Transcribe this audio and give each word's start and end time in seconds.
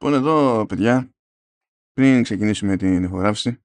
Λοιπόν 0.00 0.18
εδώ 0.18 0.66
παιδιά, 0.66 1.14
πριν 1.92 2.22
ξεκινήσουμε 2.22 2.76
την 2.76 3.02
ηχογράφηση, 3.02 3.62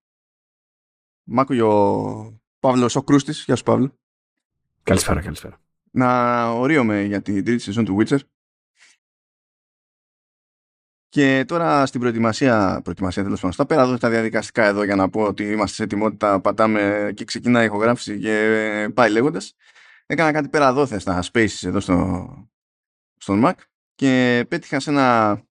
μ' 1.24 1.40
άκουγε 1.40 1.62
ο 1.62 2.42
Παύλος 2.60 2.96
ο 2.96 3.04
Κρούστης. 3.04 3.44
Γεια 3.44 3.56
σου 3.56 3.64
Παύλο. 3.64 3.98
Καλησπέρα, 4.84 5.22
καλησπέρα. 5.22 5.62
Να 5.92 6.50
ορίομαι 6.50 7.02
για 7.02 7.22
την 7.22 7.46
τρίτη 7.46 7.62
σεζόν 7.62 7.86
του 7.86 7.98
Witcher. 8.00 8.20
Και 11.10 11.46
τώρα 11.48 11.86
στην 11.86 12.00
προετοιμασία, 12.00 12.82
προετοιμασία 12.84 13.24
τέλος 13.24 13.40
πάντων, 13.40 13.54
στα 13.54 13.66
πέρα 13.66 13.82
εδώ 13.82 13.98
τα 13.98 14.10
διαδικαστικά 14.10 14.64
εδώ 14.64 14.84
για 14.84 14.96
να 14.96 15.10
πω 15.10 15.22
ότι 15.22 15.52
είμαστε 15.52 15.76
σε 15.76 15.84
ετοιμότητα, 15.84 16.42
πατάμε 16.42 17.12
και 17.16 17.26
ξεκινάει 17.26 17.64
η 17.64 17.66
ηχογράφηση 17.66 18.20
και 18.20 18.92
πάει 18.94 19.12
λέγοντας. 19.12 19.56
Έκανα 20.06 20.32
κάτι 20.32 20.50
πέρα 20.50 20.74
δόθε 20.74 21.00
στα 21.00 21.24
spaces 21.32 21.68
εδώ 21.68 21.80
στο, 21.80 22.28
στον 23.18 23.42
Mac 23.46 23.54
και 23.96 24.46
πέτυχα 24.48 24.80
σε 24.80 24.90
ένα, 24.90 25.42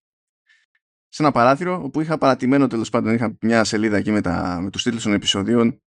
σε 1.15 1.23
ένα 1.23 1.33
παράθυρο 1.33 1.81
όπου 1.83 2.01
είχα 2.01 2.19
παρατημένο 2.19 2.67
τέλος 2.67 2.89
πάντων, 2.89 3.15
είχα 3.15 3.37
μια 3.41 3.65
σελίδα 3.65 3.97
εκεί 3.97 4.11
με, 4.11 4.21
τα, 4.21 4.61
με 4.63 4.71
τους 4.71 4.83
τίτλους 4.83 5.03
των 5.03 5.13
επεισοδίων 5.13 5.83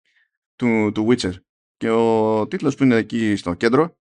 του, 0.55 0.91
του 0.93 1.07
Witcher. 1.09 1.33
Και 1.77 1.89
ο 1.89 2.47
τίτλος 2.47 2.75
που 2.75 2.83
είναι 2.83 2.95
εκεί 2.95 3.35
στο 3.35 3.53
κέντρο 3.53 3.97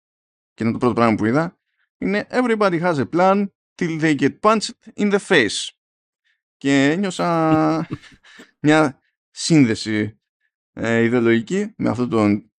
και 0.53 0.63
είναι 0.63 0.71
το 0.71 0.77
πρώτο 0.77 0.93
πράγμα 0.93 1.15
που 1.15 1.25
είδα 1.25 1.59
είναι 1.97 2.27
Everybody 2.29 2.81
has 2.81 2.95
a 2.95 3.05
plan 3.15 3.45
till 3.75 3.99
they 4.01 4.15
get 4.19 4.39
punched 4.39 4.69
in 4.95 5.11
the 5.11 5.17
face. 5.27 5.69
Και 6.57 6.91
ένιωσα 6.91 7.87
μια 8.65 8.99
σύνδεση 9.29 10.19
ε, 10.73 11.01
ιδεολογική 11.01 11.73
με 11.77 11.89
αυτόν 11.89 12.09
τον, 12.09 12.51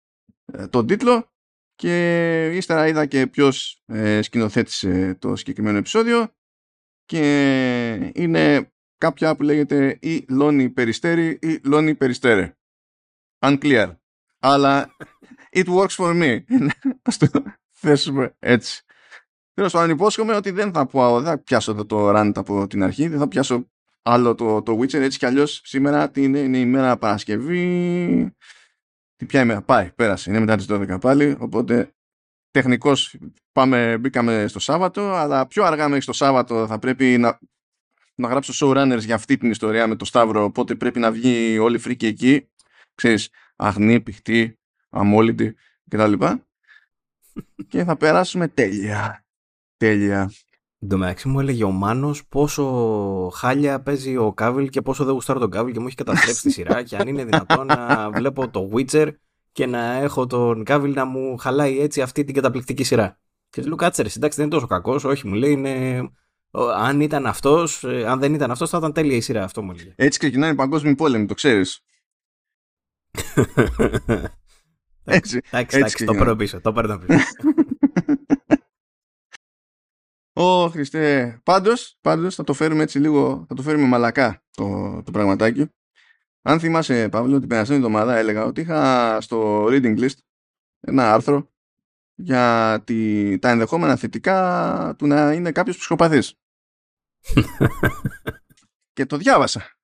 ε, 0.45 0.67
τον 0.67 0.87
τίτλο 0.87 1.33
και 1.75 2.47
ύστερα 2.55 2.87
είδα 2.87 3.07
και 3.07 3.27
ποιος 3.27 3.83
ε, 3.87 4.23
σκηνοθέτησε 4.23 5.15
το 5.15 5.37
συγκεκριμένο 5.37 5.79
επεισόδιο 5.79 6.35
και 7.05 8.13
είναι 8.15 8.73
κάποια 8.99 9.37
που 9.37 9.43
λέγεται 9.43 9.99
ή 10.01 10.25
Λόνι 10.29 10.71
Περιστέρη 10.71 11.39
ή 11.43 11.61
Λόνι 11.65 11.95
Περιστέρε. 11.95 12.57
Unclear. 13.39 13.97
Αλλά 14.39 14.97
it 15.53 15.65
works 15.65 15.97
for 15.97 16.23
me. 16.23 16.41
Ας 17.03 17.17
το 17.17 17.29
θέσουμε 17.71 18.37
έτσι. 18.39 18.85
Τέλος 19.55 19.73
πάντων, 19.73 19.91
υπόσχομαι 19.91 20.35
ότι 20.35 20.51
δεν 20.51 20.73
θα, 20.73 20.87
πω, 20.87 21.21
δεν 21.21 21.25
θα 21.25 21.39
πιάσω 21.39 21.75
το, 21.75 21.87
το 21.87 22.19
rant 22.19 22.33
από 22.35 22.67
την 22.67 22.83
αρχή, 22.83 23.09
δεν 23.09 23.19
θα 23.19 23.29
πιάσω 23.29 23.71
άλλο 24.03 24.35
το, 24.35 24.63
το 24.63 24.79
Witcher 24.79 25.01
έτσι 25.01 25.19
κι 25.19 25.27
αλλιώς 25.27 25.61
σήμερα 25.65 26.11
είναι, 26.17 26.39
είναι 26.39 26.59
η 26.59 26.67
μέρα 26.67 26.97
Παρασκευή. 26.97 28.37
Τι 29.17 29.27
ποια 29.27 29.41
ημέρα; 29.41 29.63
Πάει, 29.63 29.93
πέρασε, 29.93 30.31
είναι 30.31 30.41
μετά 30.41 30.57
τις 30.57 30.67
12 30.69 31.01
πάλι. 31.01 31.37
Οπότε 31.39 31.95
τεχνικώ 32.53 32.93
πάμε, 33.53 33.99
μπήκαμε 33.99 34.47
στο 34.49 34.59
Σάββατο, 34.59 35.13
αλλά 35.13 35.47
πιο 35.47 35.65
αργά 35.65 35.89
μέχρι 35.89 36.05
το 36.05 36.13
Σάββατο 36.13 36.67
θα 36.67 36.79
πρέπει 36.79 37.19
να, 37.19 37.39
να 38.15 38.29
γράψω 38.29 38.67
showrunners 38.67 39.01
για 39.01 39.15
αυτή 39.15 39.37
την 39.37 39.51
ιστορία 39.51 39.87
με 39.87 39.97
το 39.97 40.05
Σταύρο. 40.05 40.45
Οπότε 40.45 40.75
πρέπει 40.75 40.99
να 40.99 41.13
βγει 41.13 41.59
όλη 41.59 41.77
η 41.77 41.79
φρίκη 41.79 42.07
εκεί. 42.07 42.49
Ξέρεις, 42.95 43.29
αγνή, 43.57 44.01
πηχτή, 44.01 44.59
αμόλυντη 44.91 45.55
κτλ. 45.89 46.13
και 47.69 47.85
θα 47.85 47.97
περάσουμε 47.97 48.49
τέλεια. 48.49 49.25
Τέλεια. 49.77 50.33
Εν 50.79 50.89
τω 50.89 50.99
μεταξύ 50.99 51.29
μου 51.29 51.41
έλεγε 51.41 51.65
ο 51.65 51.71
Μάνος 51.71 52.27
πόσο 52.27 53.31
χάλια 53.35 53.81
παίζει 53.81 54.17
ο 54.17 54.33
Κάβιλ 54.33 54.69
και 54.69 54.83
πόσο 54.83 55.05
δεν 55.05 55.15
γουστάρω 55.15 55.39
τον 55.39 55.51
Κάβιλ 55.51 55.73
και 55.73 55.81
μου 55.81 55.87
έχει 55.87 55.97
καταστρέψει 55.97 56.43
τη 56.43 56.51
σειρά. 56.51 56.83
και 56.83 56.97
αν 56.97 57.09
είναι 57.09 57.25
δυνατόν 57.25 57.67
να 57.67 58.11
βλέπω 58.11 58.49
το 58.49 58.71
Witcher 58.75 59.11
και 59.53 59.67
να 59.67 59.93
έχω 59.93 60.27
τον 60.27 60.65
Κάβιλ 60.65 60.93
να 60.93 61.05
μου 61.05 61.37
χαλάει 61.37 61.81
έτσι 61.81 62.03
αυτή 62.03 62.25
την 62.25 62.35
καταπληκτική 62.35 62.85
σειρά. 62.85 63.21
Και 63.49 63.61
του 63.61 63.67
λέω 63.67 63.77
κάτσε 63.77 64.03
ρε, 64.03 64.09
εντάξει 64.17 64.37
δεν 64.37 64.47
είναι 64.47 64.55
τόσο 64.55 64.67
κακός. 64.67 65.05
Όχι, 65.05 65.29
μου 65.29 65.35
λέει 65.35 65.53
είναι. 65.53 66.03
Αν 66.77 67.01
ήταν 67.01 67.27
αυτός, 67.27 67.85
ε, 67.85 68.07
αν 68.07 68.19
δεν 68.19 68.35
ήταν 68.35 68.51
αυτός, 68.51 68.71
θα 68.71 68.79
ήταν 68.79 68.93
τέλεια 68.93 69.17
η 69.17 69.21
σειρά. 69.21 69.45
Αυτό 69.45 69.63
μου 69.63 69.73
λέει. 69.73 69.95
Έτσι 69.97 70.19
ξεκινάει 70.19 70.53
η 70.53 70.55
παγκόσμιο 70.55 70.95
πόλεμο, 70.95 71.27
το 71.27 71.35
ξέρεις. 71.35 71.81
έτσι. 75.05 75.41
Εντάξει, 75.51 76.05
το 76.05 76.13
παίρνω 76.13 76.37
πίσω. 76.37 76.61
Το 76.61 76.73
παίρνω 76.73 76.99
πίσω. 76.99 77.19
Ω 80.33 80.69
Χριστέ. 80.69 81.41
Πάντως, 81.45 81.99
πάντως 82.01 82.35
θα 82.35 82.45
το 82.45 82.53
φέρουμε 82.53 82.83
έτσι 82.83 82.99
λίγο, 82.99 83.45
θα 83.49 83.55
το 83.55 83.63
φέρουμε 83.63 83.87
μαλακά 83.87 84.43
το, 84.51 85.03
το 85.05 85.11
πραγματάκι. 85.11 85.71
Αν 86.43 86.61
θυμάσαι 86.61 87.09
Παύλο 87.09 87.39
την 87.39 87.49
περασμένη 87.49 87.85
εβδομάδα 87.85 88.17
έλεγα 88.17 88.45
ότι 88.45 88.61
είχα 88.61 89.21
στο 89.21 89.65
reading 89.65 89.99
list 89.99 90.19
ένα 90.81 91.13
άρθρο 91.13 91.51
για 92.15 92.83
τη, 92.87 93.39
τα 93.39 93.51
ενδεχόμενα 93.51 93.97
θετικά 93.97 94.95
του 94.99 95.07
να 95.07 95.33
είναι 95.33 95.53
κάποιος 95.53 95.77
ψυχοπαθής. 95.77 96.35
και 98.93 99.07
το 99.07 99.17
διάβασα. 99.17 99.77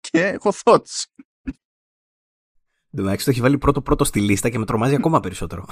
Και 0.00 0.26
έχω 0.26 0.52
thoughts. 0.64 1.04
Εντάξει, 2.90 3.24
το 3.24 3.30
έχει 3.30 3.40
βάλει 3.40 3.58
πρώτο 3.58 3.82
πρώτο 3.82 4.04
στη 4.04 4.20
λίστα 4.20 4.50
και 4.50 4.58
με 4.58 4.64
τρομάζει 4.64 4.94
ακόμα 4.94 5.20
περισσότερο. 5.26 5.66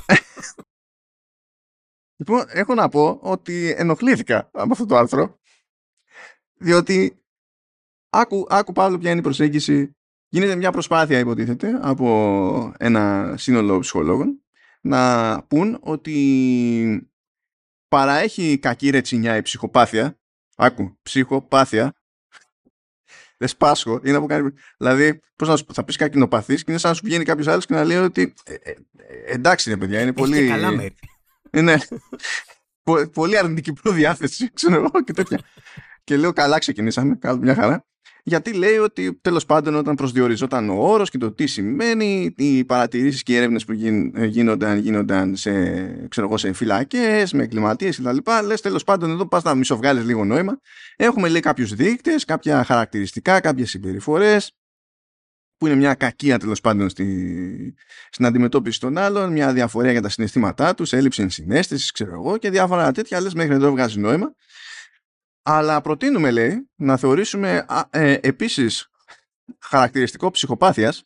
Λοιπόν, 2.16 2.44
έχω 2.48 2.74
να 2.74 2.88
πω 2.88 3.18
ότι 3.22 3.74
ενοχλήθηκα 3.76 4.50
από 4.52 4.72
αυτό 4.72 4.86
το 4.86 4.96
άρθρο, 4.96 5.38
διότι 6.54 7.25
άκου, 8.20 8.46
άκου 8.48 8.72
Παύλο 8.72 8.98
ποια 8.98 9.10
είναι 9.10 9.18
η 9.18 9.22
προσέγγιση. 9.22 9.96
Γίνεται 10.28 10.56
μια 10.56 10.72
προσπάθεια, 10.72 11.18
υποτίθεται, 11.18 11.78
από 11.82 12.74
ένα 12.78 13.34
σύνολο 13.38 13.78
ψυχολόγων 13.78 14.40
να 14.80 15.42
πούν 15.42 15.78
ότι 15.80 17.10
παραέχει 17.88 18.58
κακή 18.58 18.90
ρετσινιά 18.90 19.36
η 19.36 19.42
ψυχοπάθεια. 19.42 20.18
Άκου, 20.56 20.98
ψυχοπάθεια. 21.02 21.94
Δεν 23.36 23.48
σπάσχω. 23.48 24.00
Είναι 24.04 24.16
από 24.16 24.26
κάτι... 24.26 24.54
Δηλαδή, 24.78 25.20
πώς 25.36 25.48
να 25.48 25.56
σου 25.56 25.64
θα 25.72 25.84
πεις 25.84 25.96
κακινοπαθή 25.96 26.54
και 26.54 26.64
είναι 26.66 26.78
σαν 26.78 26.90
να 26.90 26.96
σου 26.96 27.02
βγαίνει 27.04 27.24
κάποιος 27.24 27.46
άλλος 27.46 27.66
και 27.66 27.74
να 27.74 27.84
λέει 27.84 27.96
ότι. 27.96 28.34
Ε, 28.44 28.54
ε, 28.54 28.70
ε, 28.70 29.32
εντάξει, 29.32 29.70
είναι 29.70 29.78
παιδιά, 29.78 30.00
είναι 30.00 30.12
πολύ. 30.12 30.48
καλά 30.48 30.70
μέρη. 30.70 30.94
Είναι 31.52 31.78
πολύ 33.12 33.38
αρνητική 33.38 33.72
προδιάθεση, 33.72 34.52
ξέρω 34.52 34.74
εγώ 34.74 35.02
και 35.04 35.12
τέτοια. 35.12 35.40
και 36.04 36.16
λέω 36.16 36.32
καλά 36.32 36.58
ξεκινήσαμε, 36.58 37.16
κάτω 37.16 37.38
μια 37.38 37.54
χαρά. 37.54 37.86
Γιατί 38.28 38.52
λέει 38.52 38.76
ότι 38.76 39.18
τέλος 39.20 39.46
πάντων 39.46 39.74
όταν 39.74 39.94
προσδιοριζόταν 39.94 40.70
ο 40.70 40.74
όρος 40.74 41.10
και 41.10 41.18
το 41.18 41.32
τι 41.32 41.46
σημαίνει, 41.46 42.34
οι 42.36 42.64
παρατηρήσεις 42.64 43.22
και 43.22 43.32
οι 43.32 43.36
έρευνες 43.36 43.64
που 43.64 43.72
γίνονταν, 44.26 44.78
γίνονταν 44.78 45.36
σε, 45.36 45.52
ξέρω 46.08 46.26
εγώ, 46.26 46.36
σε 46.36 46.52
φυλακές, 46.52 47.32
με 47.32 47.42
εγκληματίες 47.42 47.96
κτλ. 47.96 48.16
Λες 48.44 48.60
τέλος 48.60 48.84
πάντων 48.84 49.10
εδώ 49.10 49.28
πας 49.28 49.42
να 49.42 49.54
μισοβγάλεις 49.54 50.04
λίγο 50.04 50.24
νόημα. 50.24 50.58
Έχουμε 50.96 51.28
λέει 51.28 51.40
κάποιους 51.40 51.74
δείκτες, 51.74 52.24
κάποια 52.24 52.64
χαρακτηριστικά, 52.64 53.40
κάποιες 53.40 53.70
συμπεριφορές 53.70 54.52
που 55.56 55.66
είναι 55.66 55.76
μια 55.76 55.94
κακία 55.94 56.38
τέλος 56.38 56.60
πάντων 56.60 56.88
στη, 56.88 57.74
στην 58.10 58.26
αντιμετώπιση 58.26 58.80
των 58.80 58.98
άλλων, 58.98 59.32
μια 59.32 59.52
διαφορία 59.52 59.92
για 59.92 60.02
τα 60.02 60.08
συναισθήματά 60.08 60.74
τους, 60.74 60.92
έλλειψη 60.92 61.22
ενσυναίσθησης, 61.22 61.92
ξέρω 61.92 62.12
εγώ 62.12 62.36
και 62.36 62.50
διάφορα 62.50 62.92
τέτοια. 62.92 63.20
Λες 63.20 63.34
μέχρι 63.34 63.54
εδώ 63.54 63.70
βγάζεις 63.70 63.96
νόημα. 63.96 64.34
Αλλά 65.48 65.80
προτείνουμε, 65.80 66.30
λέει, 66.30 66.70
να 66.74 66.96
θεωρήσουμε 66.96 67.66
ε, 67.90 68.18
επίσης 68.20 68.90
χαρακτηριστικό 69.60 70.30
ψυχοπάθειας, 70.30 71.04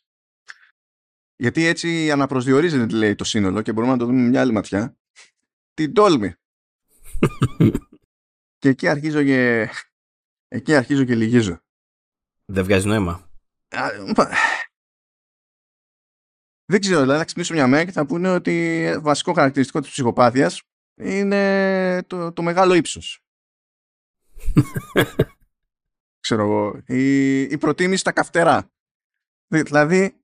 γιατί 1.35 1.65
έτσι 1.65 2.11
αναπροσδιορίζεται, 2.11 2.95
λέει, 2.95 3.15
το 3.15 3.23
σύνολο 3.23 3.61
και 3.61 3.73
μπορούμε 3.73 3.93
να 3.93 3.99
το 3.99 4.05
δούμε 4.05 4.21
με 4.21 4.27
μια 4.27 4.41
άλλη 4.41 4.51
ματιά, 4.51 4.97
την 5.73 5.93
τόλμη. 5.93 6.33
και 8.61 8.69
εκεί 8.69 8.87
αρχίζω 8.87 9.23
και, 9.23 9.69
εκεί 10.47 10.75
αρχίζω 10.75 11.03
και 11.03 11.15
λυγίζω. 11.15 11.61
Δεν 12.45 12.63
βγάζει 12.63 12.87
νόημα. 12.87 13.31
Δεν 16.65 16.79
ξέρω, 16.79 17.01
δηλαδή 17.01 17.19
θα 17.19 17.25
ξυπνήσω 17.25 17.53
μια 17.53 17.67
μέρα 17.67 17.85
και 17.85 17.91
θα 17.91 18.05
πούνε 18.05 18.29
ότι 18.29 18.85
βασικό 19.01 19.33
χαρακτηριστικό 19.33 19.79
της 19.79 19.89
ψυχοπάθειας 19.89 20.61
είναι 20.95 22.03
το, 22.03 22.33
το 22.33 22.41
μεγάλο 22.41 22.73
ύψος. 22.73 23.23
Ξέρω 26.19 26.43
εγώ. 26.43 26.81
Η, 26.85 27.41
η 27.41 27.57
προτίμηση 27.57 27.99
στα 27.99 28.11
καυτερά. 28.11 28.71
Δηλαδή... 29.47 30.15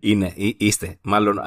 Είναι, 0.00 0.32
είστε. 0.36 0.98
Μάλλον 1.02 1.38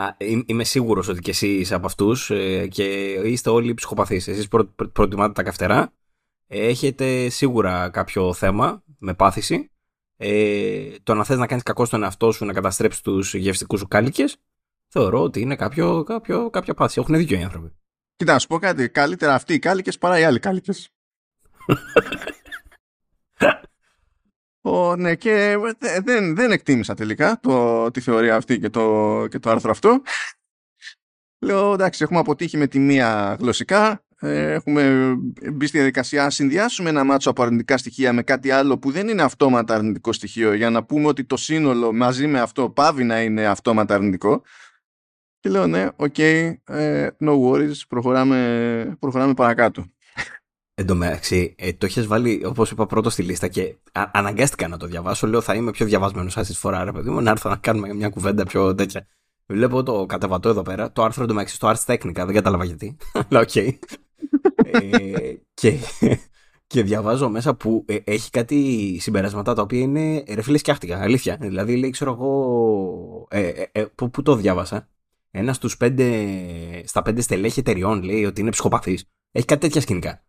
είμαι 0.46 0.64
σίγουρος 0.64 1.08
ότι 1.08 1.20
και 1.20 1.32
εσύ 1.32 1.48
είσαι 1.48 1.76
από 1.76 1.86
αυτούς 1.86 2.30
ε, 2.30 2.68
και 2.68 3.12
είστε 3.12 3.50
όλοι 3.50 3.74
ψυχοπαθείς. 3.74 4.28
Εσείς 4.28 4.48
προ, 4.48 4.66
προτιμάτε 4.66 5.34
τα 5.34 5.44
καυτερά. 5.44 5.94
Έχετε 6.48 7.30
σίγουρα 7.30 7.90
κάποιο 7.90 8.34
θέμα 8.34 8.84
με 8.98 9.14
πάθηση 9.14 9.72
ε, 10.18 10.90
το 11.04 11.14
να 11.14 11.24
θες 11.24 11.38
να 11.38 11.48
κάνεις 11.48 11.64
κακό 11.64 11.86
στον 11.86 12.04
εαυτό 12.04 12.32
σου, 12.32 12.46
να 12.46 12.54
καταστρέψεις 12.54 13.02
τους 13.02 13.34
γευστικούς 13.34 13.80
σου 13.80 13.88
κάλικες, 13.88 14.38
θεωρώ 14.88 15.22
ότι 15.22 15.42
είναι 15.42 15.56
κάποιο, 15.56 16.04
κάποιο, 16.04 16.50
κάποια 16.50 16.74
πάθηση. 16.74 17.00
Έχουν 17.00 17.16
δίκιο 17.16 17.40
οι 17.40 17.44
άνθρωποι. 17.44 17.76
Κοίτα, 18.16 18.34
να 18.34 18.40
σου 18.40 18.48
πω 18.48 18.60
κάτι. 18.60 18.90
Καλύτερα 18.90 19.34
αυτοί 19.34 19.54
οι 19.54 19.60
κάλικες 19.60 19.98
παρά 19.98 20.20
οι 20.20 20.24
άλλοι 20.24 20.40
κάλικες. 20.40 20.90
Ο, 24.62 24.96
ναι, 24.96 25.16
και 25.16 25.58
δεν, 26.04 26.36
δεν 26.36 26.52
εκτίμησα 26.52 26.94
τελικά 26.94 27.40
το, 27.42 27.92
τη 27.92 28.00
θεωρία 28.00 28.36
αυτή 28.36 28.60
και 28.60 28.70
το, 28.70 29.26
και 29.30 29.40
το 29.40 29.50
άρθρο 29.50 29.72
αυτό. 29.72 30.02
Λέω, 31.40 31.74
εντάξει, 31.74 32.04
έχουμε 32.04 32.20
αποτύχει 32.20 32.58
με 32.58 32.68
τη 32.68 32.80
μία 32.80 33.38
γλωσσικά, 33.40 34.06
ε, 34.20 34.52
έχουμε 34.52 35.14
μπει 35.54 35.68
στη 35.68 35.78
διαδικασία 35.78 36.24
να 36.24 36.30
συνδυάσουμε 36.30 36.90
ένα 36.90 37.04
μάτσο 37.04 37.30
από 37.30 37.44
αρνητικά 37.44 37.78
στοιχεία 37.78 38.14
με 38.14 38.24
κάτι 38.24 38.52
άλλο 38.52 38.78
που 38.78 38.92
δεν 38.92 39.08
είναι 39.08 39.22
αυτόματα 39.22 39.76
αρνητικό 39.76 40.14
στοιχείο 40.14 40.54
για 40.54 40.70
να 40.70 40.84
πούμε 40.84 41.08
ότι 41.08 41.24
το 41.24 41.38
σύνολο 41.38 41.94
μαζί 41.94 42.28
με 42.28 42.40
αυτό 42.40 42.70
πάβει 42.70 43.04
να 43.04 43.22
είναι 43.22 43.46
αυτόματα 43.46 43.96
αρνητικό. 43.96 44.42
Και 45.40 45.50
λέω 45.50 45.68
ναι, 45.68 45.88
OK, 45.96 46.16
okay, 46.18 46.54
ε, 46.64 47.08
no 47.20 47.42
worries, 47.42 47.78
προχωράμε, 47.88 48.96
προχωράμε 49.00 49.34
παρακάτω. 49.34 49.86
Εν 50.80 50.86
τω 50.86 50.96
μεταξύ, 50.96 51.56
ε, 51.58 51.74
το 51.74 51.86
έχει 51.86 52.02
βάλει, 52.02 52.46
όπως 52.46 52.72
είπα, 52.72 52.86
πρώτο 52.86 53.10
στη 53.10 53.24
λίστα 53.24 53.48
και 53.48 53.76
α, 53.92 54.04
αναγκάστηκα 54.14 54.68
να 54.68 54.78
το 54.78 54.88
διαβάσω. 54.88 55.28
Λέω, 55.28 55.42
θα 55.42 55.54
είμαι 55.54 55.72
πιο 55.72 55.86
διαβασμένος 55.86 56.38
αυτή 56.38 56.54
τη 56.54 56.60
φορά, 56.60 56.84
ρε 56.84 56.92
παιδί 56.92 57.10
μου, 57.10 57.22
να 57.22 57.32
έρθω 57.32 57.50
να 57.50 57.56
κάνουμε 57.56 57.94
μια 57.94 58.10
κουβέντα 58.10 58.44
πιο 58.44 58.76
τέτοια. 58.76 59.08
Βλέπω 59.46 59.84
το 59.84 60.06
κατεβατό 60.06 60.50
εδώ 60.50 60.62
πέρα. 60.62 60.92
Το 60.92 61.04
άρθρο 61.04 61.24
εντωμεταξύ 61.24 61.56
στο 61.56 61.72
Ars 61.72 61.94
Technica, 61.94 62.14
δεν 62.14 62.34
κατάλαβα 62.34 62.66
γιατί. 62.66 62.98
Αλλά 63.30 63.40
OK. 63.40 63.50
Okay. 63.54 63.78
ε, 64.56 65.34
και, 65.54 65.78
και 66.68 66.84
διαβάζω 66.84 67.30
μέσα 67.30 67.56
που 67.56 67.86
ε, 67.88 67.98
έχει 68.04 68.30
κάτι 68.30 68.98
συμπεράσματα 69.02 69.54
τα 69.54 69.62
οποία 69.62 69.80
είναι 69.80 70.24
ρε 70.28 70.42
φίλε 70.42 70.58
σκιάχτηκα, 70.58 71.02
αλήθεια. 71.02 71.38
Δηλαδή 71.40 71.76
λέει, 71.78 71.90
ξέρω 71.90 72.12
εγώ, 72.12 73.28
ε, 73.30 73.48
ε, 73.48 73.66
ε 73.72 73.86
που, 73.96 74.10
που 74.10 74.22
το 74.22 74.36
διάβασα. 74.36 74.90
Ένας 75.32 75.56
στους 75.56 75.78
πέντε, 75.78 76.38
στα 76.86 77.02
πέντε 77.02 77.22
στελέχη 77.22 77.60
εταιριών 77.60 78.04
λέει 78.04 78.26
ότι 78.26 78.42
είναι 78.42 78.50
ψυχοπαθής. 78.50 79.06
Έχει 79.32 79.46
κάτι 79.46 79.62
τέτοια 79.62 79.82
σκηνικά. 79.82 80.22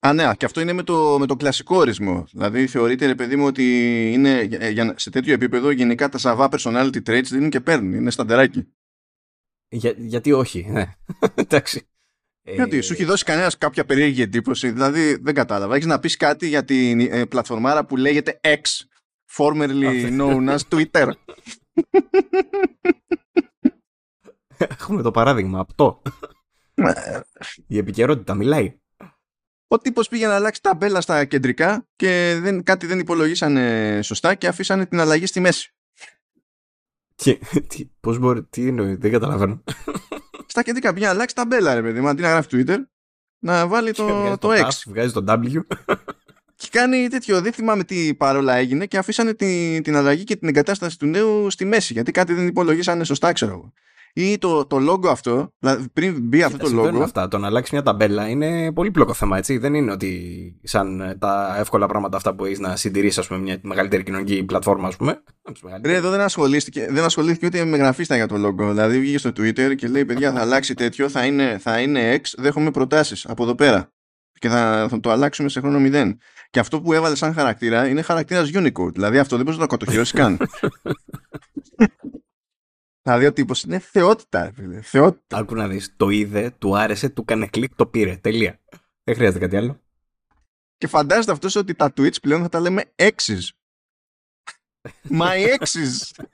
Α, 0.00 0.12
ναι, 0.12 0.34
και 0.36 0.44
αυτό 0.44 0.60
είναι 0.60 0.72
με 0.72 0.82
το, 0.82 1.18
με 1.18 1.26
το 1.26 1.36
κλασικό 1.36 1.76
ορισμό. 1.76 2.26
Δηλαδή, 2.32 2.66
θεωρείται, 2.66 3.06
ρε 3.06 3.14
παιδί 3.14 3.36
μου, 3.36 3.46
ότι 3.46 3.64
είναι, 4.12 4.42
για, 4.42 4.94
σε 4.98 5.10
τέτοιο 5.10 5.32
επίπεδο 5.32 5.70
γενικά 5.70 6.08
τα 6.08 6.18
σαβά 6.18 6.48
personality 6.50 7.02
traits 7.06 7.24
δίνουν 7.30 7.50
και 7.50 7.60
παίρνουν. 7.60 7.92
Είναι 7.92 8.10
σταντεράκι. 8.10 8.68
Για, 9.68 9.94
γιατί 9.96 10.32
όχι, 10.32 10.66
ναι. 10.70 10.92
Εντάξει. 11.34 11.88
Γιατί 12.42 12.76
ε, 12.76 12.80
σου 12.80 12.92
έχει 12.92 13.04
δώσει 13.04 13.24
κανένας 13.24 13.58
κάποια 13.58 13.84
περίεργη 13.84 14.22
εντύπωση. 14.22 14.70
Δηλαδή, 14.70 15.16
δεν 15.16 15.34
κατάλαβα. 15.34 15.74
Έχεις 15.74 15.86
να 15.86 15.98
πεις 15.98 16.16
κάτι 16.16 16.48
για 16.48 16.64
την 16.64 17.00
ε, 17.00 17.24
πλατφορμάρα 17.26 17.84
που 17.84 17.96
λέγεται 17.96 18.40
X, 18.42 18.60
formerly 19.36 20.18
known 20.18 20.56
as 20.56 20.58
Twitter. 20.72 21.10
Έχουμε 24.56 25.02
το 25.02 25.10
παράδειγμα 25.10 25.60
αυτό. 25.60 26.02
Ε, 26.74 27.20
Η 27.66 27.78
επικαιρότητα 27.78 28.34
μιλάει. 28.34 28.78
Ο 29.68 29.78
τύπος 29.78 30.08
πήγε 30.08 30.26
να 30.26 30.34
αλλάξει 30.34 30.62
τα 30.62 30.74
μπέλα 30.74 31.00
στα 31.00 31.24
κεντρικά 31.24 31.86
και 31.96 32.38
δεν, 32.40 32.62
κάτι 32.62 32.86
δεν 32.86 32.98
υπολογίσανε 32.98 34.00
σωστά 34.02 34.34
και 34.34 34.46
αφήσανε 34.46 34.86
την 34.86 35.00
αλλαγή 35.00 35.26
στη 35.26 35.40
μέση. 35.40 35.74
Και, 37.14 37.38
τι, 37.68 37.84
πώς 38.00 38.18
μπορεί, 38.18 38.44
τι 38.44 38.66
εννοεί, 38.66 38.94
δεν 38.94 39.10
καταλαβαίνω. 39.10 39.62
Στα 40.46 40.62
κεντρικά 40.62 40.92
πήγε 40.92 41.04
να 41.04 41.10
αλλάξει 41.10 41.34
τα 41.34 41.46
μπέλα, 41.46 41.74
ρε 41.74 41.82
παιδί 41.82 42.00
μου, 42.00 42.08
αντί 42.08 42.22
να 42.22 42.28
γράφει 42.28 42.48
Twitter, 42.52 42.78
να 43.38 43.66
βάλει 43.66 43.92
το, 43.92 44.38
το, 44.38 44.50
X. 44.52 44.68
βγάζει 44.86 45.12
το 45.12 45.24
W. 45.28 45.60
και 46.56 46.68
κάνει 46.70 47.08
τέτοιο, 47.08 47.40
δεν 47.40 47.52
θυμάμαι 47.52 47.84
τι 47.84 48.14
παρόλα 48.14 48.54
έγινε 48.54 48.86
και 48.86 48.98
αφήσανε 48.98 49.34
την, 49.34 49.82
την 49.82 49.96
αλλαγή 49.96 50.24
και 50.24 50.36
την 50.36 50.48
εγκατάσταση 50.48 50.98
του 50.98 51.06
νέου 51.06 51.50
στη 51.50 51.64
μέση, 51.64 51.92
γιατί 51.92 52.12
κάτι 52.12 52.34
δεν 52.34 52.46
υπολογίσανε 52.46 53.04
σωστά, 53.04 53.32
ξέρω 53.32 53.52
εγώ 53.52 53.72
ή 54.20 54.38
το, 54.38 54.66
το 54.66 54.76
logo 54.90 55.06
αυτό, 55.06 55.52
δηλαδή 55.58 55.88
πριν 55.92 56.20
μπει 56.22 56.42
αυτό 56.42 56.70
το 56.70 56.82
logo. 56.82 57.00
αυτά. 57.02 57.28
Το 57.28 57.38
να 57.38 57.46
αλλάξεις 57.46 57.72
μια 57.72 57.82
ταμπέλα 57.82 58.28
είναι 58.28 58.72
πολύ 58.72 58.90
πλοκό 58.90 59.14
θέμα, 59.14 59.36
έτσι. 59.36 59.58
Δεν 59.58 59.74
είναι 59.74 59.92
ότι 59.92 60.60
σαν 60.62 61.00
ε, 61.00 61.14
τα 61.14 61.56
εύκολα 61.58 61.86
πράγματα 61.86 62.16
αυτά 62.16 62.34
που 62.34 62.44
έχεις 62.44 62.58
να 62.58 62.76
συντηρήσεις, 62.76 63.18
ας 63.18 63.26
πούμε, 63.26 63.40
μια 63.40 63.58
μεγαλύτερη 63.62 64.02
κοινωνική 64.02 64.44
πλατφόρμα, 64.44 64.88
ας 64.88 64.96
πούμε. 64.96 65.22
Ρε, 65.84 65.94
εδώ 65.94 66.10
δεν 66.10 66.20
ασχολήθηκε, 66.20 66.86
δεν 66.90 67.04
ασχολήθηκε 67.04 67.46
ούτε 67.46 67.64
με 67.64 67.76
γραφίστα 67.76 68.16
για 68.16 68.26
το 68.26 68.34
logo. 68.46 68.68
Δηλαδή 68.68 69.00
βγήκε 69.00 69.18
στο 69.18 69.30
Twitter 69.30 69.74
και 69.76 69.88
λέει: 69.88 70.04
Παιδιά, 70.04 70.32
θα 70.32 70.40
αλλάξει 70.40 70.74
τέτοιο, 70.74 71.08
θα 71.08 71.24
είναι, 71.24 71.58
θα 71.60 71.80
είναι 71.80 72.16
X, 72.16 72.20
δέχομαι 72.36 72.70
προτάσεις 72.70 73.26
από 73.26 73.42
εδώ 73.42 73.54
πέρα. 73.54 73.92
Και 74.38 74.48
θα, 74.48 74.86
θα 74.90 75.00
το 75.00 75.10
αλλάξουμε 75.10 75.48
σε 75.48 75.60
χρόνο 75.60 75.78
0. 75.92 76.12
Και 76.50 76.58
αυτό 76.58 76.80
που 76.80 76.92
έβαλε 76.92 77.14
σαν 77.14 77.32
χαρακτήρα 77.32 77.88
είναι 77.88 78.02
χαρακτήρας 78.02 78.50
Unicode. 78.54 78.92
Δηλαδή 78.92 79.18
αυτό 79.18 79.36
δεν 79.36 79.44
μπορείς 79.44 79.60
να 79.60 79.66
το 79.66 79.76
κατοχυρώσει 79.76 80.12
καν. 80.12 80.38
Δηλαδή 83.08 83.26
ο 83.26 83.32
τύπος 83.32 83.62
είναι 83.62 83.78
θεότητα, 83.78 84.52
φίλε. 84.54 84.80
Θεότητα. 84.80 85.36
Άκου 85.36 85.54
να 85.54 85.68
δεις. 85.68 85.94
Το 85.96 86.08
είδε, 86.08 86.54
του 86.58 86.76
άρεσε, 86.76 87.08
του 87.08 87.22
έκανε 87.22 87.46
κλικ, 87.46 87.74
το 87.74 87.86
πήρε. 87.86 88.16
Τελεία. 88.16 88.60
Δεν 89.04 89.14
χρειάζεται 89.14 89.38
κάτι 89.38 89.56
άλλο. 89.56 89.80
Και 90.76 90.86
φαντάζεται 90.86 91.32
αυτός 91.32 91.56
ότι 91.56 91.74
τα 91.74 91.92
Twitch 91.96 92.20
πλέον 92.22 92.42
θα 92.42 92.48
τα 92.48 92.60
λέμε 92.60 92.84
exes. 92.96 93.48
My 95.10 95.56
exes. 95.58 96.24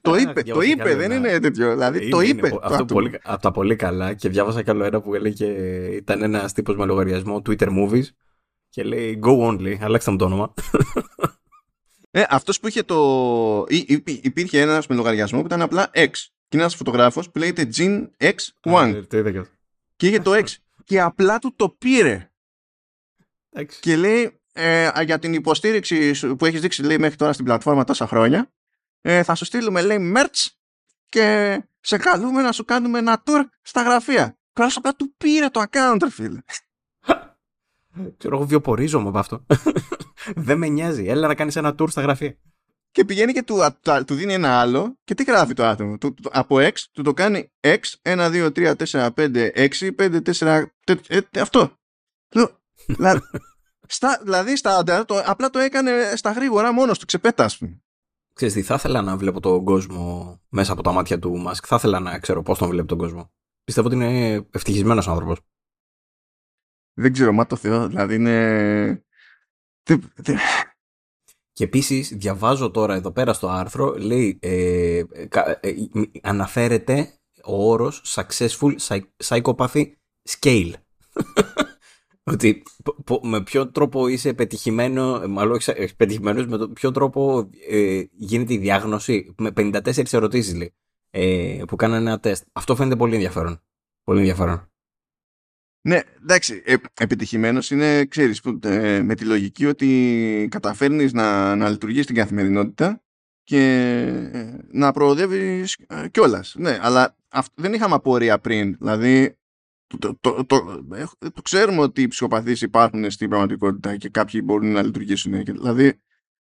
το 0.00 0.16
είπε, 0.16 0.42
το 0.42 0.60
είπε, 0.60 0.94
δεν 0.94 1.10
είναι 1.10 1.38
τέτοιο. 1.38 1.70
Δηλαδή 1.70 2.08
το 2.08 2.20
είπε. 2.20 2.58
αυτό 2.62 2.84
πολύ, 2.84 3.20
από 3.22 3.42
τα 3.42 3.50
πολύ 3.50 3.76
καλά 3.76 4.14
και 4.14 4.28
διάβασα 4.28 4.62
κι 4.62 4.70
άλλο 4.70 4.84
ένα 4.84 5.00
που 5.00 5.14
έλεγε 5.14 5.46
ήταν 5.96 6.22
ένας 6.22 6.52
τύπος 6.52 6.76
με 6.76 6.84
λογαριασμό 6.84 7.42
Twitter 7.46 7.68
Movies 7.68 8.04
και 8.68 8.82
λέει 8.82 9.20
Go 9.22 9.48
only, 9.48 9.78
αλλάξτε 9.80 10.10
μου 10.10 10.16
το 10.16 10.24
όνομα. 10.24 10.54
Ε, 12.10 12.24
αυτός 12.28 12.60
που 12.60 12.68
είχε 12.68 12.82
το. 12.82 13.64
υπήρχε 14.04 14.60
ένας 14.60 14.86
με 14.86 14.94
λογαριασμό 14.94 15.40
που 15.40 15.46
ήταν 15.46 15.62
απλά 15.62 15.90
X. 15.94 16.10
Και 16.48 16.56
είναι 16.56 16.62
ένας 16.62 16.74
φωτογράφος 16.74 17.30
που 17.30 17.38
λέγεται 17.38 17.68
Gene 17.76 18.08
X1. 18.18 19.02
και 19.96 20.06
είχε 20.06 20.20
το 20.20 20.32
X. 20.34 20.44
και 20.84 21.00
απλά 21.00 21.38
του 21.38 21.54
το 21.56 21.68
πήρε. 21.68 22.30
Και 23.80 23.96
λέει 23.96 24.40
ε, 24.52 24.90
για 25.04 25.18
την 25.18 25.32
υποστήριξη 25.32 26.36
που 26.36 26.46
έχεις 26.46 26.60
δείξει 26.60 26.82
λέει, 26.82 26.98
μέχρι 26.98 27.16
τώρα 27.16 27.32
στην 27.32 27.44
πλατφόρμα 27.44 27.84
τόσα 27.84 28.06
χρόνια. 28.06 28.52
Ε, 29.00 29.22
θα 29.22 29.34
σου 29.34 29.44
στείλουμε 29.44 29.82
λέει 29.82 30.12
merch 30.16 30.46
και 31.08 31.58
σε 31.80 31.96
καλούμε 31.96 32.42
να 32.42 32.52
σου 32.52 32.64
κάνουμε 32.64 32.98
ένα 32.98 33.22
tour 33.26 33.44
στα 33.62 33.82
γραφεία. 33.82 34.38
Και 34.52 34.66
απλά 34.74 34.94
του 34.96 35.14
πήρε 35.16 35.48
το 35.48 35.62
account, 35.70 35.98
φίλε. 36.10 36.40
Ξέρω 38.16 38.36
εγώ 38.36 38.46
βιοπορίζομαι 38.46 39.08
από 39.08 39.18
αυτό. 39.18 39.46
Δεν 40.36 40.58
με 40.58 40.68
νοιάζει. 40.68 41.04
Έλα 41.06 41.26
να 41.26 41.34
κάνεις 41.34 41.56
ένα 41.56 41.74
tour 41.78 41.90
στα 41.90 42.00
γραφεία. 42.00 42.38
Και 42.90 43.04
πηγαίνει 43.04 43.32
και 43.32 43.42
του, 43.42 43.60
του 44.06 44.14
δίνει 44.14 44.32
ένα 44.32 44.60
άλλο 44.60 44.98
και 45.04 45.14
τι 45.14 45.24
γράφει 45.24 45.54
το 45.54 45.64
άτομο; 45.64 45.98
Του, 45.98 46.14
από 46.30 46.56
X 46.58 46.72
του 46.92 47.02
το 47.02 47.14
κάνει 47.14 47.52
X 47.60 47.78
1, 48.02 48.50
2, 48.52 48.52
3, 48.56 48.74
4, 48.74 49.08
5, 49.16 49.50
6, 49.54 49.90
5, 49.98 50.20
4. 50.40 50.64
Ε, 51.08 51.20
αυτό. 51.40 51.72
στα, 53.86 54.20
δηλαδή 54.22 54.56
στα 54.56 55.04
το, 55.04 55.22
απλά 55.24 55.50
το 55.50 55.58
έκανε 55.58 56.12
στα 56.16 56.32
γρήγορα 56.32 56.72
μόνος 56.72 56.98
του, 56.98 57.06
ξεπέτα, 57.06 57.44
ας 57.44 57.58
πούμε. 57.58 57.82
Ξέρεις 58.32 58.54
τι, 58.54 58.62
θα 58.62 58.74
ήθελα 58.74 59.02
να 59.02 59.16
βλέπω 59.16 59.40
τον 59.40 59.64
κόσμο 59.64 60.40
μέσα 60.48 60.72
από 60.72 60.82
τα 60.82 60.92
μάτια 60.92 61.18
του 61.18 61.36
Μάσκ. 61.36 61.64
Θα 61.68 61.76
ήθελα 61.76 62.00
να 62.00 62.18
ξέρω 62.18 62.42
πώς 62.42 62.58
τον 62.58 62.68
βλέπει 62.68 62.86
τον 62.86 62.98
κόσμο. 62.98 63.32
Πιστεύω 63.64 63.86
ότι 63.86 63.96
είναι 63.96 64.46
ευτυχισμένος 64.50 65.08
άνθρωπος. 65.08 65.40
Δεν 66.94 67.12
ξέρω, 67.12 67.32
μα 67.32 67.46
το 67.46 67.56
Θεό, 67.56 67.86
δηλαδή 67.88 68.14
είναι. 68.14 69.04
Και 71.52 71.64
επίσης 71.64 72.08
διαβάζω 72.08 72.70
τώρα 72.70 72.94
εδώ 72.94 73.12
πέρα 73.12 73.32
στο 73.32 73.48
άρθρο, 73.48 73.94
λέει, 73.98 74.38
ε, 74.42 74.98
ε, 74.98 75.74
αναφέρεται 76.22 77.18
ο 77.44 77.70
όρος 77.70 78.02
successful 78.06 78.76
psychopathy 79.24 79.84
scale. 80.28 80.72
Ότι 82.32 82.62
με 83.22 83.42
ποιο 83.42 83.70
τρόπο 83.70 84.08
είσαι 84.08 84.32
πετυχημένο, 84.32 85.28
μάλλον 85.28 85.52
όχι 85.56 85.94
πετυχημένος, 85.96 86.46
με 86.46 86.68
ποιο 86.68 86.90
τρόπο 86.90 87.50
ε, 87.68 88.02
γίνεται 88.12 88.54
η 88.54 88.58
διάγνωση. 88.58 89.34
Με 89.38 89.52
54 89.56 90.12
ερωτήσεις 90.12 90.54
λέει, 90.54 90.74
ε, 91.10 91.62
που 91.66 91.76
κάνανε 91.76 92.10
ένα 92.10 92.20
τεστ. 92.20 92.44
Αυτό 92.52 92.76
φαίνεται 92.76 92.96
πολύ 92.96 93.14
ενδιαφέρον. 93.14 93.62
Πολύ 94.04 94.18
ενδιαφέρον. 94.18 94.70
Ναι, 95.80 96.00
εντάξει, 96.22 96.62
ε, 96.64 96.74
επιτυχημένος 97.00 97.70
είναι, 97.70 98.04
ξέρεις, 98.04 98.40
ε, 98.62 99.02
με 99.02 99.14
τη 99.14 99.24
λογική 99.24 99.66
ότι 99.66 100.48
καταφέρνεις 100.50 101.12
να, 101.12 101.56
να 101.56 101.68
λειτουργείς 101.68 102.04
στην 102.04 102.16
καθημερινότητα 102.16 103.02
και 103.42 103.62
ε, 104.32 104.58
να 104.72 104.92
προοδεύεις 104.92 105.76
ε, 105.86 106.08
κιόλας. 106.08 106.54
Ναι, 106.58 106.78
αλλά 106.80 107.16
δεν 107.54 107.72
είχαμε 107.72 107.94
απορία 107.94 108.38
πριν. 108.38 108.76
Δηλαδή, 108.78 109.38
το, 109.98 110.18
το, 110.20 110.44
το, 110.44 110.84
το, 111.34 111.42
ξέρουμε 111.42 111.80
ότι 111.80 112.02
οι 112.02 112.08
ψυχοπαθείς 112.08 112.60
υπάρχουν 112.60 113.10
στην 113.10 113.28
πραγματικότητα 113.28 113.96
και 113.96 114.08
κάποιοι 114.08 114.40
μπορούν 114.44 114.72
να 114.72 114.82
λειτουργήσουν. 114.82 115.42
Δηλαδή, 115.44 116.00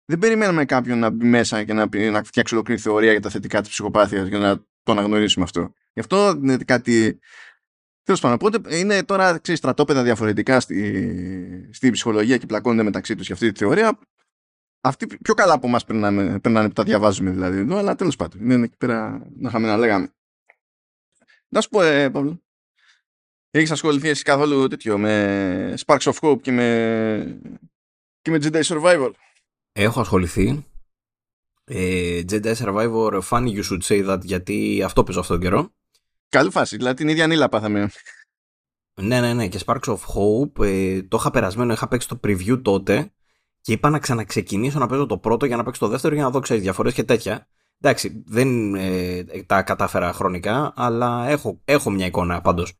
δεν 0.06 0.20
περιμέναμε 0.20 0.66
κάποιον 0.66 1.00
να 1.00 1.10
μπει 1.10 1.26
μέσα 1.26 1.64
και 1.64 1.74
να, 1.74 1.90
να 2.12 2.24
φτιάξει 2.24 2.54
ολοκληρή 2.54 2.80
θεωρία 2.80 3.12
για 3.12 3.22
τα 3.22 3.30
θετικά 3.30 3.62
της 3.62 3.70
ψυχοπάθειας 3.70 4.28
για 4.28 4.40
να 4.40 4.58
το 4.58 4.92
αναγνωρίσουμε 4.92 5.46
αυτό. 5.46 5.74
Γι' 5.94 6.00
αυτό 6.00 6.40
είναι 6.44 6.58
κάτι 6.58 7.20
Τέλος 8.04 8.22
πάντων, 8.22 8.38
οπότε 8.42 8.78
είναι 8.78 9.04
τώρα 9.04 9.38
ξέρεις, 9.38 9.60
στρατόπεδα 9.60 10.04
διαφορετικά 10.04 10.60
στη, 10.60 11.70
στη 11.72 11.92
ψυχολογία 11.92 12.38
και 12.38 12.46
πλακώνονται 12.46 12.84
μεταξύ 12.84 13.16
τους 13.16 13.26
για 13.26 13.36
αυτή 13.36 13.52
τη 13.52 13.60
θεωρία. 13.60 14.00
Αυτοί 14.82 15.18
πιο 15.18 15.34
καλά 15.34 15.54
από 15.54 15.68
εμάς 15.68 15.86
περνάνε, 15.86 16.40
περνάνε 16.40 16.68
που 16.68 16.74
τα 16.74 16.84
διαβάζουμε 16.84 17.32
δηλαδή 17.32 17.58
εδώ, 17.58 17.78
αλλά 17.78 17.96
τέλος 17.96 18.16
πάντων 18.16 18.52
είναι 18.52 18.64
εκεί 18.64 18.78
πέρα 18.78 19.28
να 19.36 19.50
είχαμε 19.50 19.68
να 19.68 19.78
λέγαμε. 19.78 20.14
Να 21.50 21.62
σου 21.62 21.70
πω, 21.70 21.82
ε, 21.82 22.10
Παύλο, 22.10 22.44
έχεις 23.50 23.72
ασχοληθεί 23.72 24.10
εσύ 24.10 24.24
καθόλου 24.24 24.68
τέτοιο 24.68 24.98
με 24.98 25.74
Sparks 25.86 26.00
of 26.00 26.14
Hope 26.20 26.42
και 26.42 26.52
με, 26.52 27.42
και 28.22 28.32
με 28.32 28.38
Jedi 28.42 28.64
Survivor. 28.64 29.12
Έχω 29.72 30.00
ασχοληθεί. 30.00 30.66
Ε, 31.64 32.22
Jedi 32.30 32.54
Survivor, 32.56 33.22
funny 33.30 33.56
you 33.56 33.64
should 33.64 33.82
say 33.82 34.10
that, 34.10 34.22
γιατί 34.22 34.82
αυτό 34.84 35.04
παίζω 35.04 35.20
αυτόν 35.20 35.40
τον 35.40 35.50
καιρό. 35.50 35.72
Καλή 36.34 36.52
φάση, 36.52 36.78
δηλαδή 36.78 36.96
την 36.96 37.08
ίδια 37.08 37.28
νύλα 37.28 37.50
πάθαμε. 37.50 37.90
Ναι, 39.02 39.20
ναι, 39.20 39.34
ναι. 39.34 39.48
Και 39.48 39.60
Sparks 39.66 39.84
of 39.84 39.98
Hope 39.98 40.66
ε, 40.66 41.02
το 41.04 41.18
είχα 41.20 41.32
περασμένο, 41.32 41.74
είχα 41.74 41.88
παίξει 41.88 42.08
το 42.08 42.20
preview 42.24 42.62
τότε 42.64 43.14
και 43.62 43.72
είπα 43.72 43.90
να 43.90 44.00
ξαναξεκινήσω 44.00 44.80
να 44.80 44.88
παίζω 44.88 45.06
το 45.06 45.18
πρώτο 45.18 45.46
για 45.46 45.58
να 45.58 45.64
παίξω 45.64 45.80
το 45.80 45.88
δεύτερο 45.88 46.14
για 46.14 46.24
να 46.24 46.30
δω 46.30 46.40
ξέρεις 46.40 46.64
διαφορές 46.64 46.94
και 46.94 47.04
τέτοια. 47.04 47.48
Εντάξει, 47.82 48.24
δεν 48.26 48.76
ε, 48.76 49.24
τα 49.46 49.62
κατάφερα 49.62 50.14
χρονικά, 50.14 50.74
αλλά 50.76 51.28
έχω, 51.28 51.62
έχω 51.66 51.90
μια 51.90 52.06
εικόνα 52.06 52.42
πάντως 52.42 52.74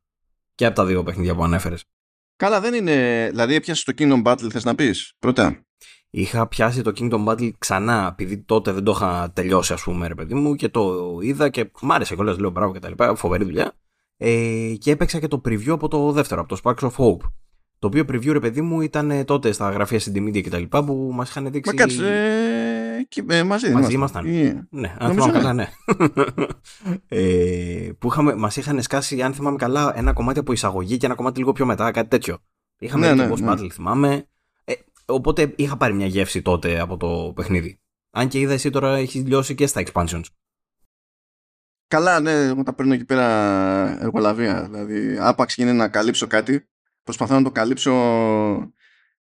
και 0.56 0.66
από 0.66 0.76
τα 0.76 0.86
δύο 0.86 1.04
παιχνίδια 1.04 1.36
που 1.36 1.44
ανέφερες. 1.44 1.84
Καλά, 2.36 2.60
δεν 2.60 2.74
είναι. 2.74 3.28
Δηλαδή, 3.30 3.56
έπιασες 3.56 3.84
το 3.84 3.94
Kingdom 3.98 4.24
Battle, 4.24 4.50
θες 4.52 4.64
να 4.64 4.76
πεις 4.76 5.16
πρώτα. 5.20 5.66
Είχα 6.16 6.48
πιάσει 6.48 6.82
το 6.82 6.92
Kingdom 6.96 7.26
Battle 7.26 7.52
ξανά, 7.58 8.08
επειδή 8.12 8.38
τότε 8.38 8.72
δεν 8.72 8.84
το 8.84 8.92
είχα 8.92 9.32
τελειώσει, 9.34 9.74
ας 9.74 9.84
πούμε, 9.84 10.08
ρε 10.08 10.16
παιδί 10.16 10.34
μου, 10.34 10.56
και 10.56 10.70
το 10.70 10.94
είδα 11.22 11.50
και 11.50 11.72
μ' 11.82 11.92
άρεσε 11.92 12.16
κιόλας, 12.16 12.38
λέω 12.38 12.50
μπράβο 12.50 12.74
και 12.74 12.80
τα 12.80 12.90
λοιπά. 12.90 13.16
Φοβερή 13.16 13.44
δουλειά. 13.44 13.74
Ε, 14.18 14.74
και 14.80 14.92
έπαιξα 14.92 15.20
και 15.20 15.28
το 15.28 15.42
preview 15.46 15.70
από 15.70 15.88
το 15.88 16.12
δεύτερο, 16.12 16.42
από 16.42 16.56
το 16.56 16.62
Sparks 16.64 16.90
of 16.90 17.06
Hope. 17.06 17.22
Το 17.80 17.88
οποίο 17.88 18.04
preview, 18.08 18.32
ρε 18.32 18.40
παιδί 18.40 18.62
μου, 18.62 18.82
ήταν 18.82 19.12
ε, 19.12 19.24
τότε 19.24 19.52
στα 19.52 19.72
γραφεία 19.72 20.00
CD 20.00 20.18
Media 20.18 20.42
και 20.42 20.50
τα 20.50 20.58
λοιπά 20.58 20.84
που 20.84 21.12
μας 21.14 21.30
είχαν 21.30 21.52
δείξει. 21.52 21.72
Μα 21.76 21.82
κάτσε. 21.82 22.08
Ε, 23.00 23.04
και, 23.04 23.24
ε, 23.30 23.44
μαζί 23.44 23.72
μαζί 23.72 23.94
ήμασταν. 23.94 24.26
Yeah. 24.28 24.68
Ναι, 24.70 24.96
αν 25.00 25.12
θυμάμαι 25.12 25.32
καλά, 25.32 25.54
ναι. 25.54 25.68
ε, 27.08 27.90
που 28.00 28.08
είχαμε, 28.08 28.36
μας 28.36 28.58
είχαν 28.58 28.82
σκάσει, 28.82 29.22
αν 29.22 29.34
θυμάμαι 29.34 29.58
καλά, 29.58 29.94
ένα 29.96 30.14
κομμάτι 30.14 30.40
από 30.40 30.52
εισαγωγή 30.52 30.98
και 30.98 31.06
ένα 31.06 31.16
κομμάτι 31.16 31.40
λίγο 31.40 31.52
πιο 31.52 31.66
μετά, 31.66 31.92
κάτι 31.92 32.10
τέτοιο. 32.10 32.38
Είχαμε 32.80 33.14
ναι, 33.14 33.26
ναι, 33.26 33.36
ναι. 33.36 33.52
battle, 33.52 33.70
θυμάμαι. 33.72 34.28
Ε, 35.06 35.12
οπότε 35.14 35.54
είχα 35.56 35.78
πάρει 35.78 35.94
μια 35.94 36.06
γεύση 36.06 36.42
τότε 36.42 36.80
από 36.80 36.98
το 36.98 37.34
παιχνίδι. 37.36 37.80
Αν 38.12 38.28
και 38.28 38.40
είδα 38.40 38.54
εσύ 38.54 38.70
τώρα 38.70 38.96
έχεις 38.96 39.26
λιώσει 39.26 39.56
και 39.56 39.68
στα 39.68 39.84
expansions. 39.86 40.24
Καλά, 41.88 42.20
ναι, 42.20 42.32
εγώ 42.32 42.64
τα 42.64 42.74
παίρνω 42.74 42.94
εκεί 42.94 43.06
πέρα 43.06 43.28
εργολαβία. 44.02 44.64
Δηλαδή, 44.64 45.18
άπαξ 45.20 45.56
γίνει 45.56 45.72
να 45.72 45.88
καλύψω 45.90 46.28
κάτι, 46.28 46.70
προσπαθώ 47.04 47.36
να 47.36 47.44
το 47.44 47.52
καλύψω 47.52 47.94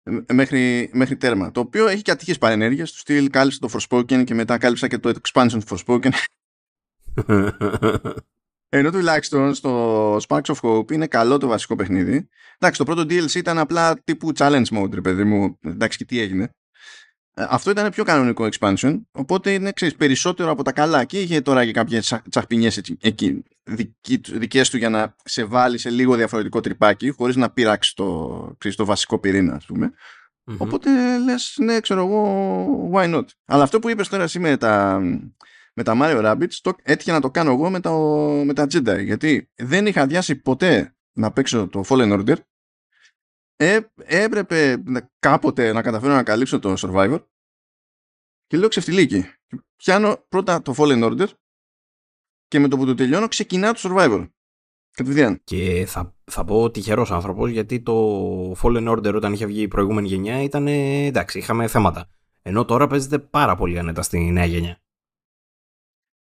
ε, 0.03 0.33
μέχρι, 0.33 0.91
μέχρι 0.93 1.17
τέρμα. 1.17 1.51
Το 1.51 1.61
οποίο 1.61 1.87
έχει 1.87 2.03
και 2.03 2.11
ατυχείς 2.11 2.39
παρενέργειες. 2.39 2.93
Του 2.93 2.99
στυλ 2.99 3.31
κάλυψε 3.31 3.59
το 3.59 3.69
Forspoken 3.73 4.25
και 4.25 4.35
μετά 4.35 4.59
κάλυψα 4.59 4.89
και 4.89 4.99
το 4.99 5.13
expansion 5.23 5.59
του 5.67 5.79
Forspoken. 5.79 6.11
Ενώ 8.75 8.91
τουλάχιστον 8.91 9.55
στο 9.55 10.17
Sparks 10.17 10.43
of 10.43 10.55
Hope 10.63 10.93
είναι 10.93 11.07
καλό 11.07 11.39
το 11.39 11.47
βασικό 11.47 11.77
παιχνίδι. 11.77 12.29
Εντάξει, 12.59 12.79
το 12.79 12.85
πρώτο 12.85 13.03
DLC 13.03 13.35
ήταν 13.35 13.59
απλά 13.59 14.01
τύπου 14.05 14.33
challenge 14.37 14.67
mode, 14.73 14.95
ρε 14.95 15.01
παιδί 15.01 15.25
μου. 15.25 15.59
Εντάξει, 15.61 15.99
και 15.99 16.05
τι 16.05 16.21
έγινε. 16.21 16.51
Ε, 17.35 17.45
αυτό 17.49 17.71
ήταν 17.71 17.91
πιο 17.91 18.05
κανονικό 18.05 18.49
expansion, 18.51 19.01
οπότε 19.13 19.53
είναι 19.53 19.73
ξέρεις, 19.73 19.97
περισσότερο 19.97 20.51
από 20.51 20.63
τα 20.63 20.73
καλά 20.73 21.05
και 21.05 21.21
είχε 21.21 21.41
τώρα 21.41 21.65
και 21.65 21.73
κάποιες 21.73 22.21
τσαχπινιές 22.31 22.81
εκεί, 23.01 23.43
δικές 24.33 24.71
του 24.71 24.77
για 24.77 24.89
να 24.89 25.15
σε 25.25 25.45
βάλει 25.45 25.79
σε 25.79 25.91
λίγο 25.91 26.15
διαφορετικό 26.15 26.61
τρυπάκι 26.61 27.11
χωρίς 27.11 27.37
να 27.37 27.51
πειράξει 27.51 27.95
το, 27.95 28.55
ξέρεις, 28.59 28.77
το 28.77 28.85
βασικό 28.85 29.19
πυρήνα 29.19 29.55
ας 29.55 29.65
πουμε 29.65 29.93
Οπότε 30.57 31.19
λες, 31.19 31.55
ναι, 31.59 31.81
ξέρω 31.81 32.01
εγώ, 32.07 32.91
why 32.95 33.15
not. 33.15 33.25
Αλλά 33.45 33.63
αυτό 33.63 33.79
που 33.79 33.89
είπες 33.89 34.09
τώρα 34.09 34.23
εσύ 34.23 34.39
με 34.39 34.57
τα, 34.57 35.01
με 35.73 35.83
τα 35.83 35.97
Mario 36.01 36.25
Rabbids, 36.25 36.55
το, 36.63 36.73
έτυχε 36.83 37.13
να 37.13 37.21
το 37.21 37.31
κάνω 37.31 37.51
εγώ 37.51 37.71
με 37.71 37.81
τα, 37.81 37.93
με 38.45 38.53
τα 38.53 38.65
Jedi, 38.65 39.05
γιατί 39.05 39.51
δεν 39.55 39.87
είχα 39.87 40.07
διάσει 40.07 40.37
ποτέ 40.37 40.97
να 41.13 41.33
παίξω 41.33 41.69
το 41.69 41.83
Fallen 41.89 42.19
Order 42.19 42.37
ε, 43.57 43.81
έπρεπε 43.97 44.83
κάποτε 45.19 45.73
να 45.73 45.83
καταφέρω 45.83 46.15
να 46.15 46.23
καλύψω 46.23 46.59
το 46.59 46.75
Survivor 46.79 47.25
και 48.47 48.57
λέω 48.57 48.69
ξεφτιλίκι. 48.69 49.25
Πιάνω 49.77 50.25
πρώτα 50.29 50.63
το 50.63 50.75
Fallen 50.77 51.05
Order 51.11 51.27
και 52.49 52.59
με 52.59 52.69
το 52.69 52.77
που 52.77 52.87
το 52.87 52.95
τελειώνω 52.95 53.29
ξεκινά 53.29 53.73
το 53.73 53.81
Survivor. 53.83 54.29
Κατευθείαν. 54.91 55.41
Και 55.45 55.85
θα, 55.87 56.15
θα 56.25 56.45
πω 56.45 56.71
τυχερός 56.71 57.11
άνθρωπος 57.11 57.51
γιατί 57.51 57.81
το 57.81 58.53
Fallen 58.53 58.89
Order 58.89 59.15
όταν 59.15 59.33
είχε 59.33 59.47
βγει 59.47 59.63
η 59.63 59.69
προηγούμενη 59.69 60.09
γενιά 60.09 60.43
ήταν 60.43 60.67
εντάξει, 60.67 61.39
είχαμε 61.39 61.67
θέματα. 61.67 62.09
Ενώ 62.43 62.65
τώρα 62.65 62.87
παίζεται 62.87 63.19
πάρα 63.19 63.57
πολύ 63.57 63.79
ανέτα 63.79 64.03
στη 64.03 64.19
νέα 64.19 64.45
γενιά. 64.45 64.83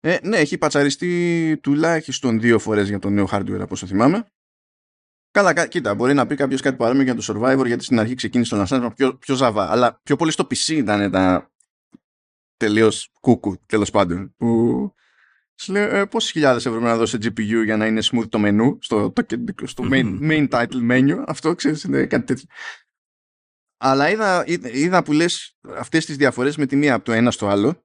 Ε, 0.05 0.19
ναι, 0.23 0.37
έχει 0.37 0.59
πατσαριστεί 0.59 1.59
τουλάχιστον 1.63 2.41
δύο 2.41 2.59
φορές 2.59 2.89
για 2.89 2.99
το 2.99 3.11
νέο 3.11 3.29
hardware 3.31 3.61
από 3.61 3.69
όσο 3.71 3.87
θυμάμαι. 3.87 4.27
Καλά, 5.31 5.67
κοίτα, 5.67 5.95
μπορεί 5.95 6.15
να 6.15 6.27
πει 6.27 6.35
κάποιος 6.35 6.61
κάτι 6.61 6.77
παρόμοιο 6.77 7.03
για 7.03 7.15
το 7.15 7.25
Survivor, 7.27 7.67
γιατί 7.67 7.85
στην 7.85 7.99
αρχή 7.99 8.15
ξεκίνησε 8.15 8.57
το 8.57 8.65
Assassin's 8.69 8.93
πιο, 8.95 9.17
πιο 9.17 9.35
ζαβά. 9.35 9.71
Αλλά 9.71 10.01
πιο 10.03 10.17
πολύ 10.17 10.31
στο 10.31 10.47
PC 10.51 10.69
ήταν 10.69 11.11
τα 11.11 11.51
τελείως 12.57 13.11
κούκου, 13.21 13.57
τέλος 13.67 13.91
πάντων. 13.91 14.35
Που 14.37 14.93
σου 15.55 15.73
λέει 15.73 15.89
ε, 15.91 16.05
πόσες 16.05 16.31
χιλιάδες 16.31 16.67
ευρώ 16.67 16.81
να 16.81 16.97
δώσει 16.97 17.19
GPU 17.23 17.65
για 17.65 17.77
να 17.77 17.87
είναι 17.87 18.01
smooth 18.05 18.29
το 18.29 18.39
μενού, 18.39 18.79
στο, 18.81 19.13
το, 19.13 19.67
στο 19.67 19.89
main, 19.91 20.19
main 20.31 20.49
title 20.49 20.91
menu. 20.91 21.25
Αυτό 21.27 21.55
ξέρεις, 21.55 21.83
είναι 21.83 22.07
κάτι 22.07 22.25
τέτοιο. 22.25 22.47
Αλλά 23.77 24.11
είδα, 24.11 24.45
είδα 24.73 25.03
που 25.03 25.13
λες 25.13 25.59
αυτές 25.77 26.07
τις 26.07 26.17
διαφορές 26.17 26.57
με 26.57 26.67
τη 26.67 26.77
μία 26.77 26.95
από 26.95 27.05
το 27.05 27.13
ένα 27.13 27.31
στο 27.31 27.49
άλλο 27.49 27.85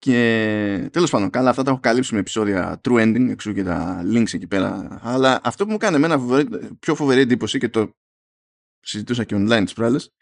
και 0.00 0.88
τέλος 0.92 1.10
πάντων, 1.10 1.30
καλά, 1.30 1.50
αυτά 1.50 1.62
τα 1.62 1.70
έχω 1.70 1.80
καλύψει 1.80 2.14
με 2.14 2.20
επεισόδια 2.20 2.80
true 2.84 3.02
ending, 3.02 3.28
εξού 3.30 3.52
και 3.52 3.62
τα 3.62 4.02
links 4.04 4.34
εκεί 4.34 4.46
πέρα. 4.46 4.98
Αλλά 5.02 5.40
αυτό 5.42 5.64
που 5.64 5.70
μου 5.70 5.76
κάνει 5.76 5.96
εμένα 5.96 6.18
πιο 6.78 6.94
φοβερή 6.94 7.20
εντύπωση 7.20 7.58
και 7.58 7.68
το 7.68 7.96
συζητούσα 8.80 9.24
και 9.24 9.36
online 9.36 9.62
τις 9.64 9.72
προάλλες, 9.72 10.14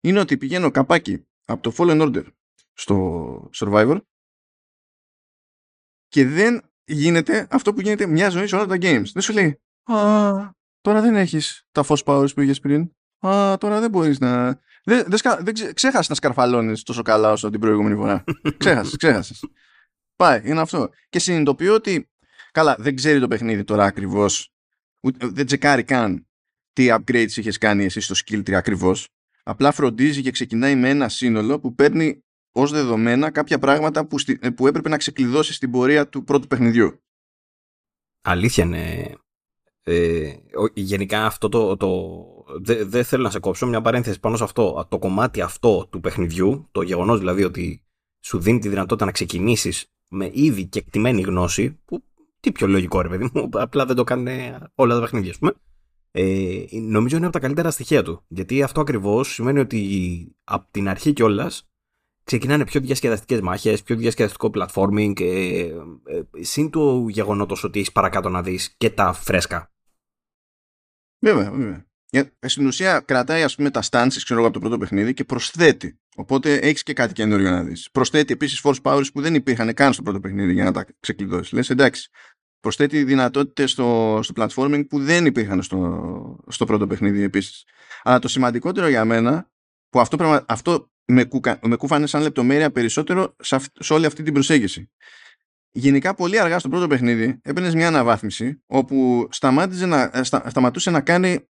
είναι 0.00 0.20
ότι 0.20 0.36
πηγαίνω 0.36 0.70
καπάκι 0.70 1.26
από 1.44 1.62
το 1.62 1.72
Fallen 1.76 2.02
Order 2.02 2.24
στο 2.72 3.50
Survivor 3.54 4.00
και 6.08 6.26
δεν 6.26 6.70
γίνεται 6.84 7.46
αυτό 7.50 7.74
που 7.74 7.80
γίνεται 7.80 8.06
μια 8.06 8.28
ζωή 8.28 8.46
σε 8.46 8.56
όλα 8.56 8.66
τα 8.66 8.76
games. 8.80 9.06
Δεν 9.12 9.22
σου 9.22 9.32
λέει, 9.32 9.60
Α, 9.92 10.50
τώρα 10.80 11.00
δεν 11.00 11.16
έχεις 11.16 11.66
τα 11.72 11.84
force 11.88 12.04
powers 12.04 12.34
που 12.34 12.40
είχες 12.40 12.60
πριν. 12.60 12.92
Α, 13.26 13.56
τώρα 13.58 13.80
δεν 13.80 13.90
μπορείς 13.90 14.18
να. 14.18 14.60
Δεν, 14.88 15.04
δεν, 15.06 15.36
δεν 15.40 15.74
ξέχασες 15.74 16.08
να 16.08 16.14
σκαρφαλώνεις 16.14 16.82
τόσο 16.82 17.02
καλά 17.02 17.32
όσο 17.32 17.50
την 17.50 17.60
προηγούμενη 17.60 17.94
φορά. 17.94 18.24
ξέχασες, 18.58 18.96
ξέχασες. 18.96 19.44
Πάει, 20.16 20.40
είναι 20.44 20.60
αυτό. 20.60 20.90
Και 21.08 21.18
συνειδητοποιώ 21.18 21.74
ότι. 21.74 22.10
Καλά, 22.52 22.76
δεν 22.78 22.96
ξέρει 22.96 23.20
το 23.20 23.28
παιχνίδι 23.28 23.64
τώρα 23.64 23.84
ακριβώς. 23.84 24.52
Δεν 25.18 25.46
τσεκάρει 25.46 25.84
καν 25.84 26.26
τι 26.72 26.86
upgrades 26.90 27.36
είχες 27.36 27.58
κάνει 27.58 27.84
εσύ 27.84 28.00
στο 28.00 28.14
skill 28.24 28.38
tree 28.38 28.52
ακριβώς. 28.52 29.08
Απλά 29.42 29.72
φροντίζει 29.72 30.22
και 30.22 30.30
ξεκινάει 30.30 30.76
με 30.76 30.88
ένα 30.88 31.08
σύνολο 31.08 31.60
που 31.60 31.74
παίρνει 31.74 32.24
ως 32.52 32.70
δεδομένα 32.70 33.30
κάποια 33.30 33.58
πράγματα 33.58 34.06
που, 34.06 34.16
που 34.54 34.66
έπρεπε 34.66 34.88
να 34.88 34.96
ξεκλειδώσεις 34.96 35.56
στην 35.56 35.70
πορεία 35.70 36.08
του 36.08 36.24
πρώτου 36.24 36.46
παιχνιδιού. 36.46 37.02
Αλήθεια 38.22 38.64
είναι. 38.64 39.14
Ε, 39.82 40.34
γενικά 40.74 41.26
αυτό 41.26 41.48
το, 41.48 41.76
το, 41.76 41.88
δεν 42.60 42.90
δε 42.90 43.02
θέλω 43.02 43.22
να 43.22 43.30
σε 43.30 43.38
κόψω 43.38 43.66
μια 43.66 43.80
παρένθεση 43.80 44.20
πάνω 44.20 44.36
σε 44.36 44.44
αυτό. 44.44 44.86
Το 44.88 44.98
κομμάτι 44.98 45.40
αυτό 45.40 45.86
του 45.90 46.00
παιχνιδιού, 46.00 46.68
το 46.72 46.82
γεγονός 46.82 47.18
δηλαδή 47.18 47.44
ότι 47.44 47.82
σου 48.20 48.38
δίνει 48.38 48.58
τη 48.58 48.68
δυνατότητα 48.68 49.04
να 49.04 49.12
ξεκινήσεις 49.12 49.86
με 50.08 50.30
ήδη 50.32 50.66
και 50.66 50.78
εκτιμένη 50.78 51.20
γνώση, 51.20 51.80
που 51.84 52.02
τι 52.40 52.52
πιο 52.52 52.66
λογικό 52.66 53.00
ρε 53.00 53.08
παιδί 53.08 53.30
μου, 53.32 53.48
απλά 53.66 53.86
δεν 53.86 53.96
το 53.96 54.04
κάνουν 54.04 54.28
όλα 54.74 54.94
τα 54.94 55.00
παιχνίδια, 55.00 55.30
ας 55.30 55.38
πούμε. 55.38 55.52
Ε, 56.10 56.64
νομίζω 56.70 57.16
είναι 57.16 57.26
από 57.26 57.34
τα 57.34 57.40
καλύτερα 57.40 57.70
στοιχεία 57.70 58.02
του. 58.02 58.24
Γιατί 58.28 58.62
αυτό 58.62 58.80
ακριβώς 58.80 59.32
σημαίνει 59.32 59.58
ότι 59.58 60.36
από 60.44 60.66
την 60.70 60.88
αρχή 60.88 61.12
κιόλας 61.12 61.68
ξεκινάνε 62.24 62.64
πιο 62.64 62.80
διασκεδαστικές 62.80 63.40
μάχες, 63.40 63.82
πιο 63.82 63.96
διασκεδαστικό 63.96 64.50
platforming, 64.54 65.20
ε, 65.20 65.60
ε, 66.04 66.22
συν 66.40 66.70
του 66.70 67.08
γεγονότος 67.08 67.64
ότι 67.64 67.78
έχεις 67.78 67.92
παρακάτω 67.92 68.28
να 68.28 68.42
δεις 68.42 68.74
και 68.76 68.90
τα 68.90 69.12
φρέσκα. 69.12 69.72
Βέβαια, 71.18 71.50
βέβαια. 71.50 71.87
Στην 72.46 72.66
ουσία 72.66 73.00
κρατάει 73.00 73.42
ας 73.42 73.54
πούμε 73.54 73.70
τα 73.70 73.82
stances 73.90 74.22
ξέρω, 74.24 74.44
από 74.44 74.52
το 74.52 74.58
πρώτο 74.58 74.78
παιχνίδι 74.78 75.14
και 75.14 75.24
προσθέτει. 75.24 75.98
Οπότε 76.16 76.54
έχεις 76.54 76.82
και 76.82 76.92
κάτι 76.92 77.12
καινούριο 77.12 77.50
να 77.50 77.62
δεις. 77.62 77.88
Προσθέτει 77.92 78.32
επίσης 78.32 78.60
force 78.64 78.82
powers 78.82 79.06
που 79.12 79.20
δεν 79.20 79.34
υπήρχαν 79.34 79.74
καν 79.74 79.92
στο 79.92 80.02
πρώτο 80.02 80.20
παιχνίδι 80.20 80.52
για 80.52 80.64
να 80.64 80.72
τα 80.72 80.86
ξεκλειδώσεις. 81.00 81.52
Λες 81.52 81.70
εντάξει. 81.70 82.10
Προσθέτει 82.60 83.04
δυνατότητες 83.04 83.70
στο, 83.70 84.20
στο 84.22 84.32
platforming 84.36 84.88
που 84.88 84.98
δεν 85.04 85.26
υπήρχαν 85.26 85.62
στο, 85.62 86.44
στο 86.48 86.64
πρώτο 86.64 86.86
παιχνίδι 86.86 87.22
επίσης. 87.22 87.64
Αλλά 88.02 88.18
το 88.18 88.28
σημαντικότερο 88.28 88.88
για 88.88 89.04
μένα, 89.04 89.50
που 89.88 90.00
αυτό, 90.00 90.44
αυτό 90.48 90.90
με, 91.04 91.24
κουκα, 91.24 91.58
με 91.62 91.76
κούφανε 91.76 92.06
σαν 92.06 92.22
λεπτομέρεια 92.22 92.70
περισσότερο 92.70 93.36
σε, 93.38 93.56
σε 93.78 93.92
όλη 93.92 94.06
αυτή 94.06 94.22
την 94.22 94.32
προσέγγιση. 94.32 94.90
Γενικά 95.70 96.14
πολύ 96.14 96.40
αργά 96.40 96.58
στο 96.58 96.68
πρώτο 96.68 96.86
παιχνίδι 96.86 97.40
έπαιρνες 97.42 97.74
μια 97.74 97.86
αναβάθμιση 97.86 98.62
όπου 98.66 99.28
σταμάτησε 99.30 99.86
να, 99.86 100.10
ε, 100.12 100.22
στα, 100.22 100.50
σταματούσε 100.50 100.90
να 100.90 101.00
κάνει 101.00 101.48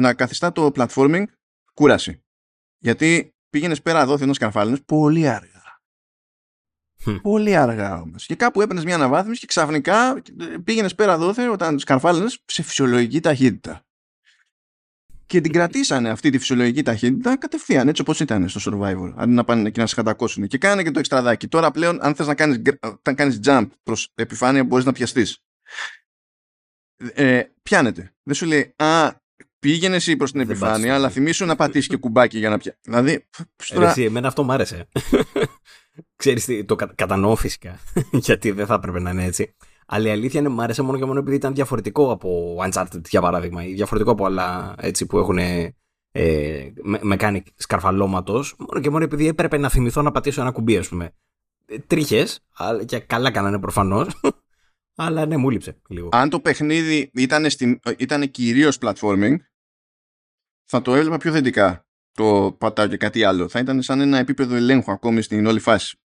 να 0.00 0.14
καθιστά 0.14 0.52
το 0.52 0.70
platforming 0.74 1.24
κούραση. 1.74 2.22
Γιατί 2.78 3.34
πήγαινες 3.50 3.82
πέρα 3.82 4.00
εδώ, 4.00 4.16
ένα 4.20 4.36
καρφάλινο 4.36 4.78
πολύ 4.86 5.28
αργά. 5.28 5.62
Πολύ 7.22 7.56
αργά 7.56 8.00
όμως. 8.00 8.26
Και 8.26 8.34
κάπου 8.34 8.60
έπαιρνες 8.60 8.84
μια 8.84 8.94
αναβάθμιση 8.94 9.40
και 9.40 9.46
ξαφνικά 9.46 10.22
πήγαινες 10.64 10.94
πέρα 10.94 11.18
δόθε 11.18 11.48
όταν 11.48 11.78
σκαρφάλαινε 11.78 12.30
σε 12.44 12.62
φυσιολογική 12.62 13.20
ταχύτητα. 13.20 13.86
Και 15.26 15.40
την 15.40 15.52
κρατήσανε 15.52 16.10
αυτή 16.10 16.30
τη 16.30 16.38
φυσιολογική 16.38 16.82
ταχύτητα 16.82 17.38
κατευθείαν 17.38 17.88
έτσι 17.88 18.02
όπως 18.02 18.20
ήταν 18.20 18.48
στο 18.48 18.60
survivor. 18.64 19.12
Αντί 19.16 19.32
να 19.32 19.44
πάνε 19.44 19.68
εκεί 19.68 19.80
να 19.80 19.86
σε 19.86 19.94
κατακώσουν. 19.94 20.46
Και 20.46 20.58
κάνε 20.58 20.82
και 20.82 20.90
το 20.90 20.98
εξτραδάκι. 20.98 21.48
Τώρα 21.48 21.70
πλέον, 21.70 21.98
αν 22.02 22.14
θες 22.14 22.26
να 22.26 22.34
κάνεις 22.34 22.60
κάνεις 23.02 23.40
jump 23.44 23.68
προς 23.82 24.12
επιφάνεια, 24.14 24.64
μπορείς 24.64 24.84
να 24.84 24.92
πιαστείς. 24.92 25.38
ε, 26.96 27.42
πιάνεται. 27.62 28.14
Δεν 28.22 28.34
σου 28.34 28.46
λέει, 28.46 28.74
Α, 28.76 29.22
πήγαινες 29.68 29.96
εσύ 29.96 30.16
προς 30.16 30.30
την 30.30 30.40
Δεν 30.40 30.50
επιφάνεια, 30.50 30.74
πάτησες. 30.74 30.94
αλλά 30.96 31.08
θυμίσου 31.10 31.44
να 31.46 31.56
πατήσεις 31.56 31.88
και 31.88 31.96
κουμπάκι 31.96 32.38
για 32.38 32.48
να 32.50 32.58
πιάσει. 32.58 32.78
Δηλαδή. 32.82 33.12
Ε, 33.12 33.74
τώρα- 33.74 33.88
εσύ, 33.90 34.02
εμένα 34.02 34.28
αυτό 34.28 34.42
μου 34.42 34.52
άρεσε. 34.52 34.88
Ξέρεις 36.16 36.44
τι, 36.44 36.64
το 36.64 36.74
κα- 36.74 36.92
κατανοώ 36.94 37.36
φυσικά, 37.36 37.78
γιατί 38.26 38.50
δεν 38.50 38.66
θα 38.66 38.74
έπρεπε 38.74 39.00
να 39.00 39.10
είναι 39.10 39.24
έτσι. 39.24 39.54
Αλλά 39.86 40.08
η 40.08 40.10
αλήθεια 40.10 40.40
είναι 40.40 40.48
μου 40.48 40.62
άρεσε 40.62 40.82
μόνο 40.82 40.98
και 40.98 41.04
μόνο 41.04 41.18
επειδή 41.18 41.36
ήταν 41.36 41.54
διαφορετικό 41.54 42.10
από 42.10 42.56
Uncharted 42.68 43.08
για 43.08 43.20
παράδειγμα, 43.20 43.64
ή 43.66 43.72
διαφορετικό 43.72 44.12
από 44.12 44.24
άλλα 44.26 44.74
έτσι 44.78 45.06
που 45.06 45.18
έχουν 45.18 45.38
ε, 45.38 46.72
με, 46.82 46.98
με 47.02 47.16
κάνει 47.16 47.42
σκαρφαλώματος, 47.56 48.54
μόνο 48.58 48.80
και 48.80 48.90
μόνο 48.90 49.04
επειδή 49.04 49.26
έπρεπε 49.26 49.58
να 49.58 49.68
θυμηθώ 49.68 50.02
να 50.02 50.10
πατήσω 50.10 50.40
ένα 50.40 50.50
κουμπί, 50.50 50.76
ας 50.76 50.88
πούμε. 50.88 51.12
Ε, 51.66 51.78
Τρίχες, 51.78 52.40
αλλά- 52.56 52.84
και 52.84 52.98
καλά 52.98 53.30
κάνανε 53.30 53.58
προφανώς, 53.58 54.20
αλλά 55.04 55.26
ναι, 55.26 55.36
μου 55.36 55.50
λείψε 55.50 55.76
λίγο. 55.88 56.08
αν 56.12 56.28
το 56.30 56.40
παιχνίδι 56.40 57.10
ήταν, 57.14 57.50
στην, 57.50 57.80
ήταν 57.96 58.30
κυρίως 58.30 58.78
platforming, 58.80 59.36
θα 60.64 60.82
το 60.82 60.94
έβλεπα 60.94 61.16
πιο 61.16 61.32
θετικά 61.32 61.86
το 62.14 62.56
πατάω 62.58 62.86
και 62.86 62.96
κάτι 62.96 63.24
άλλο. 63.24 63.48
Θα 63.48 63.58
ήταν 63.58 63.82
σαν 63.82 64.00
ένα 64.00 64.18
επίπεδο 64.18 64.54
ελέγχου 64.54 64.92
ακόμη 64.92 65.22
στην 65.22 65.46
όλη 65.46 65.60
φάση. 65.60 65.98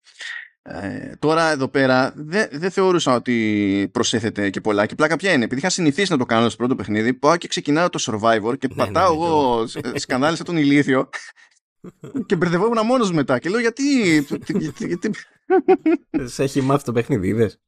Ε, 0.63 1.13
τώρα 1.19 1.51
εδώ 1.51 1.69
πέρα 1.69 2.13
δεν 2.17 2.49
δεν 2.53 2.71
θεωρούσα 2.71 3.15
ότι 3.15 3.89
προσέθεται 3.93 4.51
και 4.51 4.61
πολλά. 4.61 4.87
Και 4.87 4.95
πλάκα 4.95 5.17
ποια 5.17 5.33
είναι. 5.33 5.45
Επειδή 5.45 5.61
είχα 5.61 5.71
συνηθίσει 5.71 6.13
να 6.13 6.19
το 6.19 6.25
κάνω 6.25 6.49
στο 6.49 6.57
πρώτο 6.57 6.75
παιχνίδι, 6.75 7.15
πάω 7.15 7.37
και 7.37 7.49
ξεκινάω 7.49 7.89
το 7.89 7.99
survivor 8.03 8.59
και 8.59 8.69
Ναι, 8.69 8.75
πατάω 8.75 9.13
ναι, 9.13 9.19
ναι, 9.19 9.25
εγώ 9.25 9.65
ε, 9.95 9.99
σκανδάλισα 9.99 10.45
τον 10.45 10.57
ηλίθιο 10.57 11.09
και 12.27 12.37
μπερδευόμουν 12.37 12.87
μόνος 12.87 13.13
μετά. 13.13 13.39
Και 13.39 13.49
λέω 13.49 13.61
γιατί. 13.61 13.83
γιατί- 14.47 14.87
γιατί- 14.87 15.11
Σε 16.25 16.43
έχει 16.43 16.61
μάθει 16.61 16.85
το 16.85 16.93
παιχνίδι, 16.93 17.29
είδες; 17.29 17.61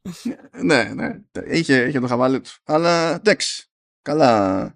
ναι, 0.62 0.84
ναι. 0.94 1.20
Είχε, 1.46 1.86
είχε 1.88 2.00
το 2.00 2.06
χαβάλε 2.06 2.38
του. 2.40 2.50
Αλλά 2.64 3.14
εντάξει. 3.14 3.68
Καλά, 4.02 4.74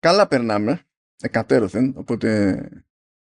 καλά 0.00 0.26
περνάμε. 0.26 0.84
Εκατέρωθεν. 1.20 1.94
Οπότε 1.96 2.68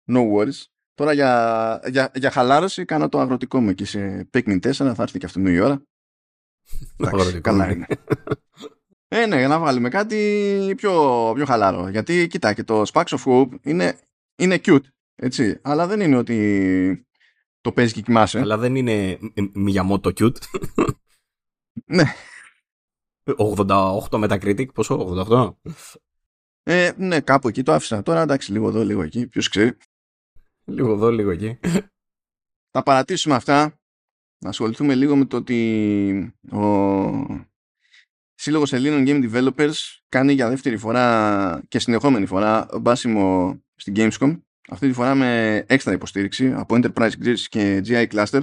no 0.07 0.33
worries. 0.33 0.65
Τώρα 0.95 1.13
για, 1.13 1.81
για, 1.87 2.11
για 2.15 2.31
χαλάρωση 2.31 2.85
κάνω 2.85 3.09
το 3.09 3.21
αγροτικό 3.21 3.61
μου 3.61 3.69
εκεί 3.69 3.85
σε 3.85 4.29
Pikmin 4.33 4.59
4. 4.61 4.73
Θα 4.73 4.95
έρθει 4.99 5.19
και 5.19 5.27
αυτό 5.27 5.41
η 5.41 5.61
ώρα. 5.61 5.73
Εντάξει, 6.97 7.17
Αγροτικό, 7.17 7.41
καλά 7.41 7.67
ναι. 7.67 7.73
είναι. 7.73 7.87
ε, 9.09 9.27
ναι, 9.27 9.39
για 9.39 9.49
να 9.49 9.59
βάλουμε 9.59 9.89
κάτι 9.89 10.73
πιο, 10.77 10.93
πιο 11.35 11.45
χαλάρο. 11.45 11.89
Γιατί, 11.89 12.27
κοίτα, 12.27 12.55
και 12.55 12.65
το 12.65 12.83
Sparks 12.93 13.05
of 13.05 13.25
Hope 13.25 13.49
είναι, 13.63 13.99
είναι 14.37 14.61
cute, 14.65 14.85
έτσι. 15.15 15.59
Αλλά 15.63 15.87
δεν 15.87 16.01
είναι 16.01 16.17
ότι 16.17 17.07
το 17.61 17.73
παίζει 17.73 17.93
και 17.93 18.01
κοιμάσαι. 18.01 18.39
Αλλά 18.39 18.59
δεν 18.59 18.77
είναι 18.77 19.19
Miyamoto 19.67 20.13
cute. 20.19 20.37
Ναι. 21.87 22.05
88 23.57 24.09
Metacritic, 24.09 24.73
πόσο, 24.75 25.15
88. 25.29 25.51
Ε, 26.63 26.93
ναι, 26.97 27.21
κάπου 27.21 27.49
εκεί 27.49 27.63
το 27.63 27.73
άφησα. 27.73 28.03
Τώρα 28.03 28.21
εντάξει, 28.21 28.53
λίγο 28.53 28.69
εδώ, 28.69 28.85
λίγο 28.85 29.03
εκεί. 29.03 29.27
Ποιος 29.27 29.49
ξέρει. 29.49 29.77
Λίγο 30.65 30.93
εδώ, 30.93 31.11
λίγο 31.11 31.31
εκεί. 31.31 31.59
Θα 32.71 32.83
παρατήσουμε 32.83 33.35
αυτά. 33.35 33.77
Να 34.39 34.49
ασχοληθούμε 34.49 34.95
λίγο 34.95 35.17
με 35.17 35.25
το 35.25 35.37
ότι 35.37 36.35
ο 36.53 37.47
Σύλλογος 38.35 38.73
Ελλήνων 38.73 39.05
Game 39.07 39.31
Developers 39.31 39.73
κάνει 40.09 40.33
για 40.33 40.49
δεύτερη 40.49 40.77
φορά 40.77 41.63
και 41.69 41.79
συνεχόμενη 41.79 42.27
φορά 42.27 42.69
μπάσιμο 42.81 43.59
στην 43.75 43.95
Gamescom. 43.97 44.41
Αυτή 44.69 44.87
τη 44.89 44.93
φορά 44.93 45.15
με 45.15 45.57
έξτρα 45.67 45.93
υποστήριξη 45.93 46.53
από 46.53 46.75
Enterprise 46.75 47.13
Grid 47.25 47.39
και 47.49 47.83
GI 47.87 48.07
Cluster. 48.07 48.43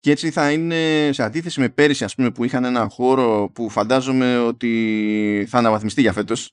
Και 0.00 0.10
έτσι 0.10 0.30
θα 0.30 0.52
είναι 0.52 1.12
σε 1.12 1.22
αντίθεση 1.22 1.60
με 1.60 1.68
πέρυσι 1.68 2.04
ας 2.04 2.14
πούμε 2.14 2.30
που 2.30 2.44
είχαν 2.44 2.64
ένα 2.64 2.88
χώρο 2.88 3.50
που 3.54 3.70
φαντάζομαι 3.70 4.38
ότι 4.38 5.46
θα 5.48 5.58
αναβαθμιστεί 5.58 6.00
για 6.00 6.12
φέτος. 6.12 6.52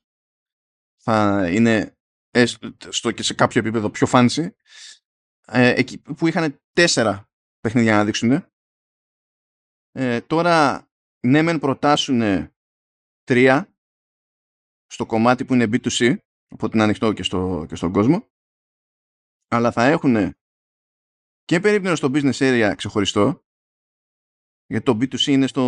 Θα 1.02 1.48
είναι 1.52 1.98
έστω 2.32 3.12
και 3.12 3.24
σε 3.24 3.34
κάποιο 3.34 3.60
επίπεδο 3.60 3.90
πιο 3.90 4.08
fancy. 4.12 4.48
Ε, 5.48 5.70
εκεί 5.70 5.98
που 5.98 6.28
είχαν 6.28 6.62
τέσσερα 6.74 7.30
παιχνίδια 7.60 7.96
να 7.96 8.06
δείξουν. 8.06 8.46
Ε, 9.92 10.22
τώρα 10.22 10.88
ναι 11.28 11.42
μεν 11.42 11.60
προτάσουν 11.60 12.50
τρία 13.24 13.76
στο 14.86 15.06
κομμάτι 15.06 15.46
που 15.46 15.54
είναι 15.54 15.70
B2C 15.72 16.18
οπότε 16.50 16.76
είναι 16.76 16.84
ανοιχτό 16.84 17.14
και, 17.14 17.24
στο, 17.24 17.66
και 17.68 17.76
στον 17.76 17.92
κόσμο 17.92 18.30
αλλά 19.48 19.72
θα 19.72 19.86
έχουν 19.86 20.36
και 21.46 21.60
περίπτωση 21.60 21.96
στο 21.96 22.10
business 22.14 22.38
area 22.38 22.74
ξεχωριστό 22.78 23.44
γιατί 24.68 24.86
το 24.86 24.98
B2C 25.02 25.26
είναι 25.28 25.48
στο 25.48 25.62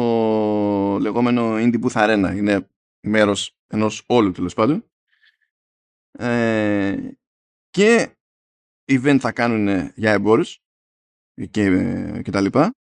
λεγόμενο 1.01 1.53
Indie 1.55 1.81
Booth 1.83 1.91
Arena 1.91 2.33
είναι 2.35 2.69
μέρος 3.07 3.57
ενός 3.67 4.03
όλου 4.07 4.31
τέλος 4.31 4.53
πάντων. 4.53 4.91
Ε, 6.11 7.11
και 7.69 8.17
event 8.85 9.17
θα 9.19 9.31
κάνουν 9.31 9.91
για 9.95 10.11
εμπόρους 10.11 10.59
και, 11.33 11.69
και 12.23 12.31
τα 12.31 12.41
λοιπά. 12.41 12.73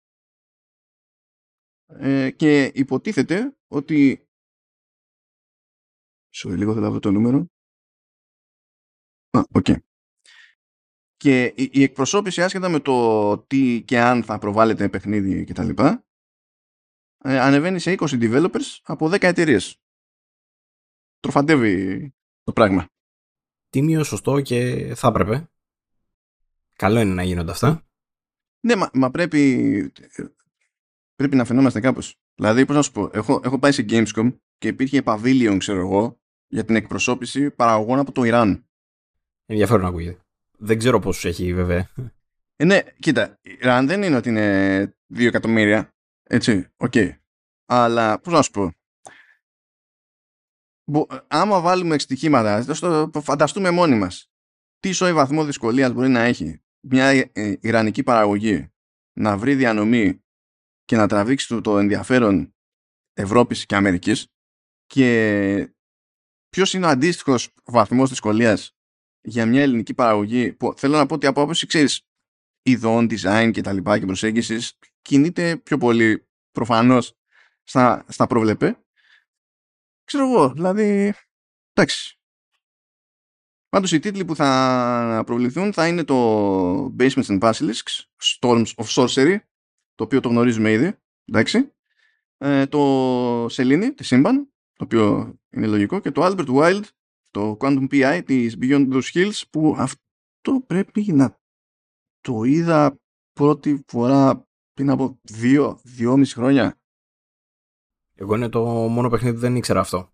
Ε, 1.87 2.31
και 2.31 2.65
υποτίθεται 2.75 3.57
ότι 3.67 4.29
σου 6.35 6.51
λίγο 6.51 6.73
θέλω 6.73 6.85
να 6.85 6.91
βρω 6.91 7.01
το 7.01 7.11
νούμερο. 7.11 7.47
Α, 9.31 9.41
οκ. 9.55 9.67
Και 11.25 11.45
η, 11.57 11.71
η 11.73 11.83
εκπροσώπηση 11.83 12.43
άσχετα 12.43 12.69
με 12.69 12.81
το 12.81 13.39
τι 13.39 13.83
και 13.83 14.01
αν 14.01 14.25
θα 14.25 14.39
προβάλλεται 14.39 14.89
παιχνίδι 14.89 15.45
και 15.45 15.53
τα 15.53 15.65
λοιπά 15.65 16.05
ε, 17.19 17.41
ανεβαίνει 17.41 17.79
σε 17.79 17.95
20 17.99 18.07
developers 18.07 18.79
από 18.83 19.07
10 19.07 19.23
εταιρείες. 19.23 19.83
Τροφαντεύει 21.21 22.15
το 22.43 22.53
πράγμα. 22.53 22.89
Τίμιο, 23.69 24.05
σωστό 24.05 24.41
και 24.41 24.93
θα 24.97 25.09
έπρεπε. 25.09 25.51
Καλό 26.77 27.01
είναι 27.01 27.15
να 27.15 27.23
γίνονται 27.23 27.51
αυτά. 27.51 27.87
Ναι, 28.61 28.77
μα, 28.77 28.91
μα 28.93 29.11
πρέπει, 29.11 29.93
πρέπει 31.15 31.37
να 31.37 31.45
φαινόμαστε 31.45 31.81
κάπως. 31.81 32.21
Δηλαδή, 32.35 32.67
πώς 32.67 32.77
να 32.77 32.83
σου 32.83 32.93
πω, 32.93 33.11
έχω, 33.13 33.41
έχω 33.45 33.59
πάει 33.59 33.73
σε 33.73 33.85
Gamescom 33.89 34.37
και 34.59 34.69
υπήρχε 34.69 35.03
pavilion, 35.05 35.57
ξέρω 35.59 35.79
εγώ, 35.79 36.21
για 36.47 36.65
την 36.65 36.77
εκπροσώπηση 36.77 37.51
παραγωγών 37.51 37.99
από 37.99 38.13
το 38.13 38.25
Ιράν. 38.25 38.67
Ενδιαφέρον 39.47 39.87
ακούγεται. 39.87 40.24
Δεν 40.65 40.79
ξέρω 40.79 40.99
πόσους 40.99 41.25
έχει 41.25 41.55
βέβαια. 41.55 41.89
Ε, 42.57 42.65
ναι, 42.65 42.81
κοίτα, 42.99 43.39
Ιράν 43.43 43.87
δεν 43.87 44.03
είναι 44.03 44.17
ότι 44.17 44.29
είναι 44.29 44.97
2 45.15 45.27
εκατομμύρια, 45.27 45.95
έτσι, 46.23 46.69
οκ. 46.77 46.95
Αλλά, 47.65 48.21
πώς 48.21 48.33
να 48.33 48.43
σου 48.43 48.51
πω, 48.51 48.73
Μπο, 50.91 51.07
άμα 51.29 51.61
βάλουμε 51.61 51.99
στοιχήματα, 51.99 52.55
ας 52.55 52.79
το 52.79 53.11
φανταστούμε 53.15 53.71
μόνοι 53.71 53.97
μας. 53.97 54.31
Τι 54.79 54.93
σόι 54.93 55.13
βαθμό 55.13 55.45
δυσκολίας 55.45 55.93
μπορεί 55.93 56.09
να 56.09 56.21
έχει 56.21 56.63
μια 56.81 57.31
ε, 57.33 57.57
ιρανική 57.61 58.03
παραγωγή 58.03 58.73
να 59.13 59.37
βρει 59.37 59.55
διανομή 59.55 60.25
και 60.85 60.97
να 60.97 61.09
τραβήξει 61.09 61.49
το, 61.49 61.61
το 61.61 61.79
ενδιαφέρον 61.79 62.55
Ευρώπης 63.13 63.67
και 63.67 63.75
Αμερικής 63.75 64.29
και 64.87 65.75
ποιος 66.49 66.75
είναι 66.75 66.87
ο 66.87 66.89
αντίστοιχος 66.89 67.55
βαθμός 67.65 68.09
δυσκολίας 68.09 68.74
για 69.25 69.47
μια 69.47 69.63
ελληνική 69.63 69.95
παραγωγή 69.95 70.53
που 70.53 70.75
θέλω 70.77 70.97
να 70.97 71.07
πω 71.07 71.15
ότι 71.15 71.27
από 71.27 71.43
άποψη 71.43 71.67
ξέρεις 71.67 72.07
ειδών, 72.63 73.07
design 73.11 73.51
και 73.53 73.61
τα 73.61 73.73
λοιπά 73.73 73.99
και 73.99 74.07
προσέγγισης 74.07 74.79
κινείται 75.03 75.57
πιο 75.57 75.79
πολύ 75.79 76.27
προφανώς 76.53 77.17
στα, 77.63 78.05
στα 78.09 78.27
προβλεπέ 78.27 78.79
ξέρω 80.05 80.29
εγώ, 80.29 80.53
δηλαδή 80.53 81.15
εντάξει 81.73 82.19
Πάντως 83.75 83.93
οι 83.93 83.99
τίτλοι 83.99 84.25
που 84.25 84.37
θα 84.37 85.23
προβληθούν 85.27 85.73
θα 85.73 85.89
είναι 85.89 86.05
το 86.05 86.97
Basements 86.99 87.27
and 87.27 87.39
Basilisks, 87.39 88.05
Storms 88.23 88.67
of 88.75 88.85
Sorcery, 88.85 89.37
το 89.95 90.05
οποίο 90.05 90.21
το 90.21 90.29
γνωρίζουμε 90.29 90.73
ήδη, 90.73 90.97
εντάξει. 91.25 91.73
Ε, 92.39 92.67
το 92.67 93.47
Selene, 93.47 93.91
τη 93.95 94.05
Σύμπαν, 94.05 94.53
το 94.77 94.85
οποίο 94.85 95.35
είναι 95.51 95.67
λογικό, 95.67 96.01
και 96.01 96.11
το 96.11 96.25
Albert 96.25 96.47
Wild, 96.47 96.83
το 97.35 97.57
Quantum 97.61 97.87
PI 97.91 98.23
της 98.25 98.57
Beyond 98.61 98.93
Those 98.93 99.13
Hills, 99.15 99.43
που 99.51 99.77
αυτό 99.79 100.61
πρέπει 100.67 101.13
να 101.13 101.39
το 102.21 102.43
είδα 102.43 102.99
πρώτη 103.33 103.85
φορά 103.87 104.47
πριν 104.73 104.91
από 104.91 105.19
δύο, 105.23 105.81
δυόμιση 105.83 106.35
χρόνια. 106.35 106.79
Εγώ 108.15 108.35
είναι 108.35 108.49
το 108.49 108.65
μόνο 108.67 109.09
παιχνίδι 109.09 109.35
που 109.35 109.41
δεν 109.41 109.57
ήξερα 109.57 109.81
αυτό. 109.81 110.13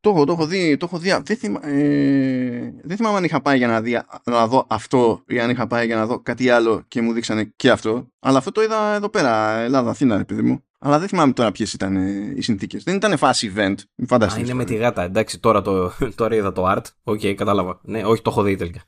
Το 0.00 0.10
έχω, 0.10 0.24
το 0.24 0.32
έχω 0.32 0.46
δει, 0.46 0.76
το 0.76 0.86
έχω 0.86 0.98
δει. 0.98 1.10
Δεν, 1.22 1.36
θυμα, 1.36 1.66
ε, 1.66 2.80
δεν 2.82 2.96
θυμάμαι 2.96 3.16
αν 3.16 3.24
είχα 3.24 3.40
πάει 3.40 3.56
για 3.56 3.66
να, 3.66 3.80
δει, 3.80 4.00
να 4.24 4.46
δω 4.46 4.66
αυτό 4.68 5.22
ή 5.26 5.40
αν 5.40 5.50
είχα 5.50 5.66
πάει 5.66 5.86
για 5.86 5.96
να 5.96 6.06
δω 6.06 6.20
κάτι 6.20 6.50
άλλο 6.50 6.84
και 6.88 7.02
μου 7.02 7.12
δείξανε 7.12 7.44
και 7.44 7.70
αυτό. 7.70 8.06
Αλλά 8.18 8.38
αυτό 8.38 8.52
το 8.52 8.62
είδα 8.62 8.94
εδώ 8.94 9.08
πέρα, 9.08 9.58
Ελλάδα, 9.58 9.90
Αθήνα, 9.90 10.16
ρε 10.16 10.24
παιδί 10.24 10.42
μου. 10.42 10.64
Αλλά 10.78 10.98
δεν 10.98 11.08
θυμάμαι 11.08 11.32
τώρα 11.32 11.52
ποιες 11.52 11.72
ήταν 11.72 11.96
ε, 11.96 12.32
οι 12.36 12.40
συνθήκες. 12.40 12.82
Δεν 12.82 12.96
ήταν 12.96 13.16
φάση 13.16 13.52
event. 13.54 13.74
Μην 13.94 14.04
Α, 14.04 14.06
φανταστείς. 14.06 14.42
είναι 14.42 14.54
με 14.54 14.64
τη 14.64 14.74
γάτα. 14.74 15.02
Εντάξει, 15.02 15.38
τώρα, 15.40 15.62
το, 15.62 15.92
τώρα 16.16 16.34
είδα 16.34 16.52
το 16.52 16.64
art. 16.66 16.84
OK, 17.02 17.20
κατάλαβα. 17.36 17.80
Ναι, 17.82 18.04
όχι, 18.04 18.22
το 18.22 18.30
έχω 18.30 18.42
δει 18.42 18.56
τελικά. 18.56 18.84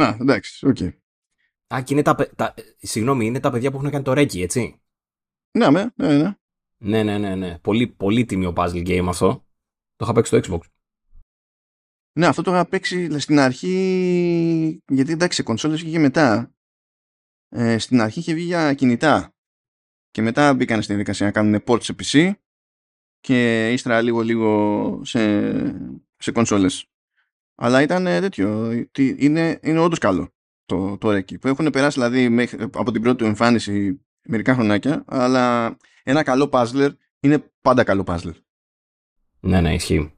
Να, 0.00 0.16
εντάξει, 0.20 0.66
OK. 0.66 0.76
Okay. 0.80 0.92
Α, 1.74 1.82
και 1.82 1.92
είναι 1.92 2.02
τα, 2.02 2.14
παι- 2.14 2.34
τα. 2.36 2.54
Συγγνώμη, 2.78 3.26
είναι 3.26 3.40
τα 3.40 3.50
παιδιά 3.50 3.70
που 3.70 3.76
έχουν 3.76 3.90
κάνει 3.90 4.04
το 4.04 4.12
Reky, 4.12 4.42
έτσι; 4.42 4.80
Ναι, 5.58 5.70
με, 5.70 5.92
ναι, 5.96 6.16
ναι. 6.16 6.34
Ναι, 6.82 7.02
ναι, 7.02 7.18
ναι, 7.18 7.34
ναι. 7.34 7.58
Πολύ, 7.58 7.86
πολύ 7.86 8.24
τίμιο 8.24 8.52
puzzle 8.56 8.86
game 8.86 9.06
αυτό. 9.08 9.46
Το 9.96 10.04
είχα 10.04 10.12
παίξει 10.12 10.38
στο 10.38 10.54
Xbox. 10.54 10.60
Ναι, 12.18 12.26
αυτό 12.26 12.42
το 12.42 12.50
είχα 12.50 12.66
παίξει 12.66 13.18
στην 13.18 13.38
αρχή, 13.38 14.82
γιατί 14.88 15.12
εντάξει, 15.12 15.36
σε 15.36 15.42
κονσόλες 15.42 15.80
βγήκε 15.80 15.98
μετά. 15.98 16.54
Ε, 17.48 17.78
στην 17.78 18.00
αρχή 18.00 18.18
είχε 18.18 18.34
βγει 18.34 18.44
για 18.44 18.74
κινητά. 18.74 19.34
Και 20.10 20.22
μετά 20.22 20.54
μπήκαν 20.54 20.82
στη 20.82 20.92
διαδικασία 20.92 21.26
να 21.26 21.32
κάνουν 21.32 21.62
port 21.66 21.82
σε 21.82 21.94
PC 22.02 22.32
και 23.20 23.70
ύστερα 23.72 24.02
λίγο 24.02 24.20
λίγο 24.20 25.00
σε, 25.04 25.52
σε 26.16 26.32
κονσόλες. 26.32 26.84
Αλλά 27.54 27.82
ήταν 27.82 28.04
τέτοιο, 28.04 28.72
είναι, 28.96 29.58
είναι 29.62 29.78
όντως 29.78 29.98
καλό 29.98 30.32
το, 30.70 30.98
το 30.98 31.08
Reki, 31.08 31.40
που 31.40 31.48
έχουν 31.48 31.70
περάσει 31.70 32.00
δηλαδή 32.00 32.46
από 32.72 32.92
την 32.92 33.02
πρώτη 33.02 33.16
του 33.16 33.24
εμφάνιση 33.24 34.00
μερικά 34.22 34.54
χρονάκια, 34.54 35.04
αλλά 35.06 35.76
ένα 36.02 36.22
καλό 36.22 36.48
puzzler 36.52 36.90
είναι 37.20 37.52
πάντα 37.60 37.84
καλό 37.84 38.04
puzzler. 38.06 38.34
Ναι, 39.40 39.60
ναι, 39.60 39.74
ισχύει. 39.74 40.12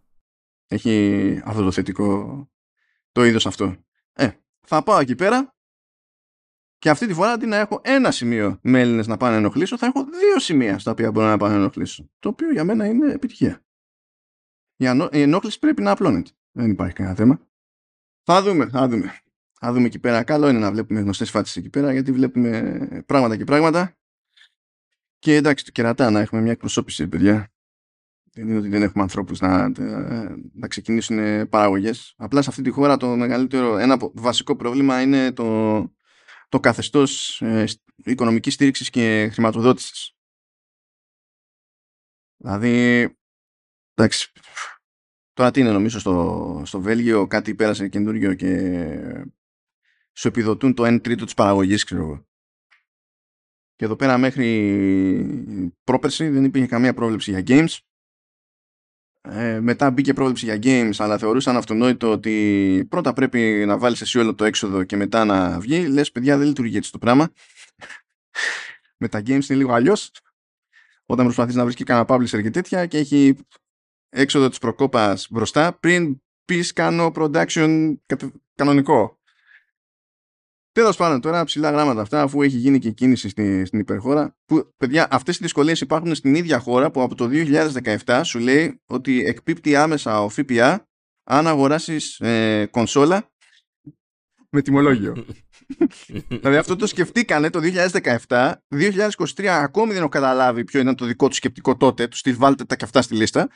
Έχει 0.67 1.41
αυτό 1.45 1.63
το 1.63 1.71
θετικό, 1.71 2.49
το 3.13 3.25
είδος 3.25 3.47
αυτό. 3.47 3.77
Ε, 4.13 4.31
θα 4.61 4.83
πάω 4.83 4.99
εκεί 4.99 5.15
πέρα 5.15 5.55
και 6.83 6.91
αυτή 6.91 7.07
τη 7.07 7.15
φορά 7.15 7.31
αντί 7.31 7.47
να 7.47 7.57
έχω 7.57 7.81
ένα 7.85 8.11
σημείο 8.11 8.59
με 8.63 8.81
Έλληνες 8.81 9.07
να 9.07 9.17
πάνε 9.17 9.33
να 9.33 9.39
ενοχλήσω, 9.39 9.79
θα 9.79 9.87
έχω 9.87 10.05
δύο 10.05 10.39
σημεία 10.39 10.79
στα 10.79 10.91
οποία 10.91 11.11
μπορώ 11.11 11.27
να 11.27 11.37
πάνε 11.37 11.55
να 11.55 11.61
ενοχλήσω. 11.61 12.11
Το 12.19 12.29
οποίο 12.29 12.53
για 12.53 12.65
μένα 12.65 12.87
είναι 12.87 13.13
επιτυχία. 13.13 13.65
Η 14.77 15.21
ενόχληση 15.21 15.59
πρέπει 15.59 15.83
να 15.83 15.91
απλώνεται. 15.91 16.31
Δεν 16.53 16.71
υπάρχει 16.71 16.95
κανένα 16.95 17.15
θέμα. 17.15 17.41
Θα 18.23 18.43
δούμε, 18.43 18.69
θα 18.69 18.89
δούμε. 18.89 19.21
Θα 19.53 19.73
δούμε 19.73 19.87
εκεί 19.87 19.99
πέρα. 19.99 20.23
Καλό 20.23 20.49
είναι 20.49 20.59
να 20.59 20.71
βλέπουμε 20.71 21.01
γνωστές 21.01 21.31
φάτσες 21.31 21.57
εκεί 21.57 21.69
πέρα, 21.71 21.93
γιατί 21.93 22.13
βλέπουμε 22.13 23.03
πράγματα 23.07 23.37
και 23.37 23.45
πράγματα. 23.45 23.97
Και 25.19 25.35
εντάξει, 25.35 25.65
το 25.65 25.71
κερατά 25.71 26.11
να 26.11 26.21
έχουμε 26.21 26.41
μια 26.41 26.53
εκπροσώπηση, 26.53 27.09
παιδιά. 27.09 27.53
Δεν 28.33 28.49
είναι 28.49 28.59
ότι 28.59 28.69
δεν 28.69 28.83
έχουμε 28.83 29.03
ανθρώπους 29.03 29.41
να, 29.41 29.73
να 30.53 30.69
ξεκινήσουν 30.69 31.49
παραγωγές. 31.49 32.15
Απλά 32.17 32.43
σε 32.43 32.51
αυτή 32.51 32.63
τη 32.63 32.71
χώρα 32.71 32.97
το 32.97 33.17
μεγαλύτερο, 33.17 33.77
ένα 33.77 33.97
βασικό 34.15 34.57
πρόβλημα 34.57 35.01
είναι 35.01 35.33
το, 35.33 35.81
το 36.53 36.61
καθεστώς 36.61 37.43
ε, 37.43 37.65
οικονομικής 37.97 38.55
στήριξης 38.55 38.91
και 38.91 39.29
χρηματοδότησης. 39.33 40.17
Δηλαδή, 42.37 43.03
εντάξει, 43.95 44.33
τώρα 45.33 45.51
τι 45.51 45.61
είναι 45.61 45.73
νομίζω 45.73 45.99
στο, 45.99 46.63
στο 46.65 46.81
Βέλγιο 46.81 47.27
κάτι 47.27 47.55
πέρασε 47.55 47.89
καινούργιο 47.89 48.35
και 48.35 49.25
σου 50.13 50.29
επιδοτούν 50.29 50.75
το 50.75 50.95
1 50.95 51.03
τρίτο 51.03 51.25
της 51.25 51.35
παραγωγής, 51.35 51.85
ξέρω 51.85 52.03
εγώ. 52.03 52.27
Και 53.75 53.85
εδώ 53.85 53.97
πέρα 53.97 54.19
μέχρι 54.19 55.69
πρόπερση 55.85 56.29
δεν 56.29 56.45
υπήρχε 56.45 56.67
καμία 56.67 56.95
πρόβλεψη 56.95 57.31
για 57.31 57.43
games. 57.47 57.79
Ε, 59.29 59.61
μετά 59.61 59.91
μπήκε 59.91 60.13
πρόβλεψη 60.13 60.45
για 60.45 60.59
games, 60.63 60.95
αλλά 60.99 61.19
θεωρούσαν 61.19 61.57
αυτονόητο 61.57 62.11
ότι 62.11 62.87
πρώτα 62.89 63.13
πρέπει 63.13 63.65
να 63.67 63.79
βάλεις 63.79 64.01
εσύ 64.01 64.19
όλο 64.19 64.35
το 64.35 64.45
έξοδο 64.45 64.85
και 64.85 64.97
μετά 64.97 65.25
να 65.25 65.61
βγει. 65.61 65.87
Λες, 65.87 66.13
παιδιά, 66.13 66.39
δεν 66.39 66.47
λειτουργεί 66.47 66.77
έτσι 66.77 66.93
το 66.93 66.99
πράγμα. 66.99 67.33
Με 68.99 69.09
τα 69.09 69.19
games 69.19 69.29
είναι 69.29 69.59
λίγο 69.59 69.73
αλλιώς. 69.73 70.11
Όταν 71.07 71.25
προσπαθείς 71.25 71.55
να 71.55 71.63
βρεις 71.65 71.75
και 71.75 71.85
κανένα 71.85 72.07
publisher 72.09 72.43
και 72.43 72.51
τέτοια 72.51 72.87
και 72.87 72.99
έχει 72.99 73.37
έξοδο 74.09 74.49
της 74.49 74.59
προκόπας 74.59 75.27
μπροστά 75.31 75.73
πριν 75.73 76.23
πεις 76.45 76.73
κάνω 76.73 77.13
production 77.15 77.95
κανονικό. 78.55 79.21
Τέλος 80.73 80.97
πάντων, 80.97 81.21
τώρα 81.21 81.45
ψηλά 81.45 81.71
γράμματα 81.71 82.01
αυτά, 82.01 82.23
αφού 82.23 82.43
έχει 82.43 82.57
γίνει 82.57 82.79
και 82.79 82.91
κίνηση 82.91 83.29
στην, 83.29 83.67
στην 83.67 83.79
υπερχώρα. 83.79 84.37
Που, 84.45 84.73
παιδιά, 84.77 85.07
αυτές 85.11 85.37
οι 85.37 85.39
δυσκολίες 85.43 85.81
υπάρχουν 85.81 86.15
στην 86.15 86.35
ίδια 86.35 86.59
χώρα 86.59 86.91
που 86.91 87.03
από 87.03 87.15
το 87.15 87.29
2017 88.05 88.21
σου 88.25 88.39
λέει 88.39 88.81
ότι 88.87 89.25
εκπίπτει 89.25 89.77
άμεσα 89.77 90.23
ο 90.23 90.29
ΦΠΑ 90.29 90.89
αν 91.25 91.47
αγοράσεις 91.47 92.21
ε, 92.21 92.69
κονσόλα 92.71 93.31
με 94.51 94.63
τιμολόγιο. 94.63 95.27
δηλαδή 96.29 96.57
αυτό 96.57 96.77
το 96.77 96.87
σκεφτήκανε 96.87 97.51
το 97.51 97.61
2017, 98.27 98.53
2023 98.75 99.45
ακόμη 99.45 99.89
δεν 99.93 100.01
έχω 100.01 100.09
καταλάβει 100.09 100.65
ποιο 100.65 100.81
ήταν 100.81 100.95
το 100.95 101.05
δικό 101.05 101.29
του 101.29 101.35
σκεπτικό 101.35 101.77
τότε, 101.77 102.09
τους 102.09 102.19
στυλ 102.19 102.37
βάλτε 102.37 102.65
τα 102.65 102.77
και 102.77 102.85
αυτά 102.85 103.03
στη 103.03 103.15
λίστα. 103.15 103.49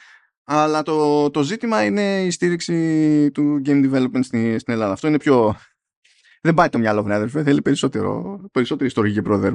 Αλλά 0.49 0.83
το, 0.83 1.31
το 1.31 1.43
ζήτημα 1.43 1.85
είναι 1.85 2.23
η 2.23 2.31
στήριξη 2.31 3.31
του 3.31 3.63
game 3.67 3.93
development 3.93 4.25
στην, 4.25 4.59
στην 4.59 4.73
Ελλάδα. 4.73 4.93
Αυτό 4.93 5.09
είναι 5.09 5.19
πιο, 5.19 5.57
δεν 6.47 6.55
πάει 6.55 6.69
το 6.69 6.79
μυαλό 6.79 7.03
μου, 7.07 7.13
αδερφέ. 7.13 7.43
Θέλει 7.43 7.63
περισσότερο, 7.63 8.41
περισσότερη 8.53 8.89
ιστορική 8.89 9.23
πρόδερ. 9.23 9.53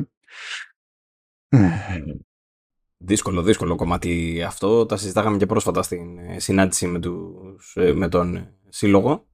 Δύσκολο, 2.98 3.42
δύσκολο 3.42 3.76
κομμάτι 3.76 4.44
αυτό. 4.44 4.86
Τα 4.86 4.98
συζητάγαμε 4.98 5.38
και 5.38 5.46
πρόσφατα 5.46 5.82
στην 5.82 6.18
ε, 6.18 6.40
συνάντηση 6.40 6.88
με, 6.88 7.00
τους, 7.00 7.76
ε, 7.76 7.94
με 7.94 8.10
τον 8.10 8.48
Σύλλογο. 8.70 9.26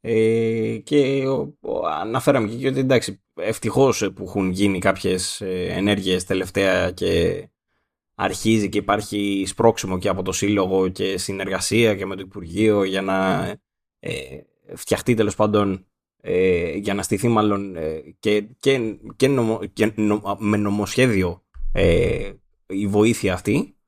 Ε, 0.00 0.76
και 0.84 1.24
αναφέραμε 2.00 2.48
και 2.48 2.68
ότι 2.68 2.78
εντάξει, 2.78 3.22
ευτυχώς 3.34 4.10
που 4.14 4.24
έχουν 4.24 4.50
γίνει 4.50 4.78
κάποιες 4.78 5.40
ε, 5.40 5.66
ενέργειες 5.70 6.24
τελευταία 6.24 6.90
και 6.90 7.44
αρχίζει 8.14 8.68
και 8.68 8.78
υπάρχει 8.78 9.44
σπρώξιμο 9.46 9.98
και 9.98 10.08
από 10.08 10.22
το 10.22 10.32
Σύλλογο 10.32 10.88
και 10.88 11.18
συνεργασία 11.18 11.94
και 11.94 12.06
με 12.06 12.16
το 12.16 12.20
Υπουργείο 12.20 12.84
για 12.84 13.02
να 13.02 13.48
ε, 13.98 14.40
φτιαχτεί 14.74 15.14
τέλος 15.14 15.34
πάντων 15.34 15.86
ε, 16.20 16.76
για 16.76 16.94
να 16.94 17.02
στηθεί 17.02 17.28
μάλλον 17.28 17.76
ε, 17.76 18.02
και, 18.18 18.40
και, 18.40 18.98
και, 19.16 19.28
νομο, 19.28 19.60
και 19.72 19.92
με 20.38 20.56
νομοσχέδιο 20.56 21.42
ε, 21.72 22.32
η 22.66 22.86
βοήθεια 22.86 23.32
αυτή 23.32 23.78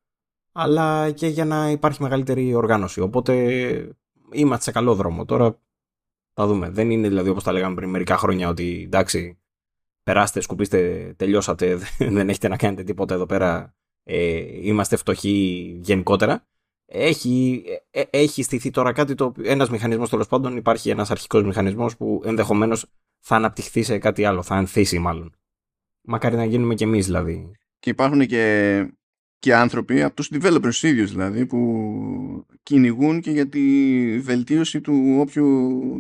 αλλά 0.53 1.11
και 1.11 1.27
για 1.27 1.45
να 1.45 1.71
υπάρχει 1.71 2.03
μεγαλύτερη 2.03 2.55
οργάνωση. 2.55 3.01
Οπότε 3.01 3.35
είμαστε 4.33 4.65
σε 4.65 4.71
καλό 4.71 4.95
δρόμο. 4.95 5.25
Τώρα 5.25 5.59
θα 6.33 6.47
δούμε. 6.47 6.71
Δεν 6.71 6.91
είναι 6.91 7.09
δηλαδή 7.09 7.29
όπως 7.29 7.43
τα 7.43 7.53
λέγαμε 7.53 7.75
πριν 7.75 7.89
μερικά 7.89 8.17
χρόνια 8.17 8.49
ότι 8.49 8.83
εντάξει 8.85 9.39
περάστε, 10.03 10.41
σκουπίστε, 10.41 11.13
τελειώσατε, 11.17 11.79
δεν 11.99 12.29
έχετε 12.29 12.49
να 12.49 12.57
κάνετε 12.57 12.83
τίποτα 12.83 13.15
εδώ 13.15 13.27
πέρα. 13.27 13.75
Ε, 14.03 14.67
είμαστε 14.67 14.97
φτωχοί 14.97 15.79
γενικότερα 15.83 16.47
έχει, 16.93 17.65
ε, 17.91 18.03
έχει 18.11 18.43
στηθεί 18.43 18.71
τώρα 18.71 18.93
κάτι 18.93 19.15
το 19.15 19.33
ένας 19.43 19.71
μηχανισμός 19.71 20.11
τέλος 20.11 20.27
πάντων 20.27 20.57
υπάρχει 20.57 20.91
ένας 20.91 21.11
αρχικός 21.11 21.45
μηχανισμός 21.45 21.97
που 21.97 22.23
ενδεχομένως 22.25 22.87
θα 23.19 23.37
αναπτυχθεί 23.37 23.83
σε 23.83 23.99
κάτι 23.99 24.25
άλλο, 24.25 24.43
θα 24.43 24.55
ανθίσει 24.55 24.99
μάλλον. 24.99 25.35
Μακάρι 26.03 26.37
να 26.37 26.45
γίνουμε 26.45 26.75
κι 26.75 26.83
εμείς 26.83 27.07
δηλαδή. 27.07 27.51
Και 27.79 27.91
υπάρχουν 27.91 28.27
και, 28.27 28.95
και 29.39 29.55
άνθρωποι 29.55 30.03
από 30.03 30.15
τους 30.15 30.31
developers 30.33 30.83
ίδιους 30.83 31.11
δηλαδή 31.11 31.47
που 31.47 32.47
κυνηγούν 32.63 33.21
και 33.21 33.31
για 33.31 33.49
τη 33.49 33.61
βελτίωση 34.21 34.81
του 34.81 35.17
όποιου, 35.19 35.47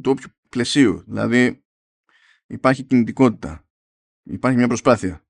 του 0.03 0.11
όποιου 0.11 0.31
πλαισίου. 0.49 1.03
Δηλαδή 1.07 1.65
υπάρχει 2.47 2.83
κινητικότητα, 2.83 3.69
υπάρχει 4.23 4.59
μια 4.59 4.69
προσπάθεια. 4.69 5.25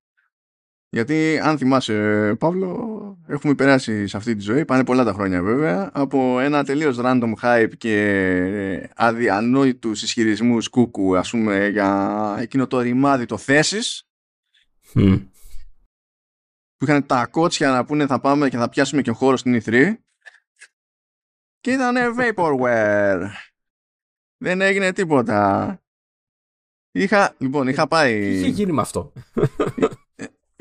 Γιατί 0.92 1.38
αν 1.42 1.58
θυμάσαι 1.58 2.34
Παύλο 2.38 3.18
έχουμε 3.26 3.54
περάσει 3.54 4.06
σε 4.06 4.16
αυτή 4.16 4.34
τη 4.34 4.40
ζωή, 4.40 4.64
πάνε 4.64 4.84
πολλά 4.84 5.04
τα 5.04 5.12
χρόνια 5.12 5.42
βέβαια, 5.42 5.90
από 5.92 6.40
ένα 6.40 6.64
τελείως 6.64 6.98
random 7.00 7.32
hype 7.42 7.72
και 7.78 8.90
αδιανόητους 8.96 10.02
ισχυρισμούς 10.02 10.68
κούκου 10.68 11.16
ας 11.16 11.30
πούμε 11.30 11.68
για 11.68 12.36
εκείνο 12.40 12.66
το 12.66 12.80
ρημάδι 12.80 13.26
το 13.26 13.36
θέσεις 13.36 14.08
mm. 14.94 15.26
που 16.76 16.84
είχαν 16.84 17.06
τα 17.06 17.26
κότσια 17.26 17.70
να 17.70 17.84
πούνε 17.84 18.06
θα 18.06 18.20
πάμε 18.20 18.48
και 18.48 18.56
θα 18.56 18.68
πιάσουμε 18.68 19.02
και 19.02 19.10
χώρο 19.10 19.36
στην 19.36 19.62
E3 19.64 19.94
και 21.60 21.72
ήταν 21.72 21.96
vaporware 22.18 23.28
δεν 24.36 24.60
έγινε 24.60 24.92
τίποτα 24.92 25.80
Είχα, 26.92 27.34
λοιπόν, 27.38 27.68
είχα 27.68 27.88
πάει. 27.88 28.20
Τι 28.20 28.36
είχε 28.36 28.48
γίνει 28.48 28.72
με 28.72 28.80
αυτό; 28.80 29.12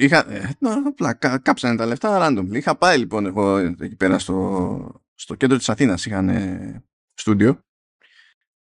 Είχα, 0.01 0.31
ε, 0.31 0.57
απλά 0.85 1.13
κάψανε 1.37 1.75
τα 1.75 1.85
λεφτά 1.85 2.17
random. 2.21 2.47
Είχα 2.51 2.77
πάει 2.77 2.97
λοιπόν 2.97 3.25
εγώ 3.25 3.57
εκεί 3.57 3.95
πέρα 3.95 4.19
στο, 4.19 5.01
στο 5.13 5.35
κέντρο 5.35 5.57
της 5.57 5.69
Αθήνας 5.69 6.05
είχαν 6.05 6.29
στούντιο. 7.13 7.63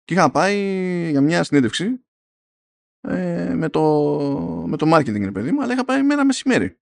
Και 0.05 0.15
είχα 0.15 0.31
πάει 0.31 0.57
για 1.11 1.21
μια 1.21 1.45
συνέντευξη 1.45 2.05
ε, 3.01 3.55
με, 3.55 3.69
το, 3.69 3.83
με 4.67 4.77
το 4.77 4.97
marketing 4.97 5.33
παιδί 5.33 5.53
μου 5.53 5.63
αλλά 5.63 5.73
είχα 5.73 5.85
πάει 5.85 6.03
με 6.03 6.15
ένα 6.15 6.25
μεσημέρι. 6.25 6.79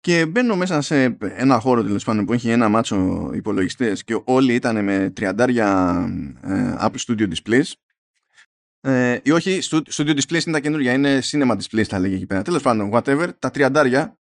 Και 0.00 0.26
μπαίνω 0.26 0.56
μέσα 0.56 0.80
σε 0.80 1.16
ένα 1.20 1.58
χώρο 1.58 1.82
τέλος 1.82 2.04
πάντων 2.04 2.24
που 2.24 2.32
έχει 2.32 2.50
ένα 2.50 2.68
μάτσο 2.68 3.30
υπολογιστές 3.34 4.04
και 4.04 4.20
όλοι 4.24 4.54
ήταν 4.54 4.84
με 4.84 5.10
τριαντάρια 5.10 5.94
ε, 6.42 6.76
Apple 6.80 6.98
Studio 7.06 7.32
Displays 7.32 7.72
ε, 8.86 9.20
ή 9.22 9.30
όχι, 9.30 9.58
Studio 9.70 10.16
Displays 10.16 10.46
είναι 10.46 10.52
τα 10.52 10.60
καινούργια, 10.60 10.92
είναι 10.92 11.20
Cinema 11.22 11.56
Displays 11.56 11.82
θα 11.82 11.98
λέγει 11.98 12.14
εκεί 12.14 12.26
πέρα. 12.26 12.42
Τέλος 12.42 12.62
πάντων, 12.62 12.90
whatever, 12.92 13.28
τα 13.38 13.50
τριαντάρια 13.50 14.18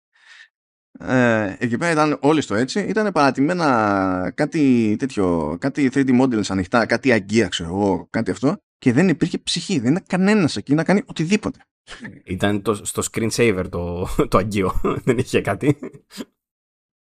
ε, 0.99 1.56
εκεί 1.60 1.78
πέρα 1.78 1.91
ήταν 1.91 2.17
όλοι 2.21 2.41
στο 2.41 2.56
έτσι, 2.56 2.80
ήταν 2.80 3.12
παρατημένα 3.12 4.32
κάτι 4.36 4.95
τέτοιο, 4.99 5.58
κάτι 5.60 5.89
3D 5.93 6.21
models 6.21 6.45
ανοιχτά, 6.47 6.86
κάτι 6.86 7.12
αγκία 7.12 7.47
ξέρω 7.47 7.69
εγώ, 7.69 8.08
κάτι 8.10 8.32
αυτό 8.32 8.58
και 8.78 8.93
δεν 8.93 9.10
υπήρχε 9.10 9.38
ψυχή, 9.38 9.80
δεν 9.80 9.91
ήταν 9.91 10.04
κανένας 10.08 10.58
εκεί 10.58 10.73
να 10.73 10.84
κάνει 10.84 11.02
οτιδήποτε. 11.06 11.60
Ήταν 12.23 12.62
το, 12.62 12.73
στο 12.73 13.02
screensaver 13.12 13.65
το, 13.69 14.08
το 14.28 14.38
αγκείο, 14.38 14.82
δεν 15.06 15.17
είχε 15.17 15.41
κάτι. 15.41 15.78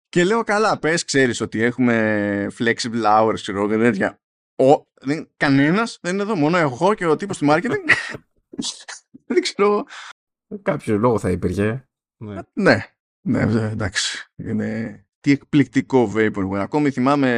Και 0.09 0.23
λέω 0.23 0.43
καλά, 0.43 0.79
πες 0.79 1.05
ξέρεις 1.05 1.41
ότι 1.41 1.61
έχουμε 1.61 2.47
flexible 2.59 3.03
hours, 3.05 3.39
ξέρω 3.41 3.67
δεν 3.67 3.79
τέτοια. 3.79 4.19
Ο, 4.55 4.85
δεν, 5.01 5.29
κανένας 5.37 5.97
δεν 6.01 6.13
είναι 6.13 6.23
εδώ, 6.23 6.35
μόνο 6.35 6.57
εγώ 6.57 6.93
και 6.93 7.05
ο 7.05 7.15
τύπος 7.15 7.37
του 7.37 7.45
marketing. 7.49 7.89
δεν 9.27 9.41
ξέρω. 9.41 9.83
Κάποιο 10.61 10.97
λόγο 10.97 11.19
θα 11.19 11.31
υπήρχε. 11.31 11.89
Ναι. 12.17 12.39
ναι, 12.53 12.91
ναι, 13.21 13.69
εντάξει. 13.71 14.31
Είναι... 14.35 14.99
Τι 15.19 15.31
εκπληκτικό 15.31 16.11
vaporware. 16.15 16.55
Ακόμη 16.55 16.91
θυμάμαι 16.91 17.29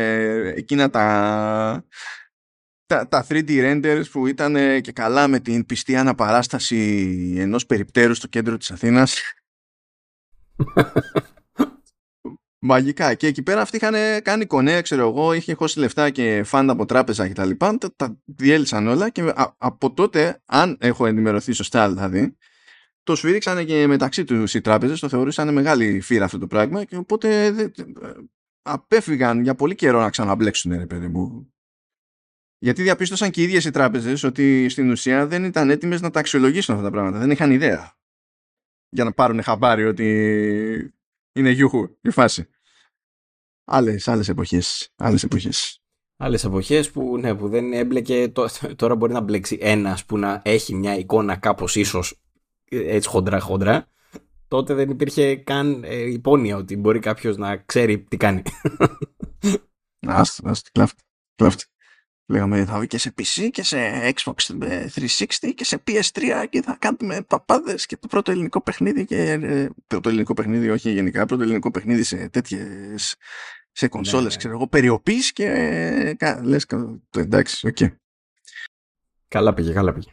εκείνα 0.55 0.89
τα, 0.89 1.85
τα, 2.85 3.07
τα 3.07 3.25
3D 3.29 3.49
renders 3.49 4.03
που 4.11 4.27
ήταν 4.27 4.81
και 4.81 4.91
καλά 4.91 5.27
με 5.27 5.39
την 5.39 5.65
πιστή 5.65 5.95
αναπαράσταση 5.95 7.33
ενός 7.37 7.65
περιπτέρου 7.65 8.13
στο 8.13 8.27
κέντρο 8.27 8.57
της 8.57 8.71
Αθήνας. 8.71 9.21
Μαγικά. 12.67 13.13
Και 13.13 13.27
εκεί 13.27 13.43
πέρα 13.43 13.61
αυτοί 13.61 13.75
είχαν 13.75 13.93
κάνει 14.21 14.45
κονέ, 14.45 14.81
ξέρω 14.81 15.07
εγώ, 15.07 15.33
είχε 15.33 15.53
χώσει 15.53 15.79
λεφτά 15.79 16.09
και 16.09 16.43
φάντα 16.43 16.71
από 16.71 16.85
τράπεζα 16.85 17.27
και 17.27 17.33
τα 17.33 17.45
λοιπά. 17.45 17.77
Τα, 17.77 17.95
τα 17.95 18.19
διέλυσαν 18.25 18.87
όλα 18.87 19.09
και 19.09 19.33
από 19.57 19.93
τότε, 19.93 20.41
αν 20.45 20.77
έχω 20.79 21.05
ενημερωθεί 21.05 21.51
σωστά 21.51 21.89
δηλαδή, 21.89 22.37
το 23.03 23.15
σφύριξαν 23.15 23.65
και 23.65 23.87
μεταξύ 23.87 24.23
τους 24.23 24.53
οι 24.53 24.61
τράπεζες, 24.61 24.99
το 24.99 25.09
θεωρούσαν 25.09 25.53
μεγάλη 25.53 26.01
φύρα 26.01 26.25
αυτό 26.25 26.37
το 26.37 26.47
πράγμα 26.47 26.83
και 26.83 26.97
οπότε 26.97 27.51
δε, 27.51 27.69
απέφυγαν 28.61 29.41
για 29.41 29.55
πολύ 29.55 29.75
καιρό 29.75 29.99
να 29.99 30.09
ξαναμπλέξουν, 30.09 30.77
ρε 30.77 30.85
παιδί 30.85 31.07
μου. 31.07 31.53
Γιατί 32.59 32.81
διαπίστωσαν 32.81 33.31
και 33.31 33.41
οι 33.41 33.43
ίδιες 33.43 33.65
οι 33.65 33.71
τράπεζες 33.71 34.23
ότι 34.23 34.69
στην 34.69 34.91
ουσία 34.91 35.27
δεν 35.27 35.43
ήταν 35.43 35.69
έτοιμες 35.69 36.01
να 36.01 36.09
τα 36.09 36.19
αξιολογήσουν 36.19 36.73
αυτά 36.73 36.85
τα 36.85 36.91
πράγματα. 36.91 37.17
Δεν 37.19 37.31
είχαν 37.31 37.51
ιδέα 37.51 37.97
για 38.89 39.03
να 39.03 39.11
πάρουν 39.11 39.43
χαμπάρι 39.43 39.85
ότι 39.85 40.07
είναι 41.31 41.49
γιούχου 41.49 41.97
η 42.01 42.09
φάση. 42.09 42.49
Άλλες, 43.69 44.07
άλλες 44.07 44.29
εποχές. 44.29 44.93
Άλλες 44.95 45.23
εποχές. 45.23 45.81
Άλλες 46.17 46.43
εποχές 46.43 46.91
που, 46.91 47.17
ναι, 47.17 47.35
που 47.35 47.49
δεν 47.49 47.73
έμπλεκε, 47.73 48.31
τώρα 48.75 48.95
μπορεί 48.95 49.13
να 49.13 49.21
μπλέξει 49.21 49.57
ένας 49.61 50.05
που 50.05 50.17
να 50.17 50.41
έχει 50.45 50.75
μια 50.75 50.97
εικόνα 50.97 51.35
κάπως 51.35 51.75
ίσως 51.75 52.21
έτσι 52.69 53.09
χοντρά 53.09 53.39
χοντρά 53.39 53.87
τότε 54.47 54.73
δεν 54.73 54.89
υπήρχε 54.89 55.35
καν 55.35 55.83
ε, 55.83 55.95
υπόνοια 55.95 56.55
ότι 56.55 56.77
μπορεί 56.77 56.99
κάποιος 56.99 57.37
να 57.37 57.57
ξέρει 57.57 57.99
τι 57.99 58.17
κάνει. 58.17 58.41
Άστα, 60.07 60.49
άστα, 60.49 60.69
κλάφ' 61.35 61.54
τα. 61.54 61.63
Λέγαμε 62.29 62.65
θα 62.65 62.77
βγει 62.77 62.87
και 62.87 62.97
σε 62.97 63.13
PC 63.17 63.49
και 63.51 63.63
σε 63.63 63.77
Xbox 64.15 64.33
360 64.95 65.53
και 65.55 65.63
σε 65.63 65.83
PS3 65.87 66.45
και 66.49 66.61
θα 66.61 66.77
κάνουμε 66.79 67.21
παπάδες 67.21 67.85
και 67.85 67.97
το 67.97 68.07
πρώτο 68.07 68.31
ελληνικό 68.31 68.61
παιχνίδι 68.61 69.05
και 69.05 69.31
ε, 69.31 69.69
το 69.87 70.09
ελληνικό 70.09 70.33
παιχνίδι 70.33 70.69
όχι 70.69 70.91
γενικά, 70.91 71.25
πρώτο 71.25 71.43
ελληνικό 71.43 71.71
παιχνίδι 71.71 72.03
σε 72.03 72.29
τέτοιες 72.29 73.15
σε 73.77 73.87
κονσόλες, 73.87 74.23
ναι, 74.23 74.29
ναι. 74.29 74.35
ξέρω 74.35 74.53
εγώ, 74.53 74.67
περιωπής 74.67 75.31
και 75.31 75.45
ε, 76.19 76.41
λες, 76.41 76.65
το 76.65 77.19
εντάξει, 77.19 77.67
OK. 77.67 77.77
Okay. 77.79 77.95
Καλά 79.27 79.53
πήγε, 79.53 79.73
καλά 79.73 79.93
πήγε. 79.93 80.11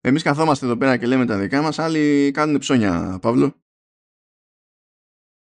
Εμείς 0.00 0.22
καθόμαστε 0.22 0.66
εδώ 0.66 0.76
πέρα 0.76 0.96
και 0.96 1.06
λέμε 1.06 1.26
τα 1.26 1.38
δικά 1.38 1.62
μας, 1.62 1.78
άλλοι 1.78 2.30
κάνουν 2.30 2.58
ψώνια, 2.58 3.18
Παύλο. 3.20 3.54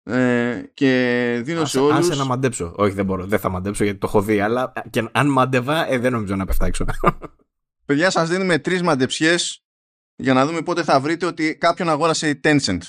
Ε, 0.03 0.63
και 0.75 1.41
δίνω 1.45 1.61
ας, 1.61 1.71
σε 1.71 1.79
όλους... 1.79 1.99
Άσε 1.99 2.15
να 2.15 2.25
μαντέψω. 2.25 2.75
Όχι, 2.77 2.95
δεν 2.95 3.05
μπορώ. 3.05 3.27
Δεν 3.27 3.39
θα 3.39 3.49
μαντέψω 3.49 3.85
γιατί 3.85 3.99
το 3.99 4.07
έχω 4.07 4.23
δει. 4.23 4.41
Αλλά 4.41 4.73
και 4.91 5.09
αν 5.13 5.29
μάντευα, 5.29 5.89
ε, 5.89 5.99
δεν 5.99 6.13
νομίζω 6.13 6.37
να 6.37 6.45
πεφτάξω. 6.45 6.85
Παιδιά, 7.87 8.11
σας 8.11 8.29
δίνουμε 8.29 8.59
τρεις 8.59 8.83
μαντεψιές 8.83 9.65
για 10.17 10.35
να 10.35 10.47
δούμε 10.47 10.63
πότε 10.63 10.83
θα 10.83 11.01
βρείτε 11.01 11.27
ότι 11.27 11.57
κάποιον 11.57 11.89
αγόρασε 11.89 12.29
η 12.29 12.41
Tencent. 12.45 12.81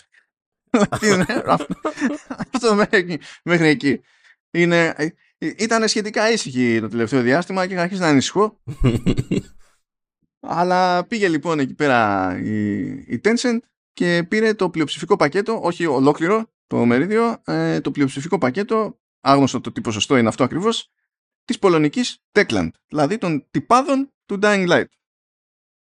αυτό 2.53 2.75
μέχρι, 2.75 3.19
μέχρι 3.43 3.67
εκεί. 3.67 4.01
Είναι, 4.57 4.93
ε, 4.97 5.07
ήταν 5.57 5.87
σχετικά 5.87 6.31
ήσυχη 6.31 6.79
το 6.81 6.87
τελευταίο 6.87 7.21
διάστημα 7.21 7.67
και 7.67 7.73
είχα 7.73 7.81
αρχίσει 7.81 8.01
να 8.01 8.07
ανησυχώ. 8.07 8.59
Αλλά 10.39 11.05
πήγε 11.05 11.27
λοιπόν 11.27 11.59
εκεί 11.59 11.73
πέρα 11.73 12.31
η, 12.43 12.79
η 12.87 13.21
Tencent 13.23 13.57
και 13.93 14.25
πήρε 14.29 14.53
το 14.53 14.69
πλειοψηφικό 14.69 15.15
πακέτο, 15.15 15.59
όχι 15.63 15.85
ολόκληρο, 15.85 16.51
το 16.67 16.85
μερίδιο, 16.85 17.41
ε, 17.45 17.81
το 17.81 17.91
πλειοψηφικό 17.91 18.37
πακέτο, 18.37 18.99
άγνωστο 19.21 19.61
το 19.61 19.71
τι 19.71 19.81
ποσοστό 19.81 20.17
είναι 20.17 20.27
αυτό 20.27 20.43
ακριβώς, 20.43 20.91
της 21.45 21.59
πολωνικής 21.59 22.23
Techland, 22.31 22.69
δηλαδή 22.87 23.17
των 23.17 23.47
τυπάδων 23.51 24.13
του 24.25 24.39
Dying 24.41 24.69
Light. 24.69 24.85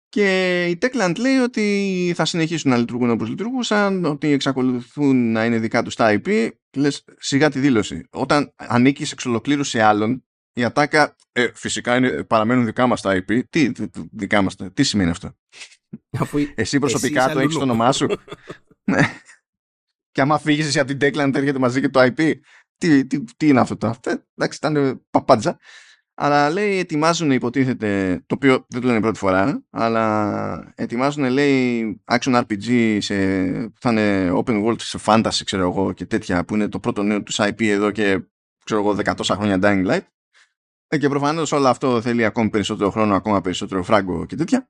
Και 0.09 0.65
η 0.65 0.77
Techland 0.81 1.13
λέει 1.19 1.37
ότι 1.37 2.13
θα 2.15 2.25
συνεχίσουν 2.25 2.71
να 2.71 2.77
λειτουργούν 2.77 3.09
όπως 3.09 3.29
λειτουργούσαν, 3.29 4.05
ότι 4.05 4.31
εξακολουθούν 4.31 5.31
να 5.31 5.45
είναι 5.45 5.59
δικά 5.59 5.83
τους 5.83 5.95
τα 5.95 6.21
IP. 6.23 6.49
Λες 6.75 7.03
σιγά 7.17 7.49
τη 7.49 7.59
δήλωση. 7.59 8.07
Όταν 8.09 8.53
ανήκεις 8.55 9.11
εξ 9.11 9.25
ολοκλήρους 9.25 9.69
σε 9.69 9.81
άλλον, 9.81 10.25
η 10.53 10.63
ατάκα 10.63 11.15
ε, 11.31 11.47
φυσικά 11.53 11.95
είναι, 11.95 12.23
παραμένουν 12.23 12.65
δικά 12.65 12.87
μας 12.87 13.01
τα 13.01 13.23
IP. 13.23 13.41
Τι, 13.49 13.71
δικά 14.11 14.41
μας, 14.41 14.55
τι 14.73 14.83
σημαίνει 14.83 15.09
αυτό; 15.09 15.35
Εσύ 16.55 16.79
προσωπικά 16.79 17.23
εσύ 17.23 17.33
το 17.33 17.39
έχεις 17.39 17.55
το 17.55 17.61
όνομά 17.61 17.91
σου; 17.91 18.07
Ναι. 18.91 19.21
Και 20.11 20.21
άμα 20.21 20.39
φύγεις 20.39 20.67
εσύ 20.67 20.79
από 20.79 20.95
την 20.95 20.97
Techland 21.01 21.35
έρχεται 21.35 21.59
μαζί 21.59 21.81
και 21.81 21.89
το 21.89 21.99
IP. 22.01 22.33
Τι, 22.77 23.05
τι, 23.05 23.23
τι 23.23 23.47
είναι 23.47 23.59
αυτό 23.59 23.77
το 23.77 23.87
αυτό. 23.87 24.23
Εντάξει, 24.35 24.57
ήταν 24.61 25.05
παπάντζα. 25.09 25.59
Αλλά 26.21 26.49
λέει 26.49 26.77
ετοιμάζουν 26.77 27.31
υποτίθεται, 27.31 28.21
το 28.25 28.35
οποίο 28.35 28.65
δεν 28.67 28.81
το 28.81 28.87
λένε 28.87 29.01
πρώτη 29.01 29.17
φορά, 29.17 29.65
αλλά 29.69 30.73
ετοιμάζουν 30.75 31.29
λέει 31.29 32.01
action 32.05 32.43
RPG 32.43 32.97
σε, 33.01 33.15
θα 33.79 33.91
είναι 33.91 34.31
open 34.33 34.65
world 34.65 34.81
σε 34.81 34.99
fantasy 35.05 35.41
ξέρω 35.43 35.61
εγώ 35.61 35.93
και 35.93 36.05
τέτοια 36.05 36.45
που 36.45 36.55
είναι 36.55 36.67
το 36.67 36.79
πρώτο 36.79 37.03
νέο 37.03 37.23
τους 37.23 37.39
IP 37.39 37.63
εδώ 37.63 37.91
και 37.91 38.27
ξέρω 38.63 38.81
εγώ 38.81 38.93
δεκατόσα 38.93 39.35
χρόνια 39.35 39.59
Dying 39.61 39.87
Light. 39.87 40.05
Ε, 40.87 40.97
και 40.97 41.09
προφανώς 41.09 41.51
όλο 41.51 41.67
αυτό 41.67 42.01
θέλει 42.01 42.25
ακόμη 42.25 42.49
περισσότερο 42.49 42.89
χρόνο, 42.89 43.15
ακόμα 43.15 43.41
περισσότερο 43.41 43.83
φράγκο 43.83 44.25
και 44.25 44.35
τέτοια. 44.35 44.69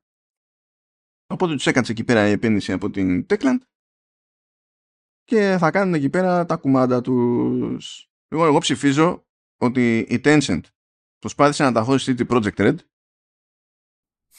Οπότε 1.27 1.53
τους 1.53 1.67
έκατσε 1.67 1.91
εκεί 1.91 2.03
πέρα 2.03 2.27
η 2.27 2.31
επένδυση 2.31 2.71
από 2.71 2.89
την 2.89 3.25
Techland 3.29 3.59
και 5.23 5.55
θα 5.59 5.71
κάνουν 5.71 5.93
εκεί 5.93 6.09
πέρα 6.09 6.45
τα 6.45 6.55
κουμάντα 6.55 7.01
τους. 7.01 8.09
Λοιπόν, 8.27 8.47
εγώ 8.47 8.57
ψηφίζω 8.57 9.27
ότι 9.57 9.99
η 9.99 10.21
Tencent 10.23 10.61
προσπάθησε 11.19 11.63
να 11.63 11.71
τα 11.71 11.83
χώσει 11.83 12.13
τη 12.13 12.25
Project 12.29 12.55
Red 12.55 12.75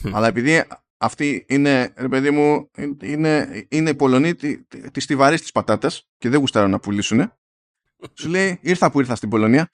αλλά 0.02 0.26
επειδή 0.26 0.64
αυτή 0.96 1.44
είναι, 1.48 1.92
ρε 1.96 2.08
παιδί 2.08 2.30
μου, 2.30 2.70
είναι, 3.02 3.66
είναι 3.68 3.94
Πολωνοί 3.94 4.34
τη, 4.34 4.64
τη 4.64 5.00
στιβαρής 5.00 5.40
της 5.40 5.52
πατάτας 5.52 6.08
και 6.18 6.28
δεν 6.28 6.38
γουστάρουν 6.40 6.70
να 6.70 6.80
πουλήσουν. 6.80 7.32
Σου 8.20 8.28
λέει, 8.28 8.58
ήρθα 8.62 8.90
που 8.90 9.00
ήρθα 9.00 9.14
στην 9.14 9.28
Πολωνία. 9.28 9.70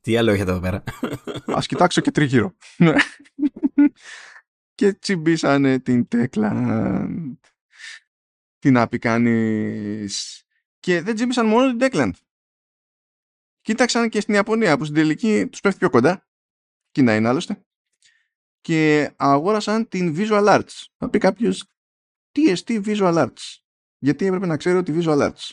Τι 0.00 0.16
άλλο 0.16 0.30
έχετε 0.30 0.50
εδώ 0.50 0.60
πέρα; 0.60 0.84
Α 1.56 1.60
κοιτάξω 1.60 2.00
και 2.00 2.10
τριγύρω. 2.10 2.54
Ναι. 2.76 2.94
και 4.74 4.92
τσιμπήσανε 4.92 5.78
την 5.78 6.08
Techland. 6.10 7.32
Τι 8.58 8.70
να 8.70 8.88
πει 8.88 8.98
κανείς. 8.98 10.44
Και 10.80 11.02
δεν 11.02 11.14
τσιμπήσαν 11.14 11.46
μόνο 11.46 11.76
την 11.76 11.88
Techland. 11.90 12.10
Κοίταξαν 13.60 14.08
και 14.08 14.20
στην 14.20 14.34
Ιαπωνία 14.34 14.78
που 14.78 14.84
στην 14.84 14.96
τελική 14.96 15.46
τους 15.46 15.60
πέφτει 15.60 15.78
πιο 15.78 15.90
κοντά. 15.90 16.26
Κίνα 16.92 17.14
είναι 17.14 17.28
άλλωστε. 17.28 17.64
Και 18.60 19.12
αγόρασαν 19.16 19.88
την 19.88 20.14
Visual 20.16 20.46
Arts. 20.48 20.84
Θα 20.96 21.10
πει 21.10 21.18
κάποιος 21.18 21.64
τι 22.30 22.48
εστί 22.48 22.80
Visual 22.84 23.14
Arts; 23.14 23.58
Γιατί 23.98 24.26
έπρεπε 24.26 24.46
να 24.46 24.56
ξέρω 24.56 24.82
τη 24.82 24.92
Visual 24.96 25.30
Arts. 25.30 25.50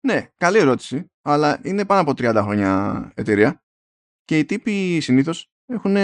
Ναι, 0.00 0.28
καλή 0.36 0.58
ερώτηση, 0.58 1.10
αλλά 1.20 1.60
είναι 1.62 1.86
πάνω 1.86 2.00
από 2.00 2.10
30 2.10 2.40
χρόνια 2.42 3.12
εταιρεία 3.14 3.64
και 4.24 4.38
οι 4.38 4.44
τύποι 4.44 5.00
συνήθως 5.00 5.52
έχουν 5.66 5.96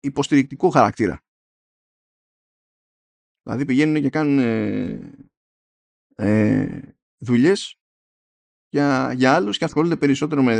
υποστηρικτικό 0.00 0.70
χαρακτήρα. 0.70 1.24
Δηλαδή 3.42 3.64
πηγαίνουν 3.64 4.02
και 4.02 4.10
κάνουν 4.10 4.38
ε, 4.38 5.12
ε, 6.14 6.94
δουλειές 7.18 7.80
για, 8.68 9.12
για 9.12 9.34
άλλους 9.34 9.58
και 9.58 9.64
ασχολούνται 9.64 9.96
περισσότερο 9.96 10.42
με, 10.42 10.54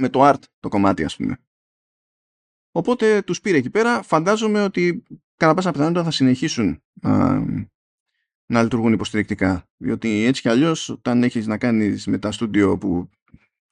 με 0.00 0.08
το 0.08 0.28
art 0.28 0.42
το 0.60 0.68
κομμάτι 0.68 1.04
ας 1.04 1.16
πούμε. 1.16 1.38
Οπότε 2.72 3.22
τους 3.22 3.40
πήρε 3.40 3.56
εκεί 3.56 3.70
πέρα. 3.70 4.02
Φαντάζομαι 4.02 4.62
ότι 4.62 5.02
κατά 5.36 5.54
πάσα 5.54 5.70
πιθανότητα 5.70 6.04
θα 6.04 6.10
συνεχίσουν 6.10 6.82
να, 6.92 7.44
να 8.46 8.62
λειτουργούν 8.62 8.92
υποστηρικτικά. 8.92 9.68
Διότι 9.76 10.24
έτσι 10.24 10.40
κι 10.40 10.48
αλλιώς 10.48 10.88
όταν 10.88 11.22
έχεις 11.22 11.46
να 11.46 11.58
κάνεις 11.58 12.06
με 12.06 12.18
τα 12.18 12.32
στούντιο 12.32 12.78
που 12.78 13.10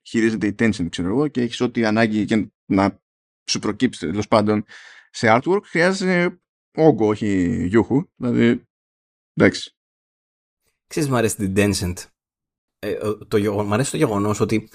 χειρίζεται 0.03 0.47
η 0.47 0.55
Tencent 0.59 0.87
ξέρω 0.91 1.09
εγώ 1.09 1.29
και 1.29 1.41
έχεις 1.41 1.61
ό,τι 1.61 1.85
ανάγκη 1.85 2.25
και 2.25 2.51
να 2.67 3.03
σου 3.51 3.59
προκύψει 3.59 4.07
τέλος 4.07 4.29
πάντων 4.29 4.65
σε 5.11 5.27
artwork 5.31 5.63
χρειάζεται 5.63 6.41
όγκο 6.77 7.07
όχι 7.07 7.65
γιούχου. 7.67 8.05
Δηλαδή 8.17 8.65
εντάξει. 9.35 9.75
Ξέρεις 10.87 11.09
μου 11.09 11.17
αρέσει 11.17 11.37
την 11.37 11.55
Tencent. 11.57 11.95
Ε, 12.79 12.99
το, 13.29 13.65
μ' 13.65 13.73
αρέσει 13.73 13.91
το 13.91 13.97
γεγονός 13.97 14.41
ότι 14.41 14.69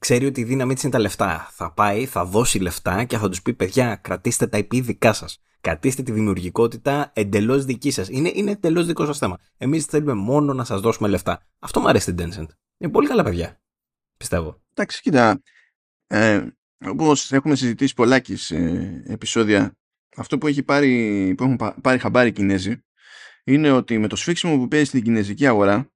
ξέρει 0.00 0.26
ότι 0.26 0.40
η 0.40 0.44
δύναμή 0.44 0.74
της 0.74 0.82
είναι 0.82 0.92
τα 0.92 0.98
λεφτά. 0.98 1.48
Θα 1.50 1.72
πάει, 1.72 2.06
θα 2.06 2.24
δώσει 2.24 2.58
λεφτά 2.58 3.04
και 3.04 3.18
θα 3.18 3.28
τους 3.28 3.42
πει: 3.42 3.54
Παιδιά, 3.54 3.96
κρατήστε 3.96 4.46
τα 4.46 4.58
IP 4.58 4.82
δικά 4.82 5.12
σας. 5.12 5.42
Κρατήστε 5.60 6.02
τη 6.02 6.12
δημιουργικότητα 6.12 7.10
εντελώς 7.14 7.64
δική 7.64 7.90
σας. 7.90 8.08
Είναι, 8.08 8.30
είναι 8.34 8.50
εντελώς 8.50 8.86
δικό 8.86 9.06
σας 9.06 9.18
θέμα. 9.18 9.38
Εμείς 9.56 9.84
θέλουμε 9.84 10.14
μόνο 10.14 10.54
να 10.54 10.64
σας 10.64 10.80
δώσουμε 10.80 11.08
λεφτά. 11.08 11.46
Αυτό 11.58 11.80
μου 11.80 11.88
αρέσει 11.88 12.14
την 12.14 12.26
Tencent. 12.26 12.48
Είναι 12.78 12.92
πολύ 12.92 13.08
καλά 13.08 13.22
παιδιά, 13.22 13.60
πιστεύω. 14.16 14.62
Εντάξει, 14.70 15.00
κοίτα, 15.00 15.42
ε, 16.06 16.46
όπως 16.78 17.32
έχουμε 17.32 17.54
συζητήσει 17.54 17.94
πολλάκι 17.94 18.36
σε 18.36 18.56
επεισόδια, 19.06 19.76
αυτό 20.16 20.38
που, 20.38 20.46
έχει 20.46 20.62
πάρει, 20.62 21.34
που 21.36 21.44
έχουν 21.44 21.80
πάρει 21.80 21.98
χαμπάρι 21.98 22.28
οι 22.28 22.32
Κινέζοι 22.32 22.84
είναι 23.44 23.70
ότι 23.70 23.98
με 23.98 24.06
το 24.08 24.16
σφίξιμο 24.16 24.56
που 24.56 24.68
παίζει 24.68 24.84
στην 24.84 25.02
κινέζικη 25.02 25.46
αγορά 25.46 25.92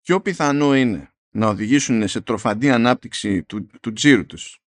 πιο 0.00 0.20
πιθανό 0.20 0.76
είναι 0.76 1.13
να 1.34 1.48
οδηγήσουν 1.48 2.08
σε 2.08 2.20
τροφαντή 2.20 2.70
ανάπτυξη 2.70 3.42
του, 3.42 3.66
του 3.80 3.92
τζίρου 3.92 4.26
τους 4.26 4.58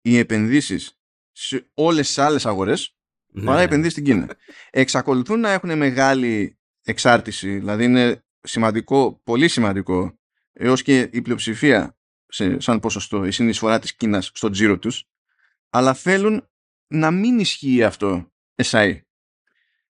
οι 0.00 0.18
επενδύσεις 0.18 0.98
σε 1.32 1.70
όλες 1.74 2.06
τις 2.06 2.18
άλλες 2.18 2.46
αγορές 2.46 2.96
ναι. 3.26 3.44
παρά 3.44 3.60
οι 3.60 3.64
επενδύσεις 3.64 3.92
στην 3.92 4.04
Κίνα. 4.04 4.36
Εξακολουθούν 4.70 5.40
να 5.40 5.50
έχουν 5.50 5.76
μεγάλη 5.76 6.58
εξάρτηση, 6.82 7.58
δηλαδή 7.58 7.84
είναι 7.84 8.24
σημαντικό, 8.40 9.20
πολύ 9.24 9.48
σημαντικό 9.48 10.18
έως 10.52 10.82
και 10.82 11.00
η 11.12 11.22
πλειοψηφία 11.22 11.96
σε, 12.26 12.60
σαν 12.60 12.80
ποσοστό 12.80 13.24
η 13.24 13.30
συνεισφορά 13.30 13.78
της 13.78 13.94
Κίνας 13.94 14.30
στο 14.34 14.50
τζίρο 14.50 14.78
τους 14.78 15.08
αλλά 15.70 15.94
θέλουν 15.94 16.48
να 16.86 17.10
μην 17.10 17.38
ισχύει 17.38 17.84
αυτό 17.84 18.32
εσάι. 18.54 19.02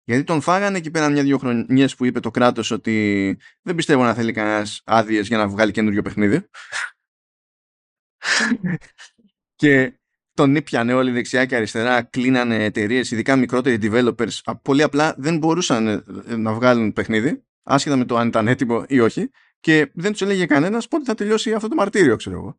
Γιατί 0.07 0.23
τον 0.23 0.41
φάγανε 0.41 0.77
εκεί 0.77 0.91
πέρα 0.91 1.09
μια-δυο 1.09 1.37
χρονιές 1.37 1.95
που 1.95 2.05
είπε 2.05 2.19
το 2.19 2.31
κράτος 2.31 2.71
ότι 2.71 3.37
δεν 3.61 3.75
πιστεύω 3.75 4.03
να 4.03 4.13
θέλει 4.13 4.31
κανένας 4.31 4.81
άδειες 4.85 5.27
για 5.27 5.37
να 5.37 5.47
βγάλει 5.47 5.71
καινούριο 5.71 6.01
παιχνίδι. 6.01 6.49
και 9.55 9.99
τον 10.33 10.55
ήπιανε 10.55 10.93
όλοι 10.93 11.11
δεξιά 11.11 11.45
και 11.45 11.55
αριστερά, 11.55 12.01
κλείνανε 12.01 12.63
εταιρείες, 12.63 13.11
ειδικά 13.11 13.35
μικρότεροι 13.35 13.77
developers. 13.81 14.53
Πολύ 14.61 14.83
απλά 14.83 15.15
δεν 15.17 15.37
μπορούσαν 15.37 15.87
ε, 15.87 16.03
να 16.35 16.53
βγάλουν 16.53 16.93
παιχνίδι, 16.93 17.43
άσχετα 17.63 17.95
με 17.95 18.05
το 18.05 18.17
αν 18.17 18.27
ήταν 18.27 18.47
έτοιμο 18.47 18.83
ή 18.87 18.99
όχι, 18.99 19.29
και 19.59 19.91
δεν 19.93 20.11
τους 20.11 20.21
έλεγε 20.21 20.45
κανένας 20.45 20.87
πότε 20.87 21.03
θα 21.03 21.13
τελειώσει 21.13 21.53
αυτό 21.53 21.67
το 21.67 21.75
μαρτύριο, 21.75 22.15
ξέρω 22.15 22.35
εγώ. 22.35 22.57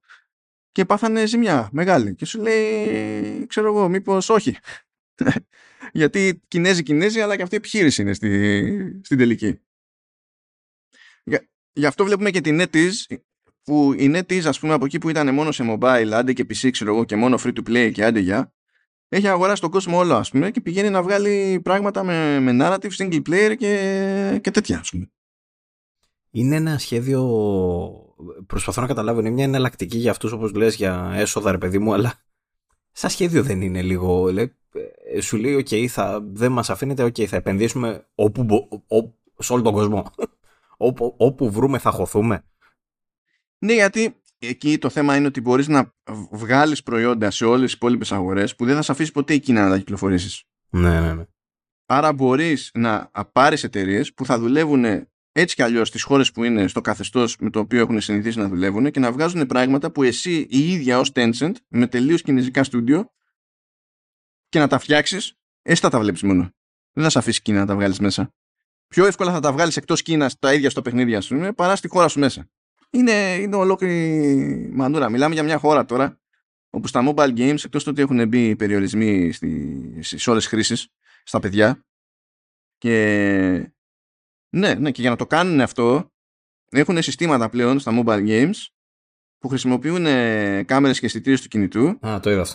Και 0.73 0.85
πάθανε 0.85 1.27
ζημιά 1.27 1.69
μεγάλη. 1.73 2.15
Και 2.15 2.25
σου 2.25 2.41
λέει, 2.41 3.47
ξέρω 3.47 3.67
εγώ, 3.67 3.89
μήπως 3.89 4.29
όχι. 4.29 4.57
Γιατί 5.93 6.43
Κινέζοι 6.49 6.83
Κινέζοι, 6.83 7.21
αλλά 7.21 7.37
και 7.37 7.43
αυτή 7.43 7.55
η 7.55 7.59
επιχείρηση 7.59 8.03
είναι 8.03 8.13
στη, 8.13 9.01
στην 9.05 9.19
τελική. 9.19 9.61
Για, 11.25 11.49
γι' 11.73 11.87
αυτό 11.87 12.05
βλέπουμε 12.05 12.31
και 12.31 12.41
την 12.41 12.63
NetEase, 12.63 13.17
που 13.63 13.93
η 13.93 14.13
NetEase, 14.15 14.45
ας 14.45 14.59
πούμε, 14.59 14.73
από 14.73 14.85
εκεί 14.85 14.99
που 14.99 15.09
ήταν 15.09 15.35
μόνο 15.35 15.53
σε 15.53 15.65
mobile, 15.69 16.11
άντε 16.13 16.33
και 16.33 16.47
PC, 16.49 16.71
ξέρω 16.71 16.95
εγώ, 16.95 17.05
και 17.05 17.17
μόνο 17.17 17.39
free 17.45 17.53
to 17.53 17.69
play 17.69 17.91
και 17.93 18.05
άντε 18.05 18.21
για, 18.21 18.53
έχει 19.09 19.29
αγοράσει 19.29 19.61
τον 19.61 19.71
κόσμο 19.71 19.99
όλο, 19.99 20.15
ας 20.15 20.31
πούμε, 20.31 20.51
και 20.51 20.61
πηγαίνει 20.61 20.91
να 20.91 21.03
βγάλει 21.03 21.61
πράγματα 21.65 22.03
με, 22.05 22.41
με 22.41 22.57
narrative, 22.61 22.91
single 22.97 23.23
player 23.29 23.55
και, 23.59 24.39
και 24.43 24.51
τέτοια, 24.51 24.79
ας 24.79 24.91
πούμε. 24.91 25.11
Είναι 26.31 26.57
ένα 26.57 26.79
σχέδιο, 26.79 27.23
προσπαθώ 28.47 28.81
να 28.81 28.87
καταλάβω, 28.87 29.21
είναι 29.21 29.31
μια 29.31 29.45
εναλλακτική 29.45 29.99
για 29.99 30.11
αυτούς, 30.11 30.33
όπως 30.33 30.53
λες, 30.53 30.75
για 30.75 31.13
έσοδα, 31.15 31.51
ρε 31.51 31.59
παιδί 31.59 31.79
μου, 31.79 31.93
αλλά 31.93 32.23
σαν 32.93 33.11
σχέδιο 33.11 33.43
δεν 33.43 33.63
είναι 33.63 33.83
λίγο, 33.83 34.33
λέει, 34.33 34.45
ε, 34.45 34.58
σου 35.21 35.37
λέει, 35.37 35.65
OK, 35.69 35.87
θα, 35.87 36.21
δεν 36.33 36.53
μας 36.53 36.71
αφήνετε, 36.71 37.05
OK, 37.05 37.25
θα 37.25 37.37
επενδύσουμε 37.37 38.07
όπου, 38.15 38.69
ό, 38.87 39.15
σε 39.43 39.53
όλο 39.53 39.63
τον 39.63 39.73
κόσμο. 39.73 40.11
όπου, 40.77 41.15
όπου 41.19 41.51
βρούμε 41.51 41.79
θα 41.79 41.91
χωθούμε. 41.91 42.45
Ναι, 43.59 43.73
γιατί 43.73 44.23
εκεί 44.39 44.79
το 44.79 44.89
θέμα 44.89 45.17
είναι 45.17 45.27
ότι 45.27 45.41
μπορείς 45.41 45.69
να 45.69 45.95
βγάλεις 46.31 46.83
προϊόντα 46.83 47.31
σε 47.31 47.45
όλες 47.45 47.65
τις 47.65 47.73
υπόλοιπες 47.73 48.13
αγορές 48.13 48.57
που 48.57 48.65
δεν 48.65 48.75
θα 48.75 48.83
σε 48.83 48.93
αφήσει 48.93 49.13
ποτέ 49.13 49.35
η 49.35 49.41
Κίνα 49.41 49.63
να 49.63 49.71
τα 49.71 49.79
κυκλοφορήσεις. 49.79 50.45
Ναι, 50.71 51.01
ναι, 51.01 51.15
ναι. 51.15 51.25
Άρα 51.87 52.13
μπορείς 52.13 52.71
να 52.75 53.11
πάρεις 53.33 53.65
εταιρείες 53.65 54.15
που 54.15 54.25
θα 54.25 54.39
δουλεύουν 54.39 54.85
έτσι 55.33 55.55
κι 55.55 55.63
αλλιώς 55.63 55.89
στις 55.89 56.03
χώρες 56.03 56.33
που 56.33 56.45
είναι 56.45 56.67
στο 56.67 56.81
καθεστώς 56.81 57.37
με 57.41 57.51
το 57.51 57.59
οποίο 57.59 57.81
έχουν 57.81 58.01
συνηθίσει 58.01 58.39
να 58.39 58.49
δουλεύουν 58.49 58.91
και 58.91 59.01
να 59.01 59.13
βγάζουν 59.13 59.47
πράγματα 59.47 59.91
που 59.91 60.03
εσύ 60.03 60.47
η 60.51 60.73
ίδια 60.73 60.99
ως 60.99 61.11
Tencent 61.15 61.53
με 61.69 61.87
τελείως 61.87 62.23
κινέζικα 62.23 62.65
στούντιο 62.65 63.13
και 64.49 64.59
να 64.59 64.67
τα 64.67 64.79
φτιάξεις, 64.79 65.35
εσύ 65.63 65.81
θα 65.81 65.89
τα 65.89 66.01
βλέπεις 66.01 66.23
μόνο. 66.23 66.53
Δεν 66.93 67.05
θα 67.05 67.11
σε 67.11 67.19
αφήσει 67.19 67.43
Κίνα 67.43 67.59
να 67.59 67.67
τα 67.67 67.75
βγάλεις 67.75 67.99
μέσα. 67.99 68.33
Πιο 68.89 69.07
εύκολα 69.07 69.33
θα 69.33 69.41
τα 69.41 69.53
βγάλεις 69.53 69.77
εκτός 69.77 70.03
Κίνας 70.03 70.39
τα 70.39 70.55
ίδια 70.55 70.71
στο 70.71 70.83
παιχνίδι, 70.83 71.21
σου 71.21 71.53
παρά 71.55 71.77
στη 71.77 71.89
χώρα 71.89 72.09
σου 72.09 72.19
μέσα. 72.19 72.51
Είναι, 72.91 73.35
είναι 73.35 73.57
ολόκληρη 73.57 74.71
μανούρα. 74.73 75.09
Μιλάμε 75.09 75.35
για 75.35 75.43
μια 75.43 75.59
χώρα 75.59 75.85
τώρα 75.85 76.21
όπου 76.71 76.87
στα 76.87 77.03
mobile 77.07 77.39
games, 77.39 77.65
εκτός 77.65 77.87
ότι 77.87 78.03
έχουν 78.03 78.29
μπει 78.29 78.57
περιορισμοί 78.57 79.33
στις 80.01 80.27
ώρες 80.27 80.47
χρήσης 80.47 80.89
στα 81.25 81.41
παιδιά 81.41 81.85
και 82.79 83.73
ναι, 84.49 84.75
ναι, 84.75 84.91
και 84.91 85.01
για 85.01 85.11
να 85.11 85.17
το 85.17 85.27
κάνουν 85.27 85.61
αυτό 85.61 86.13
έχουν 86.71 87.03
συστήματα 87.03 87.49
πλέον 87.49 87.79
στα 87.79 88.03
mobile 88.03 88.29
games 88.29 88.67
που 89.39 89.49
χρησιμοποιούν 89.49 90.05
κάμερες 90.65 90.99
και 90.99 91.07
αισθητήρες 91.07 91.41
του 91.41 91.49
κινητού. 91.49 91.99
Α, 92.07 92.21
το 92.21 92.31
είδα. 92.31 92.47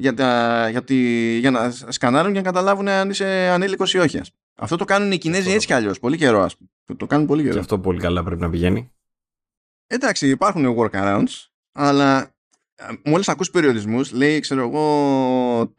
Για, 0.00 0.14
τα, 0.14 0.68
για, 0.70 0.84
τη, 0.84 0.96
για 1.38 1.50
να 1.50 1.70
σκανάρουν 1.70 2.32
και 2.32 2.38
να 2.38 2.44
καταλάβουν 2.44 2.88
αν 2.88 3.10
είσαι 3.10 3.26
ανήλικος 3.26 3.94
ή 3.94 3.98
όχι. 3.98 4.20
Αυτό 4.54 4.76
το 4.76 4.84
κάνουν 4.84 5.12
οι 5.12 5.18
Κινέζοι 5.18 5.50
έτσι 5.50 5.66
κι 5.66 5.72
αλλιώς. 5.72 5.98
Πολύ 5.98 6.16
καιρό, 6.16 6.42
ας 6.42 6.56
πούμε. 6.56 6.70
Το, 6.84 6.96
το 6.96 7.06
κάνουν 7.06 7.26
πολύ 7.26 7.42
καιρό. 7.42 7.54
Και 7.54 7.60
αυτό 7.60 7.78
πολύ 7.78 8.00
καλά 8.00 8.24
πρέπει 8.24 8.40
να 8.40 8.50
πηγαίνει. 8.50 8.92
Εντάξει, 9.86 10.28
υπάρχουν 10.28 10.76
workarounds, 10.78 11.46
αλλά 11.72 12.34
μόλις 13.04 13.28
ακούς 13.28 13.50
περιορισμούς, 13.50 14.12
λέει, 14.12 14.40
ξέρω 14.40 14.60
εγώ, 14.60 15.74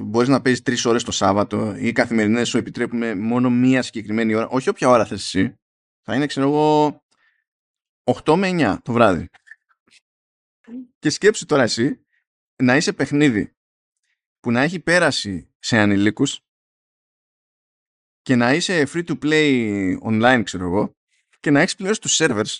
μπορείς 0.00 0.28
να 0.28 0.42
παίζεις 0.42 0.62
τρεις 0.62 0.84
ώρες 0.84 1.04
το 1.04 1.12
Σάββατο 1.12 1.74
ή 1.76 1.86
οι 1.86 1.92
καθημερινές 1.92 2.48
σου 2.48 2.58
επιτρέπουμε 2.58 3.14
μόνο 3.14 3.50
μία 3.50 3.82
συγκεκριμένη 3.82 4.34
ώρα, 4.34 4.48
όχι 4.48 4.68
όποια 4.68 4.88
ώρα 4.88 5.04
θες 5.04 5.22
εσύ, 5.22 5.58
θα 6.02 6.14
είναι, 6.14 6.26
ξέρω 6.26 6.48
εγώ, 6.48 7.02
8 8.24 8.34
με 8.36 8.48
9 8.48 8.78
το 8.82 8.92
βράδυ. 8.92 9.30
Και 10.98 11.10
σκέψου 11.10 11.46
τώρα 11.46 11.62
εσύ 11.62 12.06
να 12.62 12.76
είσαι 12.76 12.92
παιχνίδι 12.92 13.52
που 14.42 14.50
να 14.50 14.60
έχει 14.60 14.80
πέρασει 14.80 15.48
σε 15.58 15.78
ανηλίκους 15.78 16.40
και 18.22 18.36
να 18.36 18.54
είσαι 18.54 18.86
free 18.92 19.04
to 19.04 19.18
play 19.22 19.96
online, 20.04 20.42
ξέρω 20.44 20.64
εγώ, 20.64 20.96
και 21.40 21.50
να 21.50 21.60
έχεις 21.60 21.74
πληρώσει 21.74 22.00
τους 22.00 22.18
servers. 22.20 22.58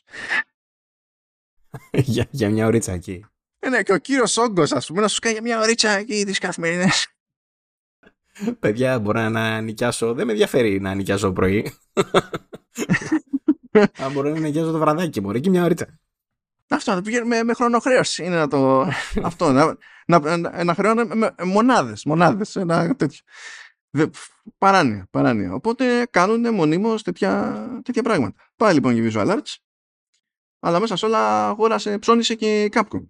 για, 2.15 2.29
για 2.31 2.51
μια 2.51 2.67
ωρίτσα 2.67 2.93
εκεί. 2.93 3.25
Ε, 3.59 3.69
ναι, 3.69 3.83
και 3.83 3.93
ο 3.93 3.99
κύριος 3.99 4.37
Όγκος, 4.37 4.73
ας 4.73 4.87
πούμε, 4.87 5.01
να 5.01 5.09
σου 5.09 5.21
κάνει 5.21 5.41
μια 5.41 5.61
ωρίτσα 5.61 5.91
εκεί 5.91 6.25
τις 6.25 6.39
καθημερινές. 6.39 7.07
Παιδιά, 8.59 8.99
μπορώ 8.99 9.29
να 9.29 9.61
νοικιάσω. 9.61 10.15
Δεν 10.15 10.27
με 10.27 10.33
ενδιαφέρει 10.33 10.81
να 10.81 10.95
νοικιάσω 10.95 11.33
πρωί. 11.33 11.73
Αν 13.99 14.13
μπορώ 14.13 14.31
να 14.31 14.39
νοικιάσω 14.39 14.71
το 14.71 14.79
βραδάκι, 14.79 15.21
μπορεί 15.21 15.41
και 15.41 15.51
μια 15.51 15.65
ωρίτσα. 15.65 15.99
Αυτό, 16.69 16.95
να 16.95 17.03
πηγαίνουμε 17.03 17.37
με, 17.37 17.43
με 17.43 17.55
χρονοχρέωση. 17.55 18.25
Είναι 18.25 18.37
να 18.37 18.49
το. 18.49 18.89
αυτό, 19.29 19.53
να, 19.53 19.77
να, 20.07 20.37
να, 20.37 20.65
να 20.65 20.75
χρεώνω 20.75 21.05
με 21.05 21.35
μονάδες. 21.45 22.05
Μονάδες, 22.05 22.57
ένα 22.57 22.97
τέτοιο. 22.97 23.21
Δε, 23.91 24.07
παράνοια, 24.59 25.07
παράνοια. 25.11 25.55
Οπότε 25.55 26.07
κάνουν 26.11 26.55
μονίμως 26.55 27.03
τέτοια, 27.03 27.65
τέτοια 27.85 28.03
πράγματα. 28.03 28.51
Πάει 28.57 28.75
λοιπόν 28.75 28.95
και 28.95 29.11
Visual 29.13 29.27
Arts. 29.27 29.57
Αλλά 30.61 30.81
μέσα 30.81 30.97
σε 30.97 31.07
όλα 31.07 31.49
αγόρασε, 31.49 31.99
ψώνισε 31.99 32.35
και 32.35 32.69
Capcom. 32.73 33.09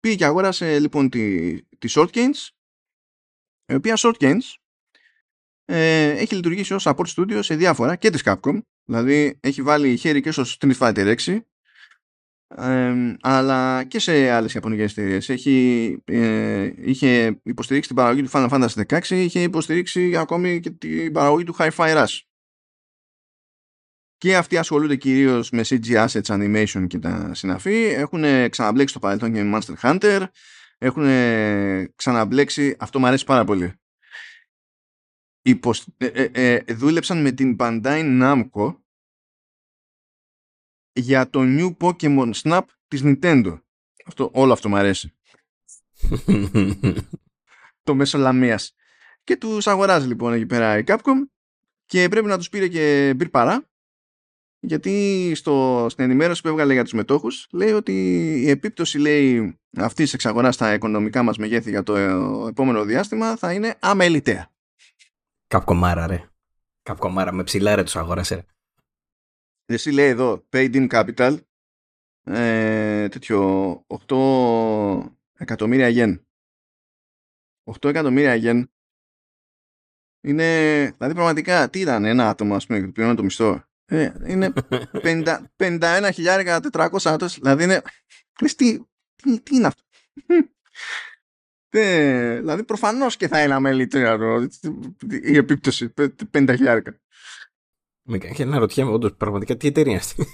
Πήγε 0.00 0.14
και 0.14 0.24
αγόρασε 0.24 0.78
λοιπόν 0.78 1.08
τη, 1.08 1.52
τη 1.62 1.88
Shortgains, 1.90 2.48
η 3.66 3.74
οποία 3.74 3.94
Shortgains 3.98 4.54
ε, 5.64 6.10
έχει 6.10 6.34
λειτουργήσει 6.34 6.74
ως 6.74 6.86
support 6.86 7.06
studio 7.16 7.38
σε 7.42 7.56
διάφορα 7.56 7.96
και 7.96 8.10
της 8.10 8.22
Capcom, 8.24 8.58
δηλαδή 8.84 9.38
έχει 9.42 9.62
βάλει 9.62 9.96
χέρι 9.96 10.20
και 10.20 10.30
στο 10.30 10.44
Street 10.46 10.78
Fighter 10.78 11.16
6, 11.16 11.40
ε, 12.56 12.94
αλλά 13.20 13.84
και 13.84 13.98
σε 13.98 14.30
άλλες 14.30 14.54
ιαπωνικές 14.54 14.90
εταιρείες. 14.92 15.28
Έχει, 15.28 15.96
ε, 16.04 16.70
είχε 16.76 17.40
υποστηρίξει 17.42 17.88
την 17.88 17.96
παραγωγή 17.96 18.22
του 18.22 18.30
Final 18.32 18.48
Fantasy 18.48 18.98
16, 18.98 19.10
είχε 19.10 19.42
υποστηρίξει 19.42 20.16
ακόμη 20.16 20.60
και 20.60 20.70
την 20.70 21.12
παραγωγή 21.12 21.44
του 21.44 21.56
Hi-Fi 21.58 21.96
Rush 21.96 22.18
και 24.18 24.36
αυτοί 24.36 24.56
ασχολούνται 24.56 24.96
κυρίως 24.96 25.50
με 25.50 25.62
CG 25.64 26.06
assets, 26.06 26.22
animation 26.22 26.86
και 26.86 26.98
τα 26.98 27.34
συναφή. 27.34 27.84
Έχουν 27.84 28.50
ξαναμπλέξει 28.50 28.94
στο 28.94 28.98
παρελθόν 28.98 29.32
και 29.32 29.42
με 29.42 29.58
Monster 29.58 29.74
Hunter. 29.82 30.22
Έχουν 30.78 31.04
ξαναμπλέξει, 31.96 32.76
αυτό 32.78 32.98
μου 32.98 33.06
αρέσει 33.06 33.24
πάρα 33.24 33.44
πολύ. 33.44 33.72
Υποσ... 35.42 35.86
Ε, 35.96 36.06
ε, 36.06 36.30
ε, 36.32 36.74
δούλεψαν 36.74 37.22
με 37.22 37.30
την 37.30 37.56
Bandai 37.58 38.20
Namco 38.22 38.76
για 40.98 41.30
το 41.30 41.40
New 41.42 41.76
Pokemon 41.76 42.30
Snap 42.42 42.62
της 42.88 43.02
Nintendo. 43.04 43.60
Αυτό, 44.06 44.30
όλο 44.32 44.52
αυτό 44.52 44.68
μου 44.68 44.76
αρέσει. 44.76 45.12
το 47.82 47.94
μέσο 47.94 48.18
λαμίας. 48.18 48.74
Και 49.24 49.36
τους 49.36 49.66
αγοράζει 49.66 50.06
λοιπόν 50.06 50.32
εκεί 50.32 50.46
πέρα 50.46 50.78
η 50.78 50.82
Capcom 50.86 51.14
και 51.86 52.08
πρέπει 52.08 52.26
να 52.26 52.38
τους 52.38 52.48
πήρε 52.48 52.68
και 52.68 53.14
μπυρ 53.16 53.28
γιατί 54.60 55.32
στο, 55.34 55.86
στην 55.90 56.04
ενημέρωση 56.04 56.42
που 56.42 56.48
έβγαλε 56.48 56.72
για 56.72 56.82
τους 56.82 56.92
μετόχους 56.92 57.48
λέει 57.52 57.72
ότι 57.72 57.92
η 58.40 58.50
επίπτωση 58.50 58.98
λέει 58.98 59.58
αυτής 59.76 60.04
της 60.04 60.14
εξαγοράς 60.14 60.54
στα 60.54 60.74
οικονομικά 60.74 61.22
μας 61.22 61.38
μεγέθη 61.38 61.70
για 61.70 61.82
το 61.82 61.96
επόμενο 62.48 62.84
διάστημα 62.84 63.36
θα 63.36 63.52
είναι 63.52 63.76
αμεληταία. 63.80 64.50
Καπκομάρα 65.46 66.06
ρε. 66.06 66.30
Καπκομάρα 66.82 67.32
με 67.32 67.42
ψηλά 67.42 67.74
ρε 67.74 67.82
τους 67.82 67.96
αγόρασε 67.96 68.46
Εσύ 69.70 69.90
λέει 69.90 70.08
εδώ, 70.08 70.46
paid 70.50 70.74
in 70.74 70.88
capital, 70.88 71.38
ε, 72.24 73.08
τέτοιο 73.08 73.84
8 74.08 75.10
εκατομμύρια 75.38 75.88
γεν. 75.88 76.26
8 77.64 77.88
εκατομμύρια 77.88 78.34
γεν 78.34 78.70
είναι, 80.20 80.44
δηλαδή 80.96 81.14
πραγματικά, 81.14 81.70
τι 81.70 81.80
ήταν 81.80 82.04
ένα 82.04 82.28
άτομο, 82.28 82.54
ας 82.54 82.66
πούμε, 82.66 82.80
που 82.80 82.92
πληρώνει 82.92 83.16
το 83.16 83.22
μισθό. 83.22 83.64
Ε, 83.84 84.12
είναι 84.26 84.52
51.400 85.06 86.46
άτομο, 87.04 87.28
δηλαδή 87.28 87.64
είναι, 87.64 87.82
τι, 88.34 88.54
τι, 88.54 89.40
τι 89.40 89.56
είναι 89.56 89.66
αυτό; 89.66 89.82
Ε, 91.70 92.36
δηλαδή 92.36 92.64
προφανώς 92.64 93.16
και 93.16 93.28
θα 93.28 93.42
είναι 93.42 93.54
αμελητρία 93.54 94.18
η 95.08 95.36
επίπτωση 95.36 95.94
50.000. 96.32 96.80
Με 98.10 98.18
κάνει 98.18 98.50
να 98.50 98.58
ρωτιέμαι 98.58 98.90
όντως 98.90 99.14
πραγματικά 99.14 99.56
τι 99.56 99.66
εταιρεία 99.66 99.92
είναι 99.92 100.00
αυτή. 100.00 100.24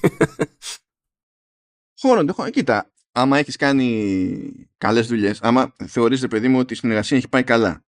Χώρο, 2.01 2.51
κοίτα, 2.51 2.93
άμα 3.13 3.39
έχεις 3.39 3.57
κάνει 3.57 4.69
καλές 4.79 5.07
δουλειές, 5.07 5.43
άμα 5.43 5.75
θεωρείς 5.87 6.21
ρε 6.21 6.29
παιδί 6.29 6.49
μου 6.49 6.59
ότι 6.59 6.73
η 6.73 6.77
συνεργασία 6.77 7.17
έχει 7.17 7.29
πάει 7.29 7.45
καλά 7.45 7.85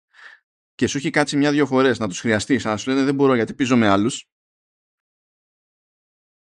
και 0.75 0.87
σου 0.87 0.97
έχει 0.97 1.09
κάτσει 1.09 1.37
μια-δυο 1.37 1.65
φορές 1.65 1.99
να 1.99 2.07
τους 2.07 2.19
χρειαστείς, 2.19 2.65
αλλά 2.65 2.77
σου 2.77 2.89
λένε 2.89 3.03
δεν 3.03 3.15
μπορώ 3.15 3.35
γιατί 3.35 3.53
πίζω 3.53 3.77
με 3.77 3.87
άλλους 3.87 4.29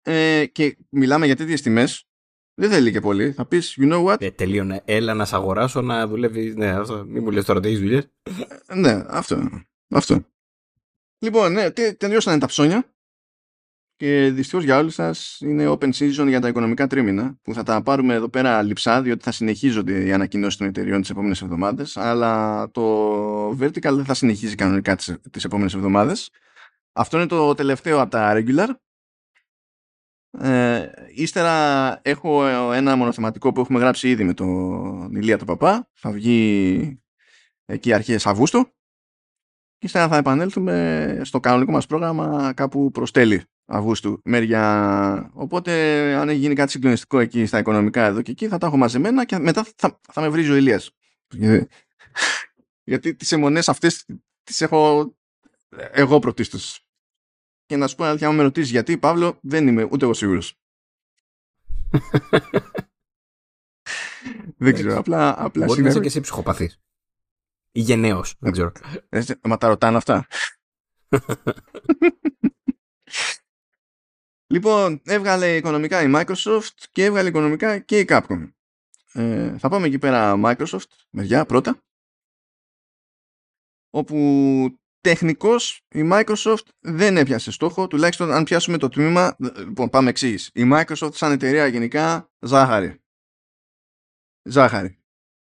ε, 0.02 0.46
και 0.46 0.76
μιλάμε 0.88 1.26
για 1.26 1.36
τέτοιες 1.36 1.62
τιμές, 1.62 2.08
δεν 2.54 2.70
θέλει 2.70 2.92
και 2.92 3.00
πολύ. 3.00 3.32
Θα 3.32 3.46
πεις, 3.46 3.76
you 3.80 3.92
know 3.92 4.04
what; 4.04 4.20
Ε, 4.20 4.30
τελείωνε. 4.30 4.82
Έλα 4.84 5.14
να 5.14 5.24
σε 5.24 5.34
αγοράσω 5.36 5.80
να 5.80 6.06
δουλεύει. 6.06 6.54
Ναι, 6.54 6.70
αυτό. 6.70 7.04
Μην 7.04 7.22
μου 7.22 7.30
λες 7.30 7.44
τώρα 7.44 7.60
τι 7.60 7.76
δουλειές. 7.76 8.08
Ε, 8.66 8.74
ναι, 8.74 9.04
αυτό. 9.08 9.48
αυτό. 9.88 10.24
Λοιπόν, 11.18 11.52
ναι, 11.52 11.70
τελειώσανε 11.70 12.38
τα 12.38 12.46
ψώνια. 12.46 12.94
Και 14.00 14.30
δυστυχώς 14.30 14.64
για 14.64 14.78
όλους 14.78 14.94
σας 14.94 15.38
είναι 15.40 15.68
open 15.68 15.92
season 15.92 16.26
για 16.28 16.40
τα 16.40 16.48
οικονομικά 16.48 16.86
τρίμηνα 16.86 17.38
που 17.42 17.54
θα 17.54 17.62
τα 17.62 17.82
πάρουμε 17.82 18.14
εδώ 18.14 18.28
πέρα 18.28 18.62
λειψά 18.62 19.02
διότι 19.02 19.22
θα 19.22 19.32
συνεχίζονται 19.32 20.04
οι 20.04 20.12
ανακοινώσεις 20.12 20.58
των 20.58 20.66
εταιριών 20.66 21.00
τις 21.00 21.10
επόμενες 21.10 21.42
εβδομάδες. 21.42 21.96
Αλλά 21.96 22.70
το 22.70 23.50
vertical 23.50 23.92
δεν 23.92 24.04
θα 24.04 24.14
συνεχίζει 24.14 24.54
κανονικά 24.54 24.96
τις 25.30 25.44
επόμενες 25.44 25.74
εβδομάδες. 25.74 26.30
Αυτό 26.92 27.16
είναι 27.16 27.26
το 27.26 27.54
τελευταίο 27.54 28.00
από 28.00 28.10
τα 28.10 28.32
regular 28.36 28.68
ε, 30.38 30.90
ύστερα 31.14 31.98
έχω 32.02 32.44
ένα 32.72 32.96
μονοθεματικό 32.96 33.52
που 33.52 33.60
έχουμε 33.60 33.78
γράψει 33.78 34.08
ήδη 34.08 34.24
με 34.24 34.34
τον 34.34 35.14
Ηλία 35.14 35.38
τον 35.38 35.46
Παπά. 35.46 35.88
Θα 35.92 36.10
βγει 36.10 37.02
εκεί 37.64 37.92
αρχές 37.92 38.26
Αυγούστου. 38.26 38.64
Και 39.78 39.86
ύστερα 39.86 40.08
θα 40.08 40.16
επανέλθουμε 40.16 41.20
στο 41.24 41.40
κανονικό 41.40 41.72
μας 41.72 41.86
πρόγραμμα 41.86 42.52
κάπου 42.52 42.90
προς 42.90 43.10
τέλη 43.10 43.49
Αυγούστου 43.72 44.20
μεριά. 44.24 45.30
Οπότε 45.34 45.72
αν 46.14 46.28
έχει 46.28 46.38
γίνει 46.38 46.54
κάτι 46.54 46.70
συγκλονιστικό 46.70 47.18
εκεί 47.18 47.46
στα 47.46 47.58
οικονομικά 47.58 48.04
εδώ 48.04 48.22
και 48.22 48.30
εκεί 48.30 48.48
θα 48.48 48.58
τα 48.58 48.66
έχω 48.66 48.76
μαζεμένα 48.76 49.24
και 49.24 49.38
μετά 49.38 49.66
θα, 49.76 50.00
θα 50.12 50.20
με 50.20 50.28
βρίζει 50.28 50.50
ο 50.50 50.56
Ηλίας. 50.56 50.90
Γιατί 52.84 53.14
τις 53.14 53.32
αιμονές 53.32 53.68
αυτές 53.68 54.06
τις 54.42 54.60
έχω 54.60 55.12
εγώ 55.90 56.18
πρωτίστως. 56.18 56.84
Και 57.66 57.76
να 57.76 57.86
σου 57.86 57.96
πω 57.96 58.04
αλήθεια, 58.04 58.28
αν 58.28 58.34
με 58.34 58.42
ρωτήσεις 58.42 58.70
γιατί, 58.70 58.98
Παύλο, 58.98 59.38
δεν 59.42 59.66
είμαι 59.66 59.82
ούτε 59.82 60.04
εγώ 60.04 60.14
σίγουρος. 60.14 60.58
δεν 64.56 64.74
ξέρω, 64.74 64.98
απλά, 64.98 65.44
απλά 65.44 65.64
Μπορεί 65.64 65.82
να 65.82 65.88
είσαι 65.88 66.00
και 66.00 66.06
εσύ 66.06 66.20
ψυχοπαθής. 66.20 66.80
Ή 67.72 67.80
γενναίος, 67.80 68.34
δεν 68.38 68.52
ξέρω. 68.52 68.72
Ε, 69.08 69.22
μα 69.42 69.56
τα 69.58 69.68
ρωτάνε 69.68 69.96
αυτά. 69.96 70.26
λοιπόν, 74.50 75.00
έβγαλε 75.04 75.56
οικονομικά 75.56 76.02
η 76.02 76.12
Microsoft 76.14 76.74
και 76.90 77.04
έβγαλε 77.04 77.28
οικονομικά 77.28 77.78
και 77.78 77.98
η 77.98 78.04
Capcom. 78.08 78.52
Ε, 79.12 79.58
θα 79.58 79.68
πάμε 79.68 79.86
εκεί 79.86 79.98
πέρα 79.98 80.40
Microsoft, 80.44 80.88
μεριά 81.10 81.46
πρώτα, 81.46 81.82
όπου 83.90 84.80
τεχνικώς 85.00 85.86
η 85.88 86.08
Microsoft 86.12 86.64
δεν 86.78 87.16
έπιασε 87.16 87.50
στόχο, 87.50 87.86
τουλάχιστον 87.86 88.32
αν 88.32 88.44
πιάσουμε 88.44 88.78
το 88.78 88.88
τμήμα, 88.88 89.36
λοιπόν 89.56 89.88
πάμε 89.88 90.10
εξής. 90.10 90.50
Η 90.54 90.70
Microsoft 90.72 91.14
σαν 91.14 91.32
εταιρεία 91.32 91.66
γενικά 91.66 92.30
ζάχαρη. 92.38 93.02
Ζάχαρη. 94.42 94.98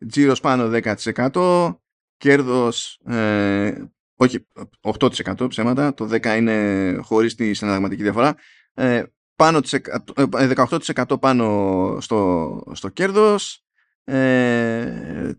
Τζίρος 0.07 0.39
πάνω 0.39 0.69
10%, 0.73 1.77
κέρδος 2.17 2.99
ε, 3.05 3.85
όχι 4.15 4.47
8% 4.81 5.49
ψέματα, 5.49 5.93
το 5.93 6.09
10% 6.11 6.37
είναι 6.37 6.97
χωρίς 7.01 7.35
τη 7.35 7.53
συναλλαγματική 7.53 8.01
διαφορά, 8.03 8.35
ε, 8.73 9.03
πάνω 9.35 9.59
18% 9.63 11.11
ε, 11.11 11.15
πάνω 11.19 11.97
στο, 12.01 12.61
στο 12.73 12.89
κέρδος, 12.89 13.65
ε, 14.03 15.31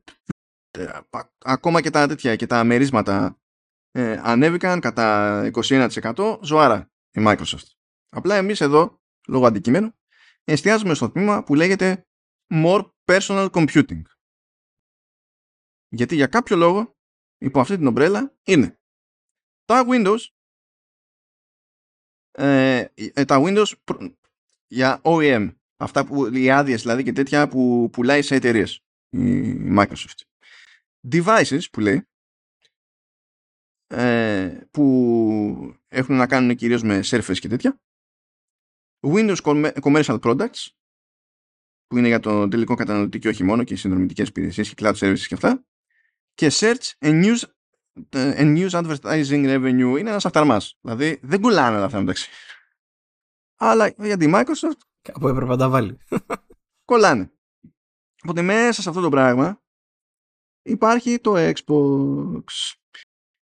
ακόμα 1.44 1.80
και 1.80 1.90
τα 1.90 2.06
τέτοια 2.06 2.36
και 2.36 2.46
τα 2.46 2.64
μερίσματα 2.64 3.38
ε, 3.90 4.20
ανέβηκαν 4.22 4.80
κατά 4.80 5.50
21% 5.52 6.38
ζωάρα 6.42 6.90
η 7.10 7.22
Microsoft. 7.26 7.66
Απλά 8.08 8.34
εμείς 8.34 8.60
εδώ, 8.60 9.00
λόγω 9.28 9.46
αντικειμένου, 9.46 9.94
εστιάζουμε 10.44 10.94
στο 10.94 11.10
τμήμα 11.10 11.44
που 11.44 11.54
λέγεται 11.54 12.06
More 12.54 12.90
Personal 13.04 13.50
Computing. 13.50 14.02
Γιατί 15.88 16.14
για 16.14 16.26
κάποιο 16.26 16.56
λόγο, 16.56 16.96
υπό 17.38 17.60
αυτή 17.60 17.76
την 17.76 17.86
ομπρέλα, 17.86 18.36
είναι 18.44 18.78
τα 19.64 19.84
Windows, 19.88 20.18
ε, 22.36 22.84
ε 22.94 23.24
τα 23.24 23.42
Windows 23.44 23.72
για 24.66 25.00
OEM, 25.02 25.54
αυτά 25.76 26.04
που, 26.04 26.26
οι 26.26 26.50
άδειες 26.50 26.82
δηλαδή 26.82 27.02
και 27.02 27.12
τέτοια 27.12 27.48
που 27.48 27.88
πουλάει 27.92 28.22
σε 28.22 28.34
εταιρείες 28.34 28.80
η 29.10 29.56
Microsoft. 29.76 30.20
Devices 31.10 31.62
που 31.72 31.80
λέει, 31.80 32.08
ε, 33.86 34.60
που 34.70 35.76
έχουν 35.88 36.16
να 36.16 36.26
κάνουν 36.26 36.56
κυρίως 36.56 36.82
με 36.82 37.00
Surface 37.04 37.38
και 37.38 37.48
τέτοια. 37.48 37.80
Windows 39.00 39.64
Commercial 39.82 40.20
Products 40.20 40.68
που 41.86 41.98
είναι 41.98 42.08
για 42.08 42.20
το 42.20 42.48
τελικό 42.48 42.74
καταναλωτή 42.74 43.18
και 43.18 43.28
όχι 43.28 43.44
μόνο 43.44 43.64
και 43.64 43.74
οι 43.74 43.76
συνδρομητικές 43.76 44.28
υπηρεσίες 44.28 44.74
και 44.74 44.74
cloud 44.78 44.94
services 44.94 45.18
και 45.18 45.34
αυτά. 45.34 45.64
Και 46.34 46.50
Search 46.52 46.92
and 46.98 47.24
News, 47.24 47.42
ε, 47.42 47.50
and 48.10 48.56
news 48.56 48.70
Advertising 48.70 49.44
Revenue 49.46 49.98
είναι 49.98 50.10
ένας 50.10 50.24
αυταρμάς. 50.24 50.78
Δηλαδή 50.80 51.18
δεν 51.22 51.40
κουλάνε 51.40 51.84
αυτά 51.84 52.00
μεταξύ. 52.00 52.30
Αλλά 53.56 53.94
για 53.98 54.16
τη 54.16 54.30
Microsoft 54.34 54.80
Κάπου 55.04 55.28
έπρεπε 55.28 55.50
να 55.50 55.56
τα 55.56 55.68
βάλει. 55.68 55.98
Κολλάνε. 56.90 57.32
Οπότε 58.22 58.42
μέσα 58.42 58.82
σε 58.82 58.88
αυτό 58.88 59.00
το 59.00 59.08
πράγμα 59.08 59.62
υπάρχει 60.62 61.18
το 61.18 61.34
Xbox 61.36 62.44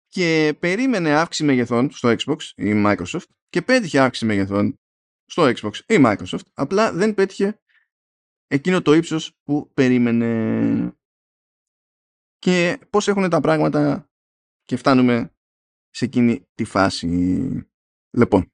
και 0.06 0.56
περίμενε 0.58 1.14
αύξηση 1.14 1.44
μεγεθών 1.44 1.90
στο 1.90 2.14
Xbox 2.18 2.40
η 2.56 2.72
Microsoft 2.86 3.26
και 3.48 3.62
πέτυχε 3.62 4.00
αύξηση 4.00 4.24
μεγεθών 4.24 4.74
στο 5.24 5.52
Xbox 5.56 5.74
η 5.74 5.96
Microsoft 6.04 6.46
απλά 6.54 6.92
δεν 6.92 7.14
πέτυχε 7.14 7.60
εκείνο 8.46 8.82
το 8.82 8.92
ύψος 8.92 9.36
που 9.42 9.70
περίμενε 9.74 10.96
και 12.38 12.78
πώς 12.90 13.08
έχουν 13.08 13.30
τα 13.30 13.40
πράγματα 13.40 14.10
και 14.66 14.76
φτάνουμε 14.76 15.34
σε 15.90 16.04
εκείνη 16.04 16.46
τη 16.54 16.64
φάση 16.64 17.06
λοιπόν 18.10 18.50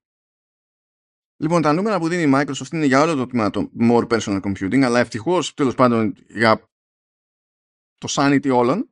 Λοιπόν, 1.43 1.63
τα 1.63 1.73
νούμερα 1.73 1.99
που 1.99 2.09
δίνει 2.09 2.23
η 2.23 2.33
Microsoft 2.35 2.73
είναι 2.73 2.85
για 2.85 3.01
όλο 3.01 3.15
το 3.15 3.27
τμήμα 3.27 3.51
το 3.51 3.71
More 3.81 4.07
Personal 4.09 4.41
Computing, 4.41 4.83
αλλά 4.83 5.01
ευτυχώς 5.01 5.55
τέλος 5.55 5.75
πάντων 5.75 6.15
για 6.29 6.71
το 7.99 8.09
sanity 8.11 8.51
όλων, 8.53 8.91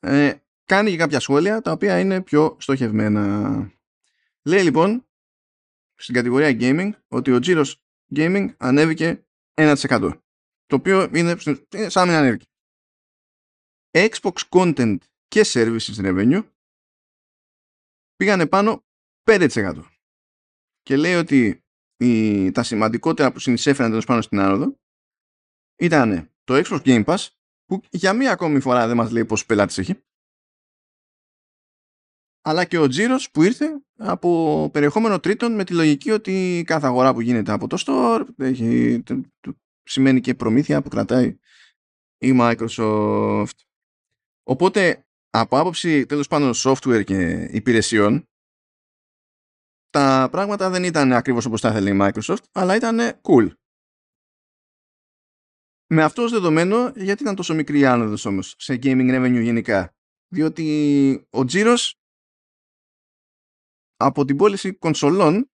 ε, 0.00 0.34
κάνει 0.64 0.90
και 0.90 0.96
κάποια 0.96 1.20
σχόλια 1.20 1.60
τα 1.60 1.72
οποία 1.72 1.98
είναι 1.98 2.22
πιο 2.22 2.56
στοχευμένα. 2.60 3.72
Λέει 4.42 4.62
λοιπόν 4.62 5.06
στην 5.94 6.14
κατηγορία 6.14 6.56
gaming 6.60 6.90
ότι 7.08 7.32
ο 7.32 7.38
τζίρος 7.38 7.82
gaming 8.16 8.54
ανέβηκε 8.56 9.26
1% 9.54 9.74
το 10.66 10.76
οποίο 10.76 11.10
είναι 11.14 11.36
σαν 11.86 12.06
να 12.06 12.12
μην 12.12 12.14
ανέβηκε. 12.14 12.46
Xbox 13.90 14.32
content 14.48 14.98
και 15.28 15.40
services 15.44 15.96
revenue 15.96 16.48
πήγανε 18.16 18.46
πάνω 18.46 18.84
5% 19.24 19.84
και 20.82 20.96
λέει 20.96 21.14
ότι 21.14 21.64
οι, 21.96 22.50
τα 22.50 22.62
σημαντικότερα 22.62 23.32
που 23.32 23.38
συνεισέφεραν 23.38 23.90
τέλος 23.90 24.06
πάνω 24.06 24.20
στην 24.22 24.40
άνοδο 24.40 24.78
ήταν 25.78 26.30
το 26.44 26.62
Xbox 26.64 26.80
Game 26.84 27.04
Pass 27.04 27.26
που 27.64 27.80
για 27.90 28.12
μία 28.12 28.32
ακόμη 28.32 28.60
φορά 28.60 28.86
δεν 28.86 28.96
μας 28.96 29.10
λέει 29.10 29.24
πόσους 29.24 29.46
πελάτες 29.46 29.78
έχει 29.78 30.02
αλλά 32.46 32.64
και 32.64 32.78
ο 32.78 32.88
τζίρο 32.88 33.16
που 33.32 33.42
ήρθε 33.42 33.82
από 33.96 34.70
περιεχόμενο 34.72 35.20
τρίτων 35.20 35.54
με 35.54 35.64
τη 35.64 35.74
λογική 35.74 36.10
ότι 36.10 36.62
κάθε 36.66 36.86
αγορά 36.86 37.12
που 37.12 37.20
γίνεται 37.20 37.52
από 37.52 37.66
το 37.66 37.82
store 37.86 38.26
έχει, 38.36 39.02
σημαίνει 39.82 40.20
και 40.20 40.34
προμήθεια 40.34 40.82
που 40.82 40.88
κρατάει 40.88 41.38
η 42.18 42.36
Microsoft. 42.40 43.58
Οπότε 44.42 45.06
από 45.36 45.58
άποψη 45.58 46.06
τέλος 46.06 46.28
πάντων 46.28 46.52
software 46.54 47.04
και 47.04 47.48
υπηρεσιών 47.52 48.28
τα 49.90 50.28
πράγματα 50.30 50.70
δεν 50.70 50.84
ήταν 50.84 51.12
ακριβώς 51.12 51.44
όπως 51.44 51.60
τα 51.60 51.68
ήθελε 51.68 51.90
η 51.90 51.98
Microsoft, 52.00 52.44
αλλά 52.52 52.74
ήταν 52.74 53.20
cool. 53.22 53.52
Με 55.86 56.02
αυτό 56.02 56.22
ως 56.22 56.30
δεδομένο, 56.30 56.88
γιατί 56.96 57.22
ήταν 57.22 57.34
τόσο 57.34 57.54
μικρή 57.54 57.78
η 57.78 57.84
άνοδος 57.86 58.24
όμως 58.24 58.54
σε 58.58 58.74
gaming 58.82 59.10
revenue 59.16 59.42
γενικά; 59.42 59.94
Διότι 60.28 61.26
ο 61.30 61.44
τζίρος 61.44 61.94
από 63.96 64.24
την 64.24 64.36
πώληση 64.36 64.74
κονσολών 64.74 65.50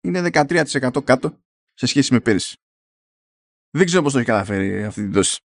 είναι 0.00 0.30
13% 0.32 1.04
κάτω 1.04 1.40
σε 1.72 1.86
σχέση 1.86 2.12
με 2.12 2.20
πέρυσι. 2.20 2.56
Δεν 3.70 3.86
ξέρω 3.86 4.02
πώς 4.02 4.12
το 4.12 4.18
έχει 4.18 4.26
καταφέρει 4.26 4.84
αυτή 4.84 5.02
την 5.02 5.12
δόση. 5.12 5.42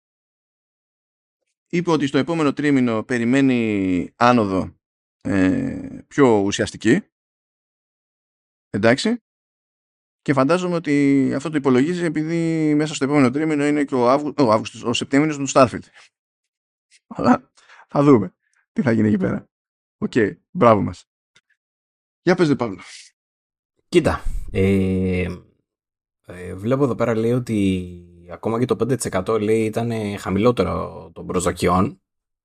Είπε 1.74 1.92
ότι 1.92 2.08
στο 2.08 2.18
επόμενο 2.18 2.54
τρίμηνο 2.54 3.04
περιμένει 3.04 4.14
άνοδο 4.16 4.76
ε, 5.22 6.00
πιο 6.08 6.40
ουσιαστική. 6.40 7.02
Εντάξει. 8.70 9.24
Και 10.22 10.34
φαντάζομαι 10.34 10.76
ότι 10.76 11.34
αυτό 11.36 11.50
το 11.50 11.58
υπολογίζει 11.58 12.04
επειδή 12.04 12.74
μέσα 12.76 12.94
στο 12.94 13.06
επόμενο 13.06 13.30
τρίμηνο 13.30 13.66
είναι 13.66 13.86
και 13.86 13.96
ο, 13.96 14.10
Αύγου... 14.10 14.34
ο 14.38 14.52
Αύγουστος, 14.52 14.84
ο 14.84 14.94
Σεπτέμβριος 14.94 15.38
του 15.38 15.50
Starfield. 15.50 15.86
Αλλά 17.08 17.52
θα 17.88 18.04
δούμε 18.04 18.36
τι 18.72 18.82
θα 18.82 18.92
γίνει 18.92 19.08
εκεί 19.08 19.18
πέρα. 19.18 19.50
OK, 19.98 20.12
okay, 20.16 20.38
μπράβο 20.52 20.82
μας. 20.82 21.06
Για 22.22 22.36
πες 22.36 22.48
ρε 22.48 22.56
Παύλο. 22.56 22.82
Κοίτα, 23.88 24.24
ε, 24.52 25.28
ε, 26.26 26.56
βλέπω 26.56 26.84
εδώ 26.84 26.96
πέρα 26.96 27.16
λέει 27.16 27.32
ότι 27.32 28.06
ακόμα 28.32 28.60
και 28.60 28.66
το 28.66 28.98
5% 29.26 29.42
λέει 29.42 29.66
ήταν 29.66 29.92
χαμηλότερο 30.18 31.10
των 31.14 31.26
προσδοκιών 31.26 32.02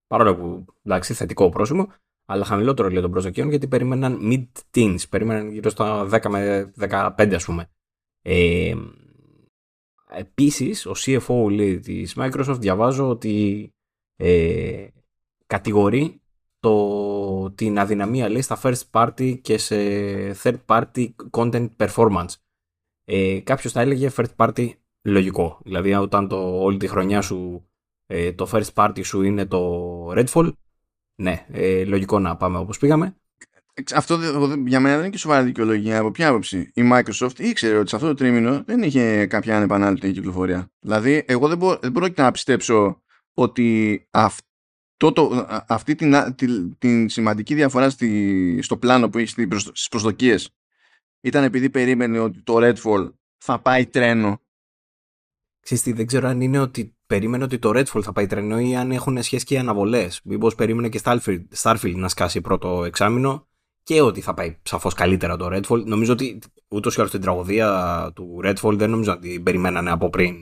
παρόλο 0.06 0.36
που 0.36 0.64
εντάξει 0.82 1.14
θετικό 1.14 1.48
πρόσημο 1.48 1.86
αλλά 2.26 2.44
χαμηλότερο 2.44 2.88
λέει 2.88 3.00
των 3.00 3.10
προσδοκιών 3.10 3.48
γιατί 3.48 3.68
περίμεναν 3.68 4.18
mid-teens, 4.22 5.08
περίμεναν 5.08 5.50
γύρω 5.50 5.70
στα 5.70 6.08
10 6.12 6.28
με 6.28 6.72
15 6.78 7.32
ας 7.34 7.44
πούμε. 7.44 7.70
Ε, 8.22 8.74
επίσης, 10.10 10.86
ο 10.86 10.92
CFO 10.96 11.50
λέει, 11.50 11.78
της 11.78 12.14
Microsoft 12.18 12.56
διαβάζω 12.58 13.08
ότι 13.08 13.68
ε, 14.16 14.86
κατηγορεί 15.46 16.20
το, 16.60 17.50
την 17.50 17.78
αδυναμία 17.78 18.28
λέει 18.28 18.42
στα 18.42 18.60
first 18.62 18.82
party 18.90 19.40
και 19.40 19.58
σε 19.58 19.76
third 20.42 20.58
party 20.66 21.08
content 21.30 21.68
performance. 21.76 22.34
Ε, 23.04 23.40
κάποιος 23.40 23.72
θα 23.72 23.80
έλεγε 23.80 24.10
first 24.16 24.36
party 24.36 24.70
λογικό. 25.06 25.60
Δηλαδή 25.64 25.94
όταν 25.94 26.28
το, 26.28 26.62
όλη 26.62 26.76
τη 26.76 26.88
χρονιά 26.88 27.20
σου 27.20 27.68
ε, 28.06 28.32
το 28.32 28.48
first 28.52 28.72
party 28.74 29.04
σου 29.04 29.22
είναι 29.22 29.46
το 29.46 30.10
Redfall, 30.10 30.52
ναι, 31.14 31.46
ε, 31.52 31.84
λογικό 31.84 32.18
να 32.18 32.36
πάμε 32.36 32.58
όπως 32.58 32.78
πήγαμε. 32.78 33.16
Αυτό 33.94 34.18
για 34.66 34.80
μένα 34.80 34.94
δεν 34.94 34.98
είναι 34.98 35.10
και 35.10 35.18
σοβαρή 35.18 35.44
δικαιολογία. 35.44 35.98
Από 35.98 36.10
ποια 36.10 36.28
άποψη. 36.28 36.70
Η 36.74 36.82
Microsoft 36.92 37.38
ήξερε 37.38 37.78
ότι 37.78 37.88
σε 37.88 37.96
αυτό 37.96 38.08
το 38.08 38.14
τρίμηνο 38.14 38.62
δεν 38.66 38.82
είχε 38.82 39.26
κάποια 39.26 39.56
ανεπανάληπτη 39.56 40.12
κυκλοφορία. 40.12 40.70
Δηλαδή, 40.80 41.24
εγώ 41.26 41.48
δεν, 41.48 41.58
μπορώ, 41.58 41.78
δεν 41.82 41.92
μπορώ 41.92 42.08
να 42.16 42.30
πιστέψω 42.30 43.02
ότι 43.34 44.06
αυτό 44.10 45.12
το, 45.12 45.46
αυτή 45.68 45.94
την, 45.94 46.34
την, 46.34 46.78
την, 46.78 47.08
σημαντική 47.08 47.54
διαφορά 47.54 47.90
στη, 47.90 48.58
στο 48.62 48.76
πλάνο 48.76 49.08
που 49.08 49.18
έχει 49.18 49.34
στις 49.72 49.88
προσδοκίες 49.88 50.50
ήταν 51.20 51.44
επειδή 51.44 51.70
περίμενε 51.70 52.18
ότι 52.18 52.42
το 52.42 52.56
Redfall 52.56 53.12
θα 53.38 53.58
πάει 53.58 53.86
τρένο. 53.86 54.40
Ξέρετε, 55.66 55.92
δεν 55.92 56.06
ξέρω 56.06 56.28
αν 56.28 56.40
είναι 56.40 56.58
ότι 56.58 56.96
περίμενε 57.06 57.44
ότι 57.44 57.58
το 57.58 57.70
Redfall 57.70 58.02
θα 58.02 58.12
πάει 58.12 58.26
τρένο 58.26 58.60
ή 58.60 58.76
αν 58.76 58.90
έχουν 58.90 59.22
σχέση 59.22 59.44
και 59.44 59.54
οι 59.54 59.58
αναβολές. 59.58 60.20
Μήπως 60.24 60.54
περίμενε 60.54 60.88
και 60.88 61.00
Starfield, 61.04 61.44
Starfield 61.62 61.94
να 61.94 62.08
σκάσει 62.08 62.40
πρώτο 62.40 62.84
εξάμεινο 62.84 63.48
και 63.82 64.00
ότι 64.00 64.20
θα 64.20 64.34
πάει 64.34 64.58
σαφώς 64.62 64.94
καλύτερα 64.94 65.36
το 65.36 65.46
Redfall. 65.52 65.84
Νομίζω 65.84 66.12
ότι 66.12 66.38
ούτως 66.68 66.96
ή 66.96 66.98
άλλως 66.98 67.10
την 67.10 67.20
τραγωδία 67.20 68.10
του 68.14 68.40
Redfall 68.44 68.74
δεν 68.76 68.90
νομίζω 68.90 69.12
ότι 69.12 69.28
την 69.28 69.42
περιμένανε 69.42 69.90
από 69.90 70.10
πριν. 70.10 70.34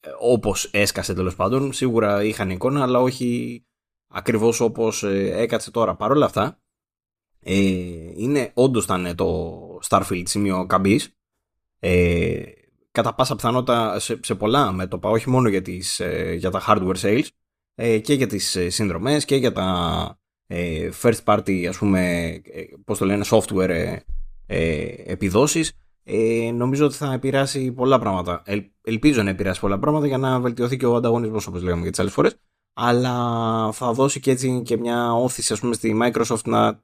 Ε, 0.00 0.10
όπως 0.18 0.68
έσκασε 0.72 1.14
τέλος 1.14 1.34
πάντων. 1.34 1.72
Σίγουρα 1.72 2.24
είχαν 2.24 2.50
εικόνα, 2.50 2.82
αλλά 2.82 3.00
όχι 3.00 3.64
ακριβώς 4.08 4.60
όπως 4.60 5.02
ε, 5.02 5.32
έκατσε 5.34 5.70
τώρα. 5.70 5.96
Παρ' 5.96 6.10
όλα 6.10 6.24
αυτά, 6.24 6.60
ε, 7.40 7.54
είναι 8.16 8.50
όντως 8.54 8.84
ήταν 8.84 9.14
το 9.14 9.58
Starfield 9.88 10.22
σημείο 10.24 10.66
καμπής. 10.66 11.16
Ε, 11.78 12.42
κατά 12.94 13.14
πάσα 13.14 13.36
πιθανότητα 13.36 13.98
σε, 13.98 14.20
σε 14.22 14.34
πολλά 14.34 14.72
μέτωπα, 14.72 15.08
όχι 15.08 15.30
μόνο 15.30 15.48
για, 15.48 15.62
τις, 15.62 16.00
ε, 16.00 16.34
για 16.38 16.50
τα 16.50 16.62
hardware 16.66 16.96
sales, 16.96 17.26
ε, 17.74 17.98
και 17.98 18.14
για 18.14 18.26
τις 18.26 18.56
ε, 18.56 18.70
συνδρομές 18.70 19.24
και 19.24 19.36
για 19.36 19.52
τα 19.52 20.18
first 21.02 21.24
party, 21.24 21.64
ας 21.68 21.78
πούμε, 21.78 22.32
πώς 22.84 22.98
το 22.98 23.04
λένε, 23.04 23.24
software 23.30 23.96
επιδόσεις. 25.06 25.72
νομίζω 26.54 26.84
ότι 26.84 26.94
θα 26.94 27.12
επηρεάσει 27.12 27.72
πολλά 27.72 27.98
πράγματα. 27.98 28.42
ελπίζω 28.82 29.22
να 29.22 29.30
επηρεάσει 29.30 29.60
πολλά 29.60 29.78
πράγματα 29.78 30.06
για 30.06 30.18
να 30.18 30.40
βελτιωθεί 30.40 30.76
και 30.76 30.86
ο 30.86 30.94
ανταγωνισμός, 30.94 31.46
όπως 31.46 31.62
λέγαμε 31.62 31.82
και 31.82 31.90
τις 31.90 31.98
άλλες 31.98 32.12
φορές. 32.12 32.36
Αλλά 32.74 33.12
θα 33.72 33.92
δώσει 33.92 34.20
και 34.20 34.30
έτσι 34.30 34.62
και 34.64 34.76
μια 34.76 35.14
ώθηση, 35.14 35.52
ας 35.52 35.60
πούμε, 35.60 35.74
στη 35.74 35.98
Microsoft 36.02 36.44
να 36.44 36.80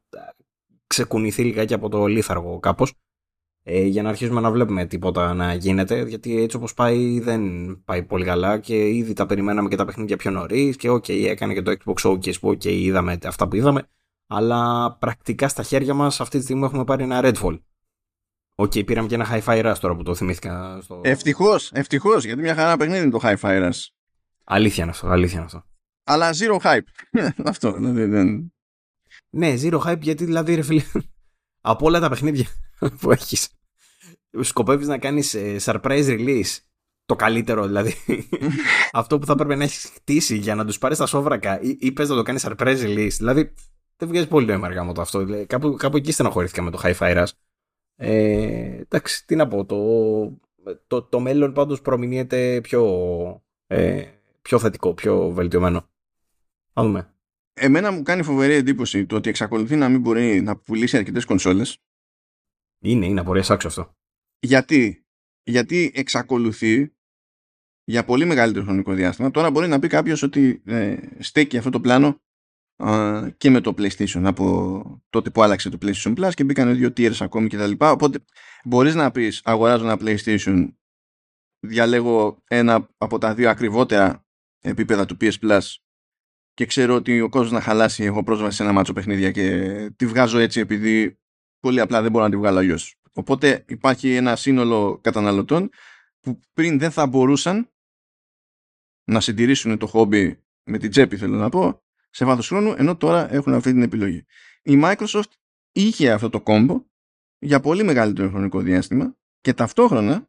ξεκουνηθεί 0.86 1.44
λιγάκι 1.44 1.74
από 1.74 1.88
το 1.88 2.06
λήθαργο 2.06 2.58
κάπως 2.58 2.92
ε, 3.62 3.82
για 3.82 4.02
να 4.02 4.08
αρχίσουμε 4.08 4.40
να 4.40 4.50
βλέπουμε 4.50 4.84
τίποτα 4.86 5.34
να 5.34 5.54
γίνεται, 5.54 6.02
γιατί 6.02 6.42
έτσι 6.42 6.56
όπως 6.56 6.74
πάει 6.74 7.20
δεν 7.20 7.42
πάει 7.84 8.02
πολύ 8.02 8.24
καλά 8.24 8.58
και 8.58 8.88
ήδη 8.88 9.12
τα 9.12 9.26
περιμέναμε 9.26 9.68
και 9.68 9.76
τα 9.76 9.84
παιχνίδια 9.84 10.16
πιο 10.16 10.30
νωρίς 10.30 10.76
και 10.76 10.90
OK, 10.90 11.04
okay, 11.08 11.24
έκανε 11.26 11.54
και 11.54 11.62
το 11.62 11.76
Xbox 11.84 12.08
Showcase 12.08 12.40
που 12.40 12.48
OK, 12.48 12.61
okay, 12.64 12.68
είδαμε 12.68 13.18
αυτά 13.24 13.48
που 13.48 13.56
είδαμε, 13.56 13.88
αλλά 14.26 14.92
πρακτικά 15.00 15.48
στα 15.48 15.62
χέρια 15.62 15.94
μας 15.94 16.20
αυτή 16.20 16.38
τη 16.38 16.44
στιγμή 16.44 16.64
έχουμε 16.64 16.84
πάρει 16.84 17.02
ένα 17.02 17.20
Redfall. 17.22 17.58
OK, 18.54 18.72
okay, 18.74 18.86
πήραμε 18.86 19.08
και 19.08 19.14
ένα 19.14 19.26
Hi-Fi 19.30 19.64
Rush 19.64 19.78
τώρα 19.80 19.96
που 19.96 20.02
το 20.02 20.14
θυμήθηκα. 20.14 20.78
Στο... 20.82 21.00
Ευτυχώς, 21.04 21.70
ευτυχώς, 21.72 22.24
γιατί 22.24 22.40
μια 22.40 22.54
χαρά 22.54 22.76
παιχνίδι 22.76 23.02
είναι 23.02 23.11
το 23.11 23.20
Hi-Fi 23.22 23.68
Rush. 23.68 23.86
Αλήθεια 24.44 24.82
είναι 24.82 24.92
αυτό, 24.92 25.08
αλήθεια 25.08 25.36
είναι 25.36 25.44
αυτό. 25.44 25.64
Αλλά 26.04 26.30
zero 26.30 26.58
hype. 26.62 27.11
αυτό, 27.44 27.72
δηλαδή 27.72 28.04
δεν... 28.04 28.52
Ναι, 29.30 29.54
zero 29.62 29.80
hype 29.80 30.00
γιατί 30.00 30.24
δηλαδή 30.24 30.54
ρε 30.54 30.62
φίλε, 30.62 30.82
από 31.61 31.86
όλα 31.86 32.00
τα 32.00 32.08
παιχνίδια 32.08 32.46
που 33.00 33.10
έχεις. 33.10 33.48
Σκοπεύεις 34.40 34.86
να 34.86 34.98
κάνεις 34.98 35.34
ε, 35.34 35.56
surprise 35.60 36.06
release. 36.06 36.58
Το 37.04 37.16
καλύτερο 37.16 37.66
δηλαδή. 37.66 37.94
Αυτό 38.92 39.18
που 39.18 39.26
θα 39.26 39.32
έπρεπε 39.32 39.54
να 39.54 39.64
έχεις 39.64 39.90
χτίσει 39.94 40.36
για 40.36 40.54
να 40.54 40.64
τους 40.64 40.78
πάρεις 40.78 40.98
τα 40.98 41.06
σόβρακα 41.06 41.60
ή, 41.60 41.76
ή 41.80 41.92
πες 41.92 42.08
να 42.08 42.14
το 42.16 42.22
κάνεις 42.22 42.46
surprise 42.48 42.82
release. 42.82 43.14
Δηλαδή 43.16 43.54
δεν 43.96 44.08
βγάζει 44.08 44.28
πολύ 44.28 44.46
νόημα 44.46 44.66
αργά 44.66 44.84
μου 44.84 44.92
το 44.92 45.00
αυτό. 45.00 45.24
Δηλαδή, 45.24 45.46
κάπου, 45.46 45.74
κάπου 45.74 45.96
εκεί 45.96 46.12
στενοχωρήθηκα 46.12 46.62
με 46.62 46.70
το 46.70 46.80
Hi-Fi 46.82 47.16
Rush 47.16 47.32
ε, 48.02 48.80
εντάξει 48.80 49.26
τι 49.26 49.36
να 49.36 49.48
πω 49.48 49.64
το, 49.64 49.76
το, 50.86 51.02
το 51.02 51.20
μέλλον 51.20 51.52
πάντως 51.52 51.80
προμηνύεται 51.80 52.60
πιο, 52.60 52.84
ε, 53.66 54.02
πιο 54.42 54.58
θετικό 54.58 54.94
πιο 54.94 55.30
βελτιωμένο. 55.30 55.88
Θα 56.72 56.82
δούμε. 56.82 57.14
Εμένα 57.52 57.90
μου 57.90 58.02
κάνει 58.02 58.22
φοβερή 58.22 58.54
εντύπωση 58.54 59.06
το 59.06 59.16
ότι 59.16 59.28
εξακολουθεί 59.28 59.76
να 59.76 59.88
μην 59.88 60.00
μπορεί 60.00 60.40
να 60.40 60.56
πουλήσει 60.56 60.96
αρκετές 60.96 61.24
κονσόλες. 61.24 61.78
Είναι, 62.82 63.06
είναι 63.06 63.20
απορία 63.20 63.44
άξιο 63.48 63.68
αυτό. 63.68 63.94
Γιατί, 64.38 65.06
γιατί 65.42 65.92
εξακολουθεί 65.94 66.94
για 67.84 68.04
πολύ 68.04 68.24
μεγαλύτερο 68.24 68.64
χρονικό 68.64 68.92
διάστημα. 68.92 69.30
Τώρα 69.30 69.50
μπορεί 69.50 69.68
να 69.68 69.78
πει 69.78 69.88
κάποιος 69.88 70.22
ότι 70.22 70.62
ε, 70.64 70.96
στέκει 71.18 71.58
αυτό 71.58 71.70
το 71.70 71.80
πλάνο 71.80 72.20
ε, 72.76 73.30
και 73.36 73.50
με 73.50 73.60
το 73.60 73.74
PlayStation 73.78 74.22
από 74.24 75.04
τότε 75.10 75.30
που 75.30 75.42
άλλαξε 75.42 75.70
το 75.70 75.78
PlayStation 75.82 76.16
Plus 76.16 76.30
και 76.34 76.44
μπήκαν 76.44 76.76
δύο 76.76 76.88
tiers 76.88 77.16
ακόμη 77.20 77.48
κτλ. 77.48 77.72
Οπότε 77.78 78.24
μπορείς 78.64 78.94
να 78.94 79.10
πεις 79.10 79.40
αγοράζω 79.44 79.84
ένα 79.84 79.98
PlayStation 80.00 80.68
διαλέγω 81.66 82.42
ένα 82.48 82.88
από 82.96 83.18
τα 83.18 83.34
δύο 83.34 83.50
ακριβότερα 83.50 84.26
επίπεδα 84.60 85.06
του 85.06 85.16
PS 85.20 85.32
Plus 85.40 85.60
και 86.54 86.66
ξέρω 86.66 86.94
ότι 86.94 87.20
ο 87.20 87.28
κόσμος 87.28 87.52
να 87.52 87.60
χαλάσει 87.60 88.04
έχω 88.04 88.22
πρόσβαση 88.22 88.56
σε 88.56 88.62
ένα 88.62 88.72
μάτσο 88.72 88.92
παιχνίδια 88.92 89.30
και 89.30 89.66
τη 89.96 90.06
βγάζω 90.06 90.38
έτσι 90.38 90.60
επειδή 90.60 91.19
πολύ 91.61 91.80
απλά 91.80 92.02
δεν 92.02 92.11
μπορώ 92.11 92.24
να 92.24 92.30
τη 92.30 92.36
βγάλω 92.36 92.58
αλλιώς. 92.58 93.00
Οπότε 93.12 93.64
υπάρχει 93.68 94.14
ένα 94.14 94.36
σύνολο 94.36 94.98
καταναλωτών 95.00 95.70
που 96.20 96.40
πριν 96.52 96.78
δεν 96.78 96.90
θα 96.90 97.06
μπορούσαν 97.06 97.70
να 99.04 99.20
συντηρήσουν 99.20 99.78
το 99.78 99.86
χόμπι 99.86 100.44
με 100.64 100.78
την 100.78 100.90
τσέπη 100.90 101.16
θέλω 101.16 101.36
να 101.36 101.48
πω 101.48 101.82
σε 102.11 102.24
βάθος 102.24 102.48
χρόνου 102.48 102.74
ενώ 102.76 102.96
τώρα 102.96 103.32
έχουν 103.32 103.54
αυτή 103.54 103.72
την 103.72 103.82
επιλογή. 103.82 104.24
Η 104.62 104.80
Microsoft 104.82 105.30
είχε 105.72 106.11
αυτό 106.11 106.28
το 106.28 106.40
κόμπο 106.40 106.84
για 107.38 107.61
πολύ 107.61 107.82
μεγαλύτερο 107.82 108.28
χρονικό 108.28 108.61
διάστημα 108.61 109.16
και 109.40 109.54
ταυτόχρονα 109.54 110.28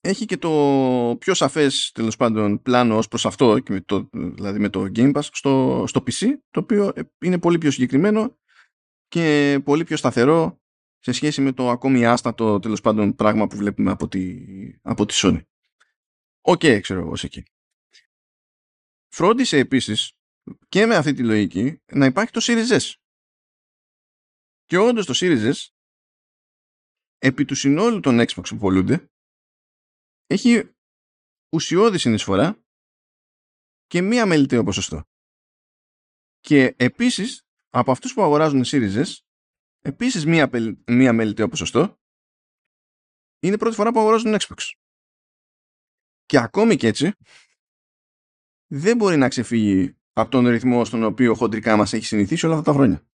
έχει 0.00 0.24
και 0.24 0.36
το 0.36 1.16
πιο 1.18 1.34
σαφές 1.34 1.90
τέλος 1.94 2.16
πάντων 2.16 2.62
πλάνο 2.62 2.96
ως 2.96 3.08
προς 3.08 3.26
αυτό 3.26 3.58
και 3.58 3.72
με 3.72 3.80
το, 3.80 4.08
δηλαδή 4.12 4.58
με 4.58 4.68
το 4.68 4.82
Game 4.94 5.12
Pass 5.12 5.22
στο, 5.22 5.84
στο 5.86 6.02
PC 6.06 6.26
το 6.50 6.60
οποίο 6.60 6.92
είναι 7.18 7.38
πολύ 7.38 7.58
πιο 7.58 7.70
συγκεκριμένο 7.70 8.38
και 9.10 9.60
πολύ 9.64 9.84
πιο 9.84 9.96
σταθερό 9.96 10.60
σε 10.98 11.12
σχέση 11.12 11.40
με 11.40 11.52
το 11.52 11.70
ακόμη 11.70 12.06
άστατο 12.06 12.58
τέλος 12.58 12.80
πάντων 12.80 13.14
πράγμα 13.14 13.46
που 13.46 13.56
βλέπουμε 13.56 13.90
από 13.90 14.08
τη, 14.08 14.44
από 14.82 15.06
τη 15.06 15.14
Sony. 15.16 15.42
OK, 16.40 16.60
okay, 16.62 16.78
ξέρω 16.82 17.00
εγώ 17.00 17.14
εκεί. 17.22 17.42
Φρόντισε 19.08 19.58
επίσης 19.58 20.12
και 20.68 20.86
με 20.86 20.96
αυτή 20.96 21.12
τη 21.12 21.24
λογική 21.24 21.82
να 21.92 22.06
υπάρχει 22.06 22.32
το 22.32 22.40
Series 22.42 22.78
S. 22.78 22.92
Και 24.64 24.76
όντως 24.76 25.06
το 25.06 25.12
Series 25.16 25.52
S 25.52 25.66
επί 27.18 27.44
του 27.44 27.54
συνόλου 27.54 28.00
των 28.00 28.18
Xbox 28.20 28.42
που 28.48 28.56
πωλούνται 28.56 29.10
έχει 30.26 30.70
ουσιώδη 31.52 31.98
συνεισφορά 31.98 32.64
και 33.86 34.02
μη 34.02 34.26
αμελητέο 34.26 34.64
ποσοστό. 34.64 35.04
Και 36.40 36.74
επίσης 36.78 37.44
από 37.70 37.90
αυτούς 37.90 38.14
που 38.14 38.22
αγοράζουν 38.22 38.62
Series 38.64 39.04
S 39.04 39.16
επίσης 39.80 40.26
μία, 40.26 40.50
μία 40.86 41.12
μελιτέο 41.12 41.48
ποσοστό 41.48 41.98
είναι 43.42 43.56
πρώτη 43.56 43.74
φορά 43.74 43.92
που 43.92 44.00
αγοράζουν 44.00 44.36
Xbox. 44.38 44.70
Και 46.24 46.38
ακόμη 46.38 46.76
και 46.76 46.86
έτσι 46.86 47.12
δεν 48.66 48.96
μπορεί 48.96 49.16
να 49.16 49.28
ξεφύγει 49.28 49.96
από 50.12 50.30
τον 50.30 50.48
ρυθμό 50.48 50.84
στον 50.84 51.02
οποίο 51.02 51.34
χοντρικά 51.34 51.76
μας 51.76 51.92
έχει 51.92 52.04
συνηθίσει 52.04 52.46
όλα 52.46 52.54
αυτά 52.54 52.70
τα 52.70 52.76
χρόνια. 52.76 53.06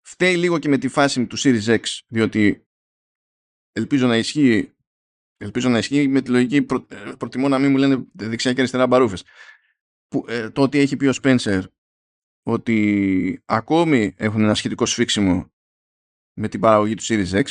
Φταίει 0.00 0.36
λίγο 0.36 0.58
και 0.58 0.68
με 0.68 0.78
τη 0.78 0.88
φάση 0.88 1.26
του 1.26 1.38
Series 1.38 1.78
X, 1.78 1.82
διότι 2.06 2.66
ελπίζω 3.72 4.06
να 4.06 4.16
ισχύει 4.16 4.72
Ελπίζω 5.40 5.68
να 5.68 5.78
ισχύει 5.78 6.08
με 6.08 6.22
τη 6.22 6.30
λογική 6.30 6.62
προ, 6.62 6.86
ε, 6.90 7.12
προτιμώ 7.18 7.48
να 7.48 7.58
μην 7.58 7.70
μου 7.70 7.76
λένε 7.76 8.06
δεξιά 8.12 8.52
και 8.52 8.60
αριστερά 8.60 8.86
μπαρούφες. 8.86 9.24
Που, 10.08 10.24
ε, 10.28 10.50
το 10.50 10.62
ότι 10.62 10.78
έχει 10.78 10.96
πει 10.96 11.06
ο 11.06 11.12
Spencer 11.22 11.62
ότι 12.50 13.42
ακόμη 13.44 14.14
έχουν 14.16 14.42
ένα 14.42 14.54
σχετικό 14.54 14.86
σφίξιμο 14.86 15.52
με 16.32 16.48
την 16.48 16.60
παραγωγή 16.60 16.94
του 16.94 17.02
Series 17.02 17.30
X 17.30 17.44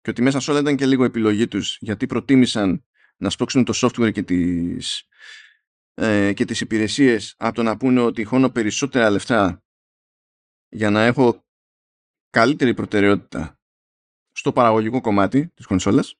και 0.00 0.10
ότι 0.10 0.22
μέσα 0.22 0.40
σε 0.40 0.50
όλα 0.50 0.60
ήταν 0.60 0.76
και 0.76 0.86
λίγο 0.86 1.04
επιλογή 1.04 1.48
τους 1.48 1.78
γιατί 1.80 2.06
προτίμησαν 2.06 2.84
να 3.16 3.30
σπρώξουν 3.30 3.64
το 3.64 3.72
software 3.76 4.12
και 4.12 4.22
τις, 4.22 5.08
ε, 5.94 6.32
και 6.32 6.44
τις 6.44 6.60
υπηρεσίες 6.60 7.34
από 7.38 7.54
το 7.54 7.62
να 7.62 7.76
πούνε 7.76 8.00
ότι 8.00 8.24
χώνω 8.24 8.50
περισσότερα 8.50 9.10
λεφτά 9.10 9.64
για 10.68 10.90
να 10.90 11.04
έχω 11.04 11.44
καλύτερη 12.30 12.74
προτεραιότητα 12.74 13.60
στο 14.32 14.52
παραγωγικό 14.52 15.00
κομμάτι 15.00 15.48
της 15.54 15.66
κονσόλας 15.66 16.14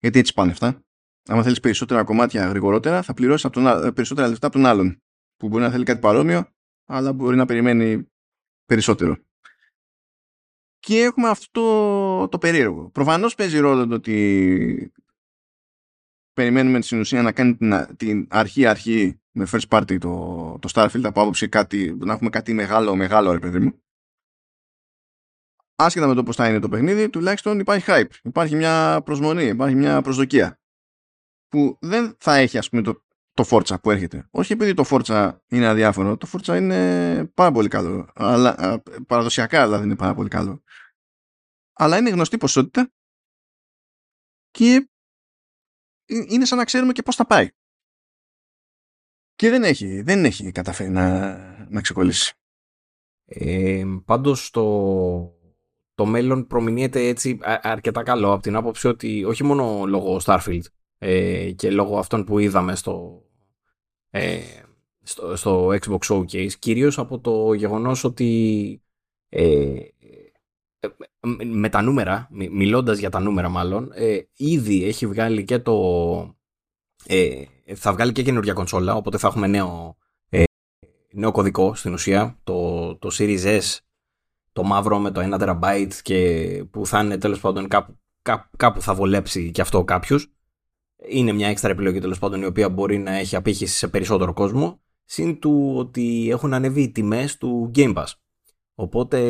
γιατί 0.00 0.18
έτσι 0.18 0.34
πάνε 0.34 0.50
αυτά. 0.50 0.82
Αν 1.28 1.42
θέλεις 1.42 1.60
περισσότερα 1.60 2.04
κομμάτια 2.04 2.46
γρηγορότερα, 2.46 3.02
θα 3.02 3.14
πληρώσεις 3.14 3.50
περισσότερα 3.94 4.28
λεφτά 4.28 4.46
από 4.46 4.56
τον 4.56 4.66
άλλον. 4.66 5.02
Που 5.38 5.48
μπορεί 5.48 5.62
να 5.62 5.70
θέλει 5.70 5.84
κάτι 5.84 6.00
παρόμοιο, 6.00 6.48
αλλά 6.84 7.12
μπορεί 7.12 7.36
να 7.36 7.46
περιμένει 7.46 8.10
περισσότερο. 8.64 9.16
Και 10.78 11.02
έχουμε 11.02 11.28
αυτό 11.28 11.48
το, 11.60 12.28
το 12.28 12.38
περίεργο. 12.38 12.90
Προφανώς 12.90 13.34
παίζει 13.34 13.58
ρόλο 13.58 13.86
το 13.86 13.94
ότι 13.94 14.92
περιμένουμε 16.32 16.82
στην 16.82 17.00
ουσία 17.00 17.22
να 17.22 17.32
κάνει 17.32 17.56
την, 17.56 17.96
την 17.96 18.26
αρχή-αρχή 18.30 19.20
με 19.30 19.46
first 19.52 19.68
party 19.68 19.98
το, 19.98 20.58
το 20.60 20.68
Starfield 20.72 21.04
από 21.04 21.20
άποψη 21.20 21.48
κάτι, 21.48 21.96
να 21.98 22.12
έχουμε 22.12 22.30
κάτι 22.30 22.52
μεγάλο, 22.52 22.96
μεγάλο 22.96 23.32
ρε 23.32 23.38
παιδί 23.38 23.58
μου 23.58 23.82
άσχετα 25.78 26.06
με 26.06 26.14
το 26.14 26.22
πώς 26.22 26.36
θα 26.36 26.48
είναι 26.48 26.58
το 26.58 26.68
παιχνίδι, 26.68 27.10
τουλάχιστον 27.10 27.58
υπάρχει 27.58 27.84
hype. 27.88 28.10
Υπάρχει 28.22 28.56
μια 28.56 29.02
προσμονή, 29.04 29.44
υπάρχει 29.44 29.74
μια 29.74 30.02
προσδοκία. 30.02 30.60
Που 31.48 31.78
δεν 31.80 32.16
θα 32.18 32.34
έχει, 32.34 32.58
ας 32.58 32.68
πούμε, 32.68 32.82
το, 32.82 33.02
το 33.38 33.44
Forza 33.50 33.80
που 33.82 33.90
έρχεται. 33.90 34.28
Όχι 34.30 34.52
επειδή 34.52 34.74
το 34.74 34.84
Forza 34.90 35.38
είναι 35.48 35.66
αδιάφορο, 35.66 36.16
το 36.16 36.28
Forza 36.32 36.56
είναι 36.56 37.24
πάρα 37.34 37.52
πολύ 37.52 37.68
καλό. 37.68 38.08
Αλλά, 38.14 38.82
παραδοσιακά 39.06 39.64
δηλαδή 39.64 39.84
είναι 39.84 39.96
πάρα 39.96 40.14
πολύ 40.14 40.28
καλό. 40.28 40.62
Αλλά 41.72 41.98
είναι 41.98 42.10
γνωστή 42.10 42.38
ποσότητα 42.38 42.92
και 44.50 44.88
είναι 46.06 46.44
σαν 46.44 46.58
να 46.58 46.64
ξέρουμε 46.64 46.92
και 46.92 47.02
πώς 47.02 47.16
θα 47.16 47.26
πάει. 47.26 47.48
Και 49.34 49.50
δεν 49.50 49.64
έχει, 49.64 50.02
δεν 50.02 50.24
έχει 50.24 50.52
καταφέρει 50.52 50.90
να, 50.90 51.36
να 51.68 51.80
ξεκολλήσει. 51.80 52.34
Ε, 53.24 53.84
πάντως 54.04 54.50
το, 54.50 54.64
το 55.94 56.06
μέλλον 56.06 56.46
προμηνύεται 56.46 57.06
έτσι 57.06 57.38
αρκετά 57.42 58.02
καλό 58.02 58.32
από 58.32 58.42
την 58.42 58.56
άποψη 58.56 58.88
ότι 58.88 59.24
όχι 59.24 59.44
μόνο 59.44 59.84
λόγω 59.86 60.20
Starfield 60.24 60.64
ε, 60.98 61.50
και 61.52 61.70
λόγω 61.70 61.98
αυτών 61.98 62.24
που 62.24 62.38
είδαμε 62.38 62.74
στο, 62.74 63.22
ε, 64.10 64.40
στο, 65.02 65.36
στο, 65.36 65.68
Xbox 65.68 65.98
Showcase, 65.98 66.52
κυρίως 66.58 66.98
από 66.98 67.18
το 67.18 67.52
γεγονός 67.52 68.04
ότι 68.04 68.82
ε, 69.28 69.76
με 71.44 71.68
τα 71.68 71.82
νούμερα, 71.82 72.28
μιλώντας 72.30 72.98
για 72.98 73.10
τα 73.10 73.20
νούμερα 73.20 73.48
μάλλον, 73.48 73.90
ε, 73.94 74.18
ήδη 74.36 74.84
έχει 74.84 75.06
βγάλει 75.06 75.44
και 75.44 75.58
το... 75.58 76.36
Ε, 77.06 77.42
θα 77.74 77.92
βγάλει 77.92 78.12
και 78.12 78.22
καινούργια 78.22 78.52
κονσόλα, 78.52 78.94
οπότε 78.94 79.18
θα 79.18 79.28
έχουμε 79.28 79.46
νέο, 79.46 79.96
ε, 80.28 80.42
νέο 81.12 81.32
κωδικό 81.32 81.74
στην 81.74 81.92
ουσία. 81.92 82.38
Το, 82.44 82.96
το 82.96 83.08
Series 83.12 83.60
S 83.60 83.78
το 84.52 84.64
μαύρο 84.64 84.98
με 84.98 85.10
το 85.10 85.20
1 85.32 85.40
TB 85.40 85.88
και 86.02 86.64
που 86.70 86.86
θα 86.86 87.02
είναι 87.02 87.18
τέλος 87.18 87.40
πάντων 87.40 87.68
κάπου, 87.68 87.98
κάπου, 88.56 88.80
θα 88.80 88.94
βολέψει 88.94 89.50
και 89.50 89.60
αυτό 89.60 89.84
κάποιους. 89.84 90.32
Είναι 91.08 91.32
μια 91.32 91.48
έξτρα 91.48 91.70
επιλογή 91.70 91.98
τέλος 91.98 92.18
πάντων 92.18 92.42
η 92.42 92.46
οποία 92.46 92.68
μπορεί 92.68 92.98
να 92.98 93.12
έχει 93.12 93.36
απήχηση 93.36 93.76
σε 93.76 93.88
περισσότερο 93.88 94.32
κόσμο. 94.32 94.80
Συν 95.04 95.38
του 95.38 95.74
ότι 95.76 96.28
έχουν 96.30 96.54
ανέβει 96.54 96.82
οι 96.82 96.90
τιμές 96.90 97.36
του 97.36 97.70
Game 97.74 97.94
Pass. 97.94 98.12
Οπότε 98.74 99.20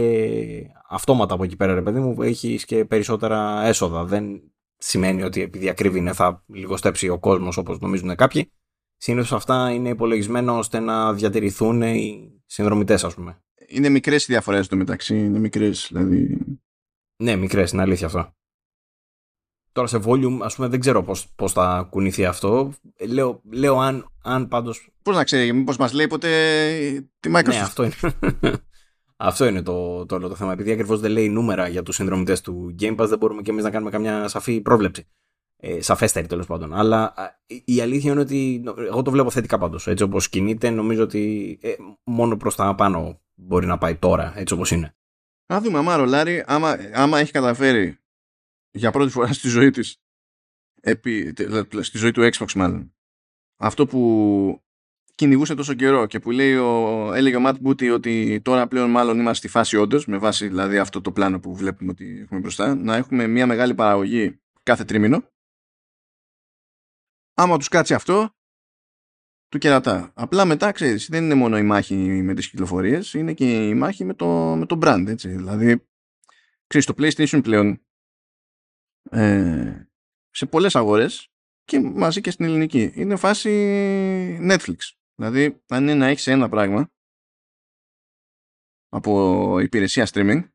αυτόματα 0.88 1.34
από 1.34 1.44
εκεί 1.44 1.56
πέρα 1.56 1.74
ρε 1.74 1.82
παιδί 1.82 2.00
μου 2.00 2.22
έχεις 2.22 2.64
και 2.64 2.84
περισσότερα 2.84 3.64
έσοδα. 3.64 4.04
Δεν 4.04 4.42
σημαίνει 4.76 5.22
ότι 5.22 5.42
επειδή 5.42 5.68
ακρίβει 5.68 6.12
θα 6.12 6.44
λιγοστέψει 6.46 7.08
ο 7.08 7.18
κόσμος 7.18 7.56
όπως 7.56 7.78
νομίζουν 7.78 8.14
κάποιοι. 8.14 8.52
Συνήθως 8.96 9.32
αυτά 9.32 9.70
είναι 9.70 9.88
υπολογισμένα 9.88 10.52
ώστε 10.52 10.78
να 10.78 11.12
διατηρηθούν 11.12 11.82
οι 11.82 12.32
συνδρομητές, 12.46 13.04
ας 13.04 13.14
πούμε 13.14 13.42
είναι 13.68 13.88
μικρές 13.88 14.22
οι 14.22 14.26
διαφορές 14.32 14.66
στο 14.66 14.76
μεταξύ. 14.76 15.18
Είναι 15.18 15.38
μικρές, 15.38 15.88
δηλαδή. 15.92 16.38
Ναι, 17.16 17.36
μικρές, 17.36 17.70
είναι 17.70 17.82
αλήθεια 17.82 18.06
αυτό. 18.06 18.36
Τώρα 19.78 19.90
σε 19.90 20.00
volume, 20.04 20.38
ας 20.40 20.54
πούμε, 20.54 20.68
δεν 20.68 20.80
ξέρω 20.80 21.02
πώς 21.36 21.52
θα 21.52 21.86
κουνηθεί 21.90 22.24
αυτό. 22.24 22.72
Λέω, 23.08 23.40
λέω 23.50 23.78
αν, 23.78 24.12
αν 24.22 24.48
πάντω. 24.48 24.74
Πώς 25.02 25.16
να 25.16 25.24
ξέρει, 25.24 25.52
μήπως 25.52 25.76
μας 25.76 25.92
λέει 25.92 26.06
ποτέ 26.06 26.28
τη 27.20 27.30
Microsoft. 27.34 27.44
Ναι, 27.44 27.60
αυτό 27.60 27.84
είναι. 27.84 27.94
αυτό 29.16 29.46
είναι 29.46 29.62
το, 29.62 30.06
το, 30.06 30.18
το, 30.18 30.28
το 30.28 30.34
θέμα. 30.34 30.52
Επειδή 30.52 30.72
ακριβώς 30.72 31.00
δεν 31.00 31.10
λέει 31.10 31.28
νούμερα 31.28 31.68
για 31.68 31.82
τους 31.82 31.94
συνδρομητές 31.94 32.40
του 32.40 32.74
Game 32.80 32.96
Pass, 32.96 33.06
δεν 33.08 33.18
μπορούμε 33.18 33.42
και 33.42 33.50
εμείς 33.50 33.64
να 33.64 33.70
κάνουμε 33.70 33.90
καμιά 33.90 34.28
σαφή 34.28 34.60
πρόβλεψη. 34.60 35.08
Ε, 35.56 35.80
σαφέστερη 35.80 36.26
τέλος 36.26 36.46
πάντων. 36.46 36.74
Αλλά 36.74 37.14
η 37.64 37.80
αλήθεια 37.80 38.12
είναι 38.12 38.20
ότι 38.20 38.62
εγώ 38.88 39.02
το 39.02 39.10
βλέπω 39.10 39.30
θετικά 39.30 39.58
πάντως. 39.58 39.86
Έτσι 39.86 40.04
όπως 40.04 40.28
κινείται, 40.28 40.70
νομίζω 40.70 41.02
ότι 41.02 41.58
ε, 41.62 41.72
μόνο 42.04 42.36
προς 42.36 42.54
τα 42.54 42.74
πάνω 42.74 43.20
μπορεί 43.34 43.66
να 43.66 43.78
πάει 43.78 43.94
τώρα, 43.94 44.32
έτσι 44.36 44.54
όπως 44.54 44.70
είναι. 44.70 44.94
Να 45.46 45.60
δούμε, 45.60 45.78
άμα 45.78 45.96
ρολάρει, 45.96 46.44
άμα, 46.46 46.76
άμα 46.94 47.18
έχει 47.18 47.32
καταφέρει 47.32 47.98
για 48.78 48.90
πρώτη 48.90 49.10
φορά 49.10 49.32
στη 49.32 49.48
ζωή 49.48 49.70
της, 49.70 49.96
επί, 50.80 51.34
στη 51.80 51.98
ζωή 51.98 52.10
του 52.10 52.28
Xbox 52.32 52.52
μάλλον, 52.54 52.94
αυτό 53.56 53.86
που 53.86 54.62
κυνηγούσε 55.14 55.54
τόσο 55.54 55.74
καιρό 55.74 56.06
και 56.06 56.18
που 56.18 56.30
λέει 56.30 56.56
ο, 56.56 57.10
έλεγε 57.14 57.36
ο 57.36 57.40
Matt 57.44 57.56
Booty 57.64 57.92
ότι 57.92 58.40
τώρα 58.44 58.68
πλέον 58.68 58.90
μάλλον 58.90 59.18
είμαστε 59.18 59.36
στη 59.46 59.48
φάση 59.48 59.76
όντως, 59.76 60.06
με 60.06 60.18
βάση 60.18 60.48
δηλαδή 60.48 60.78
αυτό 60.78 61.00
το 61.00 61.12
πλάνο 61.12 61.40
που 61.40 61.54
βλέπουμε 61.54 61.90
ότι 61.90 62.20
έχουμε 62.20 62.40
μπροστά, 62.40 62.74
να 62.74 62.96
έχουμε 62.96 63.26
μια 63.26 63.46
μεγάλη 63.46 63.74
παραγωγή 63.74 64.40
κάθε 64.62 64.84
τρίμηνο. 64.84 65.22
Άμα 67.34 67.58
τους 67.58 67.68
κάτσει 67.68 67.94
αυτό, 67.94 68.30
του 69.48 69.58
κερατά. 69.58 70.12
Απλά 70.14 70.44
μετά, 70.44 70.72
ξέρεις, 70.72 71.08
δεν 71.08 71.24
είναι 71.24 71.34
μόνο 71.34 71.58
η 71.58 71.62
μάχη 71.62 71.94
με 71.94 72.34
τις 72.34 72.50
κυκλοφορίες, 72.50 73.14
είναι 73.14 73.32
και 73.32 73.68
η 73.68 73.74
μάχη 73.74 74.04
με 74.04 74.14
το, 74.14 74.56
με 74.56 74.66
το 74.66 74.78
brand, 74.82 75.04
έτσι. 75.08 75.28
Δηλαδή, 75.28 75.88
ξέρεις, 76.66 76.86
το 76.86 76.94
PlayStation 76.98 77.40
πλέον 77.42 77.82
ε, 79.10 79.88
σε 80.30 80.46
πολλές 80.46 80.76
αγορές 80.76 81.28
και 81.64 81.80
μαζί 81.80 82.20
και 82.20 82.30
στην 82.30 82.44
ελληνική 82.44 82.92
είναι 82.94 83.16
φάση 83.16 83.50
Netflix. 84.42 84.76
Δηλαδή, 85.14 85.62
αν 85.68 85.82
είναι 85.82 85.94
να 85.94 86.06
έχεις 86.06 86.26
ένα 86.26 86.48
πράγμα 86.48 86.90
από 88.88 89.60
υπηρεσία 89.60 90.08
streaming, 90.12 90.48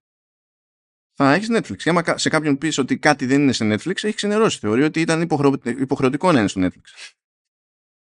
θα 1.15 1.33
έχεις 1.33 1.47
Netflix. 1.51 1.75
Και 1.75 1.89
άμα 1.89 2.17
σε 2.17 2.29
κάποιον 2.29 2.57
πεις 2.57 2.77
ότι 2.77 2.97
κάτι 2.97 3.25
δεν 3.25 3.41
είναι 3.41 3.51
σε 3.51 3.65
Netflix, 3.65 3.87
έχεις 3.87 4.15
ξενερώσει. 4.15 4.59
Θεωρεί 4.59 4.83
ότι 4.83 5.01
ήταν 5.01 5.21
υποχρεωτικό 5.65 6.31
να 6.31 6.39
είναι 6.39 6.47
στο 6.47 6.61
Netflix. 6.63 7.15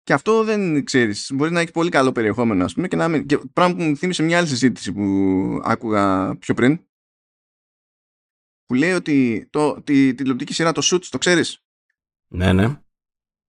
Και 0.04 0.14
αυτό 0.14 0.44
δεν 0.44 0.84
ξέρεις. 0.84 1.32
Μπορεί 1.34 1.52
να 1.52 1.60
έχει 1.60 1.72
πολύ 1.72 1.90
καλό 1.90 2.12
περιεχόμενο, 2.12 2.64
ας 2.64 2.74
πούμε, 2.74 2.88
και 2.88 2.96
να 2.96 3.08
μην. 3.08 3.26
Και 3.26 3.38
πράγμα 3.38 3.76
που 3.76 3.84
μου 3.84 3.98
θύμισε 3.98 4.24
μια 4.24 4.38
άλλη 4.38 4.48
συζήτηση 4.48 4.94
που 4.94 5.04
άκουγα 5.64 6.36
πιο 6.38 6.54
πριν. 6.54 6.89
Που 8.70 8.76
λέει 8.76 8.92
ότι 8.92 9.48
το, 9.50 9.82
τη 9.82 10.16
τηλεοπτική 10.16 10.54
σειρά 10.54 10.72
το 10.72 10.82
Suits, 10.84 11.06
το 11.06 11.18
ξέρεις; 11.18 11.64
Ναι, 12.28 12.54
ναι. 12.54 12.82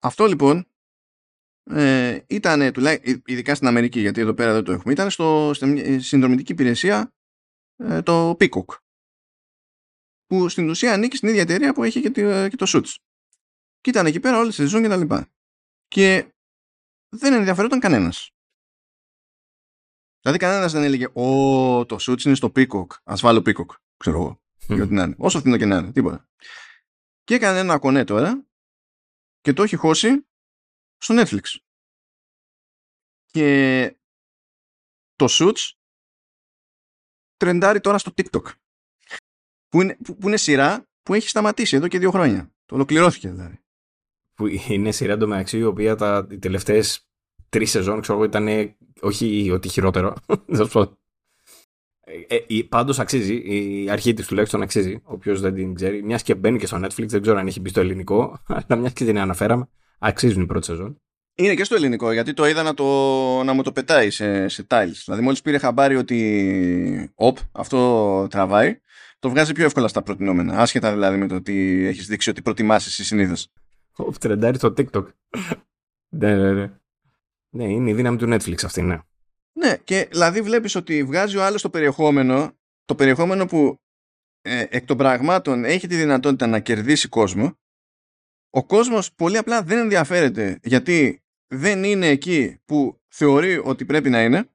Αυτό 0.02 0.26
λοιπόν 0.26 0.66
ε, 1.70 2.20
ήταν, 2.26 2.60
ειδικά 3.24 3.54
στην 3.54 3.66
Αμερική, 3.66 4.00
γιατί 4.00 4.20
εδώ 4.20 4.34
πέρα 4.34 4.52
δεν 4.52 4.64
το 4.64 4.72
έχουμε, 4.72 4.92
ήταν 4.92 5.10
στο, 5.10 5.50
στην 5.54 6.00
συνδρομητική 6.00 6.52
υπηρεσία 6.52 7.14
ε, 7.76 8.02
το 8.02 8.30
Peacock. 8.30 8.64
Που 10.26 10.48
στην 10.48 10.68
ουσία 10.68 10.92
ανήκει 10.92 11.16
στην 11.16 11.28
ίδια 11.28 11.42
εταιρεία 11.42 11.74
που 11.74 11.84
έχει 11.84 12.00
και, 12.00 12.10
και 12.48 12.56
το 12.56 12.66
Suits. 12.68 12.94
Και 13.80 13.90
ήταν 13.90 14.06
εκεί 14.06 14.20
πέρα 14.20 14.38
όλες 14.38 14.54
τις 14.54 14.64
σεζόν 14.64 14.82
και 14.82 14.88
τα 14.88 14.96
λοιπά. 14.96 15.28
Και 15.88 16.34
δεν 17.08 17.32
ενδιαφερόταν 17.32 17.80
κανένας. 17.80 18.30
Δηλαδή 20.20 20.38
κανένας 20.38 20.72
δεν 20.72 20.82
έλεγε 20.82 21.06
Ω, 21.12 21.86
το 21.86 21.96
Suits 22.00 22.24
είναι 22.24 22.34
στο 22.34 22.52
Peacock. 22.54 22.86
Α 23.04 23.14
βάλω 23.16 23.42
Peacock. 23.46 23.74
Ξέρω 23.96 24.16
εγώ. 24.16 24.40
Για 24.66 24.82
ό,τι 24.82 24.94
να 24.94 25.02
είναι. 25.02 25.14
Όσο 25.18 25.38
φθηνό 25.38 25.56
και 25.56 25.66
να 25.66 25.76
είναι. 25.76 25.92
Τίποτα. 25.92 26.28
Και 27.24 27.34
έκανε 27.34 27.58
ένα 27.58 27.78
κονέ 27.78 28.04
τώρα 28.04 28.44
και 29.40 29.52
το 29.52 29.62
έχει 29.62 29.76
χώσει 29.76 30.26
στο 30.96 31.14
Netflix. 31.18 31.42
Και 33.26 33.96
το 35.16 35.26
Suits 35.30 35.70
τρεντάρει 37.36 37.80
τώρα 37.80 37.98
στο 37.98 38.12
TikTok. 38.16 38.44
Που 39.68 39.82
είναι, 39.82 39.96
που, 39.96 40.16
που 40.16 40.28
είναι 40.28 40.36
σειρά 40.36 40.88
που 41.02 41.14
έχει 41.14 41.28
σταματήσει 41.28 41.76
εδώ 41.76 41.88
και 41.88 41.98
δύο 41.98 42.10
χρόνια. 42.10 42.52
Το 42.64 42.74
ολοκληρώθηκε 42.74 43.30
δηλαδή. 43.30 43.60
Που 44.34 44.46
είναι 44.46 44.92
σειρά 44.92 45.12
εντωμεταξύ 45.12 45.58
η 45.58 45.64
οποία 45.64 45.96
τα, 45.96 46.26
οι 46.30 46.38
τελευταίες 46.38 47.08
τρεις 47.48 47.70
σεζόν 47.70 48.00
ξέρω 48.00 48.18
εγώ 48.18 48.26
ήταν 48.26 48.76
όχι 49.00 49.50
ότι 49.50 49.68
χειρότερο. 49.68 50.16
Ε, 52.28 52.36
ε, 52.36 52.62
Πάντως 52.68 52.98
αξίζει, 52.98 53.34
η 53.34 53.90
αρχή 53.90 54.14
της 54.14 54.26
τουλάχιστον 54.26 54.62
αξίζει. 54.62 55.00
Όποιος 55.02 55.40
δεν 55.40 55.54
την 55.54 55.74
ξέρει, 55.74 56.02
μιας 56.02 56.22
και 56.22 56.34
μπαίνει 56.34 56.58
και 56.58 56.66
στο 56.66 56.76
Netflix, 56.76 57.06
δεν 57.06 57.20
ξέρω 57.22 57.38
αν 57.38 57.46
έχει 57.46 57.60
μπει 57.60 57.68
στο 57.68 57.80
ελληνικό, 57.80 58.38
αλλά 58.68 58.80
μιας 58.80 58.92
και 58.92 59.04
την 59.04 59.18
αναφέραμε, 59.18 59.68
αξίζουν 59.98 60.42
οι 60.42 60.46
πρώτη 60.46 60.66
σεζόν. 60.66 61.00
Είναι 61.34 61.54
και 61.54 61.64
στο 61.64 61.74
ελληνικό, 61.74 62.12
γιατί 62.12 62.32
το 62.32 62.46
είδα 62.46 62.62
να, 62.62 62.74
το, 62.74 62.84
να 63.42 63.52
μου 63.52 63.62
το 63.62 63.72
πετάει 63.72 64.10
σε, 64.10 64.48
σε 64.48 64.66
tiles. 64.68 65.02
Δηλαδή, 65.04 65.22
μόλις 65.22 65.42
πήρε 65.42 65.58
χαμπάρι 65.58 65.96
ότι 65.96 67.12
οπ, 67.14 67.38
αυτό 67.52 68.26
τραβάει, 68.30 68.80
το 69.18 69.30
βγάζει 69.30 69.52
πιο 69.52 69.64
εύκολα 69.64 69.88
στα 69.88 70.02
προτινόμενα. 70.02 70.58
Άσχετα 70.58 70.92
δηλαδή 70.92 71.16
με 71.16 71.26
το 71.26 71.34
ότι 71.34 71.86
έχεις 71.86 72.06
δείξει 72.06 72.30
ότι 72.30 72.42
προτιμάσει 72.42 72.88
εσύ 72.88 73.04
συνήθως. 73.04 73.48
Οπ, 73.96 74.18
τρεντάρει 74.18 74.56
στο 74.56 74.74
TikTok. 74.76 75.04
ναι, 76.18 76.36
ναι, 76.36 76.52
ναι. 76.52 76.70
Ναι, 77.52 77.64
είναι 77.64 77.90
η 77.90 77.94
δύναμη 77.94 78.16
του 78.16 78.28
Netflix 78.28 78.64
αυτή, 78.64 78.82
ναι. 78.82 78.98
Ναι, 79.60 79.76
και 79.76 80.08
δηλαδή 80.10 80.42
βλέπεις 80.42 80.74
ότι 80.74 81.04
βγάζει 81.04 81.36
ο 81.36 81.44
άλλος 81.44 81.62
το 81.62 81.70
περιεχόμενο, 81.70 82.58
το 82.84 82.94
περιεχόμενο 82.94 83.46
που 83.46 83.80
ε, 84.40 84.66
εκ 84.70 84.84
των 84.84 84.96
πραγμάτων 84.96 85.64
έχει 85.64 85.86
τη 85.86 85.96
δυνατότητα 85.96 86.46
να 86.46 86.60
κερδίσει 86.60 87.08
κόσμο. 87.08 87.58
Ο 88.50 88.66
κόσμος 88.66 89.14
πολύ 89.14 89.36
απλά 89.36 89.62
δεν 89.62 89.78
ενδιαφέρεται 89.78 90.58
γιατί 90.62 91.22
δεν 91.46 91.84
είναι 91.84 92.06
εκεί 92.06 92.60
που 92.64 93.00
θεωρεί 93.08 93.56
ότι 93.56 93.84
πρέπει 93.84 94.10
να 94.10 94.22
είναι. 94.22 94.50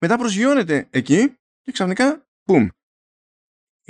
Μετά 0.00 0.18
προσγειώνεται 0.18 0.88
εκεί 0.90 1.28
και 1.62 1.72
ξαφνικά, 1.72 2.28
πουμ. 2.44 2.68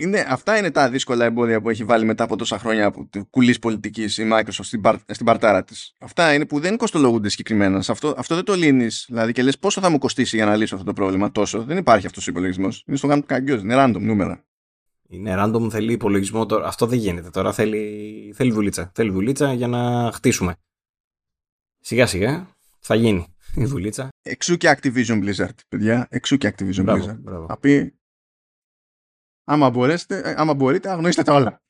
Είναι, 0.00 0.26
αυτά 0.28 0.58
είναι 0.58 0.70
τα 0.70 0.90
δύσκολα 0.90 1.24
εμπόδια 1.24 1.60
που 1.60 1.70
έχει 1.70 1.84
βάλει 1.84 2.04
μετά 2.04 2.24
από 2.24 2.36
τόσα 2.36 2.58
χρόνια 2.58 2.86
από 2.86 3.08
κουλής 3.30 3.58
πολιτικής 3.58 4.18
η 4.18 4.28
Microsoft 4.32 4.60
στην, 4.60 4.80
παρ, 4.80 4.96
στην 5.06 5.26
παρτάρα 5.26 5.64
της. 5.64 5.94
Αυτά 5.98 6.34
είναι 6.34 6.46
που 6.46 6.60
δεν 6.60 6.76
κοστολογούνται 6.76 7.28
συγκεκριμένα. 7.28 7.84
Αυτό, 7.88 8.14
αυτό 8.16 8.34
δεν 8.34 8.44
το 8.44 8.54
λύνεις. 8.54 9.04
Δηλαδή 9.08 9.32
και 9.32 9.42
λες 9.42 9.58
πόσο 9.58 9.80
θα 9.80 9.90
μου 9.90 9.98
κοστίσει 9.98 10.36
για 10.36 10.44
να 10.44 10.56
λύσω 10.56 10.74
αυτό 10.74 10.86
το 10.86 10.92
πρόβλημα 10.92 11.32
τόσο; 11.32 11.64
Δεν 11.64 11.76
υπάρχει 11.76 12.06
αυτός 12.06 12.26
ο 12.26 12.30
υπολογισμός. 12.30 12.84
Είναι 12.86 12.96
στο 12.96 13.06
γάμο 13.06 13.20
του 13.20 13.26
καγκιό. 13.26 13.56
Είναι 13.56 13.74
random 13.78 14.00
νούμερα. 14.00 14.44
Είναι 15.08 15.34
random, 15.38 15.70
θέλει 15.70 15.92
υπολογισμό 15.92 16.46
τώρα. 16.46 16.66
Αυτό 16.66 16.86
δεν 16.86 16.98
γίνεται. 16.98 17.30
Τώρα 17.30 17.52
θέλει, 17.52 18.32
θέλει 18.36 18.52
δουλίτσα. 18.52 18.90
Θέλει 18.94 19.10
δουλίτσα 19.10 19.52
για 19.52 19.66
να 19.66 20.10
χτίσουμε. 20.12 20.54
Σιγά 21.80 22.06
σιγά 22.06 22.48
θα 22.78 22.94
γίνει 22.94 23.26
η 23.54 23.64
δουλίτσα. 23.64 24.08
Εξού 24.22 24.56
και 24.56 24.76
Activision 24.76 25.24
Blizzard, 25.24 25.54
παιδιά. 25.68 26.06
Εξού 26.10 26.36
και 26.36 26.54
Activision 26.54 26.82
μπράβο, 26.82 27.04
Blizzard. 27.04 27.18
Μπράβο. 27.18 27.46
Θα 27.46 27.58
πει, 27.58 27.99
άμα, 29.50 29.70
μπορέσετε, 29.70 30.18
ε, 30.18 30.34
άμα 30.36 30.54
μπορείτε, 30.54 30.90
αγνοήστε 30.90 31.22
τα 31.22 31.34
όλα. 31.34 31.62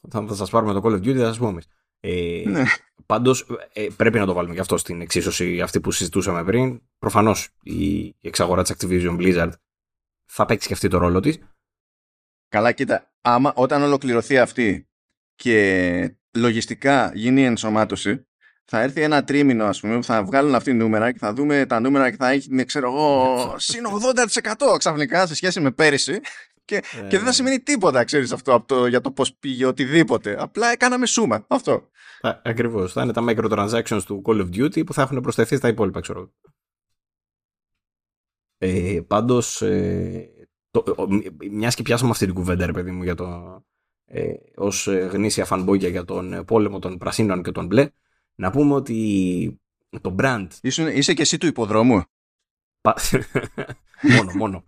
Όταν 0.00 0.28
θα 0.28 0.34
σας 0.34 0.50
πάρουμε 0.50 0.72
το 0.72 0.80
Call 0.84 0.92
of 0.92 0.96
Duty 0.96 1.16
θα 1.16 1.26
σας 1.26 1.38
πούμε. 1.38 1.62
Ε, 2.00 2.42
ναι. 2.46 2.64
Πάντως 3.06 3.46
ε, 3.72 3.86
πρέπει 3.96 4.18
να 4.18 4.26
το 4.26 4.32
βάλουμε 4.32 4.54
και 4.54 4.60
αυτό 4.60 4.76
στην 4.76 5.00
εξίσωση 5.00 5.60
αυτή 5.60 5.80
που 5.80 5.90
συζητούσαμε 5.90 6.44
πριν. 6.44 6.82
Προφανώς 6.98 7.48
η 7.62 8.14
εξαγορά 8.20 8.62
της 8.62 8.74
Activision 8.76 9.16
Blizzard 9.18 9.50
θα 10.24 10.44
παίξει 10.46 10.66
και 10.66 10.72
αυτή 10.72 10.88
το 10.88 10.98
ρόλο 10.98 11.20
της. 11.20 11.38
Καλά, 12.48 12.72
κοίτα, 12.72 13.12
άμα, 13.20 13.52
όταν 13.56 13.82
ολοκληρωθεί 13.82 14.38
αυτή 14.38 14.88
και 15.34 16.16
λογιστικά 16.36 17.12
γίνει 17.14 17.40
η 17.40 17.44
ενσωμάτωση, 17.44 18.26
θα 18.72 18.80
έρθει 18.80 19.02
ένα 19.02 19.24
τρίμηνο, 19.24 19.64
ας 19.64 19.80
πούμε, 19.80 19.96
που 19.96 20.04
θα 20.04 20.24
βγάλουν 20.24 20.54
αυτή 20.54 20.72
νούμερα 20.72 21.12
και 21.12 21.18
θα 21.18 21.32
δούμε 21.32 21.66
τα 21.66 21.80
νούμερα 21.80 22.10
και 22.10 22.16
θα 22.16 22.30
έχει, 22.30 22.54
ναι, 22.54 22.64
ξέρω 22.64 22.90
εγώ, 22.90 23.54
συν 23.58 23.84
80% 24.72 24.76
ξαφνικά 24.78 25.26
σε 25.26 25.34
σχέση 25.34 25.60
με 25.60 25.70
πέρυσι. 25.70 26.20
Και, 26.64 26.76
ε, 26.76 26.80
και 26.80 27.08
δεν 27.08 27.18
θα 27.18 27.24
ναι. 27.24 27.32
σημαίνει 27.32 27.60
τίποτα, 27.60 28.04
ξέρεις 28.04 28.32
αυτό 28.32 28.54
από 28.54 28.66
το, 28.66 28.86
για 28.86 29.00
το 29.00 29.10
πώς 29.10 29.34
πήγε 29.34 29.66
οτιδήποτε. 29.66 30.36
Απλά 30.38 30.70
έκαναμε 30.70 31.06
σούμα. 31.06 31.44
Αυτό. 31.48 31.88
Ακριβώς. 32.42 32.92
Θα 32.92 33.02
είναι 33.02 33.12
τα 33.12 33.24
microtransactions 33.28 34.02
του 34.04 34.22
Call 34.26 34.40
of 34.40 34.48
Duty 34.56 34.86
που 34.86 34.94
θα 34.94 35.02
έχουν 35.02 35.20
προσθεθεί 35.20 35.56
στα 35.56 35.68
υπόλοιπα, 35.68 36.00
ξέρω. 36.00 36.32
Ε, 38.58 39.00
Πάντως, 39.06 39.62
ε, 39.62 40.30
μιας 41.50 41.74
και 41.74 41.82
πιάσαμε 41.82 42.10
αυτή 42.10 42.24
την 42.24 42.34
κουβέντα, 42.34 42.66
ρε 42.66 42.72
παιδί 42.72 42.90
μου, 42.90 43.02
για 43.02 43.14
το, 43.14 43.60
ε, 44.04 44.32
ως 44.56 44.86
γνήσια 44.86 45.44
φανμπόγια 45.44 45.88
για 45.88 46.04
τον 46.04 46.44
πόλεμο 46.44 46.78
των 46.78 46.98
πρασίνων 46.98 47.42
και 47.42 47.52
των 47.52 47.66
μπλε, 47.66 47.90
να 48.40 48.50
πούμε 48.50 48.74
ότι 48.74 49.60
το 50.00 50.14
brand... 50.18 50.46
Είσαι, 50.60 50.92
είσαι 50.92 51.14
και 51.14 51.22
εσύ 51.22 51.38
του 51.38 51.46
υποδρόμου. 51.46 52.02
μόνο, 54.16 54.32
μόνο. 54.34 54.64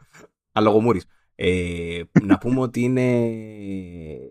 Αλογομούρης. 0.52 1.04
Ε, 1.34 2.02
να 2.22 2.38
πούμε 2.38 2.60
ότι 2.60 2.80
είναι, 2.80 3.10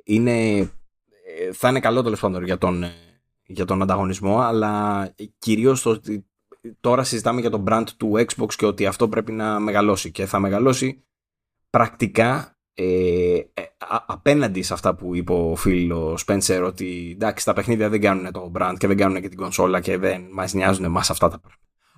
είναι 0.04 0.58
ε, 0.58 1.54
θα 1.54 1.70
είναι 1.70 1.80
καλό 1.80 2.02
τέλος 2.02 2.20
πάντων 2.20 2.44
για 2.44 2.58
τον, 2.58 2.84
για 3.44 3.66
τον 3.66 3.82
ανταγωνισμό, 3.82 4.40
αλλά 4.40 5.14
κυρίως 5.38 5.82
το 5.82 5.90
ότι 5.90 6.26
τώρα 6.80 7.04
συζητάμε 7.04 7.42
για 7.42 7.50
το 7.50 7.64
brand 7.68 7.88
του 7.98 8.12
Xbox 8.16 8.54
και 8.56 8.66
ότι 8.66 8.86
αυτό 8.86 9.10
πρέπει 9.10 9.32
να 9.32 9.60
μεγαλώσει 9.60 10.12
και 10.12 10.26
θα 10.26 10.40
μεγαλώσει 10.40 11.04
πρακτικά 11.70 12.60
ε, 12.82 13.36
ε 13.54 13.64
απέναντι 14.06 14.62
σε 14.62 14.74
αυτά 14.74 14.96
που 14.96 15.16
είπε 15.16 15.32
ο 15.32 15.56
φίλος 15.56 16.26
Spencer 16.28 16.64
ότι 16.66 17.12
εντάξει 17.14 17.46
τα 17.46 17.54
παιχνίδια 17.54 17.90
δεν 17.90 18.02
κάνουν 18.02 18.32
το 18.32 18.52
brand 18.56 18.76
και 18.78 18.88
δεν 18.88 18.98
κάνουν 18.98 19.22
και 19.22 19.30
την 19.30 19.38
κονσόλα 19.38 19.80
και 19.80 19.98
δεν 19.98 20.28
μας 20.32 20.54
νοιάζουν 20.54 20.84
εμάς 20.84 21.10
αυτά 21.10 21.30
τα 21.30 21.42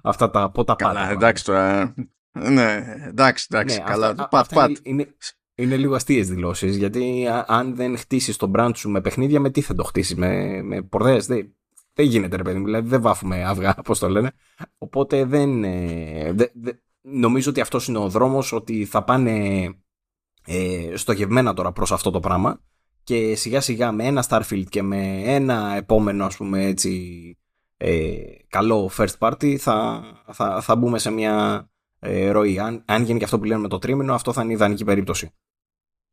αυτά 0.03 0.29
τα 0.29 0.49
πότα 0.49 0.75
πάντα. 0.75 0.93
Καλά, 0.93 1.11
εντάξει 1.11 1.45
τώρα. 1.45 1.93
Ναι, 2.31 2.95
εντάξει, 3.07 3.47
εντάξει. 3.51 3.77
Ναι, 3.77 3.83
καλά. 3.83 4.07
Αυτά, 4.07 4.27
πατ, 4.27 4.53
πατ. 4.53 4.77
Είναι, 4.83 5.15
είναι 5.55 5.77
λίγο 5.77 5.95
αστείες 5.95 6.29
δηλώσεις 6.29 6.77
γιατί 6.77 7.27
αν 7.47 7.75
δεν 7.75 7.97
χτίσεις 7.97 8.37
το 8.37 8.51
brand 8.55 8.71
σου 8.75 8.89
με 8.89 9.01
παιχνίδια, 9.01 9.39
με 9.39 9.49
τι 9.49 9.61
θα 9.61 9.75
το 9.75 9.83
χτίσεις, 9.83 10.15
με, 10.15 10.61
με 10.61 10.81
πορδές. 10.81 11.25
Δεν, 11.25 11.55
δεν 11.93 12.05
γίνεται, 12.05 12.35
ρε 12.35 12.43
παιδί 12.43 12.57
μου. 12.57 12.65
Δηλαδή 12.65 12.87
δεν 12.87 13.01
βάφουμε 13.01 13.43
αυγά, 13.43 13.73
πώς 13.85 13.99
το 13.99 14.09
λένε. 14.09 14.31
Οπότε 14.77 15.25
δεν. 15.25 15.63
Ε, 15.63 16.31
δε, 16.33 16.45
δε, 16.53 16.71
νομίζω 17.01 17.49
ότι 17.49 17.61
αυτός 17.61 17.87
είναι 17.87 17.97
ο 17.97 18.09
δρόμος 18.09 18.51
ότι 18.51 18.85
θα 18.85 19.03
πάνε 19.03 19.67
ε, 20.45 20.91
στοχευμένα 20.93 21.53
τώρα 21.53 21.71
προς 21.71 21.91
αυτό 21.91 22.11
το 22.11 22.19
πράγμα 22.19 22.59
και 23.03 23.35
σιγά 23.35 23.61
σιγά 23.61 23.91
με 23.91 24.03
ένα 24.03 24.25
Starfield 24.29 24.65
και 24.69 24.81
με 24.81 25.21
ένα 25.25 25.75
επόμενο 25.75 26.25
ας 26.25 26.37
πούμε 26.37 26.65
έτσι 26.65 27.37
ε, 27.77 28.15
καλό 28.47 28.91
first 28.97 29.17
party 29.19 29.55
θα, 29.55 30.03
θα, 30.31 30.61
θα 30.61 30.75
μπούμε 30.75 30.99
σε 30.99 31.11
μια 31.11 31.67
ε, 31.99 32.29
ροή. 32.29 32.59
Αν, 32.59 32.83
αν 32.85 33.03
γίνει 33.03 33.17
και 33.19 33.25
αυτό 33.25 33.39
που 33.39 33.43
λένε 33.43 33.61
με 33.61 33.67
το 33.67 33.79
τρίμηνο 33.79 34.13
αυτό 34.13 34.33
θα 34.33 34.43
είναι 34.43 34.53
ιδανική 34.53 34.83
περίπτωση. 34.83 35.33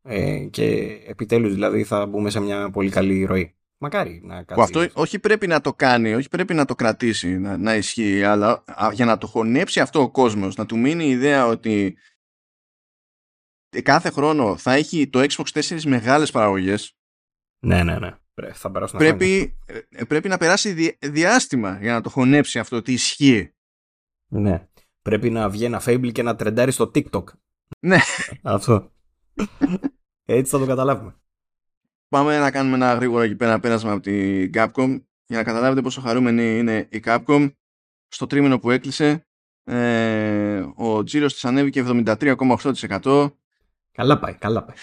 Ε, 0.03 0.39
και 0.39 0.99
επιτέλους 1.07 1.55
δηλαδή 1.55 1.85
θα 1.85 2.07
μπούμε 2.07 2.31
σε 2.31 2.41
μια 2.41 2.70
πολύ 2.70 2.91
καλή 2.91 3.24
ροή. 3.24 3.55
Μακάρι 3.78 4.20
να 4.24 4.43
κάτσει. 4.43 4.62
αυτό 4.62 5.01
όχι 5.01 5.18
πρέπει 5.18 5.47
να 5.47 5.61
το 5.61 5.72
κάνει, 5.72 6.14
όχι 6.14 6.28
πρέπει 6.28 6.55
να 6.55 6.64
το 6.64 6.74
κρατήσει, 6.74 7.39
να, 7.39 7.57
να 7.57 7.76
ισχύει, 7.76 8.22
αλλά 8.22 8.64
για 8.93 9.05
να 9.05 9.18
το 9.18 9.26
χωνέψει 9.26 9.81
αυτό 9.81 10.01
ο 10.01 10.11
κόσμος, 10.11 10.57
να 10.57 10.66
του 10.66 10.78
μείνει 10.78 11.05
η 11.05 11.11
ιδέα 11.11 11.47
ότι 11.47 11.97
κάθε 13.83 14.11
χρόνο 14.11 14.57
θα 14.57 14.73
έχει 14.73 15.09
το 15.09 15.21
Xbox 15.21 15.61
4 15.61 15.83
μεγάλες 15.83 16.31
παραγωγές. 16.31 16.97
Ναι, 17.59 17.83
ναι, 17.83 17.99
ναι. 17.99 18.14
Θα 18.53 18.71
πρέπει, 18.71 19.59
ε, 19.89 20.05
πρέπει 20.05 20.29
να 20.29 20.37
περάσει 20.37 20.97
διάστημα 20.99 21.79
για 21.81 21.93
να 21.93 22.01
το 22.01 22.09
χωνέψει 22.09 22.59
αυτό 22.59 22.77
ότι 22.77 22.93
ισχύει. 22.93 23.55
Ναι. 24.29 24.68
Πρέπει 25.03 25.31
να 25.31 25.49
βγει 25.49 25.64
ένα 25.64 25.83
Fable 25.85 26.12
και 26.12 26.23
να 26.23 26.37
τρεντάρει 26.37 26.73
στο 26.73 26.91
TikTok. 26.95 27.25
Ναι. 27.81 27.99
Αυτό. 28.43 28.93
Έτσι 30.25 30.51
θα 30.51 30.59
το 30.59 30.66
καταλάβουμε. 30.66 31.14
Πάμε 32.09 32.39
να 32.39 32.51
κάνουμε 32.51 32.75
ένα 32.75 32.95
γρήγορο 32.95 33.23
εκεί 33.23 33.37
πέρα 33.37 33.61
πέρασμα 33.61 33.93
από 33.93 34.01
την 34.01 34.51
Capcom 34.55 35.03
για 35.27 35.37
να 35.37 35.45
καταλάβετε 35.45 35.83
πόσο 35.83 36.01
χαρούμενη 36.01 36.59
είναι 36.59 36.89
η 36.91 37.03
Capcom. 37.05 37.53
Στο 38.09 38.27
τρίμηνο 38.27 38.59
που 38.59 38.71
έκλεισε 38.71 39.27
ε, 39.64 40.66
ο 40.75 41.03
τζίρος 41.03 41.33
της 41.33 41.45
ανέβηκε 41.45 41.85
73,8% 41.87 43.31
Καλά 43.93 44.18
πάει, 44.18 44.34
καλά 44.34 44.64
πάει. 44.64 44.76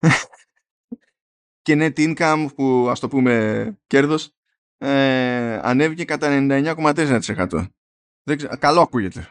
και 1.62 1.76
net 1.78 1.92
income 1.96 2.46
που 2.54 2.86
ας 2.90 3.00
το 3.00 3.08
πούμε 3.08 3.78
κέρδος 3.86 4.34
ε, 4.78 5.58
ανέβηκε 5.62 6.04
κατά 6.04 6.28
99,4%. 6.30 7.66
καλό 8.58 8.80
ακούγεται. 8.80 9.28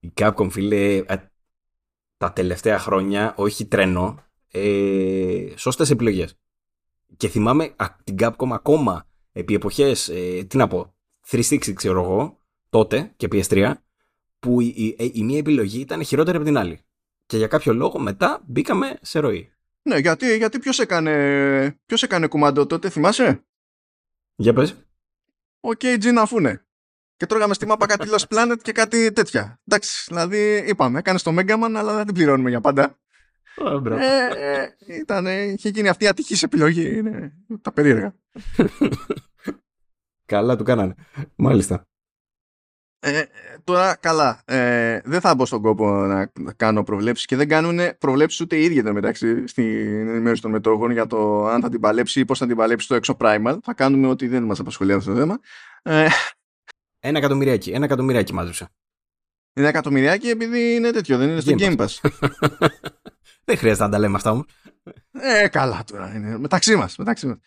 Η 0.00 0.12
Capcom 0.14 0.48
φίλε 0.50 0.96
ε, 0.96 1.16
τα 2.16 2.32
τελευταία 2.32 2.78
χρόνια 2.78 3.34
όχι 3.36 3.66
τρένο 3.66 4.22
ε, 4.50 5.52
σώστες 5.56 5.90
επιλογές. 5.90 6.38
Και 7.16 7.28
θυμάμαι 7.28 7.74
την 8.04 8.16
Capcom 8.18 8.48
ακόμα 8.50 9.08
επί 9.32 9.54
εποχές, 9.54 10.08
ε, 10.08 10.44
τι 10.44 10.56
να 10.56 10.68
πω, 10.68 10.94
360 11.30 11.72
ξέρω 11.74 12.02
εγώ, 12.02 12.38
τότε 12.68 13.12
και 13.16 13.28
PS3, 13.32 13.74
που 14.44 14.60
η, 14.60 14.66
η, 14.66 15.10
η, 15.14 15.22
μία 15.22 15.38
επιλογή 15.38 15.80
ήταν 15.80 16.04
χειρότερη 16.04 16.36
από 16.36 16.46
την 16.46 16.56
άλλη. 16.56 16.80
Και 17.26 17.36
για 17.36 17.46
κάποιο 17.46 17.72
λόγο 17.72 17.98
μετά 17.98 18.42
μπήκαμε 18.46 18.98
σε 19.00 19.18
ροή. 19.18 19.52
Ναι, 19.82 19.98
γιατί, 19.98 20.36
γιατί 20.36 20.58
ποιος 20.58 20.78
έκανε, 20.78 21.80
ποιος 21.86 22.02
έκανε 22.02 22.26
κουμάντο 22.26 22.66
τότε, 22.66 22.90
θυμάσαι; 22.90 23.44
Για 24.36 24.52
πες. 24.52 24.76
Ο 25.60 25.68
KG 25.68 26.12
να 26.12 26.26
φούνε. 26.26 26.66
Και 27.16 27.26
τρώγαμε 27.26 27.54
στη 27.54 27.66
μάπα 27.66 27.86
κάτι 27.86 28.08
Lost 28.10 28.34
Planet 28.34 28.56
και 28.62 28.72
κάτι 28.72 29.12
τέτοια. 29.12 29.60
Εντάξει, 29.66 30.04
δηλαδή 30.08 30.64
είπαμε, 30.68 30.98
έκανε 30.98 31.18
το 31.18 31.30
Megaman, 31.38 31.72
αλλά 31.76 31.94
δεν 31.96 32.04
την 32.04 32.14
πληρώνουμε 32.14 32.50
για 32.50 32.60
πάντα. 32.60 32.98
Oh, 33.56 33.90
ε, 33.90 34.62
ε, 34.62 34.76
ήταν, 35.00 35.26
είχε 35.26 35.68
γίνει 35.68 35.88
αυτή 35.88 36.04
η 36.04 36.08
ατυχής 36.08 36.42
επιλογή. 36.42 36.96
Είναι 36.96 37.32
τα 37.62 37.72
περίεργα. 37.72 38.14
Καλά 40.26 40.56
του 40.56 40.64
κάνανε. 40.64 40.94
Μάλιστα. 41.36 41.86
Ε, 43.06 43.24
τώρα 43.64 43.96
καλά, 44.00 44.42
ε, 44.44 45.00
δεν 45.04 45.20
θα 45.20 45.34
μπω 45.34 45.46
στον 45.46 45.62
κόπο 45.62 45.90
να 46.34 46.52
κάνω 46.56 46.82
προβλέψεις 46.82 47.26
και 47.26 47.36
δεν 47.36 47.48
κάνουν 47.48 47.80
προβλέψεις 47.98 48.40
ούτε 48.40 48.56
οι 48.56 48.64
ίδιοι 48.64 48.82
μεταξύ 48.82 49.46
στην 49.46 50.08
ενημέρωση 50.08 50.42
των 50.42 50.50
μετόχων 50.50 50.90
για 50.90 51.06
το 51.06 51.46
αν 51.46 51.60
θα 51.60 51.68
την 51.68 51.80
παλέψει 51.80 52.20
ή 52.20 52.24
πώς 52.24 52.38
θα 52.38 52.46
την 52.46 52.56
παλέψει 52.56 52.88
το 52.88 52.94
έξω 52.94 53.16
primal. 53.20 53.56
Θα 53.62 53.74
κάνουμε 53.74 54.08
ότι 54.08 54.28
δεν 54.28 54.42
μας 54.42 54.58
απασχολεί 54.58 54.92
αυτό 54.92 55.12
το 55.12 55.18
θέμα. 55.18 55.38
Ε, 55.82 56.06
ένα 57.00 57.18
εκατομμυριάκι, 57.18 57.70
ένα 57.70 57.84
εκατομμυριάκι 57.84 58.34
μάζεψα. 58.34 58.70
Ένα 59.52 59.68
εκατομμυριάκι 59.68 60.28
επειδή 60.28 60.74
είναι 60.74 60.90
τέτοιο, 60.90 61.18
δεν 61.18 61.28
είναι 61.28 61.40
στο 61.40 61.54
Game 61.58 61.76
Pass. 61.76 62.10
δεν 63.44 63.56
χρειάζεται 63.56 63.84
να 63.84 63.90
τα 63.90 63.98
λέμε 63.98 64.16
αυτά 64.16 64.30
όμως. 64.30 64.46
Ε, 65.12 65.48
καλά 65.48 65.84
τώρα 65.86 66.14
είναι. 66.14 66.38
Μεταξύ 66.38 66.76
μας, 66.76 66.96
μεταξύ 66.96 67.26
μας. 67.26 67.38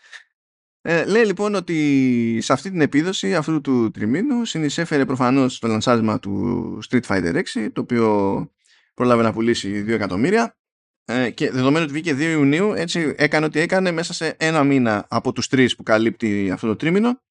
Ε, 0.90 1.06
λέει 1.06 1.26
λοιπόν 1.26 1.56
ότι 1.56 2.40
σε 2.42 2.54
αυτή 2.54 2.72
την 2.72 2.82
επίδοση 2.82 3.36
αυτού 3.36 3.62
του 3.62 3.92
τριμήνου 3.92 4.46
συνεισέφερε 4.46 5.06
προφανώς 5.06 5.60
το 5.60 5.68
λανσάρισμα 5.68 6.20
του 6.20 6.80
Street 6.90 7.02
Fighter 7.08 7.42
6 7.54 7.70
το 7.74 7.82
οποίο 7.82 8.52
πρόλαβε 8.94 9.24
να 9.24 9.34
πουλήσει 9.34 9.84
2 9.88 9.90
εκατομμύρια. 9.90 10.58
Ε, 11.06 11.30
και 11.30 11.52
δεδομένου 11.52 11.84
ότι 11.84 11.94
βγήκε 11.94 12.14
2 12.14 12.20
Ιουνίου 12.20 12.74
έτσι 12.74 13.14
έκανε 13.18 13.46
ότι 13.46 13.60
έκανε 13.60 13.92
μέσα 13.92 14.14
σε 14.14 14.36
ένα 14.40 14.64
μήνα 14.64 15.06
από 15.10 15.32
τους 15.32 15.48
τρεις 15.48 15.76
που 15.76 15.84
καλύπτει 15.84 16.52
αυτό 16.52 16.68
το 16.68 16.76
τρίμηνο. 16.76 17.22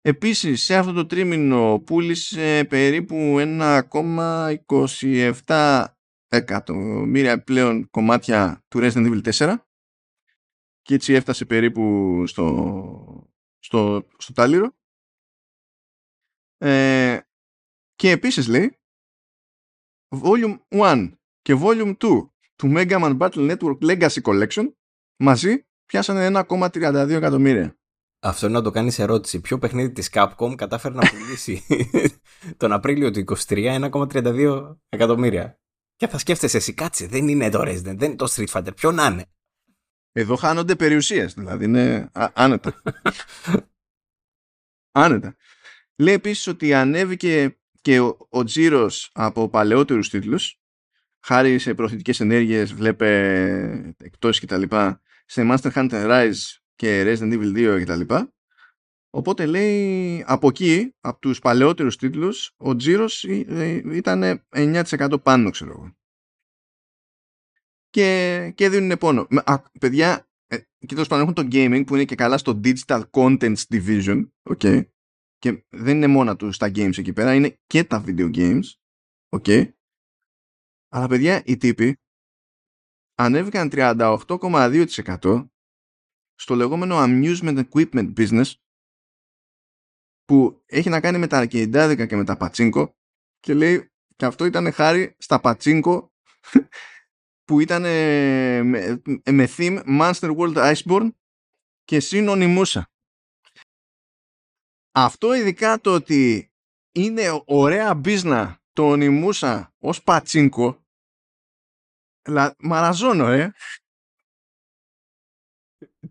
Επίσης 0.00 0.62
σε 0.62 0.76
αυτό 0.76 0.92
το 0.92 1.06
τρίμηνο 1.06 1.82
πούλησε 1.86 2.66
περίπου 2.68 3.36
1,27 5.46 5.84
εκατομμύρια 6.28 7.42
πλέον 7.42 7.90
κομμάτια 7.90 8.64
του 8.68 8.78
Resident 8.82 9.12
Evil 9.12 9.20
4 9.32 9.54
και 10.90 10.96
έτσι 10.96 11.12
έφτασε 11.12 11.44
περίπου 11.44 12.22
στο, 12.26 13.28
στο, 13.58 14.06
στο 14.18 14.32
τάλιρο. 14.32 14.76
Ε, 16.56 17.20
και 17.94 18.10
επίσης 18.10 18.48
λέει 18.48 18.78
Volume 20.22 20.58
1 20.68 21.12
και 21.40 21.58
Volume 21.62 21.96
2 21.96 22.28
του 22.56 22.72
Mega 22.74 23.02
Man 23.02 23.18
Battle 23.18 23.56
Network 23.56 23.78
Legacy 23.80 24.22
Collection 24.22 24.72
μαζί 25.22 25.66
πιάσανε 25.86 26.44
1,32 26.48 27.10
εκατομμύρια. 27.10 27.78
Αυτό 28.20 28.46
είναι 28.46 28.56
να 28.56 28.62
το 28.62 28.70
κάνεις 28.70 28.98
ερώτηση. 28.98 29.40
Ποιο 29.40 29.58
παιχνίδι 29.58 29.92
της 29.92 30.10
Capcom 30.12 30.54
κατάφερε 30.56 30.94
να 30.94 31.10
πουλήσει 31.10 31.62
τον 32.56 32.72
Απρίλιο 32.72 33.10
του 33.10 33.24
23 33.46 33.90
1,32 33.90 34.76
εκατομμύρια; 34.88 35.60
Και 35.96 36.06
θα 36.06 36.18
σκέφτεσαι 36.18 36.56
εσύ, 36.56 36.74
κάτσε, 36.74 37.06
δεν 37.06 37.28
είναι 37.28 37.50
το 37.50 37.60
Resident, 37.60 37.96
δεν 37.96 38.02
είναι 38.02 38.16
το 38.16 38.32
Street 38.36 38.48
Fighter, 38.48 38.76
ποιο 38.76 38.92
να 38.92 39.06
είναι; 39.06 39.30
Εδώ 40.12 40.36
χάνονται 40.36 40.76
περιουσίες, 40.76 41.34
δηλαδή 41.34 41.64
είναι 41.64 42.10
άνετα. 42.12 42.82
άνετα. 45.02 45.36
Λέει 45.96 46.14
επίσης 46.14 46.46
ότι 46.46 46.74
ανέβηκε 46.74 47.58
και 47.80 48.00
ο, 48.00 48.16
ο 48.30 48.44
τζίρος 48.44 49.10
από 49.14 49.48
παλαιότερους 49.48 50.08
τίτλους, 50.08 50.60
χάρη 51.20 51.58
σε 51.58 51.74
προωθητικές 51.74 52.20
ενέργειες, 52.20 52.72
βλέπε 52.72 53.94
εκτός 53.98 54.40
και 54.40 54.46
τα 54.46 54.58
λοιπά, 54.58 55.00
σε 55.26 55.42
Master 55.50 55.72
Hunter 55.72 56.08
Rise 56.08 56.58
και 56.74 57.02
Resident 57.06 57.32
Evil 57.32 57.74
2 57.74 57.78
και 57.78 57.84
τα 57.84 57.96
λοιπά. 57.96 58.32
Οπότε 59.10 59.46
λέει 59.46 60.24
από 60.26 60.48
εκεί, 60.48 60.94
από 61.00 61.18
τους 61.18 61.38
παλαιότερους 61.38 61.96
τίτλους, 61.96 62.54
ο 62.56 62.76
τζίρος 62.76 63.22
ήταν 63.92 64.46
9% 64.48 65.22
πάνω, 65.22 65.50
ξέρω 65.50 65.70
εγώ 65.70 65.94
και, 67.90 68.52
και 68.54 68.68
δίνουν 68.68 68.98
πόνο. 68.98 69.26
Α, 69.44 69.62
παιδιά, 69.80 70.28
ε, 70.46 70.58
και 70.78 70.94
τέλος 70.94 71.08
πάντων 71.08 71.22
έχουν 71.28 71.34
το 71.34 71.56
gaming 71.56 71.82
που 71.86 71.94
είναι 71.94 72.04
και 72.04 72.14
καλά 72.14 72.38
στο 72.38 72.60
digital 72.64 73.02
contents 73.10 73.62
division, 73.68 74.28
okay, 74.42 74.82
και 75.38 75.64
δεν 75.68 75.96
είναι 75.96 76.06
μόνο 76.06 76.36
τους 76.36 76.56
τα 76.56 76.66
games 76.74 76.98
εκεί 76.98 77.12
πέρα, 77.12 77.34
είναι 77.34 77.58
και 77.66 77.84
τα 77.84 78.04
video 78.06 78.34
games, 78.36 78.64
okay. 79.28 79.72
Αλλά 80.88 81.08
παιδιά, 81.08 81.42
οι 81.44 81.56
τύποι 81.56 81.96
ανέβηκαν 83.14 83.68
38,2% 83.72 85.48
στο 86.34 86.54
λεγόμενο 86.54 86.96
amusement 86.98 87.64
equipment 87.70 88.12
business 88.16 88.52
που 90.24 90.62
έχει 90.66 90.88
να 90.88 91.00
κάνει 91.00 91.18
με 91.18 91.26
τα 91.26 91.38
αρκεντάδικα 91.38 92.06
και 92.06 92.16
με 92.16 92.24
τα 92.24 92.36
πατσίνκο 92.36 92.96
και 93.38 93.54
λέει 93.54 93.90
και 94.16 94.24
αυτό 94.24 94.44
ήταν 94.44 94.72
χάρη 94.72 95.14
στα 95.18 95.40
πατσίνκο 95.40 96.12
που 97.50 97.60
ήταν 97.60 97.82
με, 97.82 99.02
με 99.30 99.48
theme 99.56 99.82
Monster 100.00 100.36
World 100.36 100.74
Iceborne 100.74 101.08
και 101.84 102.00
συνωνιμούσα. 102.00 102.90
Αυτό 104.90 105.34
ειδικά 105.34 105.80
το 105.80 105.94
ότι 105.94 106.52
είναι 106.92 107.42
ωραία 107.44 107.94
μπίζνα 107.94 108.62
το 108.72 108.88
ονειμούσα 108.88 109.74
ως 109.78 110.02
πατσίνκο 110.02 110.86
λα, 112.28 112.54
μαραζώνω 112.58 113.26
ε 113.26 113.52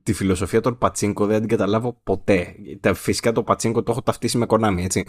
Τη 0.03 0.13
φιλοσοφία 0.13 0.61
των 0.61 0.77
πατσίνκο 0.77 1.25
δεν 1.25 1.39
την 1.39 1.49
καταλάβω 1.49 1.93
ποτέ. 2.03 2.55
Φυσικά 2.93 3.31
το 3.31 3.43
πατσίνκο 3.43 3.83
το 3.83 3.91
έχω 3.91 4.01
ταυτίσει 4.01 4.37
με 4.37 4.45
κονάμι, 4.45 4.83
έτσι. 4.83 5.05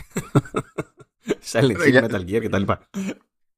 Silent 1.52 1.76
Hill, 1.76 2.04
Metal 2.04 2.24
Gear 2.28 2.48
κτλ. 2.48 2.72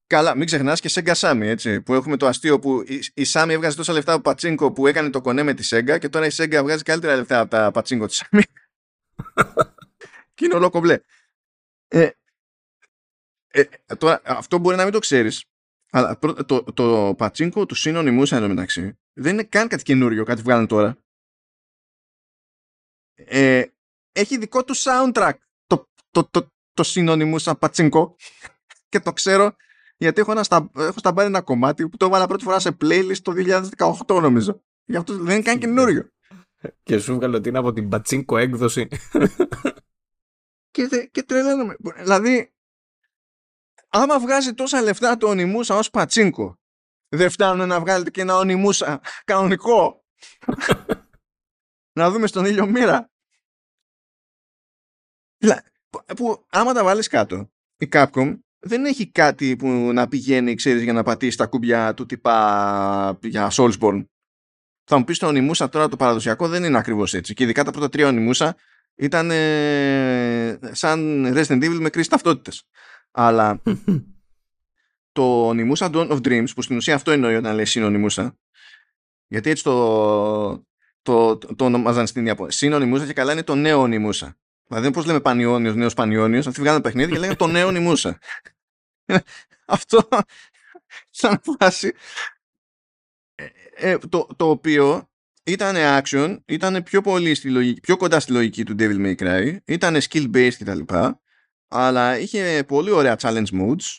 Καλά, 0.07 0.35
μην 0.35 0.45
ξεχνάς 0.45 0.79
και 0.79 0.89
Sega 0.93 1.13
Sammy, 1.13 1.41
έτσι. 1.41 1.81
Που 1.81 1.93
έχουμε 1.93 2.17
το 2.17 2.27
αστείο 2.27 2.59
που 2.59 2.81
η, 2.87 2.95
η 3.13 3.23
Sammy 3.27 3.49
έβγαζε 3.49 3.75
τόσα 3.75 3.93
λεφτά 3.93 4.13
από 4.13 4.21
πατσίνκο 4.21 4.71
που 4.71 4.87
έκανε 4.87 5.09
το 5.09 5.21
κονέ 5.21 5.43
με 5.43 5.53
τη 5.53 5.67
Sega 5.71 5.97
και 5.99 6.09
τώρα 6.09 6.25
η 6.25 6.29
Sega 6.31 6.59
βγάζει 6.63 6.83
καλύτερα 6.83 7.15
λεφτά 7.15 7.39
από 7.39 7.49
τα 7.49 7.71
πατσίνκο 7.71 8.05
της 8.05 8.23
Sammy. 8.23 8.41
και 10.33 10.45
είναι 10.45 10.55
ολόκο 10.55 10.79
μπλε. 10.79 10.99
Ε, 11.87 12.09
ε, 13.47 13.63
τώρα, 13.97 14.21
αυτό 14.25 14.57
μπορεί 14.57 14.75
να 14.75 14.83
μην 14.83 14.91
το 14.91 14.99
ξέρεις. 14.99 15.45
Αλλά 15.91 16.19
το, 16.19 16.45
το, 16.45 16.63
το 16.63 17.15
πατσίνκο 17.17 17.65
του 17.65 17.75
εδώ 17.85 18.47
μεταξύ 18.47 18.97
δεν 19.13 19.33
είναι 19.33 19.43
καν 19.43 19.67
κάτι 19.67 19.83
καινούριο, 19.83 20.23
κάτι 20.23 20.41
βγάλανε 20.41 20.67
τώρα. 20.67 20.97
Ε, 23.13 23.65
έχει 24.11 24.37
δικό 24.37 24.63
του 24.63 24.75
soundtrack 24.77 25.33
το, 25.67 25.89
το, 26.11 26.29
το, 26.31 26.51
το 26.73 27.55
πατσίνκο 27.59 28.15
και 28.89 28.99
το 28.99 29.13
ξέρω 29.13 29.55
γιατί 30.03 30.21
έχω, 30.21 30.31
ένα 30.31 30.43
στα, 30.43 30.69
έχω 30.77 30.99
σταμπάρει 30.99 31.27
ένα 31.27 31.41
κομμάτι 31.41 31.89
που 31.89 31.97
το 31.97 32.05
έβαλα 32.05 32.27
πρώτη 32.27 32.43
φορά 32.43 32.59
σε 32.59 32.77
playlist 32.81 33.17
το 33.21 33.33
2018 34.07 34.21
νομίζω. 34.21 34.63
Γι' 34.85 34.95
αυτό 34.95 35.17
δεν 35.17 35.33
είναι 35.35 35.43
καν 35.43 35.59
καινούριο. 35.59 36.11
Και 36.83 36.97
σου 36.99 37.15
βγάλω 37.15 37.37
ότι 37.37 37.49
είναι 37.49 37.57
από 37.57 37.73
την 37.73 37.89
πατσίνκο 37.89 38.37
έκδοση. 38.37 38.87
και, 40.71 41.09
και 41.11 41.23
τρελαίνομαι. 41.23 41.75
Δηλαδή, 41.97 42.53
άμα 43.87 44.19
βγάζει 44.19 44.53
τόσα 44.53 44.81
λεφτά 44.81 45.17
το 45.17 45.27
ονειμούσα 45.27 45.75
ως 45.75 45.89
πατσίνκο, 45.89 46.59
δεν 47.07 47.29
φτάνουν 47.29 47.67
να 47.67 47.79
βγάλετε 47.79 48.09
και 48.09 48.21
ένα 48.21 48.37
ονειμούσα 48.37 49.01
κανονικό. 49.25 50.05
να 51.99 52.11
δούμε 52.11 52.27
στον 52.27 52.45
ήλιο 52.45 52.65
μοίρα. 52.65 53.11
Που 56.15 56.45
άμα 56.49 56.73
τα 56.73 56.83
βάλεις 56.83 57.07
κάτω, 57.07 57.51
η 57.77 57.89
Capcom 57.91 58.39
δεν 58.65 58.85
έχει 58.85 59.07
κάτι 59.07 59.55
που 59.55 59.67
να 59.93 60.07
πηγαίνει, 60.07 60.55
ξέρεις, 60.55 60.83
για 60.83 60.93
να 60.93 61.03
πατήσει 61.03 61.37
τα 61.37 61.45
κούμπια 61.45 61.93
του 61.93 62.05
τυπά 62.05 63.19
για 63.21 63.51
Soulsborne. 63.51 64.05
Θα 64.83 64.97
μου 64.97 65.03
πεις 65.03 65.17
το 65.17 65.27
ονειμούσα 65.27 65.69
τώρα 65.69 65.87
το 65.87 65.95
παραδοσιακό 65.95 66.47
δεν 66.47 66.63
είναι 66.63 66.77
ακριβώς 66.77 67.13
έτσι. 67.13 67.33
Και 67.33 67.43
ειδικά 67.43 67.63
τα 67.63 67.71
πρώτα 67.71 67.89
τρία 67.89 68.07
ονειμούσα 68.07 68.55
ήταν 68.95 69.31
ε, 69.31 70.59
σαν 70.71 71.25
Resident 71.35 71.63
Evil 71.63 71.77
με 71.79 71.89
κρίση 71.89 72.09
ταυτότητες. 72.09 72.67
Αλλά 73.11 73.61
το 75.11 75.47
ονειμούσα 75.47 75.89
Dawn 75.93 76.09
of 76.09 76.17
Dreams, 76.17 76.47
που 76.55 76.61
στην 76.61 76.75
ουσία 76.75 76.95
αυτό 76.95 77.11
εννοεί 77.11 77.35
όταν 77.35 77.55
λέει 77.55 77.65
συνονιμούσα, 77.65 78.37
γιατί 79.27 79.49
έτσι 79.49 79.63
το, 79.63 80.65
το, 81.01 81.37
το, 81.37 81.55
το 81.55 81.65
ονομάζαν 81.65 82.07
στην 82.07 82.25
Ιαπωνία. 82.25 82.51
Συνονιμούσα 82.51 83.05
και 83.05 83.13
καλά 83.13 83.31
είναι 83.31 83.43
το 83.43 83.55
νέο 83.55 83.79
ονειμούσα. 83.79 84.37
Δηλαδή, 84.73 84.91
πώς 84.91 85.05
λέμε 85.05 85.19
Πανιόνιος, 85.19 85.75
νέος 85.75 85.93
Πανιόνιος, 85.93 86.47
αυτοί 86.47 86.61
βγάλουν 86.61 86.81
παιχνίδι 86.81 87.11
και 87.11 87.17
λέγανε 87.19 87.35
το 87.35 87.47
νέο 87.47 87.71
νημούσα. 87.71 88.19
Αυτό 89.65 90.07
σαν 91.09 91.41
φάση. 91.41 91.93
Ε, 93.35 93.47
ε, 93.75 93.97
το, 93.97 94.27
το 94.35 94.49
οποίο 94.49 95.09
ήταν 95.43 95.75
action, 95.77 96.37
ήταν 96.45 96.83
πιο, 96.83 97.01
πολύ 97.01 97.35
στη 97.35 97.49
λογική, 97.49 97.79
πιο 97.79 97.97
κοντά 97.97 98.19
στη 98.19 98.31
λογική 98.31 98.63
του 98.63 98.75
Devil 98.79 99.05
May 99.05 99.15
Cry, 99.15 99.57
ήταν 99.65 99.97
skill 100.09 100.31
based 100.35 100.53
κτλ. 100.59 100.79
Αλλά 101.67 102.19
είχε 102.19 102.63
πολύ 102.67 102.91
ωραία 102.91 103.15
challenge 103.19 103.51
modes. 103.51 103.97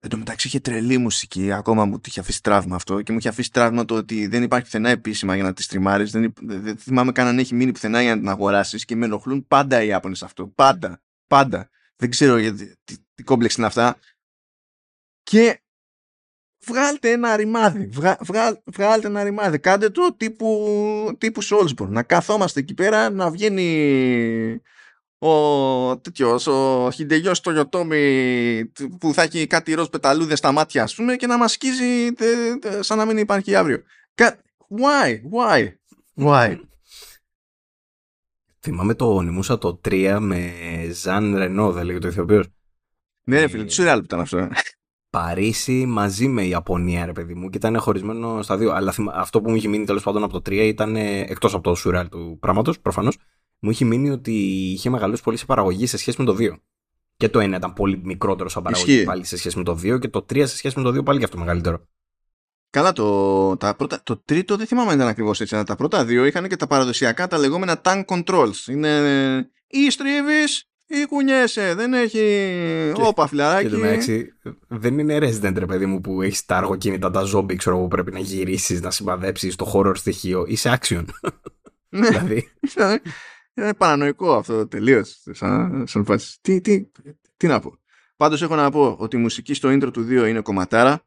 Εν 0.00 0.10
τω 0.10 0.16
μεταξύ 0.16 0.46
είχε 0.46 0.60
τρελή 0.60 0.98
μουσική, 0.98 1.52
ακόμα 1.52 1.84
μου 1.84 2.00
είχε 2.06 2.20
αφήσει 2.20 2.42
τραύμα 2.42 2.76
αυτό 2.76 3.02
και 3.02 3.12
μου 3.12 3.18
είχε 3.18 3.28
αφήσει 3.28 3.52
τραύμα 3.52 3.84
το 3.84 3.94
ότι 3.94 4.26
δεν 4.26 4.42
υπάρχει 4.42 4.64
πουθενά 4.64 4.90
επίσημα 4.90 5.34
για 5.34 5.44
να 5.44 5.52
τη 5.52 5.62
στριμάρεις. 5.62 6.10
Δεν, 6.10 6.32
δεν 6.42 6.76
θυμάμαι 6.76 7.12
καν 7.12 7.26
αν 7.26 7.38
έχει 7.38 7.54
μείνει 7.54 7.72
πουθενά 7.72 8.02
για 8.02 8.14
να 8.14 8.20
την 8.20 8.28
αγοράσεις 8.28 8.84
και 8.84 8.96
με 8.96 9.04
ενοχλούν 9.04 9.46
πάντα 9.46 9.82
οι 9.82 9.86
Ιάπωνες 9.86 10.22
αυτό. 10.22 10.46
Πάντα. 10.46 11.02
Πάντα. 11.26 11.70
Δεν 11.96 12.10
ξέρω 12.10 12.36
γιατί, 12.36 12.76
τι, 12.84 12.96
τι 13.14 13.22
κόμπλεξ 13.22 13.54
είναι 13.54 13.66
αυτά. 13.66 13.98
Και 15.22 15.62
βγάλτε 16.64 17.10
ένα 17.10 17.36
ρημάδι. 17.36 17.86
Βγα, 17.86 18.18
βγα, 18.20 18.62
βγάλτε 18.64 19.06
ένα 19.06 19.22
ρημάδι. 19.22 19.58
Κάντε 19.58 19.90
το 19.90 20.14
τύπου, 20.16 21.16
τύπου 21.18 21.44
Soulsborne. 21.44 21.88
Να 21.88 22.02
καθόμαστε 22.02 22.60
εκεί 22.60 22.74
πέρα, 22.74 23.10
να 23.10 23.30
βγαίνει 23.30 24.62
ο 25.18 25.98
τέτοιος, 25.98 26.46
ο 26.46 26.90
Χιντεγιός 26.90 27.36
στο 27.36 27.52
Ιωτόμι 27.52 28.72
που 29.00 29.14
θα 29.14 29.22
έχει 29.22 29.46
κάτι 29.46 29.74
ροζ 29.74 29.86
πεταλούδες 29.86 30.38
στα 30.38 30.52
μάτια 30.52 30.82
ας 30.82 30.94
πούμε 30.94 31.16
και 31.16 31.26
να 31.26 31.38
μας 31.38 31.52
σκίζει 31.52 32.12
τε, 32.12 32.56
τε, 32.60 32.82
σαν 32.82 32.98
να 32.98 33.04
μην 33.04 33.18
υπάρχει 33.18 33.54
αύριο. 33.54 33.82
Why, 34.70 35.20
why, 35.32 35.68
why; 36.16 36.56
Θυμάμαι 38.60 38.94
το 38.94 39.14
ονειμούσα 39.14 39.58
το 39.58 39.80
3 39.88 40.18
με 40.20 40.52
Ζαν 40.92 41.36
Ρενό, 41.36 41.72
δεν 41.72 41.84
λέγεται 41.84 42.06
ο 42.06 42.10
ηθοποιός. 42.10 42.48
Ναι, 43.24 43.40
ρε 43.40 43.48
φίλε, 43.48 43.64
τι 43.64 43.72
σουρεάλ 43.72 43.98
που 43.98 44.04
ήταν 44.04 44.20
αυτό. 44.20 44.48
Παρίσι 45.10 45.86
μαζί 45.86 46.28
με 46.28 46.44
Ιαπωνία, 46.44 47.06
ρε 47.06 47.12
παιδί 47.12 47.34
μου, 47.34 47.50
και 47.50 47.56
ήταν 47.56 47.78
χωρισμένο 47.78 48.42
στα 48.42 48.56
δύο. 48.56 48.72
Αλλά 48.72 48.94
αυτό 49.12 49.40
που 49.40 49.50
μου 49.50 49.56
είχε 49.56 49.68
μείνει 49.68 49.84
τέλος 49.84 50.02
πάντων 50.02 50.22
από 50.22 50.32
το 50.32 50.50
3 50.50 50.52
ήταν 50.52 50.96
εκτός 50.96 51.54
από 51.54 51.62
το 51.62 51.74
σουρεάλ 51.74 52.08
του 52.08 52.36
πράγματος, 52.40 52.80
προφανώς. 52.80 53.16
Μου 53.58 53.70
είχε 53.70 53.84
μείνει 53.84 54.10
ότι 54.10 54.32
είχε 54.72 54.90
μεγαλώσει 54.90 55.22
πολύ 55.22 55.36
σε 55.36 55.44
παραγωγή 55.46 55.86
σε 55.86 55.96
σχέση 55.96 56.22
με 56.22 56.26
το 56.26 56.36
2. 56.38 56.56
Και 57.16 57.28
το 57.28 57.38
1 57.38 57.52
ήταν 57.56 57.72
πολύ 57.72 58.00
μικρότερο 58.04 58.48
σαν 58.48 58.62
παραγωγή 58.62 58.92
Ισχύει. 58.92 59.04
πάλι 59.04 59.24
σε 59.24 59.36
σχέση 59.36 59.58
με 59.58 59.64
το 59.64 59.72
2 59.82 59.98
και 60.00 60.08
το 60.08 60.26
3 60.32 60.38
σε 60.46 60.56
σχέση 60.56 60.78
με 60.78 60.84
το 60.84 60.98
2 60.98 61.04
πάλι 61.04 61.18
και 61.18 61.24
αυτό 61.24 61.38
μεγαλύτερο. 61.38 61.86
Καλά, 62.70 62.92
το, 62.92 63.56
τα 63.56 63.74
πρώτα, 63.76 64.00
το 64.02 64.16
τρίτο 64.24 64.56
δεν 64.56 64.66
θυμάμαι 64.66 64.90
αν 64.90 64.96
ήταν 64.96 65.08
ακριβώς 65.08 65.40
έτσι, 65.40 65.54
αλλά 65.54 65.64
τα 65.64 65.76
πρώτα 65.76 66.04
δύο 66.04 66.24
είχαν 66.24 66.48
και 66.48 66.56
τα 66.56 66.66
παραδοσιακά 66.66 67.26
τα 67.26 67.38
λεγόμενα 67.38 67.80
tank 67.84 68.04
controls. 68.04 68.66
Είναι 68.66 69.50
ή 69.66 69.90
στρίβεις 69.90 70.68
ή 70.86 71.06
κουνιέσαι. 71.06 71.74
Δεν 71.74 71.94
έχει. 71.94 72.18
Και, 72.94 73.02
Όπα, 73.02 73.26
φιλαράκι. 73.26 73.68
Και 74.04 74.32
δεν 74.68 74.98
είναι 74.98 75.18
Resident, 75.18 75.54
ρε 75.54 75.66
παιδί 75.66 75.86
μου, 75.86 76.00
που 76.00 76.22
έχεις 76.22 76.44
τα 76.44 76.56
αργοκίνητα, 76.56 77.10
τα 77.10 77.22
zombie, 77.34 77.56
ξέρω 77.56 77.78
που 77.78 77.88
πρέπει 77.88 78.12
να 78.12 78.18
γυρίσεις, 78.18 78.80
να 78.80 78.90
συμπαδέψει 78.90 79.56
το 79.56 79.72
horror 79.74 79.96
στοιχείο. 79.96 80.44
Είσαι 80.48 80.78
action. 80.80 81.04
Ναι. 81.88 82.08
δηλαδή. 82.08 82.48
Είναι 83.58 83.74
παρανοϊκό 83.74 84.34
αυτό 84.34 84.68
τελείως. 84.68 85.22
Σαν, 85.30 85.86
σαν 85.86 86.06
Τι, 86.40 86.60
τι, 86.60 86.90
τι 87.36 87.46
να 87.46 87.60
πω. 87.60 87.78
Πάντως 88.16 88.42
έχω 88.42 88.54
να 88.54 88.70
πω 88.70 88.96
ότι 88.98 89.16
η 89.16 89.20
μουσική 89.20 89.54
στο 89.54 89.68
intro 89.68 89.92
του 89.92 90.06
2 90.08 90.28
είναι 90.28 90.40
κομματάρα. 90.40 91.06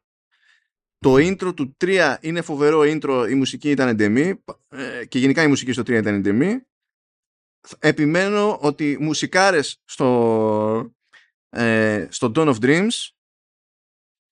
Το 0.98 1.14
intro 1.14 1.54
του 1.56 1.76
3 1.84 2.16
είναι 2.20 2.40
φοβερό 2.40 2.80
intro, 2.80 3.26
η 3.30 3.34
μουσική 3.34 3.70
ήταν 3.70 3.88
εντεμή 3.88 4.42
ε, 4.68 5.04
και 5.04 5.18
γενικά 5.18 5.42
η 5.42 5.46
μουσική 5.46 5.72
στο 5.72 5.82
3 5.82 5.88
ήταν 5.88 6.14
εντεμή. 6.14 6.66
Επιμένω 7.78 8.58
ότι 8.60 8.96
μουσικάρες 9.00 9.82
στο, 9.84 10.94
ε, 11.48 12.06
στο 12.10 12.32
Dawn 12.34 12.54
of 12.54 12.58
Dreams 12.60 13.08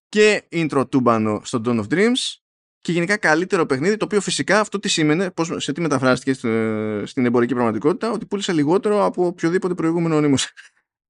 και 0.09 0.49
intro 0.51 0.91
τούμπανο 0.91 1.41
στο 1.45 1.61
Dawn 1.65 1.85
of 1.85 1.87
Dreams 1.89 2.41
και 2.81 2.93
γενικά 2.93 3.17
καλύτερο 3.17 3.67
παιχνίδι, 3.67 3.97
το 3.97 4.05
οποίο 4.05 4.21
φυσικά 4.21 4.61
αυτό 4.61 4.79
τι 4.79 4.89
σήμαινε, 4.89 5.31
πώς, 5.31 5.53
σε 5.57 5.73
τι 5.73 5.81
μεταφράστηκε 5.81 6.33
στην 7.05 7.27
εμπορική 7.27 7.55
πραγματικότητα, 7.55 8.11
ότι 8.11 8.27
πούλησε 8.27 8.53
λιγότερο 8.53 9.05
από 9.05 9.27
οποιοδήποτε 9.27 9.75
προηγούμενο 9.75 10.17
ονείμος. 10.17 10.53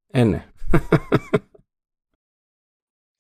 Ε, 0.07 0.25
ναι. 0.25 0.47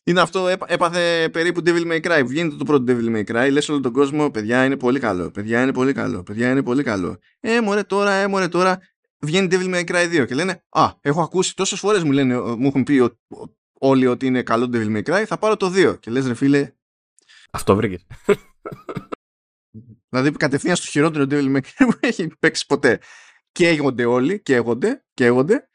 Είναι 0.05 0.20
αυτό, 0.20 0.48
έπαθε 0.66 1.28
περίπου 1.32 1.62
Devil 1.64 1.92
May 1.92 2.01
Cry. 2.01 2.22
Βγαίνει 2.26 2.57
το 2.57 2.64
πρώτο 2.64 2.84
Devil 2.88 3.16
May 3.16 3.24
Cry, 3.24 3.48
λες 3.53 3.68
όλο 3.68 3.80
τον 3.80 3.92
κόσμο, 3.92 4.30
παιδιά 4.30 4.64
είναι 4.64 4.76
πολύ 4.76 4.98
καλό, 4.98 5.30
παιδιά 5.30 5.62
είναι 5.62 5.72
πολύ 5.72 5.92
καλό, 5.92 6.22
παιδιά 6.22 6.51
είναι 6.51 6.62
πολύ 6.62 6.82
καλό. 6.82 7.18
Ε, 7.40 7.61
μωρέ 7.61 7.82
τώρα, 7.82 8.12
ε, 8.12 8.26
μωρέ 8.26 8.48
τώρα, 8.48 8.78
βγαίνει 9.18 9.48
Devil 9.51 9.74
May 9.74 9.84
Cry 9.84 10.22
2 10.22 10.26
και 10.26 10.34
λένε, 10.34 10.64
α, 10.68 10.90
έχω 11.01 11.22
ακούσει 11.22 11.57
τόσες 11.57 11.78
φορές 11.78 12.03
μου 12.03 12.12
λένε, 12.12 12.40
μου 12.40 12.66
έχουν 12.66 12.82
πει 12.82 13.11
όλοι 13.78 14.07
ότι 14.07 14.26
είναι 14.26 14.42
καλό 14.42 14.70
Devil 14.72 14.96
May 14.96 15.03
Cry, 15.03 15.24
θα 15.26 15.38
πάρω 15.38 15.57
το 15.57 15.72
2. 15.74 16.01
Και 16.01 16.11
λες 16.11 16.26
ρε 16.26 16.34
φίλε, 16.34 16.72
αυτό 17.51 17.76
βρήκες. 17.76 18.07
δηλαδή 20.09 20.30
κατευθείαν 20.30 20.76
στο 20.76 20.86
χειρότερο 20.86 21.24
Devil 21.30 21.57
May 21.57 21.61
Cry 21.61 21.70
που 21.76 21.98
έχει 22.01 22.30
παίξει 22.38 22.66
ποτέ. 22.66 22.98
Και 23.53 23.68
έγονται 23.68 24.05
όλοι, 24.05 24.42
και 24.42 24.55
έγονται, 24.55 25.05
και 25.14 25.24
έγονται. 25.24 25.68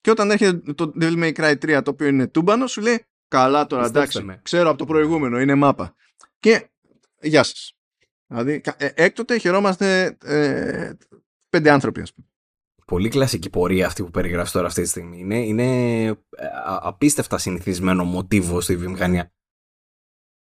Και 0.00 0.10
όταν 0.10 0.30
έρχεται 0.30 0.72
το 0.72 0.92
Devil 1.00 1.22
May 1.22 1.32
Cry 1.32 1.78
3 1.78 1.80
το 1.84 1.90
οποίο 1.90 2.06
είναι 2.06 2.26
τούμπανο, 2.26 2.66
σου 2.66 2.80
λέει 2.80 3.06
Καλά 3.32 3.66
τώρα, 3.66 3.86
εντάξει. 3.86 4.40
Ξέρω 4.42 4.68
από 4.68 4.78
το 4.78 4.84
προηγούμενο, 4.84 5.40
είναι 5.40 5.54
μάπα. 5.54 5.94
Και 6.40 6.70
γεια 7.20 7.42
σας. 7.42 7.76
Δηλαδή, 8.26 8.60
ε, 8.76 8.88
έκτοτε 8.94 9.38
χαιρόμαστε 9.38 10.16
ε, 10.24 10.92
πέντε 11.48 11.70
άνθρωποι, 11.70 12.00
ας 12.00 12.14
πούμε. 12.14 12.26
Πολύ 12.86 13.08
κλασική 13.08 13.50
πορεία 13.50 13.86
αυτή 13.86 14.02
που 14.02 14.10
περιγράφεις 14.10 14.52
τώρα 14.52 14.66
αυτή 14.66 14.82
τη 14.82 14.88
στιγμή. 14.88 15.18
Είναι, 15.18 15.38
είναι 15.38 16.06
ε, 16.06 16.16
απίστευτα 16.80 17.38
συνηθισμένο 17.38 18.04
μοτίβο 18.04 18.60
στη 18.60 18.76
βιομηχανία. 18.76 19.32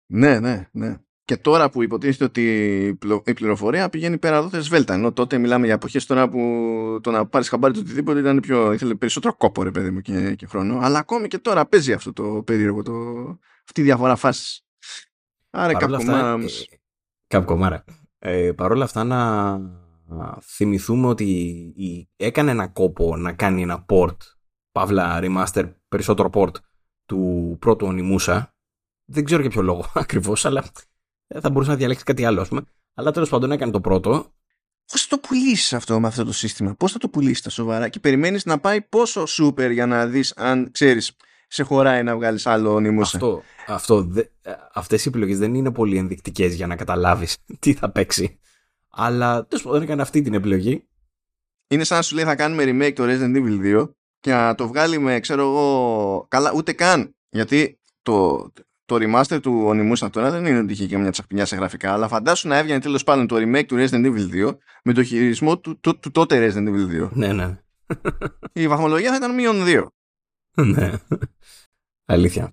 Ναι, 0.07 0.41
ναι, 0.41 0.69
ναι. 0.73 0.97
Και 1.25 1.37
τώρα 1.37 1.71
που 1.71 1.83
υποτίθεται 1.83 2.25
ότι 2.25 2.85
η 3.25 3.35
πληροφορία 3.35 3.89
πηγαίνει 3.89 4.19
πέρα 4.19 4.37
εδώ 4.37 4.61
σβέλτα. 4.61 4.95
Ενώ 4.95 5.13
τότε 5.13 5.39
μιλάμε 5.39 5.65
για 5.65 5.75
εποχές 5.75 6.07
τώρα 6.07 6.29
που 6.29 6.41
το 7.03 7.11
να 7.11 7.27
πάρεις 7.27 7.49
χαμπάρι 7.49 7.75
το 7.75 7.81
οτιδήποτε 7.81 8.19
ήταν 8.19 8.41
πιο. 8.41 8.73
ήθελε 8.73 8.95
περισσότερο 8.95 9.35
κόπο, 9.35 9.63
ρε 9.63 9.71
παιδί 9.71 9.91
μου 9.91 10.01
και, 10.01 10.35
και 10.35 10.47
χρόνο. 10.47 10.79
Αλλά 10.83 10.99
ακόμη 10.99 11.29
και 11.29 11.39
τώρα 11.39 11.67
παίζει 11.67 11.93
αυτό 11.93 12.13
το 12.13 12.43
περίεργο, 12.47 12.83
το, 12.83 12.93
αυτή 13.65 13.81
η 13.81 13.85
διαφορά 13.85 14.17
φάσης. 14.17 14.67
Άρα 15.51 15.75
καπκομάρα. 15.75 16.37
Καπκομάρα. 17.27 17.85
Ε, 18.19 18.53
Παρ' 18.53 18.73
όλα 18.73 18.85
αυτά 18.85 19.05
να 19.05 19.61
θυμηθούμε 20.43 21.07
ότι 21.07 21.75
έκανε 22.17 22.51
ένα 22.51 22.69
κόπο 22.69 23.17
να 23.17 23.33
κάνει 23.33 23.63
ένα 23.63 23.85
port, 23.89 24.17
παύλα 24.73 25.21
remaster, 25.23 25.73
περισσότερο 25.89 26.31
port 26.33 26.53
του 27.05 27.57
πρώτου 27.61 27.87
ονειμούσα 27.87 28.56
δεν 29.07 29.25
ξέρω 29.25 29.41
για 29.41 29.51
ποιο 29.51 29.63
λόγο 29.63 29.91
ακριβώς, 29.95 30.45
αλλά 30.45 30.65
θα 31.41 31.51
μπορούσε 31.51 31.71
να 31.71 31.77
διαλέξει 31.77 32.05
κάτι 32.05 32.25
άλλο, 32.25 32.41
ας 32.41 32.49
πούμε. 32.49 32.63
Αλλά 32.95 33.11
τέλος 33.11 33.29
πάντων 33.29 33.53
έκανε 33.53 33.73
το 33.73 33.81
πρώτο. 33.81 34.35
Πώς 34.93 35.07
θα 35.07 35.17
το 35.17 35.29
πουλήσεις 35.29 35.73
αυτό 35.73 36.01
με 36.01 36.07
αυτό 36.07 36.25
το 36.25 36.33
σύστημα, 36.33 36.75
Πώς 36.75 36.93
θα 36.93 36.99
το 36.99 37.09
πουλήσεις 37.09 37.43
τα 37.43 37.51
σοβαρά; 37.51 37.89
Και 37.89 38.01
περιμένεις 38.01 38.45
να 38.45 38.59
πάει 38.59 38.83
πόσο 38.83 39.25
super 39.39 39.71
για 39.73 39.87
να 39.87 40.07
δεις 40.07 40.33
αν 40.37 40.71
ξέρεις, 40.71 41.17
σε 41.49 41.63
χωράει 41.63 42.03
να 42.03 42.17
βγάλεις 42.17 42.47
άλλο 42.47 42.81
νημούσα. 42.81 43.17
Αυτό, 43.17 43.43
αυτό 43.67 44.03
δε, 44.03 44.23
αυτές 44.73 45.05
οι 45.05 45.09
επιλογές 45.09 45.39
δεν 45.39 45.55
είναι 45.55 45.73
πολύ 45.73 45.97
ενδεικτικές 45.97 46.55
για 46.55 46.67
να 46.67 46.77
καταλάβεις 46.77 47.37
τι 47.59 47.73
θα 47.73 47.91
παίξει. 47.91 48.39
Αλλά 48.91 49.47
τέλος 49.47 49.65
πάντων 49.65 49.83
έκανε 49.83 50.03
αυτή 50.03 50.23
την 50.23 50.35
επιλογή. 50.35 50.89
Είναι 51.69 51.85
σαν 51.85 51.97
να 51.97 52.03
σου 52.03 52.15
λέει 52.15 52.25
θα 52.25 52.35
κάνουμε 52.35 52.65
remake 52.67 52.93
το 52.95 53.05
Resident 53.07 53.37
Evil 53.37 53.81
2 53.81 53.91
και 54.21 54.33
να 54.33 54.55
το 54.55 54.69
βγάλει 54.69 54.99
με 54.99 55.21
ξέρω 55.21 55.43
εγώ 55.43 56.27
καλά 56.29 56.53
ούτε 56.55 56.73
καν 56.73 57.17
γιατί 57.29 57.81
το, 58.03 58.47
το 58.87 58.97
remaster 59.01 59.39
του 59.43 59.69
Onimusha 59.69 60.09
τώρα 60.11 60.31
δεν 60.31 60.47
είναι 60.47 60.59
ότι 60.59 60.73
είχε 60.73 60.87
και 60.87 60.99
μια 60.99 61.11
τσαχπινιά 61.11 61.45
σε 61.45 61.57
γραφικά, 61.57 61.93
αλλά 61.93 62.09
φαντάσου 62.09 62.49
να 62.49 62.57
έβγαινε 62.57 62.81
τέλος 62.81 63.05
πάντων 63.05 63.27
το 63.27 63.37
remake 63.37 63.67
του 63.67 63.77
Resident 63.79 64.07
Evil 64.07 64.49
2 64.49 64.57
με 64.85 64.93
το 64.93 65.03
χειρισμό 65.03 65.59
του, 65.59 65.81
του, 65.81 65.99
του 65.99 66.11
τότε 66.11 66.49
Resident 66.49 66.69
Evil 66.69 67.05
2. 67.05 67.11
Ναι, 67.13 67.33
ναι. 67.33 67.59
Η 68.53 68.69
βαθμολογία 68.69 69.11
θα 69.11 69.17
ήταν 69.17 69.35
μείον 69.35 69.57
2. 69.67 69.87
ναι. 70.75 70.93
Αλήθεια. 72.05 72.51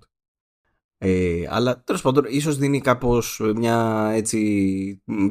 Ε, 0.98 1.46
αλλά 1.48 1.82
τέλος 1.82 2.02
πάντων, 2.02 2.24
ίσως 2.28 2.56
δίνει 2.56 2.80
κάπως 2.80 3.40
μια 3.54 4.10
έτσι. 4.14 4.38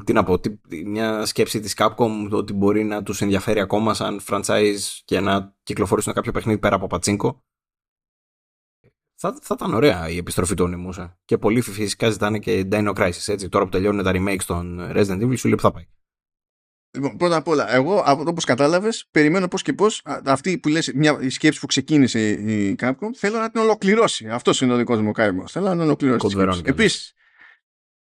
Τι 0.04 0.14
να 0.14 0.24
πω, 0.24 0.40
μια 0.86 1.26
σκέψη 1.26 1.60
της 1.60 1.74
Capcom 1.78 2.30
ότι 2.32 2.54
μπορεί 2.54 2.84
να 2.84 3.04
τους 3.04 3.22
ενδιαφέρει 3.22 3.60
ακόμα 3.60 3.94
σαν 3.94 4.22
franchise 4.28 5.02
και 5.06 5.20
να 5.20 5.56
κυκλοφορήσουν 5.64 6.14
κάποιο 6.14 6.32
παιχνίδι 6.32 6.60
πέρα 6.60 6.76
από 6.76 6.88
πατσίνκο 6.88 7.44
θα, 9.24 9.38
θα 9.42 9.56
ήταν 9.60 9.74
ωραία 9.74 10.10
η 10.10 10.18
επιστροφή 10.18 10.54
του 10.54 10.70
Onimusa. 10.70 11.14
Και 11.26 11.38
πολλοί 11.38 11.62
φυσικά 11.62 12.10
ζητάνε 12.10 12.40
και 12.40 12.68
Dino 12.72 12.94
Crisis. 12.94 13.28
Έτσι. 13.28 13.50
Τώρα 13.50 13.64
που 13.64 13.72
τελειώνουν 13.72 14.04
τα 14.04 14.12
remakes 14.16 14.44
των 14.46 14.80
Resident 14.92 15.22
Evil, 15.22 15.38
σου 15.38 15.48
λέει 15.48 15.56
που 15.56 15.62
θα 15.62 15.72
πάει. 15.72 15.88
Λοιπόν, 16.98 17.18
πρώτα 17.18 17.36
απ' 17.36 17.48
όλα, 17.48 17.74
εγώ 17.74 18.04
όπως 18.08 18.44
κατάλαβες, 18.44 19.08
περιμένω 19.12 19.48
πώς 19.48 19.62
και 19.62 19.74
πώς 19.74 20.02
αυτή 20.26 20.58
που 20.58 20.70
λες, 20.70 20.92
μια 20.94 21.18
η 21.22 21.30
σκέψη 21.30 21.60
που 21.60 21.66
ξεκίνησε 21.66 22.30
η 22.30 22.76
Capcom, 22.80 23.10
θέλω 23.16 23.38
να 23.38 23.50
την 23.50 23.62
ολοκληρώσει. 23.62 24.30
Αυτός 24.30 24.62
είναι 24.62 24.74
ο 24.74 24.78
δικός 24.78 25.02
μου 25.02 25.12
καημός. 25.12 25.52
Θέλω 25.52 25.66
να 25.66 25.72
την 25.72 25.82
ολοκληρώσει. 25.82 26.62
Επίσης, 26.66 27.14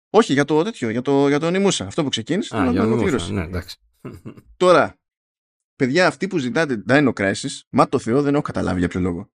όχι 0.09 0.33
για 0.33 0.45
το 0.45 0.63
τέτοιο, 0.63 0.89
για 0.89 1.01
το, 1.01 1.27
για 1.27 1.39
το 1.39 1.47
Onimusa. 1.47 1.85
Αυτό 1.85 2.03
που 2.03 2.09
ξεκίνησε, 2.09 2.55
θέλω 2.55 2.71
να 2.71 2.71
την 2.71 2.81
ολοκληρώσει. 2.81 3.33
Ναι, 3.33 3.43
εντάξει. 3.43 3.77
Τώρα, 4.57 4.99
παιδιά, 5.75 6.07
αυτοί 6.07 6.27
που 6.27 6.37
ζητάτε 6.37 6.83
Dino 6.87 7.13
Crisis, 7.13 7.59
μα 7.69 7.89
το 7.89 7.99
Θεό 7.99 8.21
δεν 8.21 8.33
έχω 8.33 8.43
καταλάβει 8.43 8.79
για 8.79 8.87
ποιο 8.87 8.99
λόγο 8.99 9.31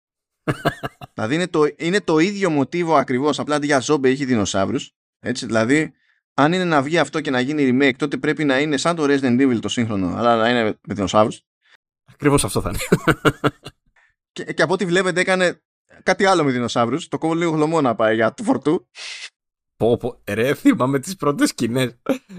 δηλαδή 1.14 1.34
είναι 1.34 1.48
το, 1.48 1.64
είναι 1.76 2.00
το 2.00 2.18
ίδιο 2.18 2.50
μοτίβο 2.50 2.94
ακριβώς, 2.94 3.38
απλά 3.38 3.56
αντί 3.56 3.66
για 3.66 3.80
ζόμπε 3.80 4.08
έχει 4.08 4.24
δεινοσαύρους. 4.24 4.94
Έτσι, 5.20 5.46
δηλαδή 5.46 5.92
αν 6.34 6.52
είναι 6.52 6.64
να 6.64 6.82
βγει 6.82 6.98
αυτό 6.98 7.20
και 7.20 7.30
να 7.30 7.40
γίνει 7.40 7.70
remake, 7.72 7.96
τότε 7.96 8.16
πρέπει 8.16 8.44
να 8.44 8.60
είναι 8.60 8.76
σαν 8.76 8.96
το 8.96 9.04
Resident 9.04 9.40
Evil 9.40 9.58
το 9.60 9.68
σύγχρονο, 9.68 10.14
αλλά 10.16 10.36
να 10.36 10.50
είναι 10.50 10.64
με 10.64 10.94
δεινοσαύρους. 10.94 11.42
Ακριβώς 12.12 12.44
αυτό 12.44 12.60
θα 12.60 12.68
είναι. 12.70 13.02
Και, 14.32 14.44
και 14.44 14.62
από 14.62 14.72
ό,τι 14.72 14.86
βλέπετε 14.86 15.20
έκανε 15.20 15.62
κάτι 16.02 16.24
άλλο 16.24 16.44
με 16.44 16.50
δεινοσαύρους. 16.50 17.08
Το 17.08 17.18
κόβω 17.18 17.34
λίγο 17.34 17.50
γλωμό 17.50 17.80
να 17.80 17.94
πάει 17.94 18.14
για 18.14 18.32
του 18.32 18.44
φορτού. 18.44 18.88
Πω, 19.76 19.96
πω. 19.96 20.22
Ρε, 20.28 20.54
θυμάμαι 20.54 20.98
τις 20.98 21.16
πρώτες 21.16 21.48
σκηνές. 21.48 21.98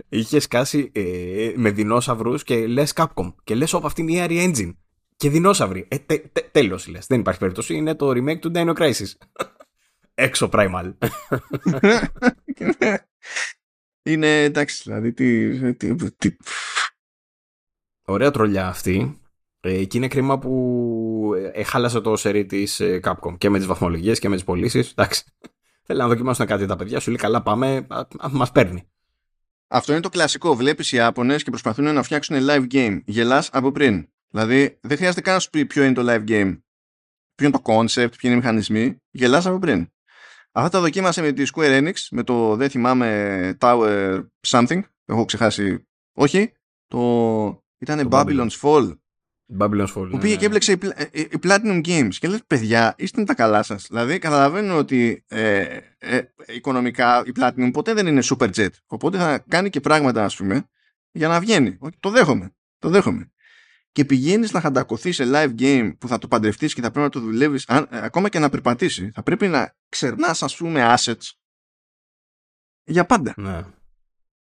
Είχες 0.09 0.43
σκάσει 0.43 0.91
ε, 0.93 1.53
με 1.55 1.71
δεινόσαυρους 1.71 2.43
και 2.43 2.67
λες 2.67 2.93
Capcom. 2.95 3.33
Και 3.43 3.55
λες, 3.55 3.73
όπου 3.73 3.87
αυτή 3.87 4.01
είναι 4.01 4.11
η 4.11 4.25
Air 4.27 4.49
Engine. 4.49 4.73
Και 5.23 5.29
δεινόσαυροι. 5.29 5.85
Ε, 5.87 5.97
τε, 5.97 6.17
τε, 6.17 6.41
Τέλος 6.51 6.87
λες. 6.87 7.07
Δεν 7.07 7.19
υπάρχει 7.19 7.39
περίπτωση. 7.39 7.73
Είναι 7.75 7.95
το 7.95 8.09
remake 8.09 8.39
του 8.39 8.51
Dino 8.55 8.73
Crisis. 8.73 9.11
Έξω 10.13 10.49
Primal. 10.53 10.93
είναι 14.09 14.43
εντάξει, 14.43 14.83
δηλαδή. 14.85 15.13
Τι, 15.13 15.73
τι, 15.73 15.95
τι, 16.11 16.35
Ωραία 18.05 18.31
τρολιά 18.31 18.67
αυτή. 18.67 19.21
Ε, 19.59 19.83
και 19.83 19.97
είναι 19.97 20.07
κρίμα 20.07 20.39
που 20.39 21.31
ε, 21.53 21.63
χάλασε 21.63 22.01
το 22.01 22.15
σερί 22.15 22.45
της 22.45 22.79
ε, 22.79 22.99
Capcom 23.03 23.37
και 23.37 23.49
με 23.49 23.57
τις 23.57 23.67
βαθμολογίες 23.67 24.19
και 24.19 24.29
με 24.29 24.35
τις 24.35 24.43
πωλήσεις. 24.43 24.89
Εντάξει. 24.91 25.23
Θέλει 25.85 25.99
να 25.99 26.07
δοκιμάσουν 26.07 26.45
κάτι 26.45 26.65
τα 26.65 26.75
παιδιά. 26.75 26.99
Σου 26.99 27.09
λέει 27.09 27.19
καλά, 27.19 27.41
πάμε. 27.41 27.87
Μας 28.31 28.51
παίρνει. 28.51 28.87
Αυτό 29.67 29.91
είναι 29.91 30.01
το 30.01 30.09
κλασικό. 30.09 30.55
Βλέπεις 30.55 30.91
οι 30.91 30.99
Άπωνε 30.99 31.35
και 31.35 31.49
προσπαθούν 31.49 31.93
να 31.93 32.03
φτιάξουν 32.03 32.37
live 32.49 32.67
game. 32.71 33.01
Γελάς 33.05 33.49
από 33.51 33.71
πριν. 33.71 34.07
Δηλαδή 34.33 34.77
δεν 34.81 34.97
χρειάζεται 34.97 35.21
καν 35.21 35.33
να 35.33 35.39
σου 35.39 35.49
πει 35.49 35.65
ποιο 35.65 35.83
είναι 35.83 35.93
το 35.93 36.01
live 36.05 36.29
game. 36.29 36.57
Ποιο 37.35 37.47
είναι 37.47 37.51
το 37.51 37.61
concept, 37.63 37.93
ποιοι 37.93 38.19
είναι 38.21 38.33
οι 38.33 38.35
μηχανισμοί. 38.35 38.97
Γελάς 39.11 39.45
από 39.45 39.59
πριν. 39.59 39.87
Αυτά 40.51 40.69
τα 40.69 40.79
δοκίμασε 40.79 41.21
με 41.21 41.31
τη 41.31 41.43
Square 41.53 41.81
Enix, 41.81 41.93
με 42.11 42.23
το 42.23 42.55
δεν 42.55 42.69
θυμάμαι 42.69 43.57
Tower 43.59 44.23
something. 44.47 44.81
Έχω 45.05 45.25
ξεχάσει. 45.25 45.87
Όχι. 46.13 46.53
Το 46.87 47.63
ήταν 47.77 48.07
Babylon's 48.11 48.59
Fall. 48.61 48.97
Babylon's 49.59 49.93
Fall. 49.95 50.07
Που 50.09 50.17
πήγε 50.17 50.33
ναι, 50.33 50.39
και 50.39 50.39
ναι. 50.39 50.45
έπλεξε 50.45 50.71
η, 50.71 50.77
Pla- 50.81 50.95
ε, 50.95 51.19
η 51.19 51.39
Platinum 51.43 51.81
Games. 51.85 52.13
Και 52.19 52.27
λες, 52.27 52.43
παιδιά, 52.47 52.95
είστε 52.97 53.23
τα 53.23 53.33
καλά 53.33 53.63
σας. 53.63 53.87
Δηλαδή, 53.89 54.19
καταλαβαίνω 54.19 54.77
ότι 54.77 55.23
ε, 55.27 55.77
ε, 55.97 56.21
οικονομικά 56.47 57.23
η 57.25 57.31
Platinum 57.39 57.69
ποτέ 57.73 57.93
δεν 57.93 58.07
είναι 58.07 58.21
super 58.23 58.49
jet. 58.55 58.69
Οπότε 58.85 59.17
θα 59.17 59.39
κάνει 59.47 59.69
και 59.69 59.79
πράγματα, 59.79 60.23
ας 60.23 60.35
πούμε, 60.35 60.69
για 61.11 61.27
να 61.27 61.39
βγαίνει. 61.39 61.77
Όχι, 61.79 61.95
Το 61.99 62.09
δέχομαι. 62.09 62.55
Το 62.77 62.89
δέχομαι. 62.89 63.32
Και 63.93 64.05
πηγαίνεις 64.05 64.51
να 64.51 64.61
χαντακωθείς 64.61 65.15
σε 65.15 65.23
live 65.27 65.55
game 65.59 65.93
που 65.99 66.07
θα 66.07 66.17
το 66.17 66.27
παντρευτείς 66.27 66.73
και 66.73 66.81
θα 66.81 66.91
πρέπει 66.91 67.05
να 67.05 67.11
το 67.11 67.19
δουλεύεις, 67.19 67.65
ακόμα 67.89 68.29
και 68.29 68.39
να 68.39 68.49
περπατήσει, 68.49 69.11
θα 69.13 69.23
πρέπει 69.23 69.47
να 69.47 69.75
ξερνάς, 69.89 70.43
ας 70.43 70.55
πούμε, 70.55 70.95
assets 70.97 71.31
για 72.83 73.05
πάντα. 73.05 73.33
Ναι. 73.37 73.63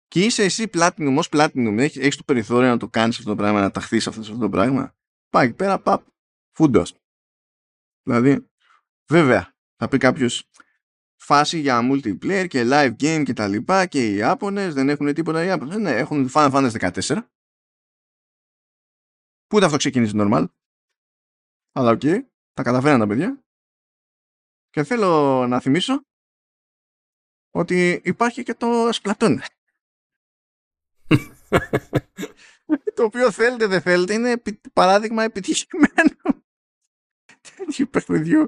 Και 0.08 0.24
είσαι 0.26 0.44
εσύ 0.44 0.70
Platinum 0.74 1.16
ως 1.18 1.30
Platinum, 1.32 1.76
έχεις, 1.78 1.98
έχεις 1.98 2.16
το 2.16 2.24
περιθώριο 2.24 2.70
να 2.70 2.78
το 2.78 2.90
κάνεις 2.90 3.18
αυτό 3.18 3.30
το 3.30 3.36
πράγμα, 3.36 3.60
να 3.60 3.72
ταχθείς 3.72 4.08
αυτό, 4.08 4.24
σε 4.24 4.32
αυτό 4.32 4.44
το 4.44 4.50
πράγμα. 4.50 4.96
Πάει 5.30 5.48
εκεί 5.48 5.56
πέρα, 5.56 5.80
παπ, 5.80 6.04
φούντος. 6.52 6.96
Δηλαδή, 8.04 8.50
βέβαια, 9.08 9.56
θα 9.76 9.88
πει 9.88 9.98
κάποιος 9.98 10.50
φάση 11.16 11.60
για 11.60 11.90
multiplayer 11.92 12.46
και 12.48 12.64
live 12.66 12.96
game 13.00 13.24
και 13.26 13.34
τα 13.34 13.48
λοιπά 13.48 13.86
και 13.86 14.14
οι 14.14 14.24
Άπωνες 14.24 14.74
δεν 14.74 14.90
έχουν 14.90 15.14
τίποτα 15.14 15.44
οι 15.44 15.50
Άπωνες. 15.50 15.78
Ναι, 15.78 15.92
έχουν 15.92 16.30
Final 16.34 16.52
Fantasy 16.52 16.92
14 16.92 17.30
που 19.52 19.58
ούτε 19.58 19.66
αυτό 19.66 19.78
ξεκίνησε 19.78 20.14
normal. 20.16 20.46
Αλλά 21.72 21.92
οκ, 21.92 22.02
τα 22.54 22.64
καταφέραν 22.64 23.00
τα 23.00 23.08
παιδιά. 23.08 23.44
Και 24.70 24.84
θέλω 24.84 25.46
να 25.48 25.60
θυμίσω 25.60 26.06
ότι 27.50 28.02
υπάρχει 28.04 28.44
και 28.44 28.54
το 28.54 28.90
Splatoon. 28.90 29.38
το 32.96 33.04
οποίο 33.04 33.32
θέλετε 33.32 33.68
δεν 33.68 33.82
θέλετε 33.82 34.14
είναι 34.14 34.32
επι- 34.32 34.70
παράδειγμα 34.74 35.24
επιτυχημένο 35.24 36.44
τέτοιου 37.56 37.88
παιχνιδιού 37.88 38.48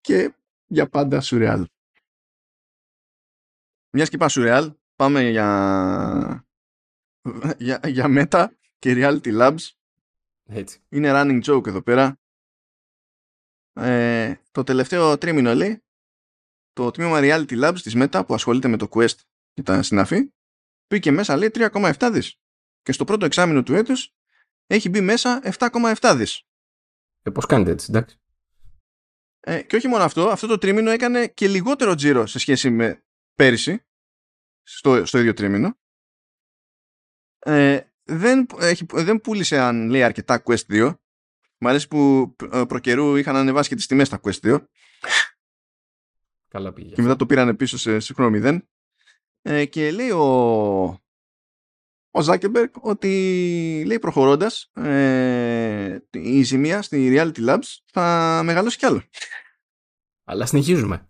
και 0.00 0.34
για 0.66 0.88
πάντα 0.88 1.20
σουρεάλ. 1.20 1.66
Μιας 3.92 4.08
και 4.08 4.16
είπα 4.16 4.28
σουρεάλ, 4.28 4.76
πάμε 4.96 5.22
για, 5.22 6.46
για, 7.66 7.80
για 7.84 8.06
Meta 8.08 8.46
και 8.84 8.94
Reality 8.96 9.40
Labs. 9.40 9.70
Έτσι. 10.44 10.80
Είναι 10.88 11.10
running 11.14 11.42
joke 11.44 11.66
εδώ 11.66 11.82
πέρα. 11.82 12.20
Ε, 13.72 14.34
το 14.50 14.62
τελευταίο 14.62 15.18
τρίμηνο 15.18 15.54
λέει 15.54 15.84
το 16.72 16.90
τμήμα 16.90 17.18
Reality 17.22 17.64
Labs 17.64 17.78
της 17.82 17.92
Meta 17.96 18.22
που 18.26 18.34
ασχολείται 18.34 18.68
με 18.68 18.76
το 18.76 18.88
Quest 18.90 19.16
και 19.52 19.62
τα 19.62 19.82
συναφή 19.82 20.32
πήγε 20.86 21.10
μέσα 21.10 21.36
λέει 21.36 21.50
3,7 21.54 22.10
δις. 22.12 22.40
Και 22.82 22.92
στο 22.92 23.04
πρώτο 23.04 23.24
εξάμεινο 23.24 23.62
του 23.62 23.74
έτους 23.74 24.14
έχει 24.66 24.88
μπει 24.88 25.00
μέσα 25.00 25.40
7,7 25.58 26.14
δις. 26.16 26.42
Ε, 27.22 27.30
πώς 27.30 27.46
κάνετε 27.46 27.70
έτσι, 27.70 27.86
εντάξει. 27.90 28.18
Ε, 29.40 29.62
και 29.62 29.76
όχι 29.76 29.88
μόνο 29.88 30.04
αυτό, 30.04 30.28
αυτό 30.28 30.46
το 30.46 30.58
τρίμηνο 30.58 30.90
έκανε 30.90 31.26
και 31.26 31.48
λιγότερο 31.48 31.94
τζίρο 31.94 32.26
σε 32.26 32.38
σχέση 32.38 32.70
με 32.70 33.04
πέρυσι, 33.34 33.86
στο, 34.62 35.06
στο 35.06 35.18
ίδιο 35.18 35.32
τρίμηνο. 35.32 35.78
Ε, 37.38 37.80
δεν, 38.04 38.46
έχει, 38.58 38.86
δεν 38.92 39.20
πούλησε 39.20 39.58
αν 39.58 39.88
λέει 39.88 40.02
αρκετά 40.02 40.42
Quest 40.44 40.66
2. 40.68 40.94
Μ' 41.58 41.66
αρέσει 41.66 41.88
που 41.88 42.34
ε, 42.52 42.62
προκαιρού 42.68 43.16
είχαν 43.16 43.36
ανεβάσει 43.36 43.68
και 43.68 43.74
τις 43.74 43.86
τιμές 43.86 44.06
στα 44.06 44.20
Quest 44.22 44.40
2 44.42 44.64
Καλά 46.48 46.72
πήγε. 46.72 46.94
και 46.94 47.02
μετά 47.02 47.16
το 47.16 47.26
πήραν 47.26 47.56
πίσω 47.56 47.78
σε 47.78 48.00
σύγχρονο 48.00 48.38
0. 48.42 48.58
Ε, 49.42 49.64
και 49.64 49.90
λέει 49.90 50.10
ο, 50.10 50.24
ο 52.10 52.20
Zuckerberg 52.26 52.70
ότι 52.80 53.82
λέει 53.86 53.98
προχωρώντας 53.98 54.70
ε, 54.74 55.98
η 56.10 56.42
ζημία 56.42 56.82
στη 56.82 57.12
Reality 57.12 57.48
Labs 57.48 57.76
θα 57.92 58.40
μεγαλώσει 58.44 58.78
κι 58.78 58.86
άλλο. 58.86 59.02
Αλλά 60.24 60.46
συνεχίζουμε. 60.46 61.08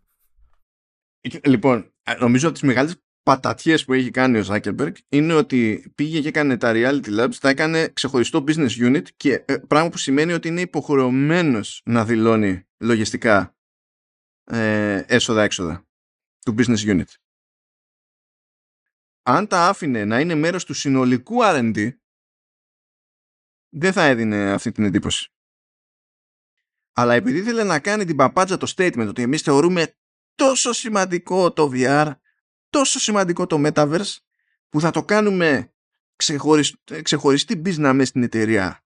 Λοιπόν, 1.44 1.94
νομίζω 2.18 2.48
ότι 2.48 2.58
τις 2.58 2.68
μεγάλες 2.68 3.03
πατατιές 3.24 3.84
που 3.84 3.92
έχει 3.92 4.10
κάνει 4.10 4.38
ο 4.38 4.44
Zuckerberg 4.48 4.92
είναι 5.08 5.34
ότι 5.34 5.92
πήγε 5.94 6.20
και 6.20 6.28
έκανε 6.28 6.56
τα 6.56 6.72
Reality 6.74 7.20
Labs, 7.20 7.34
τα 7.40 7.48
έκανε 7.48 7.88
ξεχωριστό 7.88 8.44
business 8.46 8.70
unit 8.70 9.04
και 9.16 9.44
ε, 9.46 9.56
πράγμα 9.56 9.90
που 9.90 9.96
σημαίνει 9.96 10.32
ότι 10.32 10.48
είναι 10.48 10.60
υποχρεωμένος 10.60 11.82
να 11.84 12.04
δηλώνει 12.04 12.66
λογιστικά 12.78 13.56
ε, 14.44 15.04
έσοδα-έξοδα 15.06 15.86
του 16.44 16.54
business 16.58 16.78
unit. 16.78 17.08
Αν 19.22 19.46
τα 19.46 19.68
άφηνε 19.68 20.04
να 20.04 20.20
είναι 20.20 20.34
μέρος 20.34 20.64
του 20.64 20.74
συνολικού 20.74 21.36
R&D 21.40 21.90
δεν 23.68 23.92
θα 23.92 24.04
έδινε 24.04 24.52
αυτή 24.52 24.72
την 24.72 24.84
εντύπωση. 24.84 25.32
Αλλά 26.92 27.14
επειδή 27.14 27.38
ήθελε 27.38 27.64
να 27.64 27.80
κάνει 27.80 28.04
την 28.04 28.16
παπάτζα 28.16 28.56
το 28.56 28.72
statement 28.76 29.06
ότι 29.08 29.22
εμείς 29.22 29.42
θεωρούμε 29.42 29.96
τόσο 30.34 30.72
σημαντικό 30.72 31.52
το 31.52 31.70
VR, 31.72 32.12
τόσο 32.74 32.98
σημαντικό 32.98 33.46
το 33.46 33.62
Metaverse, 33.64 34.16
που 34.68 34.80
θα 34.80 34.90
το 34.90 35.04
κάνουμε 35.04 35.72
ξεχωρισ... 36.16 36.74
ξεχωριστή 37.02 37.62
business 37.64 37.90
μέσα 37.94 38.04
στην 38.04 38.22
εταιρεία 38.22 38.84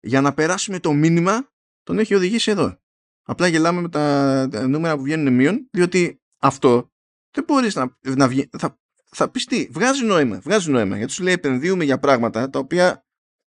για 0.00 0.20
να 0.20 0.34
περάσουμε 0.34 0.78
το 0.80 0.92
μήνυμα, 0.92 1.52
τον 1.82 1.98
έχει 1.98 2.14
οδηγήσει 2.14 2.50
εδώ. 2.50 2.78
Απλά 3.22 3.46
γελάμε 3.46 3.80
με 3.80 3.88
τα, 3.88 4.48
τα 4.50 4.68
νούμερα 4.68 4.96
που 4.96 5.02
βγαίνουν 5.02 5.34
μείον, 5.34 5.68
διότι 5.70 6.20
αυτό 6.38 6.92
δεν 7.30 7.44
μπορείς 7.44 7.74
να, 7.74 7.96
να 8.00 8.28
βγει... 8.28 8.48
Θα, 8.58 8.78
θα 9.10 9.30
πεις 9.30 9.44
τι, 9.44 9.68
βγάζει 9.70 10.04
νόημα, 10.04 10.38
βγάζει 10.40 10.70
νόημα, 10.70 10.96
γιατί 10.96 11.12
σου 11.12 11.22
λέει 11.22 11.34
επενδύουμε 11.34 11.84
για 11.84 11.98
πράγματα 11.98 12.50
τα 12.50 12.58
οποία 12.58 13.06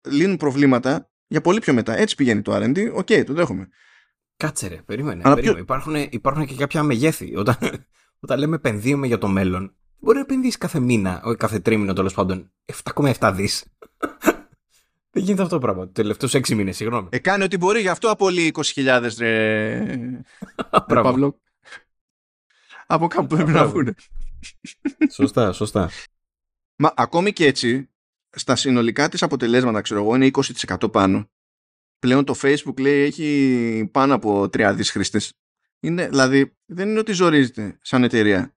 λύνουν 0.08 0.36
προβλήματα 0.36 1.10
για 1.26 1.40
πολύ 1.40 1.60
πιο 1.60 1.72
μετά. 1.72 1.96
Έτσι 1.96 2.14
πηγαίνει 2.14 2.42
το 2.42 2.56
R&D, 2.56 2.92
OK, 2.94 3.08
το 3.26 3.32
δέχομαι. 3.32 3.68
Κάτσε 4.36 4.68
ρε, 4.68 4.76
περίμενε. 4.76 5.22
Αλλά 5.24 5.34
περίμενε. 5.34 5.60
Υπάρχουν, 5.60 5.94
υπάρχουν 5.94 6.46
και 6.46 6.54
κάποια 6.54 6.82
μεγέθη. 6.82 7.36
Όταν, 7.36 7.56
όταν 8.20 8.38
λέμε 8.38 8.56
επενδύουμε 8.56 9.06
για 9.06 9.18
το 9.18 9.28
μέλλον, 9.28 9.74
μπορεί 9.98 10.16
να 10.16 10.22
επενδύσει 10.22 10.58
κάθε 10.58 10.80
μήνα, 10.80 11.22
όχι 11.24 11.36
κάθε 11.36 11.60
τρίμηνο 11.60 11.92
τέλος 11.92 12.14
πάντων, 12.14 12.52
7,7 12.94 13.32
δις. 13.34 13.64
Δεν 15.10 15.24
γίνεται 15.24 15.42
αυτό 15.42 15.54
το 15.54 15.60
πράγμα. 15.60 15.86
Τους 15.86 15.92
τελευταίους 15.92 16.34
6 16.34 16.54
μήνες, 16.54 16.76
συγγνώμη. 16.76 17.08
Ε, 17.10 17.18
κάνει 17.18 17.44
ό,τι 17.44 17.56
μπορεί, 17.56 17.80
γι' 17.80 17.88
αυτό 17.88 18.10
απολύει 18.10 18.52
20.000 18.54 19.10
ρε, 19.18 19.78
ρε 19.86 20.20
Μπράβο. 20.88 21.08
Παύλο. 21.08 21.40
Από 22.86 23.06
κάπου 23.06 23.26
πρέπει 23.26 23.50
να 23.50 23.52
Μπράβο. 23.52 23.70
βγουν. 23.70 23.94
σωστά, 25.12 25.52
σωστά. 25.52 25.90
Μα 26.76 26.92
ακόμη 26.96 27.32
και 27.32 27.46
έτσι, 27.46 27.90
στα 28.30 28.56
συνολικά 28.56 29.08
της 29.08 29.22
αποτελέσματα, 29.22 29.80
ξέρω 29.80 30.00
εγώ, 30.00 30.14
είναι 30.14 30.30
20% 30.32 30.92
πάνω. 30.92 31.30
Πλέον 31.98 32.24
το 32.24 32.34
Facebook 32.42 32.80
λέει 32.80 33.04
έχει 33.04 33.88
πάνω 33.92 34.14
από 34.14 34.42
3 34.42 34.72
δις 34.74 34.90
χρήστες. 34.90 35.32
Είναι, 35.86 36.08
δηλαδή, 36.08 36.56
δεν 36.64 36.88
είναι 36.88 36.98
ότι 36.98 37.12
ζορίζεται 37.12 37.78
σαν 37.82 38.04
εταιρεία. 38.04 38.56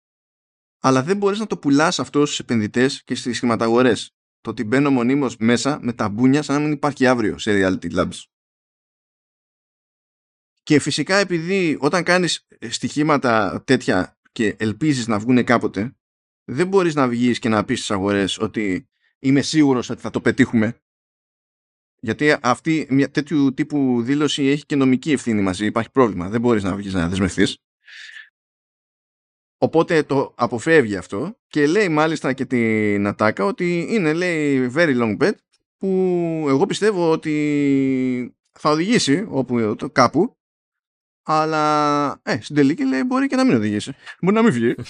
Αλλά 0.81 1.03
δεν 1.03 1.17
μπορείς 1.17 1.39
να 1.39 1.47
το 1.47 1.57
πουλάς 1.57 1.99
αυτό 1.99 2.25
στους 2.25 2.39
επενδυτές 2.39 3.03
και 3.03 3.15
στις 3.15 3.39
χρηματαγορές. 3.39 4.15
Το 4.41 4.49
ότι 4.49 4.63
μπαίνω 4.63 4.89
μονίμως 4.89 5.37
μέσα 5.37 5.79
με 5.81 5.93
τα 5.93 6.09
μπούνια 6.09 6.41
σαν 6.41 6.55
να 6.55 6.61
μην 6.61 6.71
υπάρχει 6.71 7.07
αύριο 7.07 7.37
σε 7.37 7.51
Reality 7.53 7.91
Labs. 7.93 8.23
Και 10.63 10.79
φυσικά 10.79 11.15
επειδή 11.15 11.77
όταν 11.79 12.03
κάνεις 12.03 12.47
στοιχήματα 12.69 13.63
τέτοια 13.65 14.19
και 14.31 14.55
ελπίζεις 14.59 15.07
να 15.07 15.19
βγουν 15.19 15.43
κάποτε, 15.43 15.97
δεν 16.43 16.67
μπορείς 16.67 16.95
να 16.95 17.07
βγεις 17.07 17.39
και 17.39 17.49
να 17.49 17.65
πεις 17.65 17.77
στις 17.77 17.91
αγορές 17.91 18.37
ότι 18.39 18.89
είμαι 19.19 19.41
σίγουρος 19.41 19.89
ότι 19.89 20.01
θα 20.01 20.09
το 20.09 20.21
πετύχουμε 20.21 20.81
γιατί 22.01 22.35
αυτή 22.41 22.87
μια 22.89 23.09
τέτοιου 23.09 23.53
τύπου 23.53 24.01
δήλωση 24.01 24.43
έχει 24.43 24.65
και 24.65 24.75
νομική 24.75 25.11
ευθύνη 25.11 25.41
μαζί. 25.41 25.65
Υπάρχει 25.65 25.91
πρόβλημα. 25.91 26.29
Δεν 26.29 26.41
μπορείς 26.41 26.63
να 26.63 26.75
βγεις 26.75 26.93
να 26.93 27.09
δεσμευτείς. 27.09 27.57
Οπότε 29.57 30.03
το 30.03 30.33
αποφεύγει 30.37 30.95
αυτό 30.95 31.37
και 31.47 31.67
λέει 31.67 31.89
μάλιστα 31.89 32.33
και 32.33 32.45
την 32.45 33.07
Ατάκα 33.07 33.45
ότι 33.45 33.87
είναι 33.89 34.13
λέει 34.13 34.71
very 34.75 35.01
long 35.01 35.17
bet 35.17 35.33
που 35.77 35.87
εγώ 36.47 36.65
πιστεύω 36.65 37.11
ότι 37.11 38.35
θα 38.51 38.69
οδηγήσει 38.69 39.25
όπου, 39.29 39.75
κάπου 39.91 40.37
αλλά 41.23 42.21
ε, 42.23 42.41
στην 42.41 42.55
τελική 42.55 42.85
λέει 42.85 43.03
μπορεί 43.03 43.27
και 43.27 43.35
να 43.35 43.45
μην 43.45 43.55
οδηγήσει. 43.55 43.93
Μπορεί 44.21 44.35
να 44.35 44.41
μην 44.41 44.51
βγει. 44.51 44.75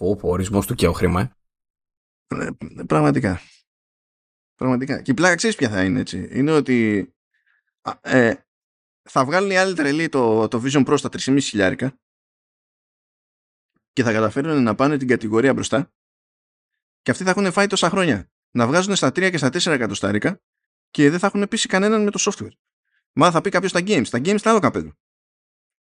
Ο 0.00 0.18
ορισμός 0.20 0.66
του 0.66 0.74
και 0.74 0.88
ο 0.88 0.92
χρήμα. 0.92 1.36
Ε, 2.40 2.50
πραγματικά. 2.86 3.40
Πραγματικά. 4.54 5.02
Και 5.02 5.10
η 5.10 5.14
πλάκα 5.14 5.34
ξέρεις 5.34 5.56
ποια 5.56 5.68
θα 5.68 5.84
είναι 5.84 6.00
έτσι. 6.00 6.28
Είναι 6.32 6.52
ότι 6.52 7.08
ε, 8.00 8.34
θα 9.02 9.24
βγάλουν 9.24 9.50
οι 9.50 9.56
άλλοι 9.56 9.74
τρελοί 9.74 10.08
το, 10.08 10.48
το 10.48 10.62
Vision 10.64 10.86
Pro 10.86 10.94
στα 10.98 11.08
3,5 11.12 11.38
χιλιάρικα 11.40 11.98
και 13.92 14.02
θα 14.02 14.12
καταφέρουν 14.12 14.62
να 14.62 14.74
πάνε 14.74 14.96
την 14.96 15.08
κατηγορία 15.08 15.54
μπροστά 15.54 15.92
και 17.02 17.10
αυτοί 17.10 17.24
θα 17.24 17.30
έχουν 17.30 17.52
φάει 17.52 17.66
τόσα 17.66 17.90
χρόνια. 17.90 18.30
Να 18.50 18.66
βγάζουν 18.66 18.96
στα 18.96 19.08
3 19.08 19.30
και 19.30 19.36
στα 19.36 19.48
4 19.48 19.66
εκατοστάρικα 19.66 20.40
και 20.90 21.10
δεν 21.10 21.18
θα 21.18 21.26
έχουν 21.26 21.48
πείσει 21.48 21.68
κανέναν 21.68 22.02
με 22.02 22.10
το 22.10 22.18
software. 22.20 22.52
Μα 23.12 23.30
θα 23.30 23.40
πει 23.40 23.50
κάποιος 23.50 23.70
στα 23.70 23.80
games. 23.80 24.08
Τα 24.08 24.18
games 24.18 24.40
τα 24.42 24.50
άλλο 24.50 24.58
καπέλο. 24.58 24.98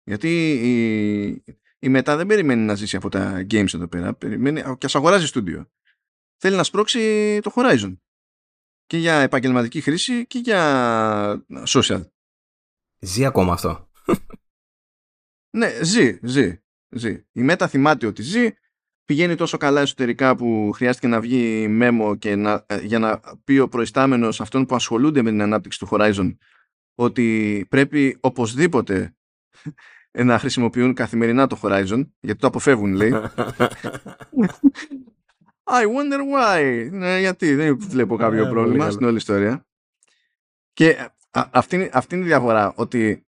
Γιατί 0.04 0.52
η, 0.52 1.54
η 1.78 1.88
μετά 1.88 2.16
δεν 2.16 2.26
περιμένει 2.26 2.62
να 2.62 2.74
ζήσει 2.74 2.96
από 2.96 3.08
τα 3.08 3.46
games 3.50 3.74
εδώ 3.74 3.88
πέρα. 3.88 4.14
Περιμένει, 4.14 4.62
και 4.78 4.86
ας 4.86 4.94
αγοράζει 4.94 5.26
στούντιο. 5.26 5.70
Θέλει 6.42 6.56
να 6.56 6.62
σπρώξει 6.62 7.38
το 7.42 7.52
Horizon. 7.54 7.96
Και 8.86 8.96
για 8.96 9.14
επαγγελματική 9.14 9.80
χρήση 9.80 10.26
και 10.26 10.38
για 10.38 11.46
social. 11.66 12.02
Ζει 12.98 13.24
ακόμα 13.24 13.52
αυτό. 13.52 13.90
ναι, 15.56 15.82
ζει, 15.82 16.18
ζει, 16.22 16.62
ζει. 16.88 17.24
Η 17.32 17.42
Μέτα 17.42 17.68
θυμάται 17.68 18.06
ότι 18.06 18.22
ζει, 18.22 18.50
πηγαίνει 19.04 19.34
τόσο 19.34 19.56
καλά 19.56 19.80
εσωτερικά 19.80 20.36
που 20.36 20.70
χρειάστηκε 20.74 21.06
να 21.06 21.20
βγει 21.20 21.68
μέμο 21.68 22.16
και 22.16 22.36
να, 22.36 22.64
ε, 22.66 22.80
για 22.80 22.98
να 22.98 23.20
πει 23.44 23.58
ο 23.58 23.68
προϊστάμενος 23.68 24.40
αυτών 24.40 24.66
που 24.66 24.74
ασχολούνται 24.74 25.22
με 25.22 25.30
την 25.30 25.42
ανάπτυξη 25.42 25.78
του 25.78 25.88
Horizon 25.90 26.36
ότι 26.94 27.66
πρέπει 27.70 28.18
οπωσδήποτε 28.20 29.16
να 30.24 30.38
χρησιμοποιούν 30.38 30.94
καθημερινά 30.94 31.46
το 31.46 31.58
Horizon 31.62 32.08
γιατί 32.20 32.40
το 32.40 32.46
αποφεύγουν 32.46 32.92
λέει 32.92 33.12
I 35.72 35.84
wonder 35.84 36.20
why 36.34 36.88
ναι, 36.90 37.18
γιατί 37.18 37.54
δεν 37.54 37.78
βλέπω 37.80 38.16
κάποιο 38.16 38.44
ναι, 38.44 38.50
πρόβλημα 38.50 38.90
στην 38.90 39.06
όλη 39.06 39.16
ιστορία 39.16 39.66
και 40.72 41.10
αυτή, 41.30 41.90
αυτή 41.92 42.14
είναι 42.14 42.24
η 42.24 42.26
διαφορά 42.26 42.72
ότι 42.76 43.26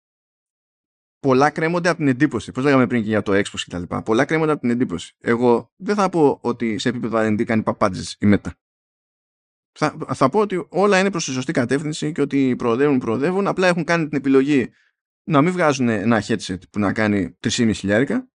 πολλά 1.19 1.49
κρέμονται 1.49 1.89
από 1.89 1.97
την 1.97 2.07
εντύπωση. 2.07 2.51
Πώς 2.51 2.63
λέγαμε 2.63 2.87
πριν 2.87 3.01
και 3.01 3.07
για 3.07 3.21
το 3.21 3.33
Expo 3.33 3.53
και 3.63 3.69
τα 3.69 3.79
λοιπά. 3.79 4.01
Πολλά 4.01 4.25
κρέμονται 4.25 4.51
από 4.51 4.61
την 4.61 4.69
εντύπωση. 4.69 5.15
Εγώ 5.19 5.71
δεν 5.75 5.95
θα 5.95 6.09
πω 6.09 6.39
ότι 6.41 6.77
σε 6.77 6.89
επίπεδο 6.89 7.17
R&D 7.17 7.43
κάνει 7.43 7.63
παπάντζες 7.63 8.17
η 8.19 8.33
Meta. 8.33 8.49
Θα, 9.77 9.97
θα 10.13 10.29
πω 10.29 10.39
ότι 10.39 10.65
όλα 10.69 10.99
είναι 10.99 11.11
προς 11.11 11.25
τη 11.25 11.31
σωστή 11.31 11.51
κατεύθυνση 11.51 12.11
και 12.11 12.21
ότι 12.21 12.55
προοδεύουν, 12.55 12.99
προοδεύουν. 12.99 13.47
Απλά 13.47 13.67
έχουν 13.67 13.83
κάνει 13.83 14.07
την 14.07 14.17
επιλογή 14.17 14.69
να 15.23 15.41
μην 15.41 15.51
βγάζουν 15.51 15.89
ένα 15.89 16.23
headset 16.27 16.59
που 16.69 16.79
να 16.79 16.93
κάνει 16.93 17.37
3,5 17.47 17.71
χιλιάρικα 17.73 18.29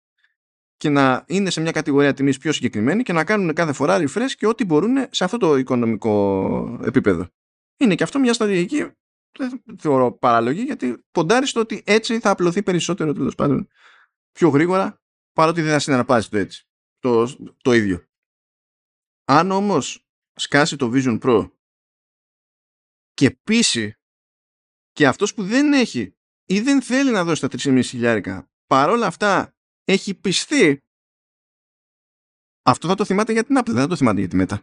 και 0.80 0.90
να 0.90 1.24
είναι 1.28 1.50
σε 1.50 1.62
μια 1.62 1.72
κατηγορία 1.72 2.14
τιμής 2.14 2.38
πιο 2.38 2.52
συγκεκριμένη 2.52 3.04
και 3.04 3.14
να 3.14 3.24
κάνουν 3.24 3.54
κάθε 3.54 3.74
φορά 3.74 3.98
refresh 3.98 4.32
και 4.38 4.48
ό,τι 4.48 4.66
μπορούν 4.66 4.98
σε 5.10 5.24
αυτό 5.24 5.38
το 5.38 5.58
οικονομικό 5.58 6.80
επίπεδο. 6.84 7.28
Είναι 7.78 7.96
και 7.96 8.04
αυτό 8.04 8.20
μια 8.20 8.34
στρατηγική 8.34 8.92
δεν 9.38 9.64
θεωρώ 9.78 10.12
παράλογη 10.12 10.62
γιατί 10.62 11.04
ποντάρει 11.12 11.48
στο 11.48 11.60
ότι 11.60 11.84
έτσι 11.86 12.20
θα 12.20 12.30
απλωθεί 12.30 12.64
περισσότερο 12.64 13.14
τέλος 13.14 13.36
πάντων 13.36 13.68
πιο 14.32 14.50
γρήγορα 14.50 15.02
παρότι 15.34 15.62
δεν 15.62 15.72
θα 15.72 15.80
συναρπάζει 15.80 16.30
το 16.30 16.38
έτσι. 16.38 16.68
Το, 17.00 17.36
το 17.62 17.74
ίδιο. 17.74 18.04
Αν 19.26 19.52
όμως 19.52 20.08
σκάσει 20.34 20.76
το 20.76 20.92
Vision 20.94 21.20
Pro 21.20 21.52
και 23.14 23.32
πείσει 23.32 23.98
και 24.92 25.08
αυτός 25.08 25.34
που 25.34 25.44
δεν 25.44 25.74
έχει 25.74 26.16
ή 26.46 26.60
δεν 26.60 26.82
θέλει 26.82 27.12
να 27.12 27.24
δώσει 27.24 27.42
τα 27.42 27.48
3,5 27.52 27.82
χιλιάρικα 27.84 28.52
παρόλα 28.68 29.06
αυτά 29.06 29.54
έχει 29.92 30.14
πιστεί 30.14 30.80
αυτό 32.62 32.88
θα 32.88 32.96
το 32.96 33.06
θυμάται 33.06 33.32
για 33.32 33.44
την 33.44 33.58
Apple, 33.60 33.72
δεν 33.72 33.82
θα 33.82 33.88
το 33.88 33.96
θυμάται 33.96 34.20
για 34.20 34.30
τη 34.30 34.38
Meta. 34.40 34.58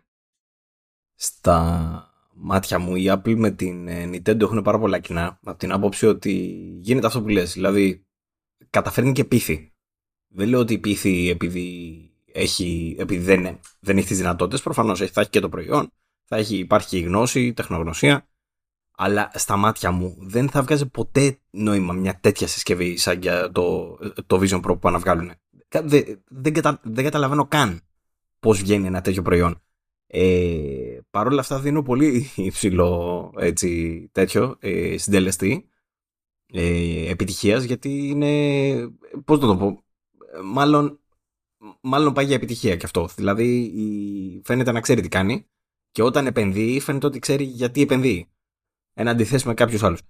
Στα 1.15 2.11
μάτια 2.35 2.79
μου 2.79 2.97
η 2.97 3.05
Apple 3.09 3.35
με 3.37 3.51
την 3.51 3.89
ε, 3.89 4.05
Nintendo 4.05 4.41
έχουν 4.41 4.63
πάρα 4.63 4.79
πολλά 4.79 4.99
κοινά 4.99 5.39
από 5.43 5.59
την 5.59 5.73
άποψη 5.73 6.07
ότι 6.07 6.33
γίνεται 6.81 7.07
αυτό 7.07 7.23
που 7.23 7.29
λες. 7.29 7.53
Δηλαδή 7.53 8.07
καταφέρνει 8.71 9.13
και 9.13 9.25
πείθει. 9.25 9.75
Δεν 10.29 10.49
λέω 10.49 10.61
ότι 10.61 10.79
πείθει 10.79 11.29
επειδή, 11.29 12.11
έχει, 12.33 12.97
επειδή 12.99 13.25
δεν, 13.25 13.61
δεν 13.81 13.97
έχει 13.97 14.07
τις 14.07 14.17
δυνατότητες. 14.17 14.63
Προφανώς 14.63 15.11
θα 15.11 15.21
έχει 15.21 15.31
και 15.31 15.41
το 15.41 15.49
προϊόν 15.49 15.91
θα 16.25 16.37
έχει, 16.37 16.57
υπάρχει 16.57 16.89
και 16.89 16.99
η 16.99 17.01
γνώση, 17.01 17.47
η 17.47 17.53
τεχνογνωσία 17.53 18.29
αλλά 18.97 19.31
στα 19.35 19.57
μάτια 19.57 19.91
μου 19.91 20.17
δεν 20.19 20.49
θα 20.49 20.63
βγάζει 20.63 20.87
ποτέ 20.87 21.39
νόημα 21.51 21.93
μια 21.93 22.19
τέτοια 22.21 22.47
συσκευή 22.47 22.97
σαν 22.97 23.21
για 23.21 23.51
το, 23.53 23.99
το 24.27 24.41
Vision 24.41 24.57
Pro 24.57 24.63
που 24.63 24.79
πάνε 24.79 24.97
να 24.97 25.03
βγάλουν. 25.03 25.31
Δεν, 25.69 26.23
δεν, 26.29 26.53
κατα, 26.53 26.81
δεν 26.83 27.05
καταλαβαίνω 27.05 27.47
καν 27.47 27.81
πώς 28.41 28.59
βγαίνει 28.61 28.87
ένα 28.87 29.01
τέτοιο 29.01 29.23
προϊόν. 29.23 29.61
Ε, 30.07 30.99
Παρ' 31.11 31.27
όλα 31.27 31.41
αυτά 31.41 31.61
δίνω 31.61 31.83
πολύ 31.83 32.31
υψηλό 32.37 33.33
έτσι, 33.37 34.09
τέτοιο 34.13 34.57
ε, 34.61 34.99
συντελεστή 34.99 35.69
ε, 36.53 37.11
επιτυχίας 37.11 37.65
γιατί 37.65 38.09
είναι, 38.09 38.73
πώς 39.25 39.39
να 39.41 39.47
το 39.47 39.57
πω, 39.57 39.85
μάλλον, 40.45 41.01
μάλλον 41.81 42.13
πάει 42.13 42.25
για 42.25 42.35
επιτυχία 42.35 42.77
κι 42.77 42.85
αυτό. 42.85 43.09
Δηλαδή 43.17 44.43
φαίνεται 44.45 44.73
να 44.73 44.81
ξέρει 44.81 45.01
τι 45.01 45.09
κάνει 45.09 45.47
και 45.91 46.03
όταν 46.03 46.27
επενδύει 46.27 46.81
φαίνεται 46.81 47.07
ότι 47.07 47.19
ξέρει 47.19 47.45
γιατί 47.45 47.83
επενδύει. 47.83 48.29
Ένα 48.99 49.11
αντιθέσει 49.11 49.47
με 49.47 49.55
κάποιους 49.55 49.83
άλλους. 49.83 50.01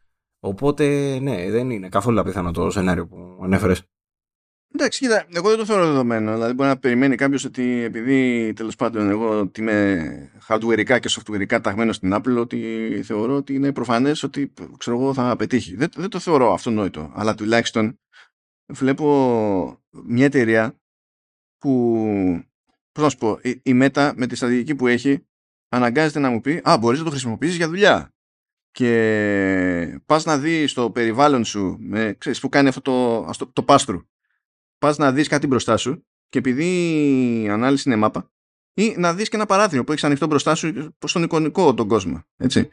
Οπότε 0.41 1.19
ναι, 1.19 1.51
δεν 1.51 1.71
είναι 1.71 1.89
καθόλου 1.89 2.21
απίθανο 2.21 2.51
το 2.51 2.71
σενάριο 2.71 3.07
που 3.07 3.41
ανέφερες. 3.43 3.83
Εντάξει, 4.75 4.99
κοίτα, 4.99 5.27
εγώ 5.35 5.49
δεν 5.49 5.59
το 5.59 5.65
θεωρώ 5.65 5.87
δεδομένο. 5.87 6.33
Δηλαδή, 6.33 6.53
μπορεί 6.53 6.69
να 6.69 6.79
περιμένει 6.79 7.17
κάποιος 7.17 7.45
ότι 7.45 7.83
επειδή 7.83 8.53
τέλος 8.53 8.77
πάντων 8.77 9.11
εγώ 9.11 9.41
ότι 9.41 9.61
είμαι 9.61 10.31
hardwareικά 10.49 10.99
και 11.01 11.11
softwareικά 11.11 11.61
ταγμένο 11.63 11.93
στην 11.93 12.15
Apple, 12.15 12.37
ότι 12.39 13.01
θεωρώ 13.05 13.37
ότι 13.37 13.55
είναι 13.55 13.73
προφανές 13.73 14.23
ότι 14.23 14.53
ξέρω 14.77 14.99
εγώ 15.01 15.15
θα 15.15 15.37
πετύχει. 15.37 15.77
Δεν, 15.77 15.89
δεν 15.97 16.11
το 16.11 16.19
θεωρώ 16.19 16.53
αυτονόητο. 16.53 17.13
Αλλά 17.15 17.35
τουλάχιστον 17.35 17.99
βλέπω 18.73 19.85
μια 19.91 20.25
εταιρεία 20.25 20.81
που. 21.59 21.95
Πώς 22.93 23.05
να 23.05 23.11
σου 23.11 23.17
πω, 23.19 23.39
η, 23.43 23.51
η 23.51 23.79
Meta 23.83 24.13
με 24.17 24.27
τη 24.27 24.37
στρατηγική 24.37 24.75
που 24.75 24.87
έχει 24.87 25.27
αναγκάζεται 25.69 26.19
να 26.19 26.31
μου 26.31 26.41
πει 26.41 26.61
Α, 26.69 26.77
μπορείς 26.81 26.99
να 26.99 27.05
το 27.05 27.11
χρησιμοποιήσεις 27.11 27.57
για 27.57 27.69
δουλειά. 27.69 28.16
Και 28.77 30.01
πας 30.07 30.25
να 30.25 30.39
δεις 30.39 30.71
στο 30.71 30.91
περιβάλλον 30.91 31.45
σου, 31.45 31.77
με, 31.81 32.15
ξέρεις, 32.19 32.41
που 32.41 32.49
κάνει 32.49 32.69
αυτό 32.69 32.81
το, 32.81 33.31
το, 33.39 33.47
το 33.53 33.63
πάστρου 33.63 33.99
πας 34.79 34.97
να 34.97 35.13
δεις 35.13 35.29
κάτι 35.29 35.47
μπροστά 35.47 35.77
σου 35.77 36.07
και 36.29 36.39
επειδή 36.39 36.67
η 37.43 37.49
ανάλυση 37.49 37.89
είναι 37.89 37.99
μάπα 37.99 38.33
ή 38.75 38.95
να 38.97 39.15
δεις 39.15 39.29
και 39.29 39.37
ένα 39.37 39.47
παράθυρο 39.47 39.85
που 39.85 39.93
έχεις 39.93 40.05
ανοιχτό 40.05 40.27
μπροστά 40.27 40.55
σου 40.55 40.95
προς 40.99 41.13
τον 41.13 41.23
εικονικό 41.23 41.75
τον 41.75 41.89
κόσμο. 41.89 42.25
Έτσι. 42.37 42.69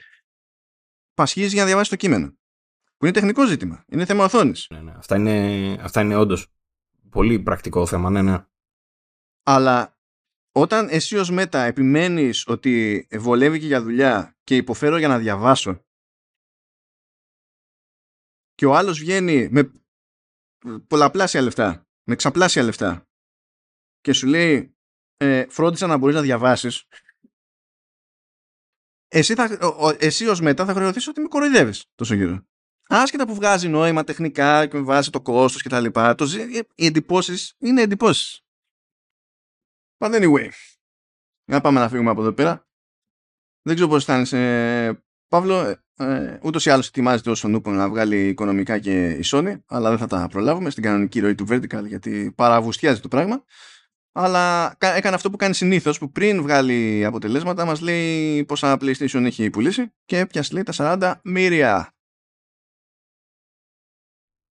Πασχίζεις 1.14 1.52
για 1.52 1.62
να 1.62 1.68
διαβάσεις 1.68 1.90
το 1.90 1.96
κείμενο. 1.96 2.38
Που 2.98 3.06
είναι 3.06 3.14
τεχνικό 3.14 3.46
ζήτημα. 3.46 3.86
Είναι 3.88 4.06
θέμα 4.06 4.24
οθόνης. 4.24 4.68
Ναι, 4.70 4.82
ναι. 4.82 4.94
Αυτά 4.98 5.16
είναι, 5.16 5.78
αυτά 5.82 6.02
είναι 6.02 6.16
όντως 6.16 6.48
πολύ 7.10 7.40
πρακτικό 7.40 7.86
θέμα, 7.86 8.10
ναι, 8.10 8.22
ναι. 8.22 8.46
Αλλά 9.44 9.98
όταν 10.52 10.88
εσύ 10.90 11.18
ως 11.18 11.30
μέτα 11.30 11.64
επιμένεις 11.64 12.48
ότι 12.48 13.08
βολεύει 13.12 13.60
και 13.60 13.66
για 13.66 13.82
δουλειά 13.82 14.38
και 14.44 14.56
υποφέρω 14.56 14.98
για 14.98 15.08
να 15.08 15.18
διαβάσω 15.18 15.86
και 18.56 18.66
ο 18.66 18.76
άλλος 18.76 19.00
βγαίνει 19.00 19.50
με 19.52 19.72
πολλαπλάσια 20.88 21.42
λεφτά 21.42 21.88
με 22.04 22.16
ξαπλάσια 22.16 22.64
λεφτά 22.64 23.08
και 24.02 24.14
σου 24.14 24.28
λέει 24.28 24.76
ε, 25.18 25.46
φρόντισα 25.50 25.88
να 25.88 25.98
μπορείς 25.98 26.16
να 26.16 26.22
διαβάσεις 26.22 26.88
εσύ, 29.14 29.34
θα, 29.34 29.58
εσύ 30.00 30.28
ως 30.28 30.42
μετά 30.42 30.66
θα 30.66 30.74
χρεωθείς 30.74 31.08
ότι 31.08 31.22
με 31.22 31.28
κοροϊδεύεις 31.28 31.86
τόσο 31.96 32.14
γύρω. 32.14 32.46
Άσχετα 32.88 33.28
που 33.28 33.36
βγάζει 33.36 33.68
νόημα 33.68 34.04
τεχνικά 34.04 34.68
και 34.68 34.78
με 34.78 34.84
βάζει 34.84 35.10
το 35.10 35.22
κόστος 35.22 35.62
και 35.62 35.70
τα 35.70 35.80
λοιπά, 35.80 36.16
το, 36.16 36.26
οι 36.76 36.86
εντυπώσεις 36.86 37.56
είναι 37.60 37.82
εντυπώσεις. 37.82 38.42
But 39.98 40.22
anyway, 40.22 40.50
να 41.46 41.62
πάμε 41.62 41.80
να 41.80 41.90
φύγουμε 41.90 42.10
από 42.10 42.22
εδώ 42.22 42.34
πέρα. 42.34 42.68
Δεν 43.62 43.76
ξέρω 43.76 43.90
πώς 43.90 43.98
αισθάνεσαι, 43.98 45.04
Παύλο, 45.28 45.83
Ε, 45.98 46.38
Ούτως 46.42 46.66
ή 46.66 46.70
άλλως 46.70 46.88
ετοιμάζεται 46.88 47.30
όσο 47.30 47.48
νούπο 47.48 47.72
να 47.72 47.90
βγάλει 47.90 48.28
οικονομικά 48.28 48.80
και 48.80 49.10
η 49.10 49.24
Sony, 49.26 49.60
αλλά 49.66 49.90
δεν 49.90 49.98
θα 49.98 50.08
τα 50.08 50.28
προλάβουμε 50.28 50.70
στην 50.70 50.84
κανονική 50.84 51.20
ροή 51.20 51.36
του 51.36 51.48
Vertical 51.50 51.88
γιατί 51.88 52.34
παραβουστιάζει 52.36 53.00
το 53.00 53.08
πράγμα. 53.08 53.44
Αλλά 54.12 54.76
έκανε 54.80 55.16
αυτό 55.16 55.30
που 55.30 55.38
κάνει 55.38 55.54
συνήθως, 55.54 55.98
που 56.00 56.12
πριν 56.12 56.42
βγάλει 56.42 57.06
αποτελέσματα 57.06 57.66
μας 57.66 57.82
λέει 57.82 58.46
πόσα 58.46 58.78
PlayStation 58.82 59.24
έχει 59.24 59.50
πουλήσει 59.50 59.94
και 60.06 60.18
έπιασε 60.20 60.54
λέει 60.54 60.64
τα 60.64 60.74
40 60.78 61.14
μύρια. 61.24 61.94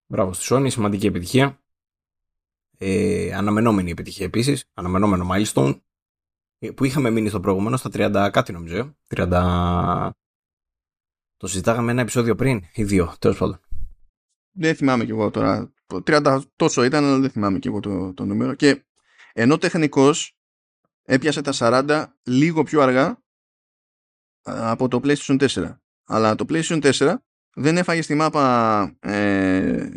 Μπράβο 0.05 0.33
στη 0.33 0.45
Sony, 0.49 0.71
σημαντική 0.71 1.05
επιτυχία. 1.05 1.57
Ε, 2.77 3.33
αναμενόμενη 3.33 3.91
επιτυχία 3.91 4.25
επίσης, 4.25 4.69
αναμενόμενο 4.73 5.29
milestone 5.31 5.79
ε, 6.59 6.71
που 6.71 6.83
είχαμε 6.83 7.09
μείνει 7.09 7.29
στο 7.29 7.39
προηγούμενο 7.39 7.77
στα 7.77 7.89
30 7.93 8.29
κάτι 8.31 8.51
νομίζω. 8.51 8.97
30... 9.15 10.09
Το 11.43 11.49
συζητάγαμε 11.49 11.91
ένα 11.91 12.01
επεισόδιο 12.01 12.35
πριν 12.35 12.63
ή 12.73 12.83
δύο, 12.83 13.15
τέλος 13.19 13.37
πάντων. 13.37 13.59
Δεν 14.51 14.75
θυμάμαι 14.75 15.05
κι 15.05 15.11
εγώ 15.11 15.31
τώρα. 15.31 15.73
30 16.05 16.41
τόσο 16.55 16.83
ήταν, 16.83 17.03
αλλά 17.03 17.19
δεν 17.19 17.29
θυμάμαι 17.29 17.59
κι 17.59 17.67
εγώ 17.67 17.79
το, 17.79 18.13
το 18.13 18.25
νούμερο. 18.25 18.53
Και 18.53 18.83
ενώ 19.33 19.57
τεχνικώ 19.57 20.11
έπιασε 21.03 21.41
τα 21.41 21.51
40 21.55 22.05
λίγο 22.23 22.63
πιο 22.63 22.81
αργά 22.81 23.23
από 24.43 24.87
το 24.87 24.99
PlayStation 25.03 25.47
4. 25.47 25.77
Αλλά 26.03 26.35
το 26.35 26.45
PlayStation 26.49 26.93
4 26.93 27.15
δεν 27.53 27.77
έφαγε 27.77 28.01
στη 28.01 28.15
μάπα 28.15 28.97
ε, 28.99 29.89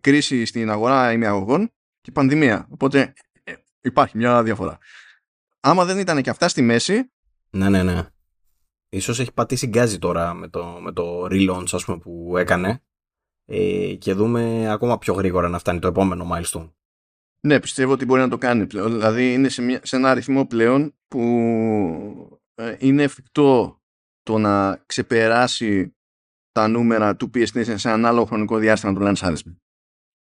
κρίση 0.00 0.44
στην 0.44 0.70
αγορά 0.70 1.12
ημιαγωγών 1.12 1.72
και 2.00 2.12
πανδημία. 2.12 2.66
Οπότε 2.70 3.12
ε, 3.44 3.52
υπάρχει 3.80 4.16
μια 4.16 4.42
διαφορά. 4.42 4.78
Άμα 5.60 5.84
δεν 5.84 5.98
ήταν 5.98 6.22
και 6.22 6.30
αυτά 6.30 6.48
στη 6.48 6.62
μέση. 6.62 7.10
Ναι, 7.50 7.68
ναι, 7.68 7.82
ναι. 7.82 8.06
Ίσως 8.96 9.20
έχει 9.20 9.32
πατήσει 9.32 9.66
γκάζι 9.66 9.98
τώρα 9.98 10.34
με 10.34 10.48
το, 10.48 10.78
με 10.80 10.92
το 10.92 11.24
relaunch 11.24 11.68
ας 11.72 11.84
πούμε, 11.84 11.98
που 11.98 12.36
έκανε 12.36 12.82
ε, 13.44 13.94
και 13.94 14.14
δούμε 14.14 14.70
ακόμα 14.70 14.98
πιο 14.98 15.14
γρήγορα 15.14 15.48
να 15.48 15.58
φτάνει 15.58 15.78
το 15.78 15.88
επόμενο 15.88 16.28
milestone. 16.32 16.70
Ναι, 17.46 17.60
πιστεύω 17.60 17.92
ότι 17.92 18.04
μπορεί 18.04 18.20
να 18.20 18.28
το 18.28 18.38
κάνει 18.38 18.66
πλέον. 18.66 18.92
Δηλαδή 18.92 19.32
είναι 19.32 19.48
σε, 19.48 19.62
μια, 19.62 19.80
σε 19.82 19.96
ένα 19.96 20.10
αριθμό 20.10 20.46
πλέον 20.46 20.94
που 21.08 21.20
ε, 22.54 22.76
είναι 22.78 23.02
εφικτό 23.02 23.82
το 24.22 24.38
να 24.38 24.82
ξεπεράσει 24.86 25.96
τα 26.52 26.68
νούμερα 26.68 27.16
του 27.16 27.30
PS4 27.34 27.74
σε 27.78 27.90
ένα 27.90 28.08
άλλο 28.08 28.24
χρονικό 28.24 28.58
διάστημα 28.58 28.92
του 28.92 29.00
λανσάρισμα. 29.00 29.56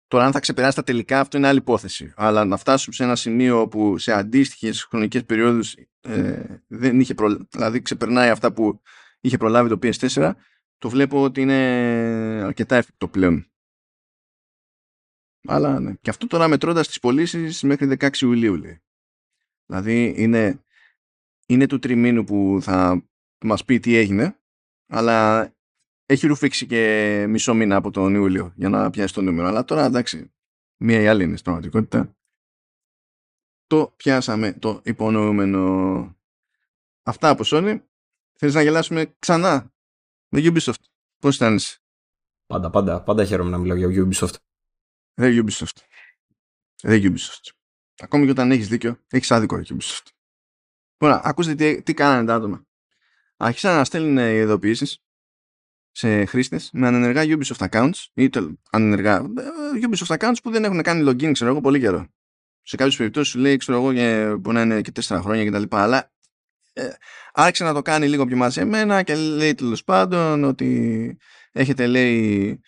Τώρα, 0.08 0.26
αν 0.26 0.32
θα 0.32 0.40
ξεπεράσει 0.40 0.76
τα 0.76 0.84
τελικά, 0.84 1.20
αυτό 1.20 1.38
είναι 1.38 1.48
άλλη 1.48 1.58
υπόθεση. 1.58 2.14
Αλλά 2.16 2.46
να 2.46 2.58
φτάσουμε 2.58 2.96
σε 2.96 3.04
ένα 3.04 3.16
σημείο 3.16 3.68
που 3.68 3.98
σε 3.98 4.12
αντίστοιχες 4.12 4.84
χρονικές 4.84 5.26
περιόδους 5.26 5.76
ε, 6.02 6.64
δεν 6.68 7.00
είχε 7.00 7.14
προ... 7.14 7.48
δηλαδή 7.50 7.82
ξεπερνάει 7.82 8.30
αυτά 8.30 8.54
που 8.54 8.82
είχε 9.20 9.38
προλάβει 9.38 9.70
το 9.70 9.80
PS4, 9.82 10.34
το 10.78 10.90
βλέπω 10.90 11.24
ότι 11.24 11.42
είναι 11.42 11.56
αρκετά 12.44 12.76
εφικτό 12.76 13.08
πλέον. 13.08 13.52
Αλλά 15.48 15.80
ναι. 15.80 15.94
Και 16.02 16.10
αυτό 16.10 16.28
τώρα 16.28 16.48
μετρώντας 16.48 16.88
τις 16.88 17.00
πωλήσεις 17.00 17.64
μέχρι 17.64 17.98
16 18.00 18.18
Ιουλίου, 18.18 18.56
λέει. 18.56 18.82
Δηλαδή 19.66 20.14
είναι, 20.18 20.64
είναι 21.48 21.66
του 21.66 21.80
τριμήνου 21.80 22.24
που 22.24 22.58
θα 22.62 23.08
μας 23.46 23.66
πει 23.66 23.80
τι 23.80 23.96
έγινε, 23.96 24.40
αλλά 24.88 25.50
έχει 26.06 26.28
ρουφήξει 26.28 26.66
και 26.66 27.26
μισό 27.30 27.54
μήνα 27.54 27.76
από 27.76 27.92
τον 27.92 28.16
Ιούλιο 28.16 28.54
για 28.56 28.70
να 28.70 28.90
πιάσει 28.90 29.14
το 29.14 29.22
νούμερο. 29.22 29.48
Αλλά 29.48 29.64
τώρα 29.64 29.86
εντάξει, 29.86 30.34
μία 30.78 31.02
ή 31.02 31.08
άλλη 31.08 31.24
είναι 31.24 31.38
στην 31.38 31.44
πραγματικότητα. 31.44 32.19
Το 33.70 33.94
πιάσαμε 33.96 34.54
το 34.54 34.82
υπονοούμενο. 34.84 36.16
Αυτά 37.04 37.30
από 37.30 37.44
Sony. 37.46 37.82
Θέλεις 38.34 38.56
να 38.56 38.62
γελάσουμε 38.62 39.16
ξανά 39.20 39.74
με 40.30 40.42
Ubisoft; 40.44 40.84
Πώς 41.20 41.30
αισθάνεσαι. 41.34 41.80
Πάντα, 42.46 42.70
πάντα, 42.70 43.04
πάντα 43.04 43.26
χαίρομαι 43.26 43.50
να 43.50 43.58
μιλάω 43.58 43.78
για 43.78 44.08
Ubisoft. 44.08 44.34
Ρε 45.16 45.44
Ubisoft. 45.44 45.78
Ρε 46.84 47.00
Ubisoft. 47.04 47.52
Ακόμη 48.00 48.26
και 48.26 48.32
όταν 48.32 48.52
έχεις 48.52 48.68
δίκιο, 48.68 49.00
έχεις 49.08 49.32
άδικο 49.32 49.56
ρε 49.56 49.64
Ubisoft. 49.66 50.08
Ωραία, 50.98 51.22
ακούστε 51.24 51.56
τι, 51.56 51.82
τι 51.84 51.94
κάνανε 51.94 52.26
τα 52.26 52.36
άτομα. 52.36 52.66
Άρχισαν 53.38 53.76
να 53.76 53.84
στέλνουν 53.84 54.18
ειδοποιήσεις 54.18 55.04
σε 55.92 56.26
χρήστες 56.26 56.70
με 56.74 56.88
ανενεργά 56.88 57.24
Ubisoft 57.26 57.70
accounts 57.70 58.06
ή 58.14 58.30
ανενεργά 58.72 59.16
ε, 59.16 59.88
Ubisoft 59.88 60.18
accounts 60.18 60.38
που 60.44 60.52
δεν 60.52 60.64
έχουν 60.64 60.82
κάνει 60.82 61.10
login, 61.10 61.32
ξέρω 61.32 61.52
εγώ, 61.52 61.62
πολύ 61.62 61.80
καιρό. 61.80 62.08
Σε 62.70 62.76
κάποιες 62.76 62.96
περιπτώσεις 62.96 63.32
σου 63.32 63.40
λέει, 63.40 63.58
ξέρω 63.58 63.78
εγώ, 63.78 63.94
και 63.94 64.36
μπορεί 64.40 64.56
να 64.56 64.62
είναι 64.62 64.82
και 64.82 64.92
τέσσερα 64.92 65.22
χρόνια 65.22 65.46
κτλ. 65.46 65.64
Αλλά 65.70 66.12
ε, 66.74 66.88
άρχισε 67.34 67.64
να 67.64 67.74
το 67.74 67.82
κάνει 67.82 68.08
λίγο 68.08 68.26
πιο 68.26 68.38
μαζεμένα 68.38 69.02
και 69.02 69.16
λέει 69.16 69.56
τέλος 69.56 69.84
πάντων 69.84 70.44
ότι 70.44 71.18
έχετε 71.52 71.88
λέει 71.88 72.60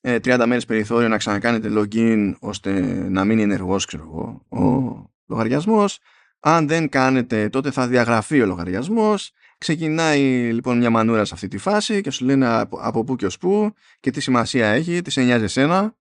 30 0.00 0.26
ε, 0.26 0.46
μέρες 0.46 0.64
περιθώριο 0.64 1.08
να 1.08 1.16
ξανακάνετε 1.16 1.70
login 1.72 2.34
ώστε 2.40 2.70
να 3.08 3.24
μην 3.24 3.38
είναι 3.38 3.42
ενεργός 3.42 3.84
ξέρω 3.84 4.02
εγώ, 4.02 4.46
ο 4.48 5.14
λογαριασμός 5.26 5.98
αν 6.40 6.68
δεν 6.68 6.88
κάνετε 6.88 7.48
τότε 7.48 7.70
θα 7.70 7.86
διαγραφεί 7.86 8.40
ο 8.40 8.46
λογαριασμός 8.46 9.32
Ξεκινάει 9.58 10.52
λοιπόν 10.52 10.78
μια 10.78 10.90
μανούρα 10.90 11.24
σε 11.24 11.34
αυτή 11.34 11.48
τη 11.48 11.58
φάση 11.58 12.00
και 12.00 12.10
σου 12.10 12.24
λένε 12.24 12.46
από, 12.46 12.78
από 12.80 13.04
πού 13.04 13.16
και 13.16 13.26
ως 13.26 13.38
πού 13.38 13.74
και 14.00 14.10
τι 14.10 14.20
σημασία 14.20 14.68
έχει, 14.68 15.02
τι 15.02 15.10
σε 15.10 15.22
νοιάζει 15.22 15.44
εσένα 15.44 15.94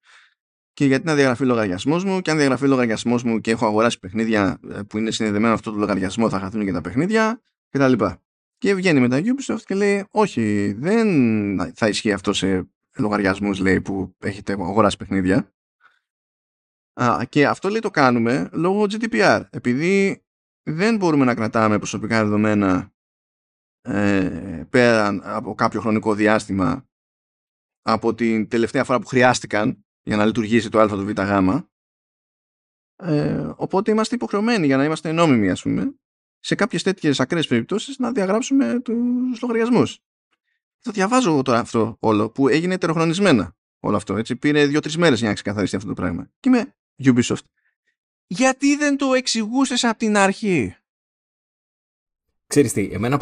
και 0.76 0.86
γιατί 0.86 1.06
να 1.06 1.16
διαγραφεί 1.16 1.44
ο 1.44 1.46
λογαριασμός 1.46 2.04
μου 2.04 2.22
και 2.22 2.32
αν 2.32 2.38
διαγραφεί 2.38 2.66
ο 2.66 2.68
λογαριασμός 2.68 3.24
μου 3.24 3.42
και 3.42 3.52
έχω 3.52 3.66
αγοράσει 3.66 4.00
παιχνίδια 4.00 4.60
ε, 4.70 4.82
που 4.82 4.98
είναι 4.98 5.12
συνδεδεμένα 5.12 5.54
αυτό 5.54 5.72
το 5.72 5.78
λογαριασμό 5.78 6.30
θα 6.30 6.40
χαθούν 6.40 6.66
και 6.66 6.72
τα 6.72 6.82
παιχνίδια 6.82 7.42
κτλ. 7.70 7.94
Και 8.58 8.76
βγαίνει 8.76 9.00
μετά 9.00 9.22
Ubisoft 9.24 9.62
και 9.66 9.76
λέει 9.76 10.06
όχι 10.12 10.74
δεν 10.78 11.74
θα 11.74 11.88
ισχύει 11.88 12.12
αυτό 12.12 12.34
σε 12.34 12.70
λογαριασμούς 12.98 13.60
λέει 13.60 13.82
που 13.82 14.16
έχετε 14.20 14.52
αγοράσει 14.52 14.98
παιχνίδια 14.98 15.54
Α, 17.02 17.26
και 17.30 17.48
αυτό 17.48 17.70
λέει 17.70 17.80
το 17.80 17.90
κάνουμε 17.90 18.50
λόγω 18.52 18.84
GDPR 18.84 19.44
επειδή 19.50 20.24
δεν 20.64 20.98
μπορούμε 20.98 21.26
να 21.26 21.36
κρατάμε 21.36 21.78
προσωπικά 21.78 22.24
δεδομένα 22.24 22.94
ε, 23.82 24.64
πέραν 24.70 25.22
από 25.24 25.56
κάποιο 25.56 25.82
χρονικό 25.82 26.14
διάστημα 26.14 26.86
από 27.82 28.14
την 28.14 28.48
τελευταία 28.48 28.84
φορά 28.84 29.00
που 29.00 29.08
χρειάστηκαν 29.08 29.85
για 30.06 30.16
να 30.18 30.26
λειτουργήσει 30.26 30.70
το 30.70 30.80
α 30.80 30.88
το 30.88 31.06
β 31.06 31.10
γ. 31.10 31.60
Ε, 32.98 33.54
οπότε 33.56 33.92
είμαστε 33.92 34.16
υποχρεωμένοι 34.16 34.66
για 34.66 34.78
να 34.78 34.84
είμαστε 34.84 35.12
νόμιμοι 35.12 35.50
ας 35.50 35.62
πούμε 35.62 35.96
σε 36.40 36.56
κάποιες 36.56 36.84
τέτοιες 36.84 37.20
ακραίες 37.20 37.48
περιπτώσεις 37.48 37.98
να 37.98 38.12
διαγράψουμε 38.12 38.80
τους 38.80 39.42
λογαριασμούς. 39.42 40.00
Το 40.82 40.92
διαβάζω 40.92 41.32
εγώ 41.32 41.42
τώρα 41.42 41.60
αυτό 41.60 41.98
όλο 42.00 42.30
που 42.30 42.48
έγινε 42.48 42.74
ετεροχρονισμένα 42.74 43.56
όλο 43.80 43.96
αυτό 43.96 44.18
έτσι. 44.18 44.36
Πήρε 44.36 44.66
δύο-τρεις 44.66 44.98
μέρες 44.98 45.20
για 45.20 45.28
να 45.28 45.34
ξεκαθαριστεί 45.34 45.76
αυτό 45.76 45.88
το 45.88 45.94
πράγμα. 45.94 46.32
Και 46.40 46.50
είμαι 46.50 46.76
Ubisoft. 47.04 47.46
Γιατί 48.28 48.76
δεν 48.76 48.98
το 48.98 49.14
εξηγούσες 49.14 49.84
από 49.84 49.98
την 49.98 50.18
αρχή; 50.18 50.76
Ξέρεις 52.48 52.74
τι, 52.74 52.90
εμένα 52.92 53.18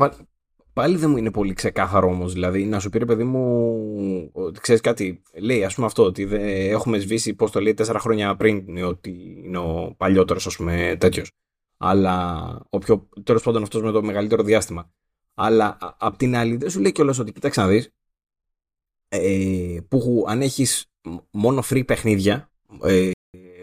Πάλι 0.74 0.98
δεν 0.98 1.10
μου 1.10 1.18
είναι 1.18 1.32
πολύ 1.32 1.54
ξεκάθαρο 1.54 2.08
όμως. 2.08 2.34
Δηλαδή, 2.34 2.66
να 2.66 2.80
σου 2.80 2.90
πει 2.90 2.98
ρε 2.98 3.06
παιδί 3.06 3.24
μου, 3.24 4.30
ότι 4.34 4.60
ξέρεις 4.60 4.82
κάτι, 4.82 5.22
λέει 5.34 5.64
ας 5.64 5.76
πούμε 5.76 5.88
αυτό, 5.88 6.04
ότι 6.04 6.26
δεν 6.26 6.42
έχουμε 6.72 6.98
σβήσει, 6.98 7.34
πώς 7.34 7.52
το 7.52 7.62
λέει, 7.62 7.74
τέσσερα 7.74 8.00
χρόνια 8.00 8.36
πριν, 8.36 8.84
ότι 8.84 9.42
είναι 9.44 9.58
ο 9.58 9.94
παλιότερος, 9.98 10.46
ας 10.48 10.56
πούμε, 10.56 10.96
τέτοιος. 11.00 11.32
Αλλά 11.78 12.60
ο 12.70 12.78
πιο, 12.78 13.10
τέλος 13.24 13.44
πάντων 13.44 13.64
αυτός 13.64 13.82
με 13.82 13.92
το 13.92 14.04
μεγαλύτερο 14.04 14.44
διάστημα. 14.44 14.92
Αλλά 15.34 15.78
απ' 15.98 16.18
την 16.18 16.36
άλλη, 16.36 16.56
δεν 16.56 16.70
σου 16.70 16.80
λέει 16.80 16.92
κιόλας 16.92 17.20
ότι 17.20 17.32
κοίταξε 17.32 17.62
να 17.62 17.68
δεις, 17.68 17.90
ε, 19.08 19.78
που 19.88 20.26
αν 20.28 20.42
έχεις 20.42 20.86
μόνο 21.32 21.64
free 21.70 21.86
παιχνίδια, 21.86 22.52
ε, 22.84 23.12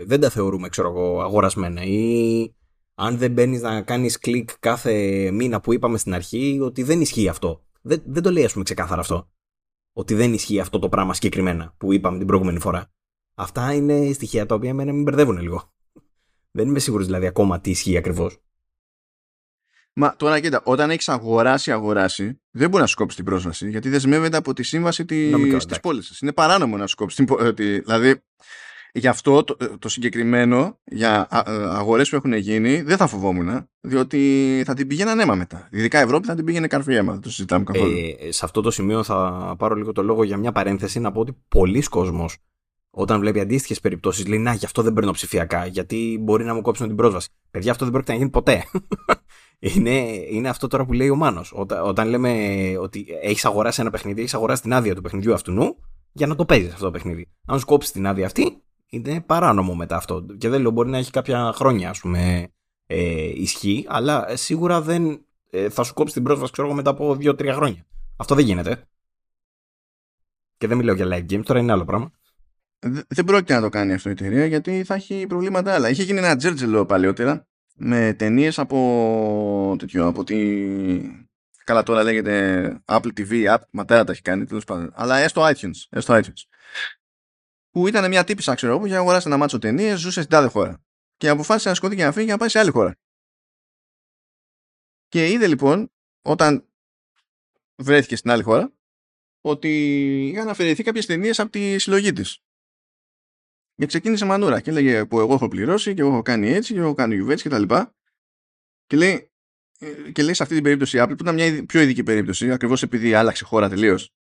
δεν 0.05 0.21
τα 0.21 0.31
θεωρούμε, 0.31 0.69
ξέρω 0.69 0.89
εγώ, 0.89 1.21
αγορασμένα 1.21 1.83
ή 1.85 2.55
αν 3.03 3.19
δεν 3.19 3.33
μπαίνεις 3.33 3.61
να 3.61 3.83
κάνεις 3.83 4.19
κλικ 4.19 4.51
κάθε 4.59 4.93
μήνα 5.31 5.61
που 5.61 5.73
είπαμε 5.73 5.99
στην 5.99 6.15
αρχή, 6.15 6.59
ότι 6.63 6.83
δεν 6.83 7.01
ισχύει 7.01 7.29
αυτό. 7.29 7.65
Δεν, 7.81 8.03
δεν 8.07 8.23
το 8.23 8.31
λέει, 8.31 8.45
ας 8.45 8.53
πούμε, 8.53 8.65
ξεκάθαρα 8.65 9.01
αυτό. 9.01 9.31
Ότι 9.93 10.15
δεν 10.15 10.33
ισχύει 10.33 10.61
αυτό 10.61 10.79
το 10.79 10.89
πράγμα 10.89 11.15
συγκεκριμένα 11.15 11.75
που 11.79 11.93
είπαμε 11.93 12.19
την 12.19 12.27
προηγούμενη 12.27 12.59
φορά. 12.61 12.93
Αυτά 13.35 13.73
είναι 13.73 14.13
στοιχεία 14.13 14.47
τα 14.47 14.55
οποία 14.55 14.71
εμένα 14.71 14.93
με 14.93 15.03
μπερδεύουν 15.03 15.41
λίγο. 15.41 15.73
Δεν 16.51 16.69
είμαι 16.69 16.79
σίγουρος 16.79 17.07
δηλαδή 17.07 17.27
ακόμα 17.27 17.61
τι 17.61 17.71
ισχύει 17.71 17.97
ακριβώς. 17.97 18.39
Μα 19.93 20.17
τώρα 20.17 20.41
κοίτα, 20.41 20.63
όταν 20.65 20.91
έχεις 20.91 21.09
αγοράσει, 21.09 21.73
αγοράσει, 21.73 22.41
δεν 22.51 22.69
μπορεί 22.71 22.83
να 22.83 22.89
σου 22.89 22.97
κόψεις 22.97 23.17
την 23.17 23.25
πρόσβαση 23.25 23.71
γιατί 23.71 23.89
δεσμεύεται 23.89 24.37
από 24.37 24.53
τη 24.53 24.63
σύμβαση 24.63 25.05
τη 25.05 25.31
πώληση. 25.83 26.19
Είναι 26.23 26.33
παράνομο 26.33 26.77
να 26.77 26.87
σου 26.87 26.97
κόψεις 26.97 27.25
την. 27.25 27.37
Δηλαδή, 27.55 28.23
Γι' 28.93 29.09
αυτό 29.09 29.45
το, 29.45 29.57
το 29.79 29.89
συγκεκριμένο 29.89 30.79
για 30.85 31.29
ε, 31.47 31.53
αγορές 31.53 32.09
που 32.09 32.17
έχουν 32.17 32.33
γίνει 32.33 32.83
δεν 32.83 32.97
θα 32.97 33.07
φοβόμουν 33.07 33.69
διότι 33.81 34.63
θα 34.67 34.75
την 34.75 34.87
πήγαιναν 34.87 35.21
αίμα 35.21 35.35
μετά. 35.35 35.69
Ειδικά 35.71 36.01
η 36.01 36.03
Ευρώπη 36.03 36.27
θα 36.27 36.35
την 36.35 36.45
πήγαινε 36.45 36.67
καρφί 36.67 36.95
αίμα, 36.95 37.13
δεν 37.13 37.21
το 37.21 37.31
συζητάμε 37.31 37.65
καθόλου. 37.65 37.97
Ε, 38.19 38.33
σε 38.33 38.45
αυτό 38.45 38.61
το 38.61 38.71
σημείο 38.71 39.03
θα 39.03 39.55
πάρω 39.59 39.75
λίγο 39.75 39.93
το 39.93 40.03
λόγο 40.03 40.25
για 40.25 40.37
μια 40.37 40.53
παρένθεση 40.53 41.01
να 41.01 41.13
πω 41.13 41.21
ότι 41.21 41.37
πολλοί 41.49 41.83
κόσμος 41.83 42.37
όταν 42.91 43.21
βλέπει 43.21 43.41
αντίστοιχες 43.41 43.81
περιπτώσεις, 43.81 44.27
λέει 44.27 44.39
Να, 44.39 44.53
γι' 44.53 44.65
αυτό 44.65 44.83
δεν 44.83 44.93
παίρνω 44.93 45.13
ψηφιακά, 45.13 45.67
γιατί 45.67 46.19
μπορεί 46.21 46.45
να 46.45 46.55
μου 46.55 46.61
κόψουν 46.61 46.87
την 46.87 46.97
πρόσβαση. 46.97 47.29
Παιδιά, 47.51 47.71
αυτό 47.71 47.85
δεν 47.85 47.93
πρόκειται 47.93 48.13
να 48.13 48.19
γίνει 48.19 48.31
ποτέ. 48.31 48.65
είναι, 49.75 49.91
είναι 50.31 50.49
αυτό 50.49 50.67
τώρα 50.67 50.85
που 50.85 50.93
λέει 50.93 51.09
ο 51.09 51.17
Μάνος. 51.17 51.53
Όταν, 51.55 51.87
όταν 51.87 52.09
λέμε 52.09 52.31
ότι 52.81 53.07
έχεις 53.23 53.45
αγοράσει 53.45 53.81
ένα 53.81 53.91
παιχνίδι, 53.91 54.21
έχεις 54.21 54.35
αγοράσει 54.35 54.63
την 54.63 54.73
άδεια 54.73 54.95
του 54.95 55.03
παιχνιδιού 55.03 55.33
αυτού 55.33 55.53
νου 55.53 55.77
για 56.13 56.27
να 56.27 56.35
το 56.35 56.45
παίζεις 56.45 56.73
αυτό 56.73 56.85
το 56.85 56.91
παιχνίδι. 56.91 57.29
Αν 57.47 57.59
σου 57.59 57.67
κόψει 57.67 57.93
την 57.93 58.07
άδεια 58.07 58.27
αυτή, 58.27 58.63
είναι 58.91 59.21
παράνομο 59.21 59.75
μετά 59.75 59.97
αυτό. 59.97 60.27
Και 60.39 60.49
δεν 60.49 60.61
λέω, 60.61 60.71
μπορεί 60.71 60.91
να 60.91 60.99
έχει 60.99 61.11
κάποια 61.11 61.53
χρόνια, 61.53 61.91
ας 61.91 62.01
πούμε, 62.01 62.49
ε, 62.87 63.31
ισχύ, 63.35 63.85
αλλά 63.89 64.37
σίγουρα 64.37 64.81
δεν 64.81 65.25
ε, 65.51 65.69
θα 65.69 65.83
σου 65.83 65.95
κόψει 65.95 66.15
την 66.15 66.23
πρόσβαση, 66.23 66.53
ξέρω 66.53 66.67
εγώ, 66.67 66.77
μετά 66.77 66.91
από 66.91 67.17
2-3 67.21 67.51
χρόνια. 67.55 67.87
Αυτό 68.17 68.35
δεν 68.35 68.45
γίνεται. 68.45 68.85
Και 70.57 70.67
δεν 70.67 70.77
μιλάω 70.77 70.95
για 70.95 71.07
live 71.09 71.33
games, 71.33 71.43
τώρα 71.45 71.61
είναι 71.61 71.73
άλλο 71.73 71.85
πράγμα. 71.85 72.11
Δεν 73.09 73.25
πρόκειται 73.25 73.55
να 73.55 73.61
το 73.61 73.69
κάνει 73.69 73.93
αυτό 73.93 74.09
η 74.09 74.13
εταιρεία 74.13 74.47
γιατί 74.47 74.85
θα 74.85 74.95
έχει 74.95 75.27
προβλήματα 75.29 75.75
άλλα. 75.75 75.89
Είχε 75.89 76.03
γίνει 76.03 76.19
ένα 76.19 76.37
τζέρτζελο 76.37 76.87
παλαιότερα 76.87 77.47
με 77.75 78.15
ταινίες 78.19 78.59
από 78.59 79.77
τέτοιο, 79.79 80.07
από 80.07 80.25
τη... 80.25 80.37
Καλά 81.65 81.83
τώρα 81.83 82.03
λέγεται 82.03 82.83
Apple 82.85 83.11
TV, 83.17 83.55
App, 83.55 83.59
ματέρα 83.71 84.05
τα 84.05 84.13
έχει 84.13 84.23
κάνει 84.23 84.45
τέλος 84.45 84.65
πάντων. 84.65 84.91
Αλλά 84.95 85.17
έστω 85.17 85.43
iTunes, 85.47 85.87
έστω 85.91 86.15
iTunes. 86.15 86.50
Που 87.71 87.87
ήταν 87.87 88.09
μια 88.09 88.25
τύπησα, 88.25 88.55
ξέρω 88.55 88.79
που 88.79 88.87
είχε 88.87 88.97
αγοράσει 88.97 89.27
ένα 89.29 89.37
μάτσο 89.37 89.59
ταινίες, 89.59 89.99
ζούσε 89.99 90.21
στην 90.21 90.31
τάδε 90.31 90.49
χώρα. 90.49 90.85
Και 91.17 91.29
αποφάσισε 91.29 91.69
να 91.69 91.75
σκοτεί 91.75 91.97
και 91.97 92.05
να 92.05 92.13
φύγει 92.13 92.27
και 92.27 92.33
να 92.33 92.39
πάει 92.39 92.49
σε 92.49 92.59
άλλη 92.59 92.71
χώρα. 92.71 92.97
Και 95.09 95.31
είδε 95.31 95.47
λοιπόν, 95.47 95.93
όταν 96.23 96.69
βρέθηκε 97.77 98.17
στην 98.17 98.31
άλλη 98.31 98.43
χώρα, 98.43 98.73
ότι 99.41 99.71
είχαν 100.29 100.49
αφαιρεθεί 100.49 100.83
κάποιες 100.83 101.07
ταινίες 101.07 101.41
από 101.41 101.51
τη 101.51 101.79
συλλογή 101.79 102.13
της. 102.13 102.39
Και 103.75 103.87
ξεκίνησε 103.87 104.25
μανούρα 104.25 104.61
και 104.61 104.71
έλεγε 104.71 105.05
που 105.07 105.21
εγώ 105.21 105.35
έχω 105.35 105.49
πληρώσει 105.49 105.95
και 105.95 106.01
εγώ 106.01 106.11
έχω 106.11 106.23
κάνει 106.23 106.49
έτσι 106.49 106.73
και 106.73 106.79
εγώ 106.79 106.87
έχω 106.87 106.97
κάνει 106.97 107.15
γιουβέτσι 107.15 107.43
και 107.43 107.49
τα 107.49 107.59
λοιπά. 107.59 107.95
Και 108.87 108.97
λέει, 108.97 109.31
ε, 109.79 110.11
και 110.13 110.23
λέει 110.23 110.35
σε 110.35 110.43
αυτή 110.43 110.55
την 110.55 110.63
περίπτωση 110.63 110.97
η 110.97 111.01
Apple 111.03 111.17
που 111.17 111.23
ήταν 111.23 111.35
μια 111.35 111.67
πιο 111.67 111.81
ειδική 111.81 112.03
περίπτωση 112.03 112.51
ακριβώς 112.51 112.83
επειδή 112.83 113.15
άλλαξε 113.15 113.45
χώρα 113.45 113.69
τελείως. 113.69 114.13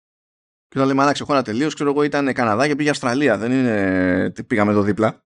Και 0.70 0.78
όταν 0.78 0.86
λέμε 0.88 1.02
άλλαξε 1.02 1.24
χώρα 1.24 1.42
τελείως, 1.42 1.74
ξέρω 1.74 1.90
εγώ 1.90 2.02
ήταν 2.02 2.32
Καναδά 2.32 2.66
και 2.66 2.76
πήγε 2.76 2.90
Αυστραλία. 2.90 3.38
Δεν 3.38 3.52
είναι. 3.52 4.32
Πήγαμε 4.46 4.70
εδώ 4.70 4.82
δίπλα. 4.82 5.24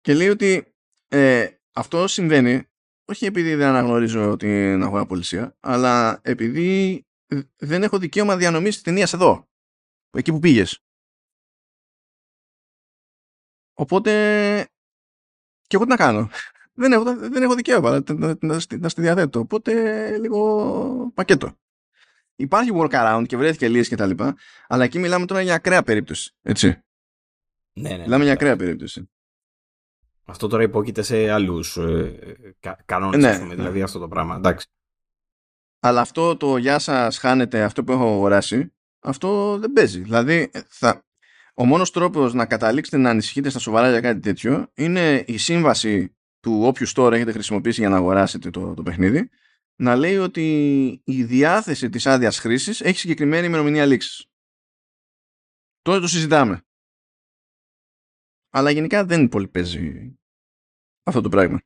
Και 0.00 0.14
λέει 0.14 0.28
ότι 0.28 0.74
ε, 1.08 1.48
αυτό 1.72 2.06
συμβαίνει 2.06 2.70
όχι 3.04 3.26
επειδή 3.26 3.54
δεν 3.54 3.68
αναγνωρίζω 3.68 4.36
την 4.36 4.82
αγορά 4.82 5.06
πολισία, 5.06 5.56
αλλά 5.60 6.20
επειδή 6.22 7.02
δεν 7.56 7.82
έχω 7.82 7.98
δικαίωμα 7.98 8.36
διανομής 8.36 8.74
της 8.74 8.82
ταινίας 8.82 9.12
εδώ, 9.12 9.48
εκεί 10.10 10.32
που 10.32 10.38
πήγες. 10.38 10.84
Οπότε, 13.74 14.10
και 15.66 15.76
εγώ 15.76 15.84
τι 15.84 15.90
να 15.90 15.96
κάνω. 15.96 16.28
Δεν 16.80 16.92
έχω, 16.92 17.04
δεν 17.04 17.42
έχω 17.42 17.54
δικαίωμα 17.54 17.90
να, 17.90 18.36
να, 18.40 18.58
να 18.78 18.88
στη 18.88 19.00
διαθέτω. 19.00 19.38
Οπότε, 19.38 20.18
λίγο 20.18 21.10
πακέτο. 21.14 21.58
Υπάρχει 22.40 22.70
workaround 22.74 23.24
και 23.26 23.36
βρέθηκε 23.36 23.68
λύση 23.68 23.88
και 23.88 23.96
τα 23.96 24.06
λοιπά, 24.06 24.36
αλλά 24.68 24.84
εκεί 24.84 24.98
μιλάμε 24.98 25.26
τώρα 25.26 25.40
για 25.40 25.54
ακραία 25.54 25.82
περίπτωση. 25.82 26.34
Έτσι. 26.42 26.82
Ναι, 27.72 27.88
ναι. 27.88 28.02
Μιλάμε 28.02 28.24
για 28.24 28.32
ακραία 28.32 28.56
περίπτωση. 28.56 29.10
Αυτό 30.24 30.46
τώρα 30.48 30.62
υπόκειται 30.62 31.02
σε 31.02 31.30
άλλους 31.30 31.76
ε, 31.76 32.54
κα, 32.60 32.82
κανόνες, 32.84 33.20
ναι, 33.20 33.44
ναι, 33.44 33.54
δηλαδή 33.54 33.82
αυτό 33.82 33.98
το 33.98 34.08
πράγμα. 34.08 34.36
Εντάξει. 34.36 34.66
Αλλά 35.80 36.00
αυτό 36.00 36.36
το 36.36 36.56
γεια 36.56 36.78
σας 36.78 37.18
χάνετε 37.18 37.62
αυτό 37.62 37.84
που 37.84 37.92
έχω 37.92 38.12
αγοράσει, 38.12 38.72
αυτό 39.00 39.58
δεν 39.58 39.72
παίζει. 39.72 40.00
Δηλαδή, 40.00 40.50
θα, 40.68 41.04
ο 41.54 41.64
μόνος 41.64 41.90
τρόπος 41.90 42.34
να 42.34 42.46
καταλήξετε 42.46 42.96
να 42.96 43.10
ανησυχείτε 43.10 43.48
στα 43.48 43.58
σοβαρά 43.58 43.90
για 43.90 44.00
κάτι 44.00 44.20
τέτοιο 44.20 44.70
είναι 44.74 45.24
η 45.26 45.36
σύμβαση 45.36 46.16
του 46.40 46.60
όποιου 46.62 46.88
store 46.88 47.12
έχετε 47.12 47.32
χρησιμοποιήσει 47.32 47.80
για 47.80 47.88
να 47.88 47.96
αγοράσετε 47.96 48.50
το, 48.50 48.74
το 48.74 48.82
παιχνίδι 48.82 49.30
να 49.80 49.96
λέει 49.96 50.16
ότι 50.16 50.42
η 51.04 51.24
διάθεση 51.24 51.88
της 51.88 52.06
άδειας 52.06 52.38
χρήσης 52.38 52.80
έχει 52.80 52.98
συγκεκριμένη 52.98 53.46
ημερομηνία 53.46 53.86
λήξης. 53.86 54.26
Τώρα 55.82 56.00
το 56.00 56.06
συζητάμε. 56.06 56.62
Αλλά 58.50 58.70
γενικά 58.70 59.04
δεν 59.04 59.28
πολύ 59.28 59.48
παίζει 59.48 60.14
αυτό 61.02 61.20
το 61.20 61.28
πράγμα. 61.28 61.60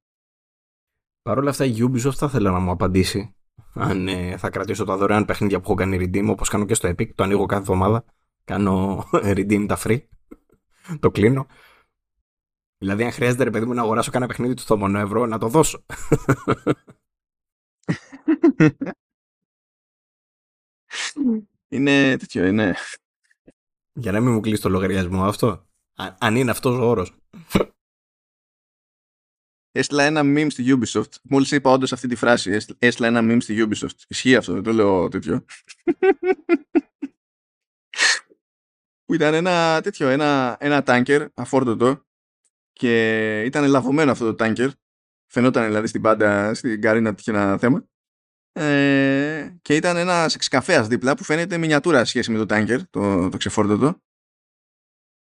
Παρ' 1.23 1.39
όλα 1.39 1.51
αυτά 1.51 1.65
η 1.65 1.77
Ubisoft 1.79 2.15
θα 2.15 2.27
ήθελα 2.27 2.51
να 2.51 2.59
μου 2.59 2.71
απαντήσει 2.71 3.35
αν 3.75 4.09
ε, 4.09 4.37
θα 4.37 4.51
κρατήσω 4.51 4.85
τα 4.85 4.97
δωρεάν 4.97 5.25
παιχνίδια 5.25 5.59
που 5.59 5.65
έχω 5.65 5.75
κάνει 5.75 5.97
redeem 6.01 6.29
όπως 6.29 6.49
κάνω 6.49 6.65
και 6.65 6.75
στο 6.75 6.89
Epic, 6.89 7.15
το 7.15 7.23
ανοίγω 7.23 7.47
κάθε 7.47 7.61
εβδομάδα, 7.61 8.05
κάνω 8.45 9.05
redeem 9.37 9.67
τα 9.69 9.79
free, 9.79 10.03
το 11.01 11.11
κλείνω. 11.11 11.47
Δηλαδή 12.79 13.05
αν 13.05 13.13
χρειάζεται 13.13 13.45
ρε 13.45 13.51
παιδί 13.51 13.67
μου 13.67 13.75
να 13.75 13.83
αγοράσω 13.83 14.11
κανένα 14.11 14.31
παιχνίδι 14.31 14.55
του 14.55 14.63
στο 14.63 14.77
μόνο 14.77 14.99
ευρώ 14.99 15.27
να 15.27 15.39
το 15.39 15.49
δώσω. 15.49 15.85
είναι 21.69 22.17
τέτοιο, 22.17 22.47
είναι. 22.47 22.77
Για 23.93 24.13
να 24.13 24.21
μην 24.21 24.33
μου 24.33 24.41
κλείσει 24.41 24.63
το 24.63 24.69
λογαριασμό 24.69 25.25
αυτό. 25.25 25.67
αν 26.19 26.37
είναι 26.37 26.51
αυτός 26.51 26.79
ο 26.79 26.89
όρος. 26.89 27.17
Έστειλα 29.71 30.03
ένα 30.03 30.21
meme 30.25 30.47
στη 30.51 30.65
Ubisoft. 30.67 31.13
Μόλις 31.23 31.51
είπα 31.51 31.71
όντως 31.71 31.93
αυτή 31.93 32.09
τη 32.09 32.15
φράση. 32.15 32.51
Έστειλα 32.79 33.07
ένα 33.07 33.21
meme 33.23 33.43
στη 33.43 33.67
Ubisoft. 33.69 33.97
Ισχύει 34.09 34.37
αυτό, 34.37 34.53
δεν 34.53 34.63
το 34.63 34.73
λέω 34.73 35.09
τέτοιο. 35.09 35.45
που 39.05 39.15
ήταν 39.15 39.35
ένα 39.35 39.81
τέτοιο, 39.83 40.09
ένα, 40.09 40.57
ένα 40.61 40.83
τάνκερ 40.83 41.29
αφόρτωτο 41.35 42.07
και 42.73 43.43
ήταν 43.43 43.69
λαβωμένο 43.69 44.11
αυτό 44.11 44.25
το 44.25 44.35
τάνκερ. 44.35 44.71
Φαινόταν 45.27 45.67
δηλαδή 45.67 45.87
στην 45.87 46.01
πάντα, 46.01 46.55
στην 46.55 46.81
καρίνα 46.81 47.11
που 47.11 47.17
είχε 47.21 47.31
ένα 47.31 47.59
θέμα. 47.59 47.89
Ε, 48.57 49.57
και 49.63 49.77
ήταν 49.77 49.97
ένας 49.97 50.35
εξκαφέας 50.35 50.87
δίπλα 50.87 51.17
που 51.17 51.25
φαίνεται 51.25 51.59
μινιατούρα 51.59 52.05
σχέση 52.05 52.31
με 52.31 52.39
το 52.39 52.47
τάνκερ, 52.47 52.89
το, 52.89 53.29
το 53.29 53.37
ξεφόρτωτο. 53.37 54.03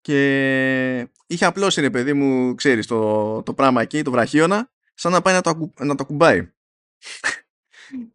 Και 0.01 1.09
είχε 1.27 1.45
απλώσει 1.45 1.81
ρε 1.81 1.89
παιδί 1.89 2.13
μου, 2.13 2.55
ξέρεις 2.55 2.87
το, 2.87 3.43
το 3.43 3.53
πράγμα 3.53 3.81
εκεί, 3.81 4.01
το 4.01 4.11
βραχίωνα, 4.11 4.71
σαν 4.93 5.11
να 5.11 5.21
πάει 5.21 5.33
να 5.33 5.41
το, 5.41 5.73
να 5.79 5.95
το 5.95 6.05
κουμπάει. 6.05 6.51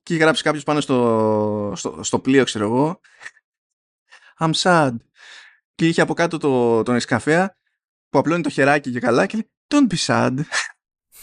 και 0.02 0.14
είχε 0.14 0.22
γράψει 0.22 0.42
κάποιος 0.42 0.62
πάνω 0.62 0.80
στο, 0.80 1.72
στο, 1.76 2.02
στο 2.02 2.18
πλοίο, 2.18 2.44
ξέρω 2.44 2.64
εγώ. 2.64 3.00
I'm 4.38 4.52
sad. 4.52 4.96
Και 5.74 5.88
είχε 5.88 6.00
από 6.00 6.14
κάτω 6.14 6.38
το, 6.38 6.82
τον 6.82 6.94
εσκαφέα 6.94 7.56
που 8.08 8.18
απλώνει 8.18 8.42
το 8.42 8.50
χεράκι 8.50 8.90
και 8.90 9.00
καλά 9.00 9.26
και 9.26 9.36
λέει 9.36 9.50
Don't 9.68 9.86
be 9.92 9.96
sad. 10.06 10.38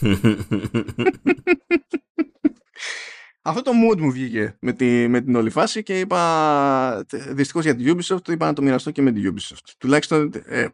Αυτό 3.42 3.62
το 3.62 3.70
mood 3.74 3.98
μου 3.98 4.12
βγήκε 4.12 4.56
με, 4.60 4.72
τη, 4.72 5.08
με 5.08 5.20
την 5.20 5.36
όλη 5.36 5.50
φάση 5.50 5.82
και 5.82 6.00
είπα 6.00 7.04
δυστυχώς 7.08 7.64
για 7.64 7.76
την 7.76 7.96
Ubisoft 7.96 8.28
είπα 8.28 8.46
να 8.46 8.52
το 8.52 8.62
μοιραστώ 8.62 8.90
και 8.90 9.02
με 9.02 9.12
την 9.12 9.34
Ubisoft. 9.34 9.72
Τουλάχιστον 9.78 10.32
ε, 10.44 10.68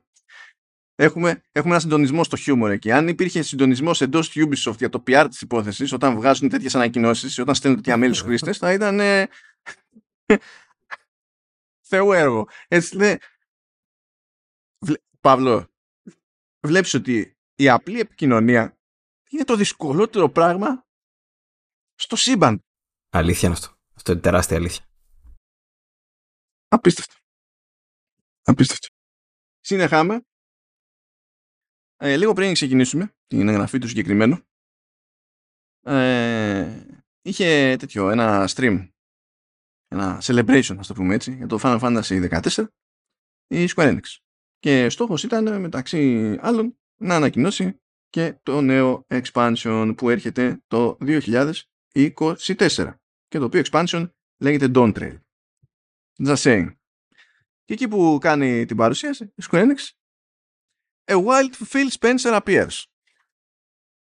έχουμε, 0.94 1.42
έχουμε 1.52 1.72
ένα 1.72 1.80
συντονισμό 1.80 2.24
στο 2.24 2.36
χιούμορ 2.36 2.70
εκεί. 2.70 2.92
Αν 2.92 3.08
υπήρχε 3.08 3.42
συντονισμός 3.42 4.00
εντός 4.00 4.32
Ubisoft 4.34 4.76
για 4.78 4.88
το 4.88 5.02
PR 5.06 5.26
της 5.28 5.40
υπόθεσης, 5.40 5.92
όταν 5.92 6.14
βγάζουν 6.14 6.48
τέτοιες 6.48 6.74
ανακοινώσεις, 6.74 7.38
όταν 7.38 7.54
στέλνουν 7.54 7.82
τέτοια 7.82 8.04
mail 8.04 8.14
στους 8.14 8.20
χρήστες, 8.20 8.58
θα 8.58 8.72
ήταν. 8.72 9.00
Ε, 9.00 9.28
Θεό 11.88 12.12
έργο. 12.12 12.48
Έτσι 12.68 12.96
λέει. 12.96 13.18
Παύλο, 15.20 15.66
βλέπεις 16.66 16.94
ότι 16.94 17.36
η 17.54 17.68
απλή 17.68 18.00
επικοινωνία 18.00 18.78
είναι 19.28 19.44
το 19.44 19.56
δυσκολότερο 19.56 20.28
πράγμα 20.28 20.85
στο 21.96 22.16
σύμπαν. 22.16 22.64
Αλήθεια 23.10 23.48
είναι 23.48 23.58
αυτό. 23.58 23.76
Αυτό 23.94 24.12
είναι 24.12 24.20
τεράστια 24.20 24.56
αλήθεια. 24.56 24.84
Απίστευτο. 26.68 27.14
Απίστευτο. 28.42 28.88
Συνεχάμε. 29.60 30.20
Ε, 31.96 32.16
λίγο 32.16 32.32
πριν 32.32 32.52
ξεκινήσουμε 32.52 33.14
την 33.26 33.48
εγγραφή 33.48 33.78
του 33.78 33.88
συγκεκριμένου, 33.88 34.38
ε, 35.80 36.86
είχε 37.22 37.76
τέτοιο, 37.78 38.10
ένα 38.10 38.48
stream, 38.48 38.88
ένα 39.88 40.18
celebration, 40.22 40.76
ας 40.78 40.86
το 40.86 40.94
πούμε 40.94 41.14
έτσι, 41.14 41.34
για 41.34 41.46
το 41.46 41.58
Final 41.62 41.80
Fantasy 41.80 42.40
14 42.42 42.66
η 43.46 43.68
Square 43.74 43.94
Enix. 43.94 44.16
Και 44.58 44.88
στόχος 44.88 45.22
ήταν 45.22 45.60
μεταξύ 45.60 46.36
άλλων 46.40 46.78
να 47.00 47.14
ανακοινώσει 47.14 47.80
και 48.08 48.38
το 48.42 48.60
νέο 48.60 49.06
expansion 49.08 49.94
που 49.96 50.10
έρχεται 50.10 50.62
το 50.66 50.96
2024 51.96 52.94
και 53.28 53.38
το 53.38 53.44
οποίο 53.44 53.62
expansion 53.70 54.10
λέγεται 54.38 54.70
Dawn 54.74 54.92
Trail. 54.94 55.18
Just 56.26 56.36
saying. 56.36 56.74
Και 57.64 57.72
εκεί 57.72 57.88
που 57.88 58.18
κάνει 58.20 58.64
την 58.64 58.76
παρουσίαση, 58.76 59.24
η 59.24 59.44
Square 59.50 59.66
Enix, 59.66 59.78
a 61.04 61.24
wild 61.24 61.66
Phil 61.72 61.88
Spencer 61.98 62.40
appears. 62.40 62.82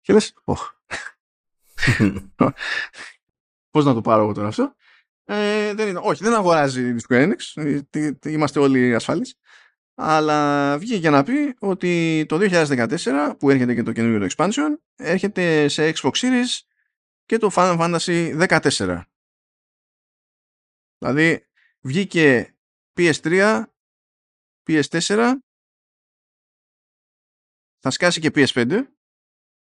Και 0.00 0.12
λες, 0.12 0.34
oh. 0.44 0.54
Πώς 3.70 3.84
να 3.84 3.94
το 3.94 4.00
πάρω 4.00 4.22
εγώ 4.22 4.32
τώρα 4.32 4.48
αυτό; 4.48 4.74
Ε, 5.24 5.74
δεν 5.74 5.88
είναι, 5.88 6.00
όχι, 6.02 6.22
δεν 6.22 6.34
αγοράζει 6.34 6.88
η 6.88 6.96
Square 7.08 7.32
Enix. 7.32 7.62
Ε, 7.90 8.10
είμαστε 8.24 8.60
όλοι 8.60 8.94
ασφαλείς. 8.94 9.38
αλλά 9.94 10.78
βγήκε 10.78 11.10
να 11.10 11.22
πει 11.22 11.54
ότι 11.58 12.24
το 12.28 12.38
2014 12.40 13.32
που 13.38 13.50
έρχεται 13.50 13.74
και 13.74 13.82
το 13.82 13.92
καινούργιο 13.92 14.28
το 14.28 14.34
expansion 14.36 14.78
έρχεται 14.96 15.68
σε 15.68 15.92
Xbox 15.96 16.10
Series 16.10 16.60
και 17.26 17.38
το 17.38 17.50
Final 17.54 17.78
Fantasy 17.78 18.46
14 18.48 19.02
δηλαδή 20.98 21.46
βγήκε 21.80 22.56
PS3 22.96 23.64
PS4 24.66 25.32
θα 27.78 27.90
σκάσει 27.90 28.20
και 28.20 28.30
PS5 28.34 28.86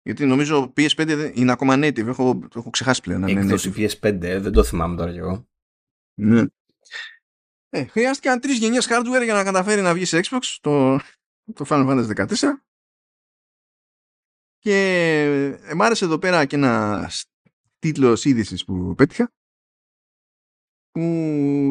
γιατί 0.03 0.27
νομίζω 0.27 0.73
PS5 0.77 1.33
είναι 1.35 1.53
ακόμα 1.53 1.75
native 1.75 2.07
έχω, 2.07 2.41
έχω 2.55 2.71
ξεχάσει 2.71 3.01
πλέον 3.01 3.25
Έκδοση 3.25 3.73
PS5 3.77 4.19
δεν 4.21 4.53
το 4.53 4.65
θυμάμαι 4.65 4.97
τώρα 4.97 5.13
κι 5.13 5.19
εγώ. 5.19 5.49
Ναι. 6.21 6.45
Ε, 7.69 7.85
χρειάστηκαν 7.85 8.41
τρεις 8.41 8.59
γενιές 8.59 8.87
hardware 8.91 9.25
για 9.25 9.35
να 9.35 9.45
καταφέρει 9.45 9.81
να 9.81 9.95
βγει 9.95 10.05
σε 10.05 10.21
Xbox 10.25 10.57
το, 10.61 10.97
το 11.53 11.67
Final 11.69 11.89
Fantasy 11.89 12.27
14 12.27 12.35
και 14.59 14.75
ε, 15.63 15.75
μ' 15.75 15.83
άρεσε 15.83 16.05
εδώ 16.05 16.19
πέρα 16.19 16.45
και 16.45 16.57
ένα 16.57 17.11
τίτλος 17.79 18.25
είδησης 18.25 18.65
που 18.65 18.95
πέτυχα 18.95 19.33
που 20.91 21.01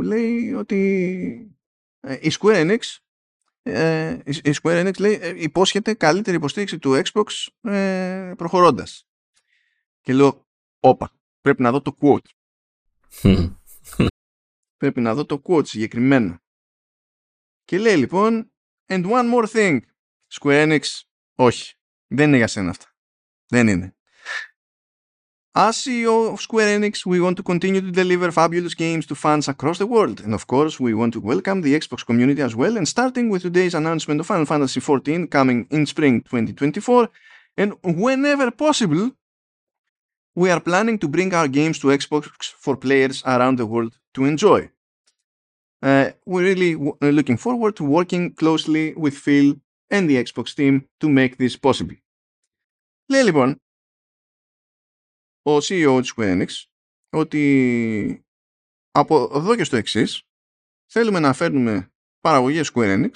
λέει 0.03 0.53
ότι 0.53 1.57
ε, 1.99 2.13
η 2.21 2.31
Square 2.39 2.65
Enix 2.65 2.79
ε, 3.69 4.19
η 4.25 4.53
Square 4.61 4.85
Enix 4.85 4.99
λέει, 4.99 5.13
ε, 5.21 5.33
υπόσχεται 5.41 5.93
καλύτερη 5.93 6.37
υποστήριξη 6.37 6.79
του 6.79 7.01
Xbox 7.03 7.25
ε, 7.71 8.33
προχωρώντας. 8.37 9.07
Και 10.01 10.13
λέω, 10.13 10.47
όπα, 10.79 11.11
πρέπει 11.41 11.61
να 11.61 11.71
δω 11.71 11.81
το 11.81 11.97
quote. 12.01 12.29
πρέπει 14.79 15.01
να 15.01 15.13
δω 15.13 15.25
το 15.25 15.41
quote 15.43 15.67
συγκεκριμένα. 15.67 16.43
Και 17.63 17.77
λέει 17.77 17.97
λοιπόν, 17.97 18.51
and 18.85 19.05
one 19.05 19.33
more 19.33 19.47
thing, 19.47 19.79
Square 20.33 20.67
Enix, 20.67 20.83
όχι, 21.35 21.75
δεν 22.07 22.27
είναι 22.27 22.37
για 22.37 22.47
σένα 22.47 22.69
αυτά. 22.69 22.95
Δεν 23.47 23.67
είναι. 23.67 23.96
As 25.56 25.76
CEO 25.76 26.32
of 26.32 26.40
Square 26.40 26.78
Enix, 26.78 27.04
we 27.04 27.20
want 27.20 27.36
to 27.36 27.42
continue 27.42 27.82
to 27.82 27.90
deliver 27.90 28.32
fabulous 28.32 28.74
games 28.74 29.04
to 29.06 29.14
fans 29.14 29.48
across 29.48 29.76
the 29.78 29.86
world. 29.86 30.20
And 30.20 30.32
of 30.32 30.46
course, 30.46 30.80
we 30.80 30.94
want 30.94 31.12
to 31.12 31.20
welcome 31.20 31.60
the 31.60 31.74
Xbox 31.74 32.06
community 32.06 32.40
as 32.40 32.56
well. 32.56 32.78
And 32.78 32.88
starting 32.88 33.28
with 33.28 33.42
today's 33.42 33.74
announcement 33.74 34.20
of 34.20 34.26
Final 34.26 34.46
Fantasy 34.46 34.80
XIV 34.80 35.30
coming 35.30 35.66
in 35.70 35.84
spring 35.84 36.22
2024, 36.22 37.10
and 37.58 37.74
whenever 37.82 38.50
possible, 38.50 39.10
we 40.34 40.50
are 40.50 40.60
planning 40.60 40.98
to 40.98 41.08
bring 41.08 41.34
our 41.34 41.48
games 41.48 41.78
to 41.80 41.88
Xbox 41.88 42.46
for 42.64 42.74
players 42.74 43.22
around 43.26 43.58
the 43.58 43.66
world 43.66 43.98
to 44.14 44.24
enjoy. 44.24 44.70
Uh, 45.82 46.12
we're 46.24 46.44
really 46.44 46.74
uh, 46.74 47.08
looking 47.08 47.36
forward 47.36 47.76
to 47.76 47.84
working 47.84 48.32
closely 48.32 48.94
with 48.94 49.14
Phil 49.14 49.56
and 49.90 50.08
the 50.08 50.16
Xbox 50.16 50.54
team 50.54 50.88
to 51.00 51.08
make 51.08 51.36
this 51.36 51.56
possible. 51.56 51.96
Λέει 53.06 53.22
λοιπόν 53.22 53.60
ο 55.47 55.57
CEO 55.57 55.99
της 56.01 56.13
Square 56.15 56.45
Enix 56.45 56.47
ότι 57.09 58.25
από 58.91 59.31
εδώ 59.33 59.55
και 59.55 59.63
στο 59.63 59.75
εξής 59.75 60.23
θέλουμε 60.85 61.19
να 61.19 61.33
φέρνουμε 61.33 61.93
παραγωγές 62.19 62.71
Square 62.73 63.05
Enix 63.05 63.11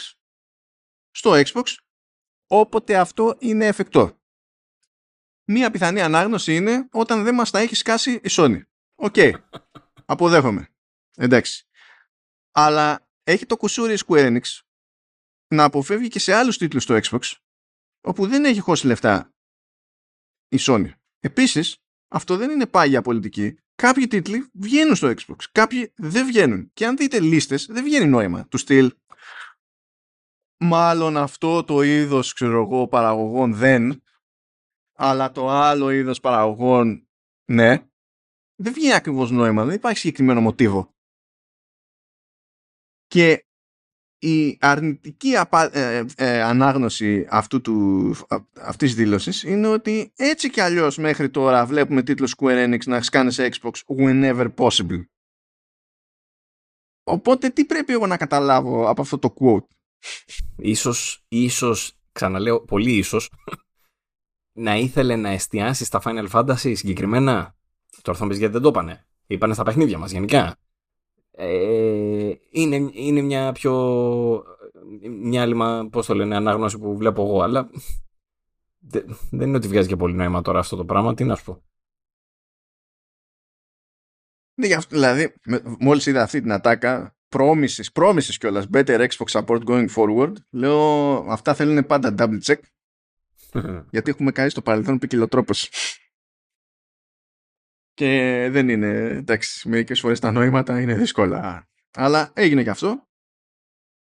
στο 1.11 1.31
Xbox 1.45 1.63
όποτε 2.47 2.97
αυτό 2.97 3.35
είναι 3.39 3.65
εφικτό. 3.65 4.19
Μία 5.47 5.71
πιθανή 5.71 6.01
ανάγνωση 6.01 6.55
είναι 6.55 6.87
όταν 6.91 7.23
δεν 7.23 7.35
μας 7.35 7.51
τα 7.51 7.59
έχει 7.59 7.75
σκάσει 7.75 8.11
η 8.11 8.29
Sony. 8.29 8.61
OK. 8.95 9.13
Okay. 9.17 9.33
Αποδέχομαι. 10.05 10.69
Εντάξει. 11.15 11.67
Αλλά 12.51 13.07
έχει 13.23 13.45
το 13.45 13.57
κουσούρι 13.57 13.97
Square 14.07 14.37
Enix 14.37 14.59
να 15.47 15.63
αποφεύγει 15.63 16.07
και 16.07 16.19
σε 16.19 16.33
άλλους 16.33 16.57
τίτλους 16.57 16.83
στο 16.83 16.99
Xbox 17.03 17.33
όπου 18.01 18.27
δεν 18.27 18.45
έχει 18.45 18.59
χώσει 18.59 18.87
λεφτά 18.87 19.33
η 20.47 20.57
Sony. 20.59 20.91
Επίσης, 21.19 21.81
αυτό 22.11 22.37
δεν 22.37 22.49
είναι 22.49 22.65
πάγια 22.65 23.01
πολιτική. 23.01 23.57
Κάποιοι 23.75 24.07
τίτλοι 24.07 24.49
βγαίνουν 24.53 24.95
στο 24.95 25.07
Xbox, 25.07 25.35
κάποιοι 25.51 25.93
δεν 25.95 26.25
βγαίνουν. 26.25 26.69
Και 26.73 26.85
αν 26.85 26.97
δείτε 26.97 27.19
λίστες, 27.19 27.65
δεν 27.65 27.83
βγαίνει 27.83 28.05
νόημα 28.05 28.47
του 28.47 28.57
στυλ. 28.57 28.95
Μάλλον 30.57 31.17
αυτό 31.17 31.63
το 31.63 31.81
είδος, 31.81 32.33
ξέρω 32.33 32.61
εγώ, 32.61 32.87
παραγωγών 32.87 33.53
δεν, 33.53 34.03
αλλά 34.93 35.31
το 35.31 35.49
άλλο 35.49 35.89
είδος 35.89 36.19
παραγωγών 36.19 37.07
ναι. 37.45 37.85
Δεν 38.55 38.73
βγαίνει 38.73 38.93
ακριβώς 38.93 39.31
νόημα, 39.31 39.65
δεν 39.65 39.75
υπάρχει 39.75 39.97
συγκεκριμένο 39.97 40.41
μοτίβο. 40.41 40.95
Και 43.07 43.45
η 44.23 44.57
αρνητική 44.59 45.31
ε, 45.71 46.03
ε, 46.15 46.41
ανάγνωση 46.41 47.27
αυτού 47.29 47.61
του, 47.61 48.15
αυτής 48.61 48.89
της 48.89 48.95
δήλωσης 48.95 49.43
είναι 49.43 49.67
ότι 49.67 50.11
έτσι 50.15 50.49
κι 50.49 50.59
αλλιώς 50.59 50.97
μέχρι 50.97 51.29
τώρα 51.29 51.65
βλέπουμε 51.65 52.03
τίτλο 52.03 52.33
Square 52.37 52.67
Enix 52.67 52.83
να 52.85 53.01
σκάνε 53.01 53.31
σε 53.31 53.49
Xbox 53.51 53.71
whenever 53.97 54.53
possible. 54.55 55.05
Οπότε 57.03 57.49
τι 57.49 57.65
πρέπει 57.65 57.93
εγώ 57.93 58.07
να 58.07 58.17
καταλάβω 58.17 58.89
από 58.89 59.01
αυτό 59.01 59.17
το 59.17 59.33
quote; 59.39 59.67
Ίσως, 60.55 61.23
ίσως, 61.27 61.97
ξαναλέω 62.11 62.61
πολύ 62.61 62.97
ίσως, 62.97 63.31
να 64.65 64.75
ήθελε 64.75 65.15
να 65.15 65.29
εστιάσει 65.29 65.85
στα 65.85 66.01
Final 66.03 66.29
Fantasy 66.29 66.75
συγκεκριμένα; 66.75 67.55
Τώρα 68.01 68.17
θα 68.17 68.25
γιατί 68.25 68.53
δεν 68.53 68.61
το 68.61 68.67
είπανε. 68.67 69.05
Είπανε 69.27 69.53
στα 69.53 69.63
παιχνίδια 69.63 69.97
μας 69.97 70.11
γενικά 70.11 70.57
ε, 71.43 72.33
είναι, 72.49 72.89
είναι 72.93 73.21
μια 73.21 73.51
πιο 73.51 73.73
μια 75.09 75.41
άλλη 75.41 75.89
πώς 75.89 76.05
το 76.05 76.15
λένε, 76.15 76.35
ανάγνωση 76.35 76.77
που 76.77 76.97
βλέπω 76.97 77.21
εγώ, 77.21 77.41
αλλά 77.41 77.69
δεν 79.29 79.47
είναι 79.47 79.57
ότι 79.57 79.67
βγάζει 79.67 79.87
και 79.87 79.95
πολύ 79.95 80.13
νόημα 80.13 80.41
τώρα 80.41 80.59
αυτό 80.59 80.75
το 80.75 80.85
πράγμα, 80.85 81.13
τι 81.13 81.23
να 81.23 81.35
σου 81.35 81.43
πω. 81.43 81.63
Ναι, 84.53 84.77
δηλαδή, 84.89 85.33
μόλις 85.79 86.05
είδα 86.05 86.23
αυτή 86.23 86.41
την 86.41 86.51
ατάκα, 86.51 87.17
promises, 87.29 87.91
promises 87.93 88.35
κιόλας, 88.39 88.67
better 88.73 89.07
Xbox 89.07 89.41
support 89.41 89.63
going 89.63 89.87
forward, 89.95 90.33
λέω, 90.49 91.13
αυτά 91.31 91.53
θέλουν 91.53 91.85
πάντα 91.85 92.15
double 92.17 92.41
check, 92.43 92.59
γιατί 93.91 94.09
έχουμε 94.09 94.31
κάνει 94.31 94.49
στο 94.49 94.61
παρελθόν 94.61 94.97
ποικιλοτρόπος 94.97 95.69
και 98.01 98.47
δεν 98.51 98.69
είναι, 98.69 98.87
εντάξει, 98.87 99.69
μερικές 99.69 99.99
φορές 99.99 100.19
τα 100.19 100.31
νόηματα 100.31 100.81
είναι 100.81 100.93
δύσκολα. 100.93 101.67
Αλλά 101.93 102.31
έγινε 102.33 102.63
και 102.63 102.69
αυτό. 102.69 103.07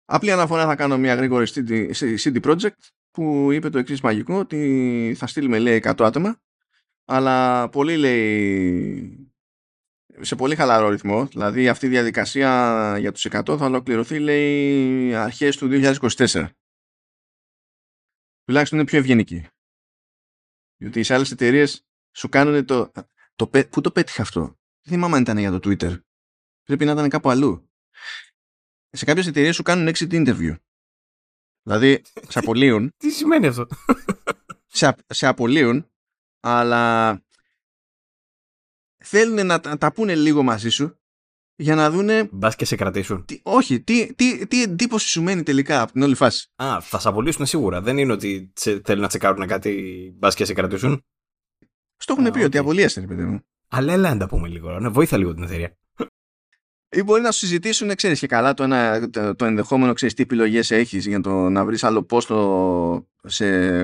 Απλή 0.06 0.32
αναφορά 0.32 0.66
θα 0.66 0.76
κάνω 0.76 0.98
μια 0.98 1.16
γρήγορη 1.16 1.52
CD 2.24 2.42
Project 2.42 2.78
που 3.12 3.52
είπε 3.52 3.70
το 3.70 3.78
εξής 3.78 4.02
μαγικό 4.02 4.40
ότι 4.40 5.16
θα 5.18 5.28
στείλουμε 5.28 5.60
λέει 5.60 5.82
100 5.84 5.94
άτομα 6.00 6.42
αλλά 7.06 7.70
πολύ 7.70 7.98
λέει 7.98 9.30
σε 10.20 10.36
πολύ 10.36 10.56
χαλαρό 10.56 10.90
ρυθμό 10.90 11.26
δηλαδή 11.26 11.70
αυτή 11.70 11.86
η 11.86 11.90
διαδικασία 11.90 12.96
για 13.00 13.12
τους 13.12 13.28
100 13.30 13.58
θα 13.58 13.66
ολοκληρωθεί 13.66 14.20
λέει 14.20 15.14
αρχές 15.16 15.58
του 15.58 15.70
2024 15.72 16.48
τουλάχιστον 18.44 18.80
είναι 18.80 18.88
πιο 18.88 18.98
ευγενική 18.98 19.48
διότι 20.78 21.04
σε 21.04 21.14
άλλες 21.14 21.32
εταιρείες 21.32 21.86
σου 22.16 22.30
κάνουν 22.30 22.66
το 22.66 22.92
το, 23.36 23.48
πού 23.48 23.82
το 23.82 23.92
πέτυχε 23.92 24.22
αυτό; 24.22 24.42
Δεν 24.82 24.94
θυμάμαι 24.94 25.16
αν 25.16 25.22
ήταν 25.22 25.38
για 25.38 25.60
το 25.60 25.70
Twitter. 25.70 26.00
Πρέπει 26.64 26.86
να 26.86 26.92
ήταν 26.92 27.10
κάπου 27.10 27.30
αλλού. 27.30 27.70
Σε 28.90 29.06
κάποιες 29.06 29.28
εταιρείες 29.28 29.56
σου 29.56 29.64
κάνουν 29.64 29.94
exit 29.94 30.12
interview. 30.12 30.56
Δηλαδή, 31.64 32.02
σε 32.32 32.40
απολύουν. 32.40 32.92
Τι 32.98 33.10
σημαίνει 33.10 33.48
αυτό; 33.48 33.68
σε, 34.80 34.96
σε 35.08 35.28
απολύουν, 35.28 35.92
αλλά 36.40 37.24
θέλουν 39.04 39.46
να 39.46 39.60
τα, 39.60 39.78
τα 39.78 39.92
πούνε 39.94 40.16
λίγο 40.16 40.44
μαζί 40.44 40.70
σου 40.70 41.00
για 41.56 41.76
να 41.76 41.92
δούνε. 41.92 42.30
Μπας 42.32 42.56
και 42.56 42.66
σε 42.66 42.76
κρατήσουν. 42.76 43.26
Τι, 43.26 43.40
όχι, 43.44 43.82
τι, 43.82 44.14
τι, 44.16 44.48
τι 44.48 44.62
εντύπωση 44.62 45.08
σου 45.08 45.24
μένει 45.24 45.44
τελικά 45.44 45.82
από 45.82 45.92
την 45.92 46.02
όλη 46.02 46.16
φάση; 46.16 46.50
Α, 46.56 46.82
θα 46.82 47.00
σε 47.00 47.08
απολύσουν 47.08 47.46
σίγουρα. 47.46 47.82
Δεν 47.82 47.98
είναι 47.98 48.12
ότι 48.12 48.54
θέλουν 48.84 49.02
να 49.02 49.08
τσεκάρουν 49.08 49.48
κάτι 49.48 50.14
μπας 50.18 50.36
και 50.36 50.46
σε 50.46 50.54
κρατήσουν. 50.54 51.06
Στο 51.98 52.16
έχουν 52.18 52.32
πει 52.32 52.44
ότι 52.44 52.58
απολύεσαι, 52.58 53.00
ρε 53.00 53.08
παιδί 53.08 53.24
μου. 53.24 53.40
Αλλά 53.70 53.94
έλα 53.94 54.10
να 54.10 54.18
τα 54.18 54.28
πούμε 54.28 54.48
λίγο. 54.48 54.80
Ναι, 54.80 54.90
βοήθα 54.90 55.18
λίγο 55.18 55.34
την 55.34 55.44
εταιρεία. 55.44 55.78
Ή 56.90 57.04
μπορεί 57.04 57.22
να 57.22 57.32
σου 57.32 57.40
συζητήσουν, 57.40 57.96
ξέρεις 57.96 58.20
και 58.20 58.28
καλά, 58.28 58.54
το, 58.54 58.64
ένα, 58.64 59.10
το, 59.36 59.46
ενδεχόμενο, 59.46 59.94
ξέρεις 59.94 60.14
τι 60.14 60.24
επιλογές 60.24 60.72
έχεις 60.72 61.06
για 61.08 61.22
το 61.22 61.50
να 61.50 61.66
βρεις 61.66 61.84
άλλο 61.84 62.04
πόστο 62.04 63.08
σε, 63.24 63.82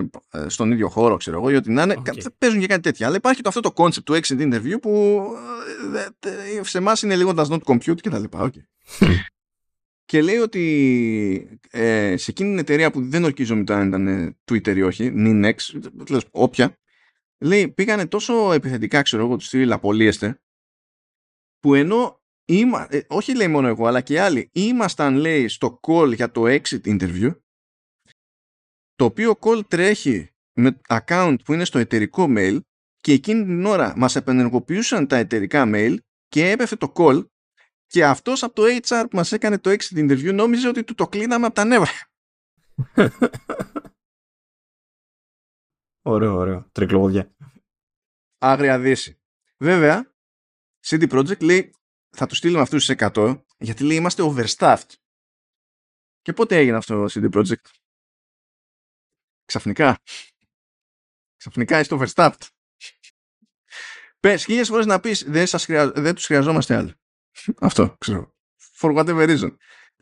στον 0.47 0.71
ίδιο 0.71 0.89
χώρο, 0.89 1.17
ξέρω 1.17 1.38
εγώ, 1.38 1.49
ή 1.49 1.55
ό,τι 1.55 1.71
να 1.71 1.83
είναι. 1.83 1.95
Okay. 1.97 2.25
Παίζουν 2.38 2.59
και 2.59 2.67
κάτι 2.67 2.81
τέτοια. 2.81 3.07
Αλλά 3.07 3.15
υπάρχει 3.15 3.41
το, 3.41 3.49
αυτό 3.49 3.61
το 3.61 3.73
concept 3.75 4.03
του 4.03 4.13
exit 4.13 4.39
interview 4.41 4.81
που 4.81 5.23
ε, 6.19 6.63
σε 6.63 6.77
εμάς 6.77 7.01
είναι 7.01 7.15
λίγο 7.15 7.33
does 7.35 7.47
not 7.47 7.59
compute 7.63 8.01
κτλ. 8.01 8.23
Okay. 8.31 8.49
και 10.05 10.21
λέει 10.21 10.38
ότι 10.38 11.59
ε, 11.71 12.17
σε 12.17 12.31
εκείνη 12.31 12.49
την 12.49 12.59
εταιρεία 12.59 12.91
που 12.91 13.01
δεν 13.01 13.23
ορκίζομαι 13.23 13.63
αν 13.67 13.88
ήταν 13.88 14.35
Twitter 14.51 14.75
ή 14.75 14.81
όχι, 14.81 15.13
Ninex, 15.15 15.53
όποια, 16.31 16.77
λέει 17.41 17.69
πήγανε 17.69 18.07
τόσο 18.07 18.51
επιθετικά 18.53 19.01
ξέρω 19.01 19.26
εγώ 19.26 19.35
τους 19.35 19.45
στυλ 19.45 19.72
απολύεστε 19.72 20.41
που 21.59 21.73
ενώ 21.76 22.22
Είμα, 22.45 22.88
ε, 22.89 23.01
όχι 23.07 23.35
λέει 23.35 23.47
μόνο 23.47 23.68
εγώ, 23.68 23.88
αλλά 23.88 24.01
και 24.01 24.22
άλλοι. 24.22 24.49
Ήμασταν, 24.53 25.15
λέει, 25.15 25.47
στο 25.47 25.80
call 25.88 26.13
για 26.15 26.31
το 26.31 26.43
exit 26.45 26.81
interview, 26.84 27.35
το 28.95 29.05
οποίο 29.05 29.39
call 29.41 29.61
τρέχει 29.68 30.30
με 30.53 30.80
account 30.88 31.35
που 31.45 31.53
είναι 31.53 31.65
στο 31.65 31.80
εταιρικό 31.80 32.26
mail 32.30 32.59
και 32.99 33.11
εκείνη 33.11 33.43
την 33.43 33.65
ώρα 33.65 33.93
μας 33.97 34.15
επενεργοποιούσαν 34.15 35.07
τα 35.07 35.15
εταιρικά 35.15 35.63
mail 35.68 35.95
και 36.27 36.49
έπεφε 36.49 36.76
το 36.76 36.91
call 36.95 37.26
και 37.85 38.05
αυτός 38.05 38.43
από 38.43 38.53
το 38.53 38.63
HR 38.65 39.05
που 39.09 39.15
μας 39.15 39.31
έκανε 39.31 39.57
το 39.57 39.69
exit 39.69 39.97
interview 39.97 40.34
νόμιζε 40.34 40.68
ότι 40.68 40.84
του 40.84 40.95
το 40.95 41.07
κλείναμε 41.07 41.45
από 41.45 41.55
τα 41.55 41.65
νεύρα. 41.65 41.91
ωραίο, 46.02 46.36
ωραίο. 46.36 46.69
Τρικλωβόδια. 46.72 47.36
Άγρια 48.38 48.80
δύση. 48.80 49.22
Βέβαια, 49.57 50.15
CD 50.86 51.10
Projekt 51.10 51.44
λέει 51.44 51.73
θα 52.10 52.28
τους 52.28 52.38
στείλουμε 52.38 52.61
αυτούς 52.61 52.84
σε 52.84 52.95
100 52.98 53.41
γιατί 53.57 53.84
λέει 53.84 53.98
είμαστε 53.98 54.23
overstaffed. 54.26 54.90
Και 56.22 56.34
πότε 56.34 56.57
έγινε 56.57 56.78
αυτό 56.78 57.06
το 57.06 57.14
CD 57.14 57.34
Projekt. 57.38 57.69
Ξαφνικά. 59.45 60.02
Ξαφνικά 61.38 61.80
είστε 61.80 61.98
overstaffed. 61.99 62.48
Πες 64.19 64.45
χίλιες 64.45 64.68
φορές 64.68 64.86
να 64.86 64.99
πεις 64.99 65.23
δεν, 65.28 65.48
σας 65.48 65.65
χρειά... 65.65 65.91
δεν 65.91 66.15
τους 66.15 66.26
χρειαζόμαστε 66.26 66.76
άλλο. 66.76 66.94
Αυτό 67.60 67.95
ξέρω. 67.98 68.36
For 68.80 68.98
whatever 68.98 69.28
reason. 69.28 69.56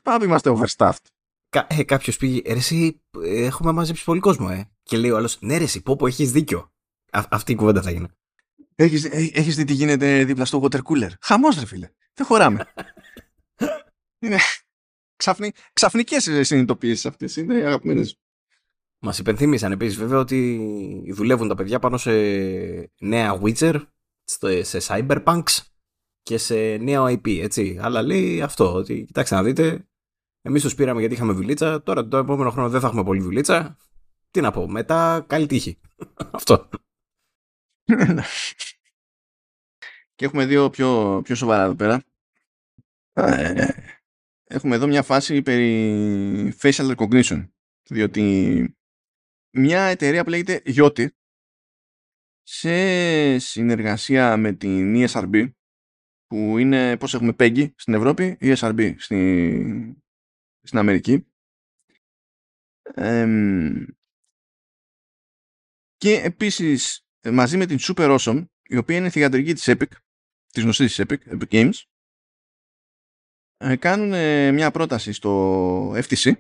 Πάμε 0.04 0.26
είμαστε 0.26 0.56
overstaffed. 0.56 1.06
Κα, 1.50 1.68
ε, 1.70 1.84
κάποιος 1.84 2.18
πήγε, 2.18 2.42
ρε 2.54 2.58
εσύ 2.58 3.02
έχουμε 3.24 3.72
μαζέψει 3.72 4.04
πολύ 4.04 4.20
κόσμο 4.20 4.48
ε. 4.52 4.72
Και 4.90 4.98
λέει 4.98 5.10
ο 5.10 5.18
άλλος, 5.18 5.38
ναι 5.42 5.58
ρε 5.58 5.64
εσύ 5.64 5.82
πω 5.82 5.96
πω 5.96 6.08
έχεις 6.08 6.32
δίκιο. 6.32 6.74
Α, 7.12 7.26
αυτή 7.30 7.52
η 7.52 7.56
κουβέντα 7.56 7.82
θα 7.82 7.92
γίνει. 7.92 8.08
Έχεις, 8.76 9.06
έχεις 9.34 9.56
δει 9.56 9.64
τι 9.64 9.74
γίνεται 9.74 10.24
δίπλα 10.24 10.46
στο 10.46 10.62
water 10.64 10.78
cooler. 10.78 11.10
Χαμός 11.22 11.60
ρε 11.60 11.66
φίλε. 11.66 11.90
Δεν 12.14 12.26
χωράμε. 12.26 12.66
είναι 14.26 14.38
ξαφνι, 15.16 15.52
ξαφνικές 15.74 16.24
συνειδητοποιήσεις 16.24 17.06
αυτές. 17.06 17.36
Είναι 17.36 17.56
αγαπημένες. 17.56 18.20
Μας 19.00 19.20
υπενθύμησαν 19.20 19.72
επίσης 19.72 19.98
βέβαια 19.98 20.20
ότι 20.20 21.12
δουλεύουν 21.14 21.48
τα 21.48 21.56
παιδιά 21.56 21.80
πάνω 21.80 21.98
σε 21.98 22.12
νέα 23.00 23.40
Witcher, 23.42 23.82
σε 24.62 24.80
Cyberpunks 24.82 25.60
και 26.22 26.38
σε 26.38 26.78
νέο 26.78 27.06
IP, 27.06 27.40
έτσι. 27.42 27.78
Αλλά 27.82 28.02
λέει 28.02 28.42
αυτό, 28.42 28.74
ότι 28.74 29.06
κοιτάξτε 29.06 29.36
να 29.36 29.44
δείτε, 29.44 29.88
εμείς 30.42 30.62
τους 30.62 30.76
πήραμε 30.76 31.00
γιατί 31.00 31.16
είχαμε 31.16 31.34
δουλίτσα, 31.34 31.84
τώρα 31.84 32.08
το 32.08 32.18
επόμενο 32.18 32.50
χρόνο 32.50 32.70
δεν 32.70 32.80
θα 32.80 32.88
έχουμε 32.88 33.04
πολύ 33.04 33.22
δουλίτσα. 33.22 33.78
Τι 34.32 34.42
να 34.42 34.52
πω, 34.52 34.68
μετά 34.68 35.26
καλή 35.28 35.46
τύχη. 35.46 35.80
αυτό. 36.32 36.70
και 40.16 40.26
έχουμε 40.26 40.46
δύο 40.46 40.70
πιο, 40.70 41.22
πιο 41.24 41.36
σοβαρά 41.36 41.64
εδώ 41.64 41.76
πέρα. 41.76 42.04
Ε, 43.14 43.68
έχουμε 44.44 44.76
εδώ 44.76 44.88
μια 44.88 45.04
φάση 45.04 45.42
περί 45.42 46.54
facial 46.62 46.96
recognition. 46.96 47.50
Διότι 47.90 48.78
μια 49.52 49.82
εταιρεία 49.82 50.24
που 50.24 50.30
λέγεται 50.30 50.62
Yoti 50.66 51.08
σε 52.44 53.40
συνεργασία 53.40 54.38
με 54.38 54.54
την 54.54 54.94
ESRB 54.96 55.52
που 56.28 56.58
είναι 56.58 56.98
πώς 56.98 57.14
έχουμε 57.14 57.36
PEGI 57.40 57.72
στην 57.76 57.94
Ευρώπη, 57.94 58.38
ESRB 58.42 58.94
στην, 58.98 59.96
στην 60.62 60.78
Αμερική 60.78 61.28
και 66.00 66.14
επίσης 66.14 67.06
μαζί 67.32 67.58
με 67.58 67.66
την 67.66 67.78
Super 67.82 68.18
Awesome 68.18 68.46
η 68.64 68.78
οποία 68.78 68.98
είναι 68.98 69.10
θηγατρική 69.10 69.54
της 69.54 69.64
Epic 69.68 69.92
της 70.48 70.64
γνωστής 70.64 70.96
της 70.96 71.06
Epic, 71.08 71.40
Epic 71.40 71.48
Games 71.52 71.82
ε, 73.58 73.76
κάνουν 73.76 74.10
μια 74.54 74.72
πρόταση 74.72 75.12
στο 75.12 75.92
FTC 75.92 76.34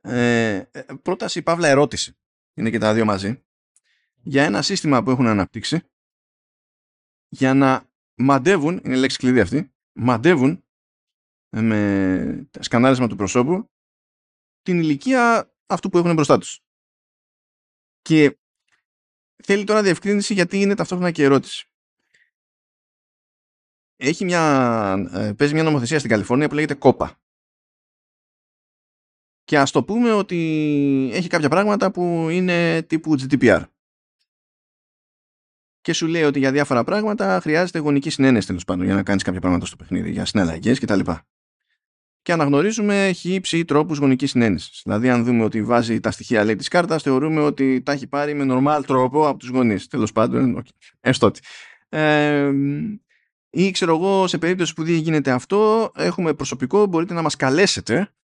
ε, 0.00 0.62
ε, 0.70 0.84
πρόταση 1.02 1.42
παύλα 1.42 1.68
ερώτηση. 1.68 2.16
Είναι 2.54 2.70
και 2.70 2.78
τα 2.78 2.94
δύο 2.94 3.04
μαζί. 3.04 3.44
Για 4.22 4.44
ένα 4.44 4.62
σύστημα 4.62 5.02
που 5.02 5.10
έχουν 5.10 5.26
αναπτύξει 5.26 5.80
για 7.28 7.54
να 7.54 7.90
μαντεύουν, 8.14 8.80
είναι 8.84 8.96
λέξη 8.96 9.16
κλειδί 9.16 9.40
αυτή, 9.40 9.72
μαντεύουν 9.92 10.64
με 11.56 12.48
σκανάρισμα 12.60 13.08
του 13.08 13.16
προσώπου 13.16 13.70
την 14.62 14.78
ηλικία 14.78 15.54
αυτού 15.66 15.88
που 15.88 15.98
έχουν 15.98 16.14
μπροστά 16.14 16.38
τους. 16.38 16.60
Και 18.08 18.38
θέλει 19.44 19.64
τώρα 19.64 19.82
διευκρίνηση 19.82 20.34
γιατί 20.34 20.60
είναι 20.60 20.74
ταυτόχρονα 20.74 21.10
και 21.10 21.22
ερώτηση. 21.22 21.68
Έχει 23.96 24.24
μια, 24.24 24.94
ε, 25.12 25.32
παίζει 25.32 25.54
μια 25.54 25.62
νομοθεσία 25.62 25.98
στην 25.98 26.10
Καλιφόρνια 26.10 26.48
που 26.48 26.54
λέγεται 26.54 26.74
κόπα 26.74 27.20
και 29.44 29.58
ας 29.58 29.70
το 29.70 29.84
πούμε 29.84 30.12
ότι 30.12 30.36
έχει 31.12 31.28
κάποια 31.28 31.48
πράγματα 31.48 31.90
που 31.90 32.28
είναι 32.28 32.82
τύπου 32.82 33.12
GDPR. 33.12 33.62
Και 35.80 35.92
σου 35.92 36.06
λέει 36.06 36.22
ότι 36.22 36.38
για 36.38 36.52
διάφορα 36.52 36.84
πράγματα 36.84 37.40
χρειάζεται 37.40 37.78
γονική 37.78 38.10
συνένεση 38.10 38.46
τέλος 38.46 38.64
πάντων 38.64 38.84
για 38.84 38.94
να 38.94 39.02
κάνεις 39.02 39.22
κάποια 39.22 39.40
πράγματα 39.40 39.66
στο 39.66 39.76
παιχνίδι, 39.76 40.10
για 40.10 40.24
συναλλαγές 40.24 40.80
κτλ. 40.80 41.00
Και 42.28 42.34
αναγνωρίζουμε 42.34 43.12
χύψη 43.14 43.64
τρόπους 43.64 43.98
γονικής 43.98 44.30
συνένεσης. 44.30 44.80
Δηλαδή, 44.84 45.08
αν 45.08 45.24
δούμε 45.24 45.44
ότι 45.44 45.62
βάζει 45.62 46.00
τα 46.00 46.10
στοιχεία 46.10 46.44
λέει 46.44 46.56
της 46.56 46.68
κάρτας, 46.68 47.02
θεωρούμε 47.02 47.40
ότι 47.40 47.82
τα 47.82 47.92
έχει 47.92 48.06
πάρει 48.06 48.34
με 48.34 48.46
normal 48.48 48.82
τρόπο 48.86 49.28
από 49.28 49.38
τους 49.38 49.48
γονείς. 49.48 49.86
Τέλος 49.86 50.12
πάντων, 50.12 50.58
okay. 50.58 50.86
έστω 51.00 51.26
ότι. 51.26 51.40
Ε, 51.88 52.52
ή 53.50 53.70
ξέρω 53.70 53.94
εγώ, 53.94 54.26
σε 54.26 54.38
περίπτωση 54.38 54.74
που 54.74 54.84
δεν 54.84 54.94
γίνεται 54.94 55.30
αυτό, 55.30 55.90
έχουμε 55.94 56.34
προσωπικό, 56.34 56.86
μπορείτε 56.86 57.14
να 57.14 57.22
μας 57.22 57.36
καλέσετε 57.36 58.14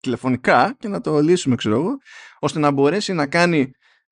τηλεφωνικά 0.00 0.76
και 0.78 0.88
να 0.88 1.00
το 1.00 1.20
λύσουμε, 1.20 1.54
ξέρω 1.54 1.74
εγώ, 1.74 1.98
ώστε 2.38 2.58
να 2.58 2.70
μπορέσει 2.70 3.12
να 3.12 3.26
κάνει 3.26 3.70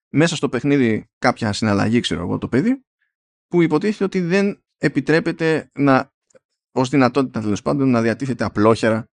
μέσα 0.08 0.36
στο 0.36 0.48
παιχνίδι 0.48 1.10
κάποια 1.18 1.52
συναλλαγή, 1.52 2.00
ξέρω 2.00 2.20
εγώ, 2.20 2.38
το 2.38 2.48
παιδί, 2.48 2.84
που 3.48 3.62
υποτίθεται 3.62 4.04
ότι 4.04 4.20
δεν 4.20 4.64
επιτρέπεται 4.78 5.70
να, 5.78 6.12
ως 6.72 6.88
δυνατότητα 6.88 7.40
τέλος 7.40 7.62
πάντων, 7.62 7.90
να 7.90 8.02
διατίθεται 8.02 8.44
απλόχερα 8.44 9.08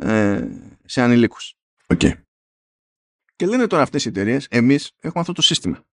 ε, 0.00 0.48
σε 0.84 1.02
ανηλίκους. 1.02 1.54
Okay. 1.86 2.22
Και 3.36 3.46
λένε 3.46 3.66
τώρα 3.66 3.82
αυτές 3.82 4.04
οι 4.04 4.08
εταιρείες, 4.08 4.46
εμείς 4.50 4.92
έχουμε 4.98 5.20
αυτό 5.20 5.32
το 5.32 5.42
σύστημα. 5.42 5.84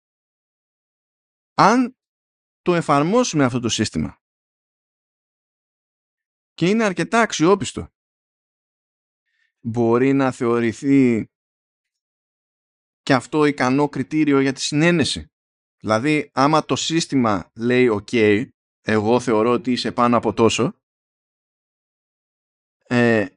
Αν 1.54 1.98
το 2.62 2.76
εφαρμόσουμε 2.76 3.44
αυτό 3.44 3.60
το 3.60 3.70
σύστημα 3.70 4.18
και 6.54 6.70
είναι 6.70 6.84
αρκετά 6.84 7.22
αξιόπιστο 7.22 7.92
μπορεί 9.60 10.14
να 10.14 10.32
θεωρηθεί 10.32 11.30
και 13.02 13.14
αυτό 13.14 13.46
ικανό 13.46 13.90
κριτήριο 13.90 14.40
για 14.40 14.54
τη 14.54 14.62
συνένεση. 14.62 15.32
Δηλαδή, 15.78 16.30
άμα 16.34 16.66
το 16.66 16.76
σύστημα 16.76 17.52
λέει 17.56 17.90
«OK, 17.92 18.46
εγώ 18.82 19.20
θεωρώ 19.20 19.52
ότι 19.52 19.72
είσαι 19.72 19.92
πάνω 19.92 20.18
από 20.18 20.34
τόσο», 20.34 20.74
ε, 22.88 23.28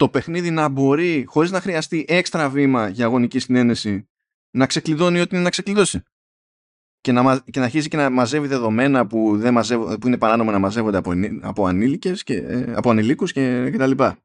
το 0.00 0.08
παιχνίδι 0.08 0.50
να 0.50 0.68
μπορεί, 0.68 1.24
χωρίς 1.26 1.50
να 1.50 1.60
χρειαστεί 1.60 2.04
έξτρα 2.08 2.48
βήμα 2.48 2.88
για 2.88 3.04
αγωνική 3.04 3.38
συνένεση, 3.38 4.08
να 4.50 4.66
ξεκλειδώνει 4.66 5.20
ό,τι 5.20 5.34
είναι 5.34 5.44
να 5.44 5.50
ξεκλειδώσει. 5.50 6.02
Και 7.00 7.12
να, 7.12 7.38
και 7.38 7.58
να 7.58 7.64
αρχίσει 7.64 7.88
και 7.88 7.96
να 7.96 8.10
μαζεύει 8.10 8.46
δεδομένα 8.46 9.06
που, 9.06 9.38
δεν 9.38 9.54
που 10.00 10.06
είναι 10.06 10.18
παράνομο 10.18 10.50
να 10.50 10.58
μαζεύονται 10.58 10.96
από, 10.96 11.12
από 11.40 11.66
ανήλικες 11.66 12.22
και, 12.22 12.36
ε, 12.36 12.72
από 12.76 12.90
ανηλίκους 12.90 13.32
και, 13.32 13.70
και 13.70 13.76
τα 13.76 13.86
λοιπά. 13.86 14.18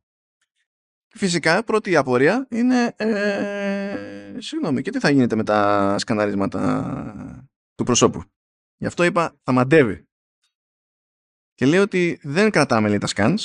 Φυσικά, 1.07 1.64
πρώτη 1.64 1.95
απορία 1.95 2.47
είναι 2.49 2.93
ε, 2.97 4.35
συγγνώμη, 4.38 4.81
και 4.81 4.91
τι 4.91 4.99
θα 4.99 5.10
γίνεται 5.10 5.35
με 5.35 5.43
τα 5.43 5.95
σκαναρίσματα 5.99 7.39
του 7.76 7.84
προσώπου. 7.84 8.23
Γι' 8.77 8.85
αυτό 8.88 9.03
είπα 9.03 9.35
θα 9.43 9.52
μαντεύει. 9.52 10.07
Και 11.53 11.65
λέει 11.65 11.80
ότι 11.80 12.19
δεν 12.22 12.49
κρατάμε 12.52 12.89
λέει, 12.89 12.97
τα 12.97 13.07
scans, 13.15 13.35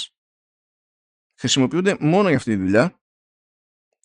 χρησιμοποιούνται 1.40 1.96
μόνο 2.00 2.28
για 2.28 2.36
αυτή 2.36 2.56
τη 2.56 2.62
δουλειά, 2.62 3.00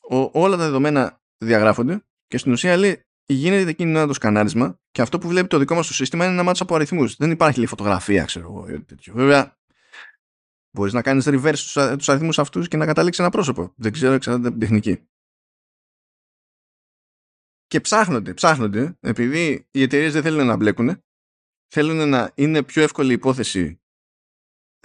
Ο, 0.09 0.17
όλα 0.17 0.57
τα 0.57 0.63
δεδομένα 0.63 1.21
διαγράφονται 1.37 2.05
και 2.27 2.37
στην 2.37 2.51
ουσία 2.51 2.77
λέει 2.77 3.03
γίνεται 3.25 3.69
εκείνη 3.69 3.89
την 3.89 3.95
ώρα 3.95 4.07
το 4.07 4.13
σκανάρισμα 4.13 4.79
και 4.91 5.01
αυτό 5.01 5.17
που 5.17 5.27
βλέπει 5.27 5.47
το 5.47 5.57
δικό 5.57 5.75
μας 5.75 5.87
το 5.87 5.93
σύστημα 5.93 6.23
είναι 6.23 6.33
ένα 6.33 6.43
μάτσο 6.43 6.63
από 6.63 6.75
αριθμούς. 6.75 7.15
Δεν 7.15 7.31
υπάρχει 7.31 7.57
λέει 7.57 7.67
φωτογραφία, 7.67 8.25
ξέρω 8.25 8.45
εγώ. 8.45 8.85
Βέβαια, 9.13 9.57
Μπορείς 10.75 10.93
να 10.93 11.01
κάνεις 11.01 11.25
reverse 11.27 11.95
τους 11.97 12.09
αριθμούς 12.09 12.39
αυτούς 12.39 12.67
και 12.67 12.77
να 12.77 12.85
καταλήξεις 12.85 13.21
ένα 13.23 13.31
πρόσωπο. 13.31 13.73
Δεν 13.75 13.91
ξέρω, 13.91 14.13
εξαρτάται 14.13 14.47
από 14.47 14.57
την 14.57 14.67
τεχνική. 14.67 15.07
Και 17.67 17.81
ψάχνονται, 17.81 18.33
ψάχνονται, 18.33 18.97
επειδή 18.99 19.67
οι 19.71 19.81
εταιρείες 19.81 20.13
δεν 20.13 20.21
θέλουν 20.21 20.45
να 20.45 20.55
μπλέκουν, 20.55 21.03
θέλουν 21.67 22.09
να 22.09 22.31
είναι 22.35 22.63
πιο 22.63 22.83
εύκολη 22.83 23.13
υπόθεση 23.13 23.81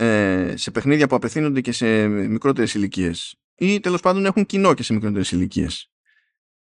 ε, 0.00 0.56
σε 0.56 0.70
παιχνίδια 0.70 1.06
που 1.06 1.14
απευθύνονται 1.14 1.60
και 1.60 1.72
σε 1.72 2.06
μικρότερες 2.06 2.74
ηλικίες. 2.74 3.34
Ή 3.54 3.80
τέλος 3.80 4.00
πάντων 4.00 4.26
έχουν 4.26 4.46
κοινό 4.46 4.74
και 4.74 4.82
σε 4.82 4.92
μικρότερες 4.92 5.30
ηλικίες. 5.30 5.90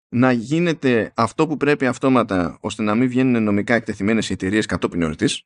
Να 0.09 0.31
γίνεται 0.31 1.11
αυτό 1.15 1.47
που 1.47 1.57
πρέπει 1.57 1.85
αυτόματα 1.85 2.57
ώστε 2.61 2.83
να 2.83 2.95
μην 2.95 3.09
βγαίνουν 3.09 3.43
νομικά 3.43 3.73
εκτεθειμένες 3.73 4.29
οι 4.29 4.33
εταιρείες 4.33 4.65
κατόπιν 4.65 5.01
εορτής 5.01 5.45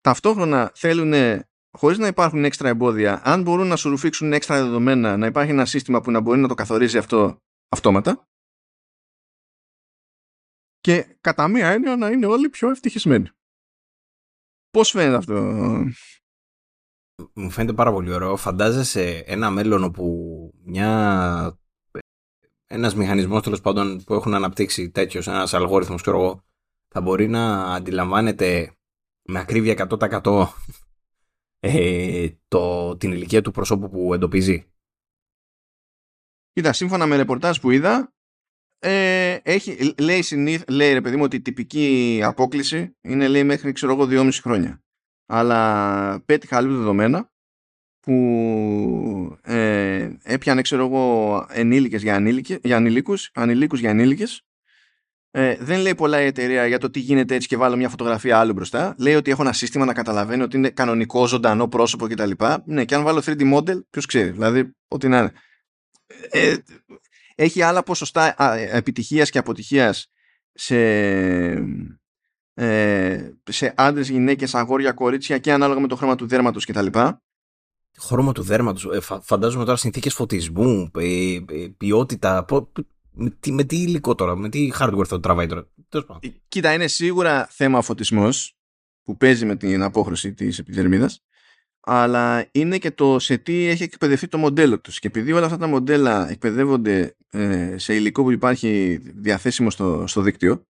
ταυτόχρονα 0.00 0.72
θέλουν 0.74 1.42
χωρίς 1.78 1.98
να 1.98 2.06
υπάρχουν 2.06 2.44
έξτρα 2.44 2.68
εμπόδια, 2.68 3.20
αν 3.24 3.42
μπορούν 3.42 3.66
να 3.66 3.76
σου 3.76 3.88
ρουφήξουν 3.88 4.32
έξτρα 4.32 4.62
δεδομένα, 4.62 5.16
να 5.16 5.26
υπάρχει 5.26 5.50
ένα 5.50 5.64
σύστημα 5.64 6.00
που 6.00 6.10
να 6.10 6.20
μπορεί 6.20 6.40
να 6.40 6.48
το 6.48 6.54
καθορίζει 6.54 6.98
αυτό 6.98 7.42
αυτόματα 7.68 8.26
και 10.80 11.16
κατά 11.20 11.48
μία 11.48 11.68
έννοια 11.68 11.96
να 11.96 12.08
είναι 12.08 12.26
όλοι 12.26 12.48
πιο 12.48 12.70
ευτυχισμένοι. 12.70 13.30
Πώς 14.72 14.90
φαίνεται 14.90 15.16
αυτό; 15.16 15.34
Μου 17.34 17.50
φαίνεται 17.50 17.72
πάρα 17.72 17.92
πολύ 17.92 18.12
ωραίο. 18.12 18.36
Φαντάζεσαι 18.36 19.22
ένα 19.26 19.50
μέλλον 19.50 19.84
όπου 19.84 20.54
μια... 20.64 21.58
ένας 22.66 22.94
μηχανισμός 22.94 23.42
τέλος 23.42 23.60
πάντων 23.60 24.04
που 24.04 24.14
έχουν 24.14 24.34
αναπτύξει 24.34 24.90
τέτοιος, 24.90 25.26
ένας 25.26 25.54
αλγόριθμος 25.54 26.02
ξέρω 26.02 26.18
εγώ, 26.18 26.44
θα 26.88 27.00
μπορεί 27.00 27.28
να 27.28 27.74
αντιλαμβάνεται 27.74 28.76
με 29.22 29.38
ακρίβεια 29.38 29.86
100% 30.22 30.46
ε, 31.58 32.28
το, 32.48 32.96
την 32.96 33.12
ηλικία 33.12 33.42
του 33.42 33.50
προσώπου 33.50 33.90
που 33.90 34.14
εντοπίζει. 34.14 34.72
Κοίτα, 36.52 36.72
σύμφωνα 36.72 37.06
με 37.06 37.16
ρεπορτάζ 37.16 37.58
που 37.58 37.70
είδα, 37.70 38.14
ε, 38.84 39.38
έχει, 39.42 39.94
λέει, 39.98 40.22
συνήθ, 40.22 40.62
λέει 40.68 40.92
ρε 40.92 41.00
παιδί 41.00 41.16
μου 41.16 41.22
ότι 41.22 41.36
η 41.36 41.40
τυπική 41.40 42.20
απόκληση 42.24 42.96
είναι 43.00 43.28
λέει 43.28 43.44
μέχρι 43.44 43.72
ξέρω 43.72 43.92
εγώ 43.92 44.06
2,5 44.10 44.30
χρόνια. 44.42 44.82
Αλλά 45.26 46.22
πέτυχα 46.26 46.56
άλλου 46.56 46.76
δεδομένα 46.76 47.30
που 48.00 49.38
ε, 49.42 50.10
έπιανε 50.22 50.62
ξέρω 50.62 50.86
εγώ 50.86 51.46
ενήλικες 51.50 52.02
για, 52.02 52.14
ανήλικες, 52.14 52.58
για 52.62 52.76
ανηλίκους, 52.76 53.30
ανηλίκους 53.34 53.80
για 53.80 53.90
ανήλικες 53.90 54.44
ε, 55.34 55.56
δεν 55.60 55.80
λέει 55.80 55.94
πολλά 55.94 56.22
η 56.22 56.26
εταιρεία 56.26 56.66
για 56.66 56.78
το 56.78 56.90
τι 56.90 57.00
γίνεται 57.00 57.34
έτσι 57.34 57.48
και 57.48 57.56
βάλω 57.56 57.76
μια 57.76 57.88
φωτογραφία 57.88 58.38
άλλου 58.38 58.52
μπροστά. 58.52 58.94
Λέει 58.98 59.14
ότι 59.14 59.30
έχω 59.30 59.42
ένα 59.42 59.52
σύστημα 59.52 59.84
να 59.84 59.92
καταλαβαίνει 59.92 60.42
ότι 60.42 60.56
είναι 60.56 60.70
κανονικό, 60.70 61.26
ζωντανό 61.26 61.68
πρόσωπο 61.68 62.06
κτλ. 62.06 62.30
Ναι, 62.64 62.84
και 62.84 62.94
αν 62.94 63.02
βάλω 63.02 63.22
3D 63.24 63.54
model, 63.54 63.80
ποιος 63.90 64.06
ξέρει. 64.06 64.30
Δηλαδή, 64.30 64.70
ό,τι 64.88 65.08
να 65.08 65.18
είναι. 65.18 65.32
Ε, 66.30 66.56
έχει 67.42 67.62
άλλα 67.62 67.82
ποσοστά 67.82 68.34
επιτυχίας 68.72 69.30
και 69.30 69.38
αποτυχίας 69.38 70.10
σε, 70.52 70.76
ε, 72.54 73.30
σε 73.50 73.72
άντρες, 73.76 74.08
γυναίκες, 74.08 74.54
αγόρια, 74.54 74.92
κορίτσια 74.92 75.38
και 75.38 75.52
ανάλογα 75.52 75.80
με 75.80 75.88
το 75.88 75.96
χρώμα 75.96 76.14
του 76.14 76.26
δέρματος 76.26 76.66
κτλ. 76.66 76.86
Χρώμα 77.98 78.32
του 78.32 78.42
δέρματος, 78.42 78.84
ε, 78.84 79.20
φαντάζομαι 79.22 79.64
τώρα 79.64 79.76
συνθήκες 79.76 80.14
φωτισμού, 80.14 80.90
ε, 80.98 81.34
ε, 81.34 81.68
ποιότητα, 81.76 82.44
με 83.10 83.30
τι, 83.40 83.52
με 83.52 83.64
τι 83.64 83.76
υλικό 83.76 84.14
τώρα, 84.14 84.36
με 84.36 84.48
τι 84.48 84.70
hardware 84.78 85.04
θα 85.04 85.06
το 85.06 85.20
τραβάει 85.20 85.46
τώρα. 85.46 85.68
Ε, 86.20 86.28
κοίτα, 86.48 86.72
είναι 86.72 86.86
σίγουρα 86.86 87.46
θέμα 87.50 87.82
φωτισμός 87.82 88.56
που 89.02 89.16
παίζει 89.16 89.46
με 89.46 89.56
την 89.56 89.82
απόχρωση 89.82 90.32
της 90.34 90.58
επιδερμίδας 90.58 91.24
αλλά 91.84 92.48
είναι 92.52 92.78
και 92.78 92.90
το 92.90 93.18
σε 93.18 93.38
τι 93.38 93.66
έχει 93.66 93.82
εκπαιδευτεί 93.82 94.28
το 94.28 94.38
μοντέλο 94.38 94.80
τους. 94.80 94.98
Και 94.98 95.06
επειδή 95.06 95.32
όλα 95.32 95.44
αυτά 95.44 95.58
τα 95.58 95.66
μοντέλα 95.66 96.30
εκπαιδεύονται 96.30 97.16
ε, 97.30 97.78
σε 97.78 97.94
υλικό 97.94 98.22
που 98.22 98.30
υπάρχει 98.30 98.96
διαθέσιμο 99.04 99.70
στο, 99.70 100.04
στο 100.06 100.20
δίκτυο, 100.20 100.66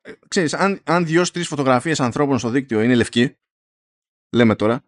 ε, 0.00 0.12
ξέρεις, 0.28 0.54
αν, 0.54 0.80
αν 0.84 1.06
δύο-τρεις 1.06 1.46
φωτογραφίες 1.46 2.00
ανθρώπων 2.00 2.38
στο 2.38 2.48
δίκτυο 2.48 2.80
είναι 2.80 2.94
λευκοί, 2.94 3.36
λέμε 4.30 4.54
τώρα, 4.54 4.84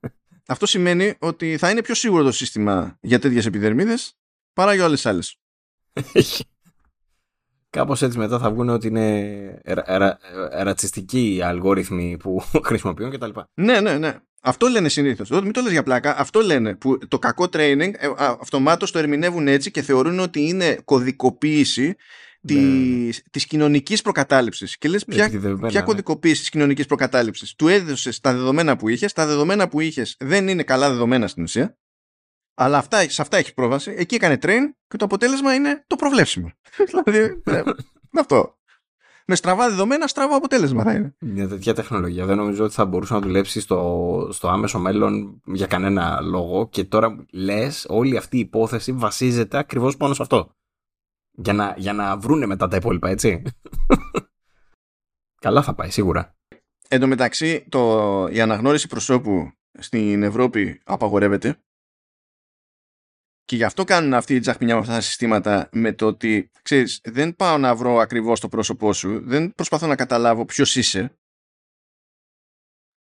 αυτό 0.46 0.66
σημαίνει 0.66 1.14
ότι 1.18 1.56
θα 1.56 1.70
είναι 1.70 1.82
πιο 1.82 1.94
σίγουρο 1.94 2.22
το 2.22 2.32
σύστημα 2.32 2.98
για 3.00 3.18
τέτοιες 3.18 3.46
επιδερμίδες 3.46 4.18
παρά 4.52 4.74
για 4.74 4.84
όλες 4.84 5.00
τις 5.02 5.10
άλλες. 5.10 5.36
Κάπως 7.70 8.02
έτσι 8.02 8.18
μετά 8.18 8.38
θα 8.38 8.50
βγουν 8.50 8.68
ότι 8.68 8.86
είναι 8.86 9.60
ρα, 9.86 10.18
ρατσιστικοί 10.52 11.34
οι 11.34 11.42
αλγόριθμοι 11.42 12.16
που 12.16 12.42
χρησιμοποιούν 12.68 13.10
κτλ. 13.10 13.30
Ναι, 13.54 13.80
ναι, 13.80 13.98
ναι. 13.98 14.16
Αυτό 14.42 14.66
λένε 14.66 14.88
συνήθως. 14.88 15.30
Μην 15.30 15.52
το 15.52 15.60
λες 15.60 15.72
για 15.72 15.82
πλάκα. 15.82 16.18
Αυτό 16.18 16.40
λένε. 16.40 16.74
Που 16.74 16.98
το 17.08 17.18
κακό 17.18 17.44
training 17.44 17.92
ε, 17.98 18.08
αυτομάτως 18.16 18.90
το 18.90 18.98
ερμηνεύουν 18.98 19.48
έτσι 19.48 19.70
και 19.70 19.82
θεωρούν 19.82 20.18
ότι 20.18 20.48
είναι 20.48 20.78
κωδικοποίηση 20.84 21.96
τη 22.46 22.54
ναι, 22.54 22.60
ναι, 22.60 23.04
ναι. 23.04 23.10
της 23.30 23.46
κοινωνικής 23.46 24.02
προκατάληψης. 24.02 24.78
Και 24.78 24.88
λες 24.88 25.04
ποια, 25.04 25.30
ποια 25.66 25.82
κωδικοποίηση 25.82 26.40
της 26.40 26.48
κοινωνικής 26.48 26.86
προκατάληψης. 26.86 27.54
Του 27.54 27.68
έδωσες 27.68 28.20
τα 28.20 28.32
δεδομένα 28.32 28.76
που 28.76 28.88
είχες, 28.88 29.12
τα 29.12 29.26
δεδομένα 29.26 29.68
που 29.68 29.80
είχες 29.80 30.16
δεν 30.18 30.48
είναι 30.48 30.62
καλά 30.62 30.90
δεδομένα 30.90 31.28
στην 31.28 31.42
ουσία 31.42 31.76
αλλά 32.60 32.78
αυτά, 32.78 33.08
σε 33.08 33.22
αυτά 33.22 33.36
έχει 33.36 33.54
πρόβαση. 33.54 33.94
Εκεί 33.96 34.14
έκανε 34.14 34.38
train 34.42 34.60
και 34.88 34.96
το 34.96 35.04
αποτέλεσμα 35.04 35.54
είναι 35.54 35.84
το 35.86 35.96
προβλέψιμο. 35.96 36.52
δηλαδή, 37.04 37.42
ναι, 37.44 37.62
αυτό. 38.20 38.56
Με 39.26 39.34
στραβά 39.34 39.68
δεδομένα, 39.68 40.06
στραβό 40.06 40.36
αποτέλεσμα 40.36 40.82
θα 40.82 40.92
είναι. 40.92 41.16
Μια 41.20 41.48
τέτοια 41.48 41.74
τεχνολογία 41.74 42.26
δεν 42.26 42.36
νομίζω 42.36 42.64
ότι 42.64 42.74
θα 42.74 42.84
μπορούσε 42.84 43.12
να 43.12 43.20
δουλέψει 43.20 43.60
στο, 43.60 44.28
στο 44.32 44.48
άμεσο 44.48 44.78
μέλλον 44.78 45.42
για 45.44 45.66
κανένα 45.66 46.20
λόγο. 46.20 46.68
Και 46.68 46.84
τώρα 46.84 47.26
λες, 47.32 47.86
όλη 47.88 48.16
αυτή 48.16 48.36
η 48.36 48.40
υπόθεση 48.40 48.92
βασίζεται 48.92 49.58
ακριβώς 49.58 49.96
πάνω 49.96 50.14
σε 50.14 50.22
αυτό. 50.22 50.50
Για 51.30 51.52
να, 51.52 51.74
για 51.76 51.92
να 51.92 52.16
βρούνε 52.16 52.46
μετά 52.46 52.68
τα 52.68 52.76
υπόλοιπα, 52.76 53.08
έτσι. 53.08 53.42
Καλά 55.44 55.62
θα 55.62 55.74
πάει, 55.74 55.90
σίγουρα. 55.90 56.36
Εν 56.88 57.00
τω 57.00 57.06
μεταξύ, 57.06 57.66
το, 57.68 58.26
η 58.30 58.40
αναγνώριση 58.40 58.88
προσώπου 58.88 59.52
στην 59.78 60.22
Ευρώπη 60.22 60.80
απαγορεύεται 60.84 61.62
και 63.48 63.56
γι' 63.56 63.64
αυτό 63.64 63.84
κάνουν 63.84 64.14
αυτή 64.14 64.34
η 64.34 64.40
τζαχπινιά 64.40 64.74
με 64.74 64.80
αυτά 64.80 64.92
τα 64.92 65.00
συστήματα 65.00 65.68
με 65.72 65.92
το 65.92 66.06
ότι, 66.06 66.50
ξέρεις, 66.62 67.00
δεν 67.04 67.36
πάω 67.36 67.58
να 67.58 67.74
βρω 67.74 67.96
ακριβώς 67.96 68.40
το 68.40 68.48
πρόσωπό 68.48 68.92
σου, 68.92 69.20
δεν 69.24 69.54
προσπαθώ 69.54 69.86
να 69.86 69.96
καταλάβω 69.96 70.44
ποιος 70.44 70.76
είσαι. 70.76 71.18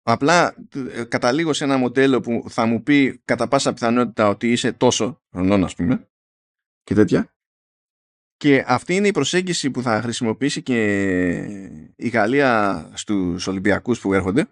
Απλά 0.02 0.54
ε, 0.90 1.04
καταλήγω 1.04 1.52
σε 1.52 1.64
ένα 1.64 1.76
μοντέλο 1.76 2.20
που 2.20 2.44
θα 2.48 2.66
μου 2.66 2.82
πει 2.82 3.20
κατά 3.24 3.48
πάσα 3.48 3.72
πιθανότητα 3.72 4.28
ότι 4.28 4.52
είσαι 4.52 4.72
τόσο 4.72 5.22
χρονών, 5.32 5.64
ας 5.64 5.74
πούμε, 5.74 6.08
και 6.82 6.94
τέτοια. 6.94 7.34
Και 8.36 8.64
αυτή 8.66 8.94
είναι 8.94 9.08
η 9.08 9.12
προσέγγιση 9.12 9.70
που 9.70 9.82
θα 9.82 10.00
χρησιμοποιήσει 10.02 10.62
και 10.62 10.78
η 11.96 12.08
Γαλλία 12.08 12.90
στους 12.94 13.46
Ολυμπιακούς 13.46 14.00
που 14.00 14.12
έρχονται 14.12 14.48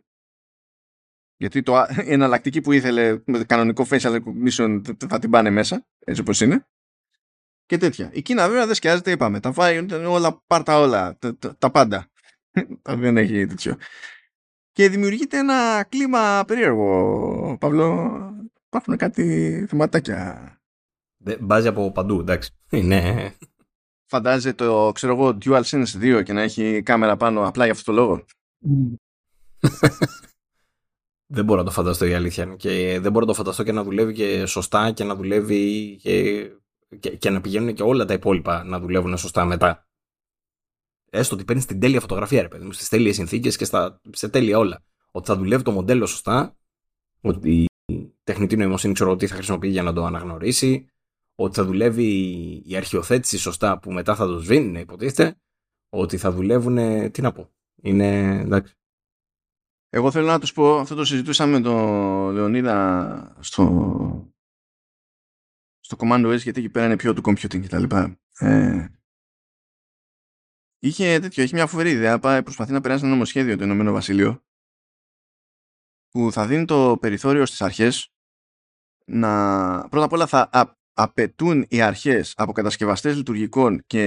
γιατί 1.36 1.62
το 1.62 1.86
εναλλακτική 2.14 2.60
που 2.60 2.72
ήθελε 2.72 3.22
με 3.24 3.44
κανονικό 3.44 3.86
facial 3.90 4.20
recognition 4.20 4.80
θα 5.08 5.18
την 5.18 5.30
πάνε 5.30 5.50
μέσα, 5.50 5.86
έτσι 5.98 6.20
όπως 6.20 6.40
είναι. 6.40 6.66
Και 7.66 7.76
τέτοια. 7.76 8.10
Η 8.12 8.22
Κίνα 8.22 8.48
βέβαια 8.48 8.66
δεν 8.66 8.74
σκιάζεται, 8.74 9.10
είπαμε. 9.10 9.40
Τα 9.40 9.52
φάει 9.52 9.86
όλα, 10.06 10.42
πάρτα 10.46 10.78
όλα, 10.78 11.16
τα, 11.18 11.36
τα, 11.36 11.56
τα 11.56 11.70
πάντα. 11.70 12.10
δεν 12.82 13.16
έχει 13.16 13.46
τέτοιο. 13.46 13.76
Και 14.72 14.88
δημιουργείται 14.88 15.38
ένα 15.38 15.84
κλίμα 15.88 16.44
περίεργο, 16.46 17.56
Παύλο. 17.60 18.18
Υπάρχουν 18.66 18.96
κάτι 18.96 19.66
θεματάκια. 19.68 20.52
Μπάζει 21.40 21.68
από 21.68 21.92
παντού, 21.92 22.20
εντάξει. 22.20 22.50
Ναι. 22.68 23.32
Φαντάζεται 24.06 24.64
το, 24.64 24.90
ξέρω 24.94 25.12
εγώ, 25.12 25.38
DualSense 25.44 26.18
2 26.18 26.22
και 26.24 26.32
να 26.32 26.42
έχει 26.42 26.82
κάμερα 26.82 27.16
πάνω 27.16 27.48
απλά 27.48 27.64
για 27.64 27.72
αυτό 27.72 27.92
το 27.92 28.00
λόγο. 28.00 28.24
Δεν 31.34 31.44
μπορώ 31.44 31.58
να 31.58 31.64
το 31.64 31.70
φανταστώ 31.70 32.04
η 32.04 32.14
αλήθεια 32.14 32.44
είναι. 32.44 32.56
Και 32.56 32.98
δεν 33.00 33.12
μπορώ 33.12 33.24
να 33.24 33.32
το 33.32 33.34
φανταστώ 33.34 33.62
και 33.62 33.72
να 33.72 33.82
δουλεύει 33.82 34.12
και 34.12 34.46
σωστά 34.46 34.92
και 34.92 35.04
να 35.04 35.14
δουλεύει 35.14 35.96
και, 36.02 36.48
και, 36.98 37.16
και 37.16 37.30
να 37.30 37.40
πηγαίνουν 37.40 37.74
και 37.74 37.82
όλα 37.82 38.04
τα 38.04 38.12
υπόλοιπα 38.12 38.64
να 38.64 38.80
δουλεύουν 38.80 39.18
σωστά 39.18 39.44
μετά. 39.44 39.86
Έστω 41.10 41.34
ότι 41.34 41.44
παίρνεις 41.44 41.64
την 41.64 41.80
τέλεια 41.80 42.00
φωτογραφία, 42.00 42.42
ρε 42.42 42.48
παιδί 42.48 42.64
μου, 42.64 42.72
στις 42.72 42.88
τέλειες 42.88 43.14
συνθήκες 43.14 43.56
και 43.56 43.64
στα, 43.64 44.00
σε 44.10 44.28
τέλεια 44.28 44.58
όλα. 44.58 44.84
Ότι 45.10 45.26
θα 45.26 45.36
δουλεύει 45.36 45.62
το 45.62 45.70
μοντέλο 45.70 46.06
σωστά, 46.06 46.56
ότι 47.20 47.66
η 47.86 48.12
τεχνητή 48.24 48.56
νοημοσύνη 48.56 48.92
ξέρω 48.92 49.16
τι 49.16 49.26
θα 49.26 49.34
χρησιμοποιεί 49.34 49.68
για 49.68 49.82
να 49.82 49.92
το 49.92 50.04
αναγνωρίσει, 50.04 50.86
ότι 51.34 51.54
θα 51.54 51.64
δουλεύει 51.64 52.06
η 52.66 52.76
αρχιοθέτηση 52.76 53.38
σωστά 53.38 53.78
που 53.78 53.92
μετά 53.92 54.14
θα 54.14 54.26
το 54.26 54.38
σβήνει, 54.38 54.80
υποτίθεται, 54.80 55.36
ότι 55.88 56.16
θα 56.16 56.32
δουλεύουν. 56.32 57.10
Τι 57.10 57.22
να 57.22 57.32
πω. 57.32 57.50
Είναι 57.82 58.40
εντάξει. 58.40 58.74
Εγώ 59.96 60.10
θέλω 60.10 60.26
να 60.26 60.40
τους 60.40 60.52
πω, 60.52 60.78
αυτό 60.78 60.94
το 60.94 61.04
συζητούσαμε 61.04 61.52
με 61.52 61.60
τον 61.60 62.30
Λεωνίδα 62.30 63.36
στο, 63.40 64.34
στο 65.80 65.96
Command 66.00 66.26
OS 66.26 66.40
γιατί 66.40 66.60
εκεί 66.60 66.68
πέρα 66.68 66.86
είναι 66.86 66.96
πιο 66.96 67.14
του 67.14 67.22
computing 67.24 67.60
και 67.60 67.68
τα 67.68 67.78
λοιπά. 67.78 68.20
Ε, 68.38 68.86
είχε 70.78 71.18
τέτοιο, 71.20 71.42
έχει 71.42 71.54
μια 71.54 71.66
φοβερή 71.66 71.90
ιδέα, 71.90 72.18
πάει, 72.18 72.42
προσπαθεί 72.42 72.72
να 72.72 72.80
περάσει 72.80 73.04
ένα 73.04 73.12
νομοσχέδιο 73.12 73.56
το 73.56 73.64
Ηνωμένο 73.64 73.92
Βασίλειο 73.92 74.44
που 76.10 76.32
θα 76.32 76.46
δίνει 76.46 76.64
το 76.64 76.96
περιθώριο 77.00 77.46
στις 77.46 77.62
αρχές 77.62 78.12
να 79.04 79.88
πρώτα 79.88 80.04
απ' 80.04 80.12
όλα 80.12 80.26
θα 80.26 80.50
απαιτούν 80.92 81.66
οι 81.68 81.80
αρχές 81.80 82.34
από 82.36 82.52
κατασκευαστές 82.52 83.16
λειτουργικών 83.16 83.82
και 83.86 84.02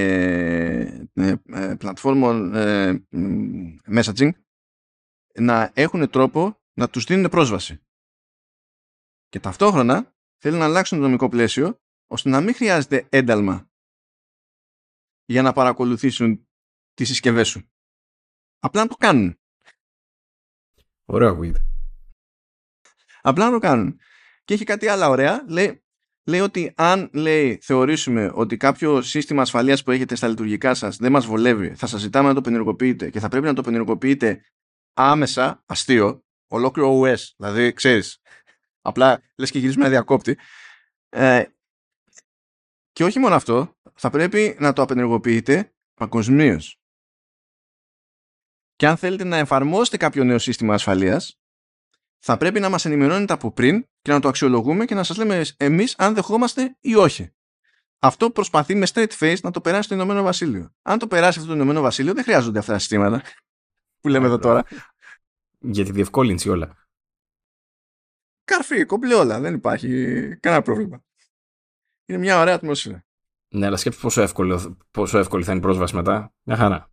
ε, 1.14 1.36
ε, 1.46 1.76
πλατφόρμων 1.76 2.56
ε, 2.56 3.06
messaging 3.92 4.32
να 5.40 5.72
έχουν 5.74 6.10
τρόπο 6.10 6.62
να 6.74 6.90
τους 6.90 7.04
δίνουν 7.04 7.30
πρόσβαση. 7.30 7.82
Και 9.30 9.40
ταυτόχρονα 9.40 10.16
θέλουν 10.38 10.60
να 10.60 10.66
αλλάξουν 10.66 10.98
το 10.98 11.04
νομικό 11.04 11.30
πλαίσιο 11.30 11.82
ώστε 12.08 12.30
να 12.30 12.42
μην 12.42 12.56
χρειάζεται 12.56 13.08
ένταλμα 13.10 13.70
για 15.26 15.42
να 15.42 15.54
παρακολουθήσουν 15.54 16.48
τις 16.94 17.08
συσκευές 17.08 17.48
σου. 17.48 17.70
Απλά 18.60 18.82
να 18.82 18.88
το 18.88 18.96
κάνουν. 18.96 19.40
Ωραίο 21.06 21.30
ακούγεται. 21.30 21.62
Απλά 23.22 23.46
να 23.46 23.52
το 23.52 23.60
κάνουν. 23.60 24.00
Και 24.44 24.54
έχει 24.54 24.64
κάτι 24.64 24.88
άλλο 24.88 25.10
ωραία. 25.10 25.46
Λέει, 25.48 25.84
λέει 26.24 26.40
ότι 26.40 26.74
αν 26.76 27.10
λέει, 27.14 27.60
θεωρήσουμε 27.62 28.32
ότι 28.34 28.58
κάποιο 28.58 29.02
σύστημα 29.02 29.42
ασφαλείας 29.42 29.84
που 29.84 29.92
έχετε 29.92 30.16
στα 30.16 30.28
λειτουργικά 30.28 30.74
σας 30.74 30.98
δεν 30.98 31.12
μας 31.12 31.26
βολεύει, 31.26 31.76
θα 31.76 31.88
σας 31.88 32.02
ζητάμε 32.02 32.28
να 32.28 32.34
το 32.34 32.42
πενεργοποιείτε 32.42 33.10
και 33.10 33.20
θα 33.20 33.30
πρέπει 33.30 33.46
να 33.46 33.54
το 33.54 33.62
πενεργοποιείτε 33.62 34.42
άμεσα, 34.98 35.64
αστείο, 35.66 36.26
ολόκληρο 36.48 37.02
OS. 37.02 37.20
Δηλαδή, 37.38 37.74
ξέρεις, 37.74 38.22
απλά 38.82 39.22
λες 39.36 39.52
και 39.52 39.60
γυρίζουμε 39.60 39.84
ένα 39.84 39.94
διακόπτη. 39.94 40.38
Ε, 41.10 41.44
και 42.92 43.04
όχι 43.04 43.20
μόνο 43.20 43.36
αυτό, 43.36 43.76
θα 43.94 44.10
πρέπει 44.10 44.58
να 44.60 44.74
το 44.74 44.82
απενεργοποιείτε 44.82 45.74
παγκοσμίως. 45.94 46.80
Και 48.76 48.88
αν 48.88 48.98
θέλετε 48.98 49.24
να 49.24 49.38
εφαρμόσετε 49.38 49.98
κάποιο 49.98 50.24
νέο 50.24 50.40
σύστημα 50.40 50.74
ασφαλείας, 50.74 51.40
θα 52.20 52.38
πρέπει 52.38 52.60
να 52.60 52.70
μας 52.70 52.86
ενημερώνετε 52.86 53.34
από 53.34 53.52
πριν 53.52 53.88
και 54.02 54.12
να 54.12 54.20
το 54.20 54.28
αξιολογούμε 54.28 54.86
και 54.86 54.96
να 54.96 55.04
σας 55.04 55.18
λέμε 55.18 55.46
εμείς 55.58 55.96
αν 55.98 56.14
δεχόμαστε 56.14 56.78
ή 56.80 56.96
όχι. 56.96 57.32
Αυτό 58.00 58.32
προσπαθεί 58.32 58.76
με 58.76 58.88
straight 58.94 59.18
face 59.20 59.40
να 59.42 59.52
το 59.52 59.62
περάσει 59.62 59.90
το 59.90 59.96
Ηνωμένο 59.96 60.24
Βασίλειο. 60.24 60.76
Αν 60.82 61.00
το 61.00 61.08
περάσει 61.08 61.38
αυτό 61.38 61.50
το 61.50 61.56
Ηνωμένο 61.56 61.82
Βασίλειο, 61.82 62.14
δεν 62.14 62.24
χρειάζονται 62.24 62.60
αυτά 62.60 62.72
τα 62.72 62.80
συστήματα 62.80 63.24
που 64.08 64.14
λέμε 64.14 64.26
εδώ 64.26 64.38
τώρα. 64.38 64.64
Για 65.60 65.86
τη 65.86 65.92
διευκόλυνση 65.92 66.50
όλα. 66.50 66.88
Καρφί, 68.44 68.86
κομπλέ 68.86 69.14
όλα. 69.14 69.40
Δεν 69.40 69.54
υπάρχει 69.54 69.88
κανένα 70.40 70.62
πρόβλημα. 70.62 71.04
Είναι 72.06 72.20
μια 72.20 72.40
ωραία 72.40 72.54
ατμόσφαιρα. 72.54 73.06
Ναι, 73.50 73.66
αλλά 73.66 73.78
σκέψτε 73.78 74.02
πόσο, 74.02 74.22
εύκολο, 74.22 74.78
πόσο 74.92 75.18
εύκολη 75.18 75.44
θα 75.44 75.52
είναι 75.52 75.60
η 75.60 75.64
πρόσβαση 75.64 75.96
μετά. 75.96 76.34
Μια 76.44 76.56
χαρά. 76.56 76.92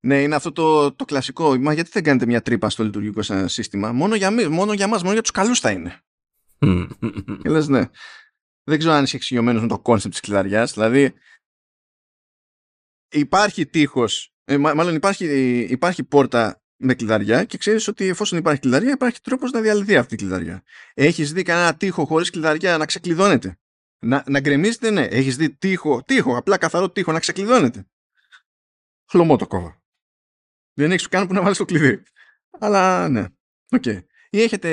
Ναι, 0.00 0.22
είναι 0.22 0.34
αυτό 0.34 0.52
το, 0.52 0.94
το 0.94 1.04
κλασικό. 1.04 1.58
Μα 1.58 1.72
γιατί 1.72 1.90
δεν 1.92 2.02
κάνετε 2.02 2.26
μια 2.26 2.42
τρύπα 2.42 2.70
στο 2.70 2.84
λειτουργικό 2.84 3.22
σας 3.22 3.52
σύστημα; 3.52 3.92
Μόνο 3.92 4.14
για, 4.14 4.50
μόνο 4.50 4.72
για 4.72 4.88
μας, 4.88 5.00
μόνο 5.00 5.12
για 5.12 5.22
τους 5.22 5.30
καλούς 5.30 5.60
θα 5.60 5.70
είναι. 5.70 6.00
και 7.42 7.48
λες 7.48 7.68
ναι. 7.68 7.88
Δεν 8.62 8.78
ξέρω 8.78 8.94
αν 8.94 9.04
είσαι 9.04 9.16
εξοικειωμένος 9.16 9.62
με 9.62 9.68
το 9.68 9.78
concept 9.78 10.12
της 10.12 10.22
κλειδαριάς. 10.22 10.72
Δηλαδή, 10.72 11.14
υπάρχει 13.08 13.66
τείχος, 13.66 14.35
ε, 14.48 14.56
μάλλον 14.56 14.94
υπάρχει, 14.94 15.26
υπάρχει 15.70 16.04
πόρτα 16.04 16.62
με 16.76 16.94
κλειδαριά 16.94 17.44
και 17.44 17.58
ξέρεις 17.58 17.88
ότι 17.88 18.06
εφόσον 18.06 18.38
υπάρχει 18.38 18.60
κλειδαριά 18.60 18.92
υπάρχει 18.92 19.20
τρόπος 19.20 19.50
να 19.50 19.60
διαλυθεί 19.60 19.96
αυτή 19.96 20.14
η 20.14 20.16
κλειδαριά. 20.16 20.62
Έχεις 20.94 21.32
δει 21.32 21.42
κανένα 21.42 21.76
τείχο 21.76 22.04
χωρίς 22.04 22.30
κλειδαριά 22.30 22.76
να 22.76 22.86
ξεκλειδώνεται; 22.86 23.58
Να, 23.98 24.24
να 24.26 24.40
γκρεμίζεται, 24.40 24.90
ναι. 24.90 25.02
Έχεις 25.02 25.36
δει 25.36 25.50
τείχο, 25.50 26.02
τείχο, 26.02 26.36
απλά 26.36 26.58
καθαρό 26.58 26.90
τείχο 26.90 27.12
να 27.12 27.20
ξεκλειδώνεται; 27.20 27.86
Χλωμό 29.10 29.36
το 29.36 29.46
κόβω. 29.46 29.82
Δεν 30.72 30.92
έχεις 30.92 31.08
καν 31.08 31.26
που 31.26 31.32
να 31.32 31.42
βάλεις 31.42 31.58
το 31.58 31.64
κλειδί. 31.64 32.02
Αλλά 32.58 33.08
ναι. 33.08 33.26
OK. 33.70 33.82
Okay. 33.86 34.04
Ή 34.30 34.42
έχετε 34.42 34.68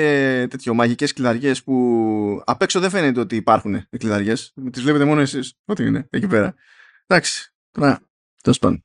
τέτοιες 0.50 0.74
μαγικές 0.74 1.12
κλειδαριές 1.12 1.62
που 1.62 2.42
απ' 2.44 2.62
έξω 2.62 2.80
δεν 2.80 2.90
φαίνεται 2.90 3.20
ότι 3.20 3.36
υπάρχουν 3.36 3.74
οι 3.74 3.96
κλειδαριές. 3.98 4.54
Τις 4.72 4.82
βλέπετε 4.82 5.04
μόνο 5.04 5.20
εσείς. 5.20 5.54
Ό,τι 5.64 5.84
είναι 5.84 6.06
εκεί 6.10 6.26
πέρα. 6.26 6.54
Εντάξει. 7.06 7.54
Τώρα, 7.70 8.08
τέλος 8.42 8.58
πάντων. 8.58 8.84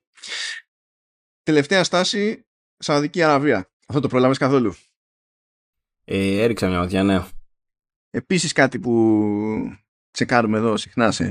Τελευταία 1.50 1.84
στάση, 1.84 2.46
Σαουδική 2.78 3.24
Αραβία. 3.24 3.72
Αυτό 3.88 4.02
το 4.02 4.08
πρόλαβες 4.08 4.38
καθόλου; 4.38 4.74
Ε, 6.06 6.42
έριξα 6.42 6.68
μια 6.68 6.80
ματιά, 6.80 7.04
ναι. 7.04 7.26
Επίσης 8.10 8.54
κάτι 8.54 8.80
που 8.80 9.78
τσεκάρουμε 10.12 10.58
εδώ 10.58 10.78
συχνά 10.78 11.12
σε, 11.12 11.26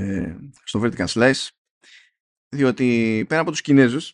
στο 0.63 0.81
Vertical 0.83 1.05
Slice 1.05 1.47
διότι 2.49 3.25
πέρα 3.27 3.41
από 3.41 3.51
τους 3.51 3.61
Κινέζους 3.61 4.13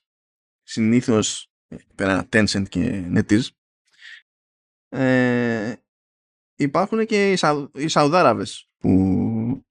συνήθως 0.64 1.52
πέρα 1.96 2.28
Tencent 2.32 2.70
και 2.70 3.10
NetEase 3.16 3.48
ε, 4.90 5.76
υπάρχουν 6.56 7.06
και 7.06 7.32
οι, 7.32 7.36
Σαου, 7.36 7.72
οι 7.76 7.88
Σαουδάραβες 7.88 8.70
που, 8.78 9.66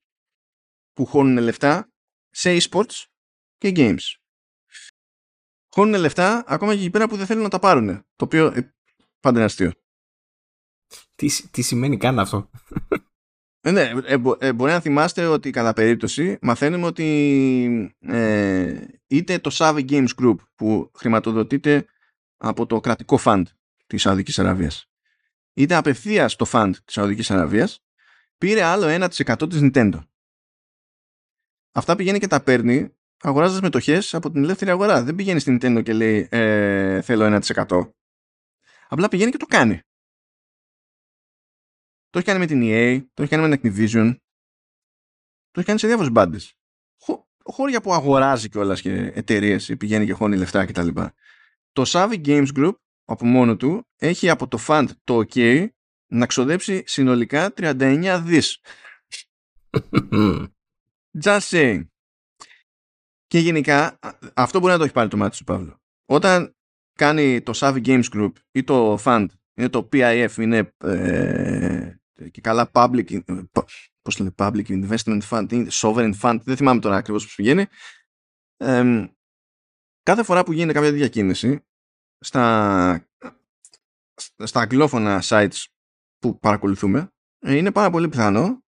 που 0.93 1.05
χώνουν 1.05 1.43
λεφτά 1.43 1.91
σε 2.29 2.57
e-sports 2.57 3.03
και 3.57 3.71
games. 3.75 4.24
Χώνουν 5.75 5.99
λεφτά 5.99 6.43
ακόμα 6.47 6.73
και 6.73 6.79
εκεί 6.79 6.89
πέρα 6.89 7.07
που 7.07 7.15
δεν 7.15 7.25
θέλουν 7.25 7.43
να 7.43 7.49
τα 7.49 7.59
πάρουν. 7.59 7.87
Το 8.15 8.25
οποίο 8.25 8.45
ε, 8.45 8.75
πάντα 9.19 9.37
είναι 9.37 9.45
αστείο. 9.45 9.71
Τι, 11.15 11.49
τι 11.51 11.61
σημαίνει 11.61 11.97
καν 11.97 12.19
αυτό; 12.19 12.49
Ε, 13.61 13.71
ναι, 13.71 13.81
ε, 14.05 14.17
ε, 14.39 14.53
μπορεί 14.53 14.71
να 14.71 14.79
θυμάστε 14.79 15.25
ότι 15.25 15.49
κατά 15.49 15.73
περίπτωση 15.73 16.37
μαθαίνουμε 16.41 16.85
ότι 16.85 17.97
ε, 17.99 18.87
είτε 19.07 19.39
το 19.39 19.49
Savvy 19.53 19.89
Games 19.89 20.09
Group 20.21 20.35
που 20.55 20.91
χρηματοδοτείται 20.93 21.85
από 22.37 22.65
το 22.65 22.79
κρατικό 22.79 23.17
φαντ 23.17 23.47
της 23.87 24.01
Σαουδικής 24.01 24.39
Αραβίας 24.39 24.89
είτε 25.53 25.75
απευθείας 25.75 26.35
το 26.35 26.45
φαντ 26.45 26.75
της 26.85 26.93
Σαουδικής 26.93 27.31
Αραβίας 27.31 27.83
πήρε 28.37 28.63
άλλο 28.63 29.07
1% 29.07 29.49
της 29.49 29.59
Nintendo. 29.61 29.99
Αυτά 31.71 31.95
πηγαίνει 31.95 32.19
και 32.19 32.27
τα 32.27 32.41
παίρνει 32.41 32.95
αγοράζοντας 33.25 33.61
μετοχές 33.61 34.13
από 34.13 34.31
την 34.31 34.43
ελεύθερη 34.43 34.71
αγορά. 34.71 35.03
Δεν 35.03 35.15
πηγαίνει 35.15 35.39
στην 35.39 35.57
Nintendo 35.61 35.83
και 35.83 35.93
λέει 35.93 36.27
ε, 36.31 37.01
θέλω 37.01 37.39
1%. 37.43 37.89
Απλά 38.87 39.07
πηγαίνει 39.07 39.31
και 39.31 39.37
το 39.37 39.45
κάνει. 39.45 39.79
Το 42.09 42.17
έχει 42.17 42.27
κάνει 42.27 42.39
με 42.39 42.45
την 42.45 42.61
EA, 42.63 43.05
το 43.13 43.21
έχει 43.21 43.31
κάνει 43.31 43.47
με 43.47 43.57
την 43.57 43.71
Activision, 43.71 44.15
το 45.51 45.59
έχει 45.59 45.65
κάνει 45.65 45.79
σε 45.79 45.87
διάφορε 45.87 46.09
μπάντες. 46.09 46.53
Χώρια 47.43 47.81
που 47.81 47.93
αγοράζει 47.93 48.49
κιόλας 48.49 48.81
και 48.81 49.11
εταιρείες, 49.15 49.75
πηγαίνει 49.77 50.05
και 50.05 50.13
χώνει 50.13 50.37
λεφτά 50.37 50.65
κτλ. 50.65 50.87
Το 51.71 51.83
Savvy 51.85 52.25
Games 52.25 52.47
Group 52.55 52.73
από 53.05 53.25
μόνο 53.25 53.55
του 53.55 53.87
έχει 53.95 54.29
από 54.29 54.47
το 54.47 54.59
fund 54.67 54.87
το 55.03 55.23
OK 55.27 55.67
να 56.07 56.25
ξοδέψει 56.25 56.83
συνολικά 56.85 57.53
39 57.57 58.21
δις. 58.23 58.59
Just 61.23 61.39
saying. 61.39 61.83
Και 63.35 63.41
γενικά 63.41 63.99
αυτό 64.33 64.59
μπορεί 64.59 64.71
να 64.71 64.77
το 64.77 64.83
έχει 64.83 64.93
πάρει 64.93 65.09
το 65.09 65.17
μάτι 65.17 65.35
σου 65.35 65.43
Παύλο. 65.43 65.81
Όταν 66.05 66.55
κάνει 66.93 67.41
το 67.41 67.51
Savvy 67.55 67.85
Games 67.85 68.03
Group 68.13 68.31
ή 68.51 68.63
το 68.63 68.97
fund 69.03 69.25
είναι 69.53 69.69
το 69.69 69.89
PIF 69.91 70.37
είναι 70.37 70.73
ε, 70.77 71.95
και 72.31 72.41
καλά 72.41 72.71
public, 72.73 73.23
πώς 74.01 74.19
λένε, 74.19 74.33
public 74.37 74.67
investment 74.67 75.21
fund, 75.29 75.67
sovereign 75.69 76.13
fund, 76.21 76.39
δεν 76.43 76.55
θυμάμαι 76.55 76.79
τώρα 76.79 76.95
ακριβώς 76.95 77.23
πώς 77.23 77.35
πηγαίνει. 77.35 77.65
Ε, 78.57 79.05
κάθε 80.03 80.23
φορά 80.23 80.43
που 80.43 80.51
γίνεται 80.51 80.73
κάποια 80.73 80.91
διακίνηση 80.91 81.65
στα, 82.19 83.07
στα 84.43 84.59
αγγλόφωνα 84.59 85.21
sites 85.23 85.63
που 86.17 86.39
παρακολουθούμε, 86.39 87.13
ε, 87.39 87.55
είναι 87.55 87.71
πάρα 87.71 87.89
πολύ 87.89 88.09
πιθανό 88.09 88.63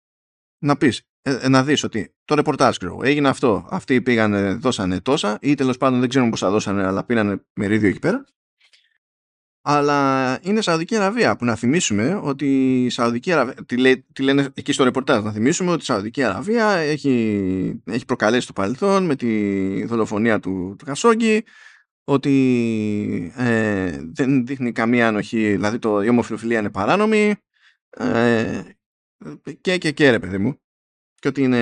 να 0.63 0.77
πεις, 0.77 1.01
ε, 1.27 1.39
ε, 1.41 1.49
να 1.49 1.63
δεις 1.63 1.83
ότι 1.83 2.13
το 2.25 2.35
ρεπορτάζ 2.35 2.77
έγινε 3.03 3.27
αυτό, 3.27 3.67
αυτοί 3.69 4.01
πήγανε, 4.01 4.53
δώσανε 4.53 5.01
τόσα 5.01 5.37
ή 5.41 5.55
τέλος 5.55 5.77
πάντων 5.77 5.99
δεν 5.99 6.09
ξέρουμε 6.09 6.31
πώς 6.31 6.39
θα 6.39 6.49
δώσανε 6.49 6.85
αλλά 6.85 7.03
πήρανε 7.03 7.41
μερίδιο 7.53 7.89
εκεί 7.89 7.99
πέρα. 7.99 8.25
Αλλά 9.61 10.39
είναι 10.41 10.61
Σαουδική 10.61 10.95
Αραβία 10.95 11.35
που 11.35 11.45
να 11.45 11.55
θυμίσουμε 11.55 12.19
ότι 12.23 12.83
η 12.85 12.89
Σαουδική 12.89 13.31
Αραβία, 13.31 13.55
τι, 14.13 14.21
λένε 14.23 14.49
εκεί 14.53 14.71
στο 14.71 14.83
ρεπορτάζ, 14.83 15.23
να 15.23 15.31
θυμίσουμε 15.31 15.71
ότι 15.71 15.81
η 15.81 15.85
Σαουδική 15.85 16.23
Αραβία 16.23 16.69
έχει, 16.69 17.81
έχει 17.85 18.05
προκαλέσει 18.05 18.47
το 18.47 18.53
παρελθόν 18.53 19.05
με 19.05 19.15
τη 19.15 19.85
δολοφονία 19.85 20.39
του, 20.39 20.75
του 20.77 20.85
Χασόγκη, 20.85 21.43
ότι 22.03 23.33
ε, 23.35 23.99
δεν 24.13 24.45
δείχνει 24.45 24.71
καμία 24.71 25.07
ανοχή, 25.07 25.51
δηλαδή 25.51 25.79
το, 25.79 26.01
η 26.01 26.09
ομοφιλοφιλία 26.09 26.59
είναι 26.59 26.69
παράνομη 26.69 27.35
ε, 27.89 28.61
και, 29.61 29.77
και, 29.77 29.91
και 29.91 30.09
ρε 30.09 30.19
παιδί 30.19 30.37
μου 30.37 30.59
και 31.19 31.27
ότι 31.27 31.41
είναι 31.41 31.57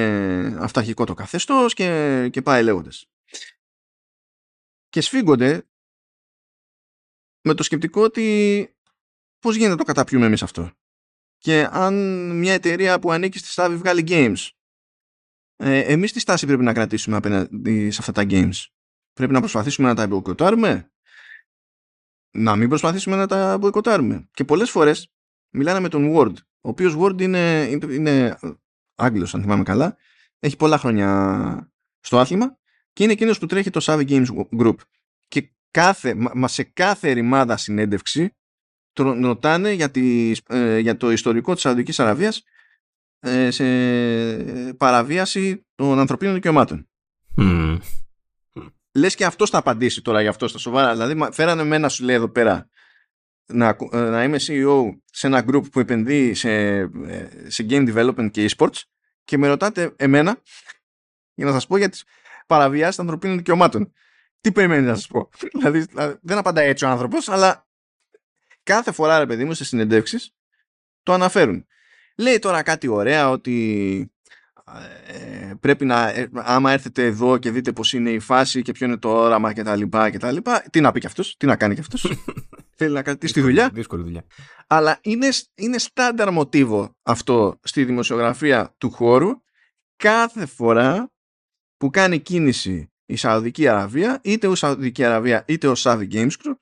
αυταρχικό 0.59 1.05
το 1.05 1.13
καθεστώς 1.13 1.73
και, 1.73 2.29
και 2.31 2.41
πάει 2.41 2.63
λέγοντας. 2.63 3.09
Και 4.89 5.01
σφίγγονται 5.01 5.67
με 7.41 7.53
το 7.53 7.63
σκεπτικό 7.63 8.03
ότι 8.03 8.75
πώς 9.39 9.53
γίνεται 9.55 9.71
να 9.71 9.77
το 9.77 9.83
καταπιούμε 9.83 10.25
εμείς 10.25 10.43
αυτό. 10.43 10.71
Και 11.37 11.67
αν 11.71 11.93
μια 12.37 12.53
εταιρεία 12.53 12.99
που 12.99 13.11
ανήκει 13.11 13.37
στη 13.37 13.47
Στάβη 13.47 13.75
βγάλει 13.75 14.03
games, 14.07 14.49
ε, 15.55 15.79
εμείς 15.79 16.11
τι 16.11 16.19
στάση 16.19 16.45
πρέπει 16.45 16.63
να 16.63 16.73
κρατήσουμε 16.73 17.15
απέναντι 17.15 17.91
σε 17.91 17.97
αυτά 17.99 18.11
τα 18.11 18.23
games; 18.29 18.65
Πρέπει 19.13 19.33
να 19.33 19.39
προσπαθήσουμε 19.39 19.87
να 19.87 19.95
τα 19.95 20.07
μποϊκοτάρουμε; 20.07 20.91
Να 22.31 22.55
μην 22.55 22.69
προσπαθήσουμε 22.69 23.15
να 23.15 23.27
τα 23.27 23.57
μποϊκοτάρουμε. 23.57 24.29
Και 24.31 24.43
πολλές 24.43 24.69
φορές 24.69 25.13
μιλάνε 25.49 25.79
με 25.79 25.89
τον 25.89 26.13
Word, 26.15 26.33
ο 26.37 26.69
οποίος 26.69 26.95
Word 26.97 27.21
είναι, 27.21 27.67
είναι, 27.69 27.93
είναι 27.93 28.37
Άγγλος 28.95 29.35
αν 29.35 29.41
θυμάμαι 29.41 29.63
καλά, 29.63 29.97
έχει 30.39 30.55
πολλά 30.55 30.77
χρόνια 30.77 31.71
στο 31.99 32.19
άθλημα 32.19 32.57
και 32.93 33.03
είναι 33.03 33.11
εκείνος 33.11 33.39
που 33.39 33.45
τρέχει 33.45 33.69
το 33.69 33.79
Savvy 33.83 34.07
Games 34.09 34.25
Group. 34.59 34.75
Και 35.27 35.49
κάθε, 35.71 36.15
μα 36.33 36.47
σε 36.47 36.63
κάθε 36.63 37.11
ρημάδα 37.11 37.57
συνέντευξη 37.57 38.35
ρωτάνε 39.21 39.71
για, 39.71 39.91
ε, 40.47 40.77
για 40.77 40.97
το 40.97 41.11
ιστορικό 41.11 41.53
της 41.53 41.61
Σαουδικής 41.61 41.99
Αραβίας 41.99 42.43
ε, 43.19 43.51
σε 43.51 43.65
παραβίαση 44.73 45.65
των 45.75 45.99
ανθρωπίνων 45.99 46.33
δικαιωμάτων. 46.33 46.89
Mm. 47.37 47.79
Λες 48.91 49.15
και 49.15 49.25
αυτός 49.25 49.49
θα 49.49 49.57
απαντήσει 49.57 50.01
τώρα 50.01 50.21
για 50.21 50.29
αυτό 50.29 50.47
στα 50.47 50.57
σοβαρά. 50.57 50.91
Δηλαδή 50.91 51.27
φέρανε 51.31 51.63
με 51.63 51.75
ένα 51.75 51.89
σου 51.89 52.03
λέει 52.03 52.15
εδώ 52.15 52.29
πέρα 52.29 52.69
να, 53.45 53.77
να 53.91 54.23
είμαι 54.23 54.37
CEO 54.39 54.89
σε 55.05 55.27
ένα 55.27 55.45
group 55.47 55.71
που 55.71 55.79
επενδύει 55.79 56.33
σε, 56.33 56.79
σε 57.47 57.65
game 57.69 57.95
development 57.95 58.31
και 58.31 58.49
e-sports 58.49 58.81
και 59.23 59.37
με 59.37 59.47
ρωτάτε 59.47 59.93
εμένα 59.95 60.41
για 61.33 61.45
να 61.45 61.51
σας 61.51 61.67
πω 61.67 61.77
για 61.77 61.89
τις 61.89 62.03
παραβιάσεις 62.47 62.95
των 62.95 63.05
ανθρωπίνων 63.05 63.37
δικαιωμάτων. 63.37 63.93
Τι 64.41 64.51
περιμένετε 64.51 64.87
να 64.87 64.95
σας 64.95 65.07
πω; 65.07 65.29
δηλαδή, 65.57 65.79
δηλαδή, 65.79 66.17
δεν 66.21 66.37
απαντάει 66.37 66.69
έτσι 66.69 66.85
ο 66.85 66.87
άνθρωπος, 66.87 67.29
αλλά 67.29 67.67
κάθε 68.63 68.91
φορά 68.91 69.19
ρε 69.19 69.25
παιδί 69.25 69.45
μου 69.45 69.53
σε 69.53 69.65
συνεντεύξεις 69.65 70.35
το 71.03 71.13
αναφέρουν. 71.13 71.65
Λέει 72.17 72.39
τώρα 72.39 72.63
κάτι 72.63 72.87
ωραία 72.87 73.29
ότι 73.29 74.14
ε, 75.07 75.53
πρέπει 75.59 75.85
να, 75.85 76.09
ε, 76.09 76.29
άμα 76.33 76.71
έρθετε 76.71 77.05
εδώ 77.05 77.37
και 77.37 77.51
δείτε 77.51 77.71
πώς 77.71 77.93
είναι 77.93 78.09
η 78.09 78.19
φάση 78.19 78.61
και 78.61 78.71
ποιο 78.71 78.87
είναι 78.87 78.97
το 78.97 79.09
όραμα 79.09 79.53
και 79.53 79.63
τα 79.63 79.75
λοιπά 79.75 80.09
και 80.09 80.17
τα 80.17 80.31
λοιπά, 80.31 80.63
τι 80.71 80.81
να 80.81 80.91
πει 80.91 80.99
κι 80.99 81.05
αυτός, 81.05 81.37
τι 81.37 81.45
να 81.45 81.55
κάνει 81.55 81.73
κι 81.73 81.79
αυτός. 81.79 82.11
Θέλει 82.77 82.93
να 82.93 83.01
κρατήσει 83.01 83.33
τη 83.33 83.41
δουλειά. 83.41 83.69
Δύσκολη 83.73 84.03
δουλειά. 84.03 84.25
Αλλά 84.67 84.99
είναι, 85.01 85.27
είναι 85.55 85.77
στάνταρ 85.77 86.31
μοτίβο 86.31 86.95
αυτό 87.03 87.59
στη 87.63 87.85
δημοσιογραφία 87.85 88.75
του 88.77 88.91
χώρου 88.91 89.29
κάθε 89.95 90.45
φορά 90.45 91.11
που 91.77 91.89
κάνει 91.89 92.19
κίνηση 92.19 92.89
η 93.05 93.15
Σαουδική 93.15 93.67
Αραβία, 93.67 94.19
είτε 94.23 94.47
ο 94.47 94.55
Σαουδική 94.55 95.03
Αραβία 95.03 95.43
είτε 95.47 95.67
ο 95.67 95.73
Saudi 95.77 96.11
Games 96.11 96.31
Group 96.43 96.55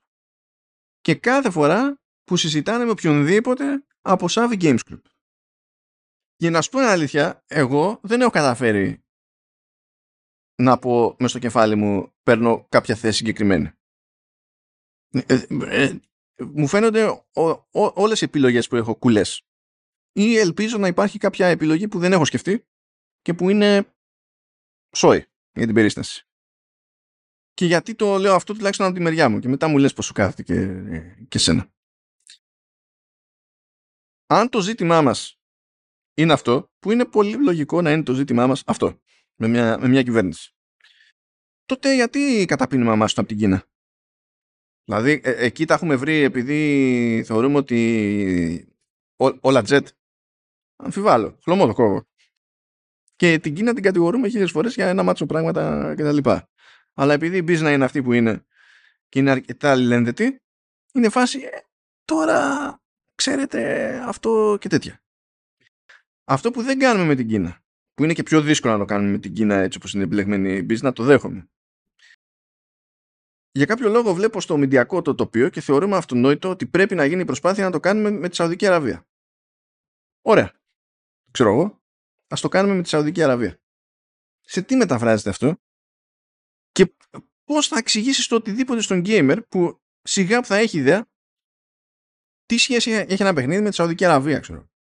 και 1.02 1.16
κάθε 1.16 1.50
φορά 1.50 2.02
που 2.24 2.38
συζητάνε 2.38 2.86
με 2.86 2.92
οποιονδήποτε 2.92 3.86
από 4.02 4.26
Saudi 4.30 4.62
Games 4.62 4.78
Group. 4.90 5.02
Για 6.44 6.52
να 6.52 6.62
σου 6.62 6.70
πω 6.70 6.80
αλήθεια, 6.80 7.44
εγώ 7.48 8.00
δεν 8.04 8.22
έχω 8.22 8.30
καταφέρει 8.30 9.04
να 10.62 10.80
πω 10.80 11.16
μες 11.20 11.30
στο 11.30 11.40
κεφάλι 11.40 11.76
μου 11.76 12.14
παίρνω 12.24 12.66
κάποια 12.70 12.96
θέση 12.96 13.18
συγκεκριμένη. 13.18 13.72
Ε, 15.10 15.24
ε, 15.28 15.46
ε, 15.84 16.00
μου 16.44 16.68
φαίνονται 16.68 17.06
ο, 17.34 17.50
ο, 17.50 17.68
όλες 17.72 18.22
οι 18.22 18.26
επιλογές 18.26 18.68
που 18.68 18.76
έχω 18.76 18.96
κουλές. 18.96 19.42
Ή 20.12 20.38
ελπίζω 20.38 20.78
να 20.78 20.88
υπάρχει 20.88 21.18
κάποια 21.18 21.48
επιλογή 21.48 21.88
που 21.88 22.00
δεν 22.00 22.12
έχω 22.12 22.26
σκεφτεί 22.26 22.66
και 23.22 23.34
που 23.34 23.50
είναι 23.50 23.96
σόι 24.96 25.26
για 25.52 25.66
την 25.66 25.74
περίσταση. 25.74 26.28
Και 27.54 27.66
γιατί 27.66 27.96
το 27.96 28.18
λέω 28.18 28.36
αυτό 28.36 28.54
τουλάχιστον 28.54 28.86
από 28.86 28.96
τη 28.96 29.02
μεριά 29.02 29.30
μου 29.30 29.40
και 29.40 29.48
μετά 29.48 29.68
μου 29.68 29.78
λες 29.78 29.94
πως 29.94 30.06
σου 30.06 30.14
κάθεται 30.14 30.44
και, 30.44 31.26
και 31.28 31.38
σένα. 31.38 31.72
Αν 34.26 34.50
το 34.50 34.62
ζήτημά 34.62 35.02
μας 35.02 35.38
είναι 36.14 36.34
αυτό, 36.34 36.72
που 36.80 36.92
είναι 36.92 37.06
πολύ 37.06 37.44
λογικό 37.44 37.82
να 37.82 37.92
είναι 37.92 38.04
το 38.04 38.14
ζήτημά 38.14 38.48
μας 38.48 38.64
αυτό, 38.66 39.02
με 39.36 39.48
μια, 39.48 39.78
με 39.80 39.88
μια 39.88 40.04
κυβέρνηση. 40.04 40.56
Τότε 41.66 41.96
γιατί 41.96 42.46
καταπίνουμε 42.48 42.96
μας 42.96 43.18
από 43.18 43.28
την 43.28 43.38
Κίνα; 43.38 43.68
Δηλαδή, 44.86 45.22
ε, 45.24 45.46
εκεί 45.46 45.66
τα 45.66 45.74
έχουμε 45.74 45.96
βρει 45.96 46.16
επειδή 46.22 47.24
θεωρούμε 47.26 47.58
ότι 47.58 48.68
όλα 49.40 49.64
jet. 49.68 49.86
Αμφιβάλλω. 50.76 51.38
Χλωμό 51.44 51.66
το 51.66 51.74
κόβω. 51.74 52.08
Και 53.16 53.40
την 53.40 53.54
Κίνα 53.54 53.74
την 53.74 53.84
κατηγορούμε 53.84 54.30
χίλιες 54.30 54.52
φορές 54.52 54.74
για 54.74 54.88
ένα 54.88 55.04
μάτσο 55.04 55.26
πράγματα 55.26 55.94
κτλ. 55.98 56.30
Αλλά 56.94 57.14
επειδή 57.14 57.38
η 57.38 57.44
business 57.48 57.74
είναι 57.74 57.86
αυτή 57.86 58.02
που 58.02 58.14
είναι 58.14 58.46
και 59.10 59.20
είναι 59.20 59.32
αρκετά 59.32 59.72
αλληλένδετη, 59.72 60.42
είναι 60.94 61.10
φάση 61.10 61.40
ε, 61.40 61.50
τώρα 62.06 62.82
ξέρετε 63.16 63.94
αυτό 64.08 64.58
και 64.60 64.68
τέτοια. 64.68 65.03
Αυτό 66.24 66.52
που 66.52 66.62
δεν 66.62 66.80
κάνουμε 66.80 67.06
με 67.06 67.16
την 67.16 67.28
Κίνα, 67.28 67.64
που 67.94 68.04
είναι 68.04 68.14
και 68.14 68.24
πιο 68.24 68.42
δύσκολο 68.42 68.74
να 68.74 68.80
το 68.80 68.86
κάνουμε 68.86 69.12
με 69.12 69.18
την 69.18 69.34
Κίνα 69.34 69.56
έτσι 69.56 69.78
όπως 69.78 69.94
είναι 69.94 70.04
επιλεγμένη 70.04 70.54
η 70.54 70.66
business, 70.70 70.94
το 70.96 71.04
δέχομαι. 71.04 71.48
Για 73.52 73.66
κάποιο 73.66 73.90
λόγο 73.90 74.14
βλέπω 74.14 74.42
στο 74.42 74.58
μηντιακό 74.58 75.02
το 75.02 75.16
τοπίο 75.16 75.50
και 75.50 75.62
θεωρούμε 75.62 75.98
αυτονόητο 75.98 76.50
ότι 76.50 76.68
πρέπει 76.68 76.96
να 76.96 77.06
γίνει 77.06 77.26
προσπάθεια 77.26 77.64
να 77.64 77.72
το 77.72 77.80
κάνουμε 77.80 78.12
με 78.12 78.30
τη 78.30 78.36
Σαουδική 78.36 78.68
Αραβία. 78.68 79.08
Ωραία. 80.22 80.62
Ξέρω 81.32 81.50
εγώ. 81.50 81.82
Ας 82.28 82.42
το 82.42 82.48
κάνουμε 82.48 82.76
με 82.76 82.82
τη 82.82 82.90
Σαουδική 82.90 83.24
Αραβία. 83.24 83.62
Σε 84.40 84.62
τι 84.62 84.76
μεταφράζεται 84.76 85.30
αυτό; 85.30 85.58
Και 86.72 86.96
πώς 87.44 87.68
θα 87.68 87.78
εξηγήσεις 87.78 88.28
το 88.28 88.36
οτιδήποτε 88.36 88.82
στον 88.82 89.02
gamer 89.06 89.48
που 89.50 89.82
σιγά 90.02 90.40
που 90.40 90.48
θα 90.48 90.56
έχει 90.56 90.78
ιδέα 90.78 91.12
τι 92.46 92.58
σχέση 92.58 92.92
έχει 92.92 93.22
ένα 93.22 93.34
παιχνίδι 93.34 93.62
με 93.62 93.70
τη 93.70 93.76
Σαουδική 93.76 94.06
Αραβία, 94.06 94.40
ξέρω. 94.40 94.73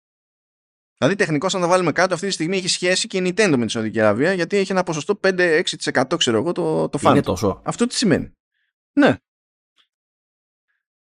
Δηλαδή, 0.97 1.15
τεχνικώς, 1.15 1.55
αν 1.55 1.61
το 1.61 1.67
βάλουμε 1.67 1.91
κάτω, 1.91 2.13
αυτή 2.13 2.27
τη 2.27 2.33
στιγμή 2.33 2.57
έχει 2.57 2.67
σχέση 2.67 3.07
και 3.07 3.17
η 3.17 3.21
Nintendo 3.25 3.55
με 3.57 3.65
τη 3.65 3.71
Σαουδική 3.71 3.99
Αραβία, 3.99 4.33
γιατί 4.33 4.57
έχει 4.57 4.71
ένα 4.71 4.83
ποσοστό 4.83 5.19
5-6% 5.23 6.03
ξέρω 6.17 6.37
εγώ 6.37 6.51
το, 6.51 6.89
το 6.89 6.99
fan. 7.01 7.11
Είναι 7.11 7.21
τόσο. 7.21 7.61
Αυτό 7.63 7.87
τι 7.87 7.95
σημαίνει. 7.95 8.31
Ναι. 8.93 9.17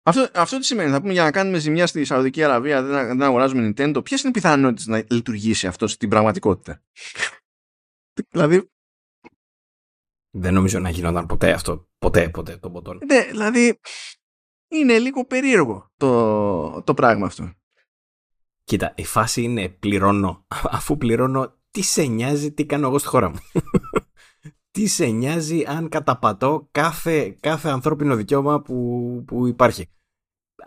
Αυτό, 0.03 0.30
αυτό 0.34 0.59
τι 0.59 0.65
σημαίνει. 0.65 0.91
Θα 0.91 1.01
πούμε 1.01 1.13
για 1.13 1.23
να 1.23 1.31
κάνουμε 1.31 1.57
ζημιά 1.57 1.88
στη 1.88 2.05
Σαουδική 2.05 2.43
Αραβία, 2.43 2.84
δεν, 2.84 3.07
δεν 3.07 3.22
αγοράζουμε 3.22 3.68
Nintendo. 3.68 4.03
Ποιες 4.03 4.19
είναι 4.19 4.30
οι 4.30 4.34
πιθανότητες 4.34 4.88
να 4.88 5.03
λειτουργήσει 5.09 5.68
αυτό 5.68 5.88
στην 5.88 6.09
πραγματικότητα; 6.09 6.84
δηλαδή. 8.31 8.69
Δεν 10.34 10.53
νομίζω 10.53 10.80
να 10.80 10.89
γινόταν 10.89 11.26
ποτέ 11.26 11.51
αυτό. 11.51 11.88
Ποτέ, 11.97 12.30
ποτέ 12.30 12.57
το 12.57 12.72
ποτόν. 12.72 12.99
Ναι, 13.05 13.23
δηλαδή. 13.23 13.80
Είναι 14.68 14.99
λίγο 14.99 15.26
περίεργο 15.26 15.91
το, 15.97 16.81
το 16.81 16.93
πράγμα 16.93 17.26
αυτό. 17.26 17.53
Κοίτα, 18.63 18.93
η 18.95 19.05
φάση 19.05 19.41
είναι 19.41 19.69
πληρώνω. 19.69 20.45
Αφού 20.77 20.97
πληρώνω, 20.97 21.53
τι 21.71 21.81
σε 21.81 22.03
νοιάζει 22.03 22.51
τι 22.51 22.65
κάνω 22.65 22.88
εγώ 22.88 22.97
στη 22.97 23.07
χώρα 23.07 23.29
μου. 23.29 23.39
τι 24.71 24.88
σε 24.88 25.05
νοιάζει 25.05 25.63
αν 25.67 25.89
καταπατώ 25.89 26.67
κάθε, 26.71 27.38
κάθε 27.39 27.69
ανθρώπινο 27.69 28.15
δικαίωμα 28.15 28.61
που, 28.61 29.23
που 29.27 29.47
υπάρχει. 29.47 29.89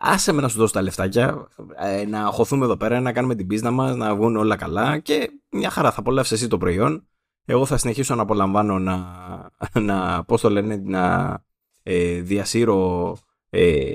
Άσε 0.00 0.32
με 0.32 0.40
να 0.40 0.48
σου 0.48 0.58
δώσω 0.58 0.72
τα 0.72 0.82
λεφτάκια, 0.82 1.48
ε, 1.76 2.04
να 2.04 2.24
χωθούμε 2.24 2.64
εδώ 2.64 2.76
πέρα, 2.76 3.00
να 3.00 3.12
κάνουμε 3.12 3.34
την 3.34 3.46
πίσνα 3.46 3.70
μας, 3.70 3.96
να 3.96 4.14
βγουν 4.14 4.36
όλα 4.36 4.56
καλά 4.56 4.98
και 4.98 5.30
μια 5.50 5.70
χαρά 5.70 5.90
θα 5.92 6.00
απολαύσεις 6.00 6.32
εσύ 6.32 6.48
το 6.48 6.58
προϊόν. 6.58 7.08
Εγώ 7.44 7.66
θα 7.66 7.76
συνεχίσω 7.76 8.14
να 8.14 8.22
απολαμβάνω 8.22 8.78
να, 8.78 9.06
να 9.80 10.24
πώς 10.24 10.40
το 10.40 10.50
λένε, 10.50 10.76
να 10.76 11.44
ε, 11.82 12.20
διασύρω 12.20 13.16
ε, 13.50 13.94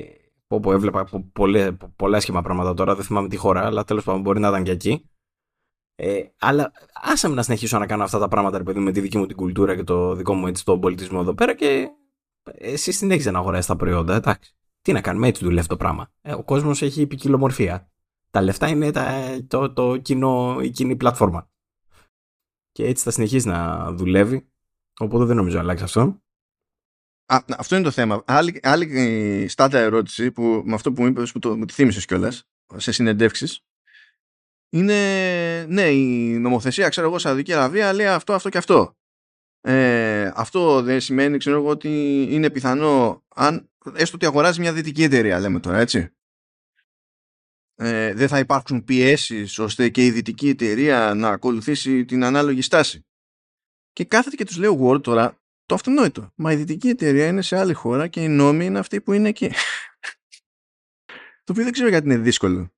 Όπου 0.51 0.71
έβλεπα 0.71 1.09
πολλέ, 1.33 1.71
πολλά 1.71 2.19
σχήμα 2.19 2.41
πράγματα 2.41 2.73
τώρα, 2.73 2.95
δεν 2.95 3.05
θυμάμαι 3.05 3.27
τη 3.27 3.35
χώρα, 3.35 3.65
αλλά 3.65 3.83
τέλος 3.83 4.03
πάντων 4.03 4.21
μπορεί 4.21 4.39
να 4.39 4.47
ήταν 4.47 4.63
και 4.63 4.71
εκεί. 4.71 5.09
Ε, 5.95 6.23
αλλά 6.39 6.71
άσε 6.93 7.27
με 7.27 7.35
να 7.35 7.43
συνεχίσω 7.43 7.79
να 7.79 7.85
κάνω 7.85 8.03
αυτά 8.03 8.19
τα 8.19 8.27
πράγματα, 8.27 8.57
ρε 8.57 8.63
παιδί, 8.63 8.79
με 8.79 8.91
τη 8.91 8.99
δική 8.99 9.17
μου 9.17 9.25
την 9.25 9.35
κουλτούρα 9.35 9.75
και 9.75 9.83
το 9.83 10.15
δικό 10.15 10.33
μου 10.33 10.47
έτσι, 10.47 10.65
τον 10.65 10.79
πολιτισμό 10.79 11.19
εδώ 11.21 11.33
πέρα 11.33 11.55
και 11.55 11.89
εσύ 12.53 12.91
συνέχιζε 12.91 13.31
να 13.31 13.39
αγοράσει 13.39 13.67
τα 13.67 13.75
προϊόντα, 13.75 14.15
εντάξει. 14.15 14.53
Τι 14.81 14.91
να 14.91 15.01
κάνουμε, 15.01 15.27
έτσι 15.27 15.43
δουλεύει 15.43 15.67
το 15.67 15.77
πράγμα. 15.77 16.11
Ε, 16.21 16.33
ο 16.33 16.43
κόσμος 16.43 16.81
έχει 16.81 17.07
ποικιλομορφία. 17.07 17.91
Τα 18.31 18.41
λεφτά 18.41 18.67
είναι 18.67 18.91
τα, 18.91 19.37
το, 19.47 19.73
το 19.73 19.97
κοινό, 19.97 20.59
η 20.61 20.69
κοινή 20.69 20.95
πλατφόρμα. 20.95 21.49
Και 22.71 22.85
έτσι 22.85 23.03
θα 23.03 23.11
συνεχίσει 23.11 23.47
να 23.47 23.91
δουλεύει. 23.91 24.49
Οπότε 24.99 25.25
δεν 25.25 25.35
νομίζω 25.35 25.55
να 25.55 25.61
αλλάξει 25.61 25.83
αυτό. 25.83 26.21
Α, 27.31 27.43
αυτό 27.57 27.75
είναι 27.75 27.83
το 27.83 27.91
θέμα. 27.91 28.23
Άλλη, 28.25 28.59
άλλη 28.63 29.47
στάτα 29.49 29.79
ερώτηση 29.79 30.31
που 30.31 30.61
με 30.65 30.73
αυτό 30.73 30.93
που 30.93 31.01
μου 31.01 31.07
είπες 31.07 31.31
που, 31.31 31.39
το, 31.39 31.57
μου 31.57 31.65
τη 31.65 31.73
θύμισες 31.73 32.05
κιόλας 32.05 32.47
σε 32.75 32.91
συνεντεύξεις 32.91 33.63
είναι 34.69 35.65
ναι 35.69 35.89
η 35.89 36.37
νομοθεσία 36.37 36.89
ξέρω 36.89 37.07
εγώ 37.07 37.17
Σαουδική 37.19 37.53
Αραβία 37.53 37.93
λέει 37.93 38.07
αυτό 38.07 38.33
αυτό 38.33 38.49
και 38.49 38.57
αυτό. 38.57 38.97
Ε, 39.61 40.31
αυτό 40.35 40.81
δεν 40.81 41.01
σημαίνει 41.01 41.37
ξέρω 41.37 41.57
εγώ 41.57 41.69
ότι 41.69 42.21
είναι 42.29 42.49
πιθανό 42.49 43.23
αν 43.35 43.69
έστω 43.93 44.15
ότι 44.15 44.25
αγοράζει 44.25 44.59
μια 44.59 44.73
δυτική 44.73 45.03
εταιρεία 45.03 45.39
λέμε 45.39 45.59
τώρα 45.59 45.77
έτσι. 45.77 46.13
Ε, 47.75 48.13
δεν 48.13 48.27
θα 48.27 48.39
υπάρξουν 48.39 48.83
πιέσεις 48.83 49.59
ώστε 49.59 49.89
και 49.89 50.05
η 50.05 50.11
δυτική 50.11 50.49
εταιρεία 50.49 51.13
να 51.15 51.29
ακολουθήσει 51.29 52.05
την 52.05 52.23
ανάλογη 52.23 52.61
στάση. 52.61 53.05
Και 53.93 54.05
κάθεται 54.05 54.35
και 54.35 54.45
τους 54.45 54.57
λέω 54.57 54.79
Word 54.81 55.03
τώρα 55.03 55.39
το 55.69 55.75
αυτονόητο. 55.75 56.31
Μα 56.35 56.51
η 56.51 56.55
δυτική 56.55 56.87
εταιρεία 56.87 57.27
είναι 57.27 57.41
σε 57.41 57.57
άλλη 57.57 57.73
χώρα 57.73 58.07
και 58.07 58.23
οι 58.23 58.27
νόμοι 58.27 58.65
είναι 58.65 58.79
αυτοί 58.79 59.01
που 59.01 59.13
είναι 59.13 59.29
εκεί. 59.29 59.47
το 61.43 61.51
οποίο 61.51 61.63
δεν 61.63 61.71
ξέρω 61.71 61.89
γιατί 61.89 62.05
είναι 62.05 62.17
δύσκολο. 62.17 62.71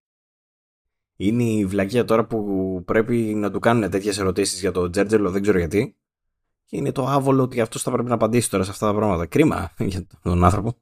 Είναι 1.15 1.43
η 1.43 1.65
βλακεία 1.65 2.05
τώρα 2.05 2.25
που 2.25 2.83
πρέπει 2.85 3.15
να 3.15 3.51
του 3.51 3.59
κάνουν 3.59 3.89
τέτοιες 3.89 4.17
ερωτήσεις 4.17 4.59
για 4.59 4.71
το 4.71 4.89
Τζέρτζελο, 4.89 5.31
δεν 5.31 5.41
ξέρω 5.41 5.57
γιατί. 5.57 5.95
Και 6.65 6.77
είναι 6.77 6.91
το 6.91 7.07
άβολο 7.07 7.43
ότι 7.43 7.61
αυτός 7.61 7.81
θα 7.81 7.91
πρέπει 7.91 8.07
να 8.07 8.13
απαντήσει 8.15 8.49
τώρα 8.49 8.63
σε 8.63 8.71
αυτά 8.71 8.87
τα 8.87 8.93
πράγματα. 8.93 9.25
Κρίμα 9.25 9.73
για 9.91 10.07
τον 10.21 10.43
άνθρωπο. 10.43 10.81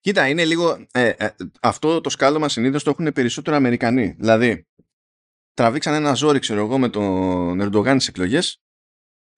Κοίτα, 0.00 0.28
είναι 0.28 0.44
λίγο. 0.44 0.86
Ε, 0.92 1.08
ε, 1.08 1.34
αυτό 1.60 2.00
το 2.00 2.10
σκάλωμα 2.10 2.48
συνήθως 2.48 2.82
το 2.82 2.90
έχουν 2.90 3.12
περισσότερο 3.12 3.56
Αμερικανοί. 3.56 4.14
Δηλαδή, 4.18 4.66
τραβήξαν 5.54 5.94
ένα 5.94 6.14
ζόρι, 6.14 6.38
ξέρω 6.38 6.60
εγώ, 6.60 6.78
με 6.78 6.88
τον 6.88 7.60
Ερντογάν 7.60 8.00
στις 8.00 8.08
εκλογές 8.08 8.62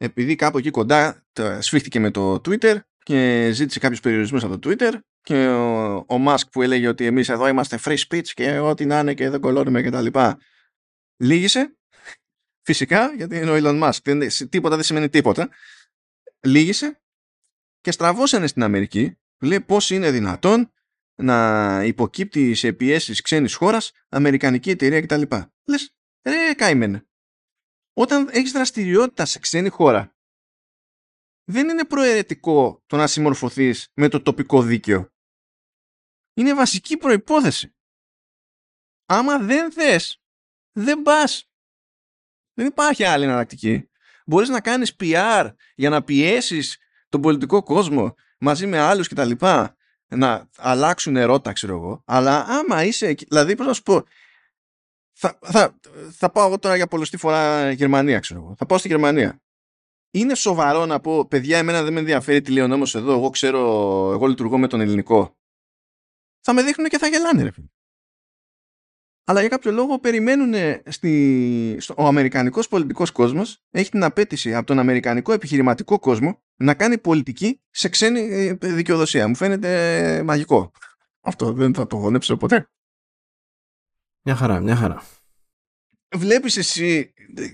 επειδή 0.03 0.35
κάπου 0.35 0.59
εκεί 0.59 0.71
κοντά 0.71 1.27
σφίχτηκε 1.59 2.01
με 2.01 2.11
το 2.11 2.35
Twitter 2.35 2.77
και 3.03 3.51
ζήτησε 3.53 3.79
κάποιους 3.79 4.01
περιορισμούς 4.01 4.45
από 4.45 4.59
το 4.59 4.71
Twitter 4.71 4.93
και 5.23 5.49
ο, 5.49 5.95
ο 5.97 6.25
Musk 6.27 6.49
που 6.53 6.63
έλεγε 6.63 6.89
ότι 6.89 7.07
εμείς 7.07 7.29
εδώ 7.29 7.49
είμαστε 7.49 7.79
free 7.85 7.99
speech 8.09 8.27
και 8.27 8.59
ό,τι 8.59 8.85
να 8.85 8.99
είναι 8.99 9.15
και 9.15 9.31
δεν 9.31 9.41
κολώνουμε 9.41 9.83
και 9.83 9.91
τα 9.91 10.01
λοιπά 10.01 10.39
λύγησε 11.17 11.77
φυσικά 12.63 13.15
γιατί 13.17 13.37
είναι 13.37 13.51
ο 13.51 13.55
Elon 13.57 13.83
Musk 13.83 13.99
δεν, 14.03 14.49
τίποτα 14.49 14.75
δεν 14.75 14.85
σημαίνει 14.85 15.09
τίποτα 15.09 15.49
λύγησε 16.41 17.01
και 17.81 17.91
στραβώσανε 17.91 18.47
στην 18.47 18.63
Αμερική 18.63 19.19
λέει 19.41 19.61
πώς 19.61 19.91
είναι 19.91 20.11
δυνατόν 20.11 20.73
να 21.15 21.81
υποκύπτει 21.85 22.55
σε 22.55 22.73
πιέσεις 22.73 23.21
ξένης 23.21 23.55
χώρας, 23.55 23.93
αμερικανική 24.09 24.71
εταιρεία 24.71 25.01
κτλ. 25.01 25.23
Λες, 25.65 25.95
ρε 26.23 26.55
καημένε. 26.55 27.07
Όταν 27.93 28.29
έχεις 28.31 28.53
δραστηριότητα 28.53 29.25
σε 29.25 29.39
ξένη 29.39 29.69
χώρα, 29.69 30.17
δεν 31.45 31.69
είναι 31.69 31.85
προαιρετικό 31.85 32.83
το 32.87 32.97
να 32.97 33.07
συμμορφωθείς 33.07 33.91
με 33.95 34.09
το 34.09 34.23
τοπικό 34.23 34.63
δίκαιο. 34.63 35.13
Είναι 36.35 36.55
βασική 36.55 36.97
προϋπόθεση. 36.97 37.75
Άμα 39.07 39.39
δεν 39.39 39.73
θες, 39.73 40.23
δεν 40.73 41.03
πας. 41.03 41.51
Δεν 42.55 42.67
υπάρχει 42.67 43.05
άλλη 43.05 43.25
εναλλακτική. 43.25 43.91
Μπορείς 44.27 44.49
να 44.49 44.61
κάνεις 44.61 44.97
PR 45.01 45.55
για 45.75 45.91
να 45.91 46.03
πιέσεις 46.05 46.79
τον 47.09 47.21
πολιτικό 47.21 47.63
κόσμο 47.63 48.15
μαζί 48.39 48.67
με 48.67 48.79
άλλους 48.79 49.09
και 49.09 49.15
τα 49.15 49.25
λοιπά 49.25 49.77
να 50.07 50.49
αλλάξουν 50.57 51.17
ερώτα 51.17 51.53
ξέρω 51.53 51.75
εγώ 51.75 52.03
αλλά 52.07 52.45
άμα 52.45 52.85
είσαι 52.85 53.15
δηλαδή 53.29 53.57
πώς 53.57 53.67
να 53.67 53.73
σου 53.73 53.83
πω 53.83 54.05
θα, 55.23 55.39
θα, 55.41 55.79
θα 56.11 56.31
πάω 56.31 56.47
εγώ 56.47 56.59
τώρα 56.59 56.77
για 56.77 56.87
πολλωστή 56.87 57.17
φορά 57.17 57.71
Γερμανία 57.71 58.19
ξέρω 58.19 58.41
εγώ 58.41 58.55
θα 58.57 58.67
πάω 58.67 58.79
στη 58.79 58.89
Γερμανία 58.89 59.43
είναι 60.11 60.35
σοβαρό 60.35 60.87
να 60.87 61.01
πω 61.01 61.27
παιδιά 61.27 61.59
εμένα 61.59 61.83
δεν 61.83 61.93
με 61.93 61.99
ενδιαφέρει 61.99 62.41
τι 62.41 62.53
λέει 62.53 62.65
ο 62.65 62.67
νόμος 62.67 62.95
εδώ 62.95 63.13
εγώ 63.13 63.31
ξέρω 63.31 63.61
εγώ 64.13 64.27
λειτουργώ 64.27 64.59
με 64.59 64.67
τον 64.67 64.81
ελληνικό 64.81 65.37
θα 66.41 66.53
με 66.53 66.63
δείχνουν 66.63 66.89
και 66.89 66.99
θα 66.99 67.07
γελάνε 67.07 67.43
ρε 67.43 67.51
αλλά 69.25 69.41
για 69.41 69.49
κάποιο 69.49 69.73
λόγο 69.73 69.99
περιμένουν 69.99 70.83
στη, 70.87 71.77
στο, 71.81 71.95
ο 71.97 72.07
αμερικανικός 72.07 72.69
πολιτικός 72.69 73.11
κόσμος 73.11 73.63
έχει 73.71 73.91
την 73.91 74.05
απέτηση 74.05 74.55
από 74.55 74.67
τον 74.67 74.79
αμερικανικό 74.79 75.33
επιχειρηματικό 75.33 75.99
κόσμο 75.99 76.43
να 76.57 76.75
κάνει 76.75 76.99
πολιτική 76.99 77.61
σε 77.71 77.89
ξένη 77.89 78.21
ε, 78.21 78.53
δικαιοδοσία. 78.53 79.29
Μου 79.29 79.35
φαίνεται 79.35 80.23
μαγικό. 80.25 80.73
Αυτό 81.21 81.53
δεν 81.53 81.75
θα 81.75 81.87
το 81.87 81.97
γονέψω 81.97 82.37
ποτέ. 82.37 82.69
Μια 84.23 84.35
χαρά, 84.35 84.61
μια 84.61 84.77
χαρά. 84.77 85.03
Βλέπεις 86.17 86.57
εσύ 86.57 87.13
ε, 87.35 87.47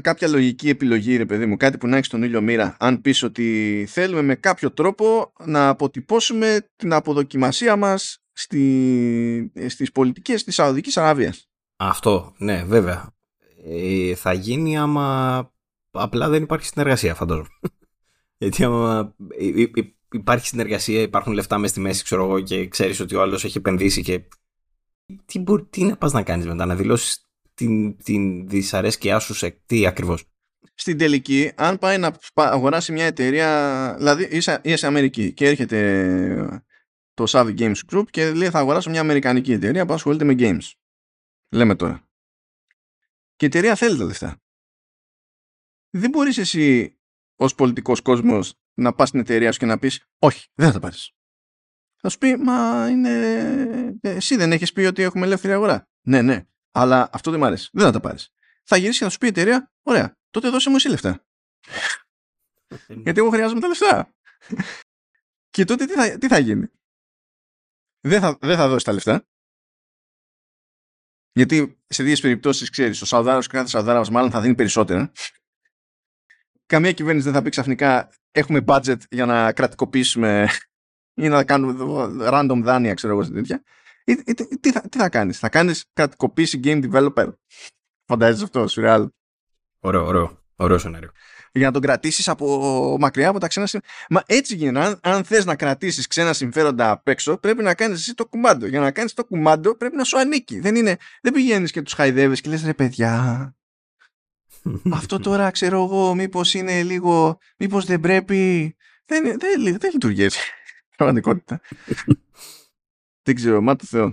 κάποια 0.00 0.28
λογική 0.28 0.68
επιλογή, 0.68 1.16
ρε 1.16 1.26
παιδί 1.26 1.46
μου, 1.46 1.56
κάτι 1.56 1.78
που 1.78 1.86
να 1.86 1.94
έχεις 1.96 2.06
στον 2.06 2.22
ήλιο 2.22 2.40
μοίρα, 2.40 2.76
αν 2.78 3.00
πεις 3.00 3.22
ότι 3.22 3.86
θέλουμε 3.88 4.22
με 4.22 4.34
κάποιο 4.34 4.72
τρόπο 4.72 5.32
να 5.44 5.68
αποτυπώσουμε 5.68 6.68
την 6.76 6.92
αποδοκιμασία 6.92 7.76
μας 7.76 8.22
στη, 8.32 9.52
στις 9.66 9.92
πολιτικές 9.92 10.44
της 10.44 10.54
Σαουδικής 10.54 10.96
Αραβίας. 10.96 11.50
Αυτό, 11.76 12.34
ναι, 12.38 12.64
βέβαια. 12.64 13.14
Ε, 13.64 14.14
θα 14.14 14.32
γίνει 14.32 14.78
άμα 14.78 15.50
απλά 15.90 16.28
δεν 16.28 16.42
υπάρχει 16.42 16.66
συνεργασία, 16.66 17.14
φαντάζομαι. 17.14 17.48
Γιατί 18.38 18.64
άμα 18.64 19.14
υπάρχει 20.12 20.46
συνεργασία, 20.46 21.00
υπάρχουν 21.00 21.32
λεφτά 21.32 21.58
μέσα 21.58 21.72
στη 21.72 21.80
μέση, 21.80 22.04
ξέρω 22.04 22.24
εγώ, 22.24 22.40
και 22.40 22.68
ξέρεις 22.68 23.00
ότι 23.00 23.14
ο 23.14 23.20
άλλος 23.20 23.44
έχει 23.44 23.58
επενδύσει 23.58 24.02
και 24.02 24.22
τι, 25.24 25.38
μπορεί, 25.38 25.64
τι 25.64 25.84
να 25.84 25.96
πας 25.96 26.12
να 26.12 26.22
κάνεις 26.22 26.46
μετά, 26.46 26.66
να 26.66 26.76
δηλώσεις 26.76 27.26
την, 27.54 27.96
την 27.96 28.48
δυσαρέσκειά 28.48 29.18
σου 29.18 29.34
σε 29.34 29.50
τι 29.50 29.86
ακριβώς; 29.86 30.24
Στην 30.74 30.98
τελική, 30.98 31.52
αν 31.54 31.78
πάει 31.78 31.98
να 31.98 32.16
αγοράσει 32.34 32.92
μια 32.92 33.04
εταιρεία, 33.04 33.94
δηλαδή 33.98 34.28
είσαι, 34.30 34.60
είσαι 34.64 34.86
Αμερική 34.86 35.32
και 35.32 35.46
έρχεται 35.46 36.62
το 37.14 37.24
Savvy 37.28 37.58
Games 37.58 37.80
Group 37.92 38.04
και 38.10 38.32
λέει 38.32 38.50
θα 38.50 38.58
αγοράσω 38.58 38.90
μια 38.90 39.00
αμερικανική 39.00 39.52
εταιρεία 39.52 39.86
που 39.86 39.92
ασχολείται 39.92 40.24
με 40.24 40.34
games. 40.38 40.70
Λέμε 41.50 41.74
τώρα. 41.74 42.08
Και 43.36 43.44
η 43.44 43.48
εταιρεία 43.48 43.74
θέλει 43.74 43.98
τα 43.98 44.04
λεφτά. 44.04 44.42
Δεν 45.90 46.10
μπορείς 46.10 46.38
εσύ 46.38 46.96
ως 47.36 47.54
πολιτικός 47.54 48.00
κόσμος 48.00 48.54
να 48.74 48.94
πας 48.94 49.08
στην 49.08 49.20
εταιρεία 49.20 49.52
σου 49.52 49.58
και 49.58 49.66
να 49.66 49.78
πεις 49.78 50.06
όχι, 50.18 50.48
δεν 50.54 50.66
θα 50.66 50.72
τα 50.72 50.80
πάρεις. 50.80 51.12
Θα 52.04 52.08
σου 52.08 52.18
πει, 52.18 52.36
μα 52.36 52.88
είναι... 52.90 53.98
εσύ 54.00 54.36
δεν 54.36 54.52
έχεις 54.52 54.72
πει 54.72 54.80
ότι 54.80 55.02
έχουμε 55.02 55.26
ελεύθερη 55.26 55.52
αγορά. 55.52 55.88
Ναι, 56.06 56.22
ναι, 56.22 56.46
αλλά 56.70 57.08
αυτό 57.12 57.30
δεν 57.30 57.40
μου 57.40 57.46
αρέσει. 57.46 57.68
Δεν 57.72 57.84
θα 57.84 57.92
τα 57.92 58.00
πάρεις. 58.00 58.32
Θα 58.64 58.76
γυρίσει 58.76 58.98
και 58.98 59.04
θα 59.04 59.10
σου 59.10 59.18
πει 59.18 59.26
η 59.26 59.28
εταιρεία, 59.28 59.72
ωραία, 59.82 60.18
τότε 60.30 60.48
δώσε 60.48 60.70
μου 60.70 60.76
εσύ 60.76 60.88
λεφτά. 60.88 61.24
Γιατί 62.86 63.20
εγώ 63.20 63.30
χρειάζομαι 63.30 63.60
τα 63.60 63.68
λεφτά. 63.68 64.14
και 65.54 65.64
τότε 65.64 65.84
τι 65.84 65.92
θα, 65.92 66.18
τι 66.18 66.28
θα 66.28 66.38
γίνει; 66.38 66.70
Δεν 68.00 68.20
θα, 68.20 68.38
δεν 68.40 68.56
θα 68.56 68.68
δώσεις 68.68 68.84
τα 68.84 68.92
λεφτά. 68.92 69.26
Γιατί 71.32 71.82
σε 71.86 72.02
δύο 72.02 72.16
περιπτώσεις 72.20 72.70
ξέρεις, 72.70 73.02
ο 73.02 73.06
Σαουδάρος 73.06 73.46
και 73.46 73.56
κάθε 73.56 73.68
Σαουδάρας 73.68 74.10
μάλλον 74.10 74.30
θα 74.30 74.40
δίνει 74.40 74.54
περισσότερα. 74.54 75.12
Καμία 76.66 76.92
κυβέρνηση 76.92 77.24
δεν 77.24 77.34
θα 77.34 77.42
πει 77.42 77.50
ξαφνικά 77.50 78.12
έχουμε 78.30 78.64
budget 78.66 78.98
για 79.10 79.26
να 79.26 79.52
κρατικοποιήσουμε 79.52 80.48
ή 81.14 81.28
να 81.28 81.44
κάνουμε 81.44 81.74
random 82.20 82.60
δάνεια, 82.62 82.94
ξέρω 82.94 83.12
εγώ, 83.12 83.30
τέτοια. 83.30 83.62
τι, 84.60 84.72
θα, 84.72 84.80
τι 84.80 84.98
θα 84.98 85.08
κάνεις, 85.08 85.38
θα 85.38 85.48
κάνεις 85.48 85.84
κρατικοποίηση 85.92 86.60
game 86.64 86.90
developer; 86.90 87.32
Φαντάζεσαι 88.06 88.44
αυτό, 88.44 88.68
σουρεάλ; 88.68 89.08
Ωραίο, 89.80 90.06
ωραίο, 90.06 90.44
ωραίο 90.56 90.78
σενάριο 90.78 91.12
για 91.52 91.66
να 91.66 91.72
τον 91.72 91.82
κρατήσεις 91.82 92.28
από 92.28 92.96
μακριά 93.00 93.28
από 93.28 93.38
τα 93.38 93.48
ξένα 93.48 93.66
συμφέροντα. 93.66 94.06
Μα 94.10 94.22
έτσι 94.26 94.56
γίνεται. 94.56 94.86
Αν, 94.86 94.98
αν 95.02 95.24
θες 95.24 95.44
να 95.44 95.56
κρατήσεις 95.56 96.06
ξένα 96.06 96.32
συμφέροντα 96.32 96.90
απ' 96.90 97.08
έξω, 97.08 97.36
πρέπει 97.36 97.62
να 97.62 97.74
κάνεις 97.74 97.98
εσύ 97.98 98.14
το 98.14 98.26
κουμάντο. 98.26 98.66
Για 98.66 98.80
να 98.80 98.90
κάνεις 98.90 99.14
το 99.14 99.24
κουμάντο, 99.24 99.76
πρέπει 99.76 99.96
να 99.96 100.04
σου 100.04 100.18
ανήκει. 100.18 100.60
Δεν, 100.60 100.74
είναι, 100.74 100.96
δεν 101.22 101.32
πηγαίνεις 101.32 101.70
και 101.70 101.82
τους 101.82 101.92
χαϊδεύεις 101.92 102.40
και 102.40 102.50
λες 102.50 102.64
ρε 102.64 102.74
παιδιά. 102.74 103.54
αυτό 104.92 105.18
τώρα 105.18 105.50
ξέρω 105.50 105.84
εγώ, 105.84 106.14
μήπως 106.14 106.54
είναι 106.54 106.82
λίγο. 106.82 107.38
Μήπως 107.58 107.84
δεν 107.84 108.00
πρέπει. 108.00 108.74
Δεν, 109.06 109.22
δεν, 109.24 109.38
δεν, 109.38 109.78
δεν 109.78 109.90
λειτουργεί 109.92 110.22
έτσι. 110.22 110.40
Πραγματικότητα. 110.96 111.60
δεν 113.26 113.34
ξέρω, 113.34 113.60
μα 113.60 113.76
το 113.76 113.84
Θεό. 113.84 114.12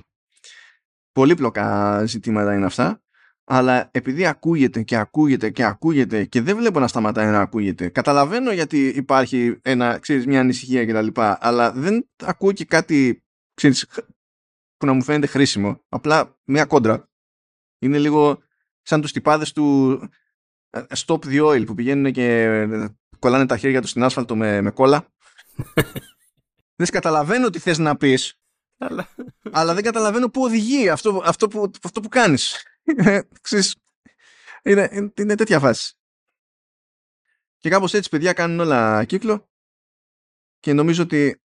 Πολύπλοκα 1.12 2.06
ζητήματα 2.06 2.54
είναι 2.54 2.66
αυτά 2.66 3.02
αλλά 3.52 3.90
επειδή 3.92 4.26
ακούγεται 4.26 4.84
και 4.84 4.96
ακούγεται 4.96 5.50
και 5.50 5.64
ακούγεται 5.64 6.26
και 6.26 6.42
δεν 6.42 6.58
βλέπω 6.58 6.80
να 6.80 6.88
σταματάει 6.88 7.32
να 7.32 7.40
ακούγεται 7.40 7.90
καταλαβαίνω 7.90 8.52
γιατί 8.52 8.88
υπάρχει 8.88 9.60
ένα, 9.62 10.00
ξέρεις, 10.00 10.26
μια 10.26 10.40
ανησυχία 10.40 10.86
κτλ 10.86 11.22
αλλά 11.40 11.72
δεν 11.72 12.10
ακούω 12.24 12.52
και 12.52 12.66
κάτι 12.66 13.24
ξέρεις, 13.54 13.86
που 14.78 14.86
να 14.86 14.94
μου 14.94 15.04
φαίνεται 15.04 15.28
χρήσιμο 15.28 15.84
απλά 15.90 16.38
μια 16.44 16.66
κόντρα 16.66 17.10
είναι 17.80 17.98
λίγο 17.98 18.42
σαν 18.82 19.02
τους 19.02 19.12
τυπάδες 19.12 19.52
του 19.52 20.00
ε, 20.70 20.82
Stop 20.96 21.20
the 21.20 21.46
Oil 21.46 21.66
που 21.66 21.74
πηγαίνουν 21.74 22.12
και 22.12 22.68
κολλάνε 23.20 23.46
τα 23.46 23.58
χέρια 23.58 23.82
τους 23.82 23.90
στην 23.90 24.04
άσφαλτο 24.04 24.36
με, 24.36 24.62
με 24.62 24.72
κόλλα 24.72 25.08
δεν 26.80 26.88
καταλαβαίνω 26.92 27.50
τι 27.50 27.60
θες 27.60 27.78
να 27.78 27.98
πεις 27.98 28.40
αλλά... 29.52 29.74
δεν 29.74 29.84
καταλαβαίνω 29.84 30.30
πού 30.30 30.42
οδηγεί 30.42 30.90
αυτό, 30.90 31.22
αυτό, 31.26 31.48
που, 31.48 31.72
αυτό 31.84 32.02
που 32.02 32.10
κάνεις. 32.10 32.64
Είναι, 34.64 35.12
είναι 35.18 35.36
τέτοια 35.36 35.60
φάση. 35.60 35.94
Και 37.58 37.70
κάπως 37.70 37.94
έτσι 37.94 38.10
παιδιά 38.10 38.34
κάνουν 38.34 38.60
όλα 38.60 39.06
κύκλο. 39.06 39.50
Και 40.60 40.74
νομίζω 40.74 41.04
ότι 41.04 41.42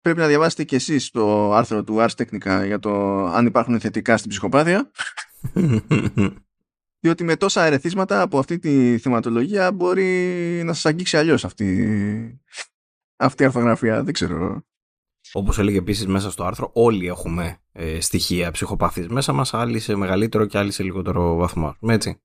πρέπει 0.00 0.18
να 0.18 0.26
διαβάσετε 0.26 0.64
και 0.64 0.76
εσείς 0.76 1.10
το 1.10 1.52
άρθρο 1.52 1.84
του 1.84 1.96
Ars 1.98 2.14
Technica 2.16 2.62
για 2.66 2.78
το 2.78 3.24
αν 3.26 3.46
υπάρχουν 3.46 3.80
θετικά 3.80 4.16
στην 4.16 4.30
ψυχοπάθεια. 4.30 4.90
Διότι 7.02 7.24
με 7.24 7.36
τόσα 7.36 7.64
ερεθίσματα 7.64 8.20
από 8.22 8.38
αυτή 8.38 8.58
τη 8.58 8.98
θεματολογία 8.98 9.72
μπορεί 9.72 10.62
να 10.64 10.72
σας 10.72 10.86
αγγίξει 10.86 11.16
αλλιώς 11.16 11.44
αυτή, 11.44 12.40
αυτή 13.20 13.42
η 13.42 13.46
αρθογραφία. 13.46 14.02
Δεν 14.02 14.12
ξέρω. 14.12 14.64
Όπως 15.32 15.58
έλεγε 15.58 15.78
επίσης 15.78 16.06
μέσα 16.06 16.30
στο 16.30 16.44
άρθρο, 16.44 16.70
όλοι 16.74 17.06
έχουμε 17.06 17.58
ε, 17.72 18.00
στοιχεία 18.00 18.50
ψυχοπαθής 18.50 19.08
μέσα 19.08 19.32
μας, 19.32 19.54
άλλοι 19.54 19.78
σε 19.78 19.96
μεγαλύτερο 19.96 20.46
και 20.46 20.58
άλλοι 20.58 20.72
σε 20.72 20.82
λιγότερο 20.82 21.34
βαθμό. 21.34 21.76
Έτσι. 21.80 22.20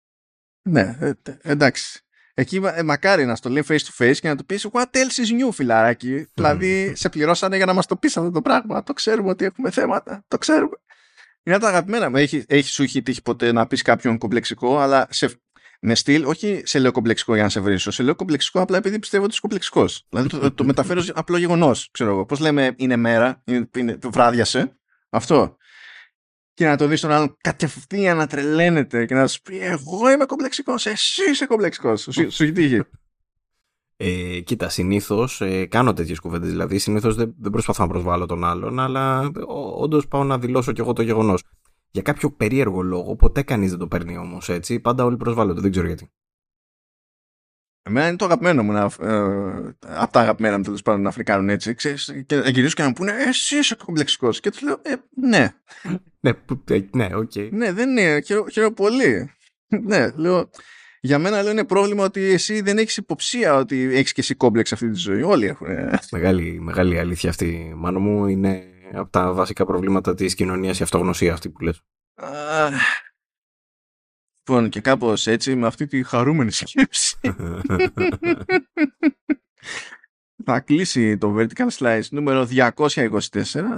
Ναι, 0.61 0.97
ε, 0.99 1.11
εντάξει. 1.41 1.99
Εκεί 2.34 2.61
ε, 2.73 2.84
μακάρι 2.84 3.26
να 3.26 3.35
στο 3.35 3.49
λέει 3.49 3.63
face 3.67 3.77
to 3.77 4.03
face 4.03 4.15
και 4.19 4.27
να 4.27 4.35
του 4.35 4.45
πεις 4.45 4.67
what 4.72 4.85
else 4.91 5.26
is 5.26 5.45
new 5.45 5.51
φιλαράκι; 5.51 6.27
δηλαδή 6.34 6.95
σε 6.95 7.09
πληρώσανε 7.09 7.55
για 7.55 7.65
να 7.65 7.73
μας 7.73 7.85
το 7.85 7.95
πεις 7.95 8.17
αυτό 8.17 8.31
το 8.31 8.41
πράγμα. 8.41 8.84
Το 8.84 8.93
ξέρουμε 8.93 9.30
ότι 9.30 9.45
έχουμε 9.45 9.72
θέματα. 9.72 10.23
Το 10.27 10.38
ξέρουμε. 10.38 10.76
Είναι 11.43 11.59
τα 11.59 11.67
αγαπημένα 11.67 12.09
μου. 12.09 12.15
Έχει, 12.15 12.43
έχει, 12.47 12.69
σου 12.69 12.84
έχει 12.84 13.01
τύχει 13.01 13.22
ποτέ 13.22 13.51
να 13.51 13.67
πεις 13.67 13.81
κάποιον 13.81 14.17
κομπλεξικό, 14.17 14.80
αλλά 14.80 15.07
σε, 15.09 15.41
με 15.86 15.95
στυλ, 15.95 16.24
όχι 16.24 16.62
σε 16.66 16.80
λέω 16.80 16.91
κομπλεξικό 16.91 17.34
για 17.34 17.44
να 17.44 17.49
σε 17.49 17.60
βρίσω, 17.60 17.91
σε 17.91 18.03
λέω 18.03 18.16
κομπλεξικό 18.16 18.62
απλά 18.62 18.78
επειδή 18.78 18.99
πιστεύω 18.99 19.24
ότι 19.24 19.32
είσαι 19.32 19.41
κομπλεξικός. 19.41 20.06
Δηλαδή 20.10 20.30
το, 20.30 20.52
το 20.52 20.64
μεταφέρω 20.64 21.03
απλό 21.14 21.38
γεγονός. 21.38 21.90
Ξέρω 21.91 22.12
εγώ. 22.12 22.26
Πώς 22.26 22.40
λέμε, 22.40 22.74
είναι 22.76 22.95
μέρα, 22.95 23.41
είναι, 23.45 23.70
είναι, 23.78 23.98
το 23.98 24.12
βράδιασε. 24.12 24.78
Αυτό. 25.10 25.57
Και 26.53 26.66
να 26.66 26.78
το 26.78 26.88
δεις 26.88 27.02
τον 27.02 27.12
άλλον 27.12 27.38
κατευθείαν 27.41 28.18
να 28.18 28.28
τρελαίνεται 28.28 29.06
και 29.06 29.14
να 29.14 29.28
σου 29.28 29.41
πει: 29.41 29.60
Εγώ 29.60 30.12
είμαι 30.12 30.26
κομπλεξικός, 30.26 30.86
εσύ 30.86 31.30
είσαι 31.32 31.45
κομπλεξικός. 31.45 32.02
Σου, 32.02 32.32
σου 32.32 32.44
έχει 32.44 32.52
τύχει. 32.52 32.82
Ε, 33.98 34.40
κοίτα, 34.40 34.70
συνήθως 34.70 35.41
ε, 35.41 35.66
κάνω 35.66 35.94
τέτοιες 35.94 36.20
κουβέντες. 36.20 36.49
Δηλαδή, 36.49 36.78
συνήθως 36.78 37.16
δεν, 37.16 37.36
δεν 37.40 37.52
προσπαθώ 37.52 37.84
να 37.84 37.90
προσβάλλω 37.90 38.26
τον 38.26 38.44
άλλον, 38.44 38.80
αλλά 38.80 39.32
όντως 39.78 40.07
πάω 40.07 40.24
να 40.24 40.40
δηλώσω 40.40 40.72
κι 40.72 40.82
εγώ 40.82 40.94
το 40.94 41.02
γεγονός. 41.02 41.44
Για 41.95 42.03
κάποιο 42.03 42.31
περίεργο 42.31 42.81
λόγο, 42.81 43.15
ποτέ 43.15 43.41
κανείς 43.41 43.69
δεν 43.69 43.80
το 43.80 43.88
παίρνει 43.88 44.17
όμως 44.17 44.49
έτσι. 44.49 44.80
Πάντα 44.80 45.03
όλοι 45.03 45.17
προσβάλλονται, 45.17 45.61
δεν 45.61 45.72
ξέρω 45.72 45.88
γιατί. 45.88 46.11
Εμένα 47.81 48.07
είναι 48.07 48.15
το 48.15 48.26
αγαπημένο 48.26 48.63
μου 48.63 48.72
να, 48.72 48.84
ε, 48.84 49.76
από 49.80 50.11
τα 50.11 50.19
αγαπημένα 50.19 50.57
μου 50.57 50.63
τέλος 50.63 50.81
πάντων 50.81 51.01
να 51.01 51.11
φρικάρουν 51.11 51.49
έτσι. 51.49 51.73
Ξέρεις, 51.73 52.23
και 52.26 52.35
να 52.35 52.49
γυρίσουν 52.49 52.76
και 52.76 52.81
να 52.81 52.88
μου 52.88 52.93
πούνε 52.93 53.11
«Ε, 53.11 53.27
Εσύ 53.27 53.57
είσαι 53.57 53.76
κομπλεξικός. 53.76 54.39
Και 54.39 54.49
τους 54.49 54.61
λέω 54.61 54.80
ε, 54.81 54.95
Ναι. 55.15 55.53
ναι, 56.19 56.31
ε, 56.69 56.80
ναι, 56.91 57.09
OK. 57.15 57.32
Okay. 57.35 57.49
Ναι, 57.51 57.72
δεν 57.72 57.89
είναι. 57.89 58.22
Χαίρομαι 58.51 58.73
πολύ. 58.73 59.31
ναι, 59.89 60.11
λέω. 60.15 60.49
Για 61.01 61.19
μένα 61.19 61.41
λέω 61.41 61.51
είναι 61.51 61.65
πρόβλημα 61.65 62.03
ότι 62.03 62.22
εσύ 62.22 62.61
δεν 62.61 62.77
έχεις 62.77 62.97
υποψία 62.97 63.55
ότι 63.55 63.89
έχεις 63.93 64.13
και 64.13 64.22
εσύ 64.22 64.35
κόμπλεξ 64.35 64.73
αυτή 64.73 64.89
τη 64.89 64.97
ζωή. 64.97 65.22
Όλοι 65.22 65.45
έχουν. 65.45 65.67
Μεγάλη, 66.11 66.59
μεγάλη 66.61 66.99
αλήθεια 66.99 67.30
αυτή, 67.30 67.73
Μάνο 67.76 67.99
μου. 67.99 68.27
Είναι 68.27 68.63
από 68.94 69.10
τα 69.10 69.34
βασικά 69.34 69.66
προβλήματα 69.66 70.14
της 70.14 70.36
κοινωνίας 70.36 70.80
η 70.80 70.84
αυτογνωσία 70.84 71.34
αυτή 71.34 71.49
που 71.49 71.64
λες. 71.64 71.82
Λοιπόν, 74.48 74.70
και 74.70 74.82
κάπως 74.82 75.28
έτσι, 75.28 75.56
με 75.56 75.68
αυτή 75.68 75.88
τη 75.88 76.03
χαρούμενη 76.03 76.52
σκέψη, 76.52 77.18
θα 80.45 80.60
κλείσει 80.60 81.18
το 81.18 81.36
Vertical 81.38 81.68
Slice 81.78 82.07
νούμερο 82.10 82.48
224, 82.52 82.72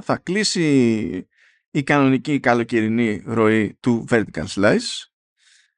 θα 0.01 0.17
κλείσει 0.23 1.27
η 1.71 1.83
κανονική 1.83 2.39
καλοκαιρινή 2.39 3.23
ροή 3.25 3.77
του 3.79 4.05
Vertical 4.09 4.45
Slice. 4.55 5.07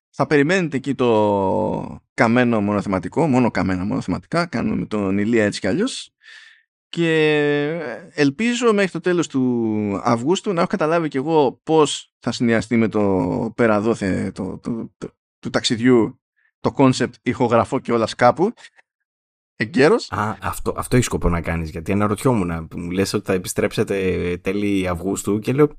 Θα 0.10 0.27
περιμένετε 0.27 0.77
εκεί 0.77 0.95
το 0.95 2.01
καμένο 2.14 2.61
μονοθεματικό, 2.61 3.27
μόνο 3.27 3.51
καμένα 3.51 3.84
μονοθεματικά, 3.84 4.45
κάνουμε 4.45 4.76
με 4.76 4.85
τον 4.85 5.18
Ηλία 5.18 5.45
έτσι 5.45 5.60
κι 5.60 5.68
αλλιώς 5.68 6.14
και 6.89 8.11
ελπίζω 8.13 8.73
μέχρι 8.73 8.91
το 8.91 8.99
τέλος 8.99 9.27
του 9.27 10.01
Αυγούστου 10.03 10.53
να 10.53 10.59
έχω 10.59 10.69
καταλάβει 10.69 11.07
και 11.07 11.17
εγώ 11.17 11.61
πώς 11.63 12.13
θα 12.19 12.31
συνδυαστεί 12.31 12.77
με 12.77 12.87
το 12.87 13.53
πέρα 13.55 13.89
δώθε 13.89 14.31
το, 14.31 14.57
το, 14.57 14.91
το, 14.97 15.09
του 15.39 15.49
ταξιδιού 15.49 16.21
το 16.59 16.71
concept 16.71 17.15
ηχογραφώ 17.21 17.79
και 17.79 17.91
όλα 17.91 18.07
κάπου 18.17 18.53
εγκαίρως. 19.55 20.11
Α, 20.11 20.37
αυτό, 20.41 20.73
αυτό 20.77 20.95
έχεις 20.95 21.07
σκοπό 21.07 21.29
να 21.29 21.41
κάνεις 21.41 21.69
γιατί 21.69 21.91
αναρωτιόμουν 21.91 22.67
μου 22.75 22.91
λες 22.91 23.13
ότι 23.13 23.25
θα 23.25 23.33
επιστρέψετε 23.33 24.37
τέλη 24.37 24.87
Αυγούστου 24.87 25.39
και 25.39 25.53
λέω 25.53 25.75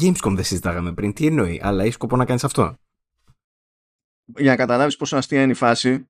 Gamescom 0.00 0.32
δεν 0.34 0.44
συζητάγαμε 0.44 0.92
πριν, 0.92 1.12
τι 1.12 1.26
εννοεί, 1.26 1.60
αλλά 1.62 1.82
έχεις 1.82 1.94
σκοπό 1.94 2.16
να 2.16 2.24
κάνεις 2.24 2.44
αυτό. 2.44 2.74
Για 4.36 4.50
να 4.50 4.56
καταλάβεις 4.56 4.96
πόσο 4.96 5.16
αστεία 5.16 5.42
είναι 5.42 5.52
η 5.52 5.54
φάση 5.54 6.08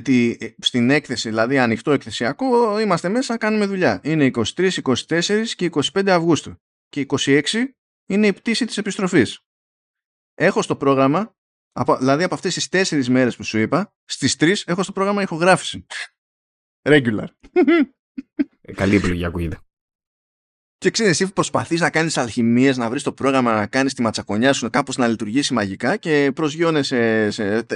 τη, 0.00 0.36
στην 0.58 0.90
έκθεση, 0.90 1.28
δηλαδή 1.28 1.58
ανοιχτό 1.58 1.92
εκθεσιακό, 1.92 2.78
είμαστε 2.78 3.08
μέσα, 3.08 3.36
κάνουμε 3.36 3.66
δουλειά. 3.66 4.00
Είναι 4.02 4.30
23, 4.34 4.70
24 4.82 5.44
και 5.56 5.70
25 5.72 6.08
Αυγούστου. 6.08 6.56
Και 6.88 7.06
26 7.08 7.42
είναι 8.06 8.26
η 8.26 8.32
πτήση 8.32 8.64
της 8.64 8.78
επιστροφής. 8.78 9.40
Έχω 10.34 10.62
στο 10.62 10.76
πρόγραμμα, 10.76 11.36
από, 11.72 11.96
δηλαδή 11.96 12.22
από 12.22 12.34
αυτές 12.34 12.54
τις 12.54 12.68
τέσσερις 12.68 13.08
μέρες 13.08 13.36
που 13.36 13.44
σου 13.44 13.58
είπα, 13.58 13.94
στις 14.04 14.36
τρεις 14.36 14.64
έχω 14.66 14.82
στο 14.82 14.92
πρόγραμμα 14.92 15.22
ηχογράφηση. 15.22 15.86
Regular. 16.82 17.26
Ε, 18.60 18.72
καλή 18.72 18.96
επιλογή 18.96 19.24
ακούγεται. 19.24 19.58
Και 20.78 20.90
ξέρεις, 20.90 21.20
εσύ 21.20 21.32
προσπαθείς 21.32 21.80
να 21.80 21.90
κάνεις 21.90 22.16
αλχημίες, 22.16 22.76
να 22.76 22.90
βρεις 22.90 23.02
το 23.02 23.12
πρόγραμμα, 23.12 23.54
να 23.54 23.66
κάνεις 23.66 23.94
τη 23.94 24.02
ματσακονιά 24.02 24.52
σου, 24.52 24.70
κάπως 24.70 24.96
να 24.96 25.08
λειτουργήσει 25.08 25.52
μαγικά 25.52 25.96
και 25.96 26.32
προσγειώνεσαι, 26.34 27.30
σε, 27.30 27.66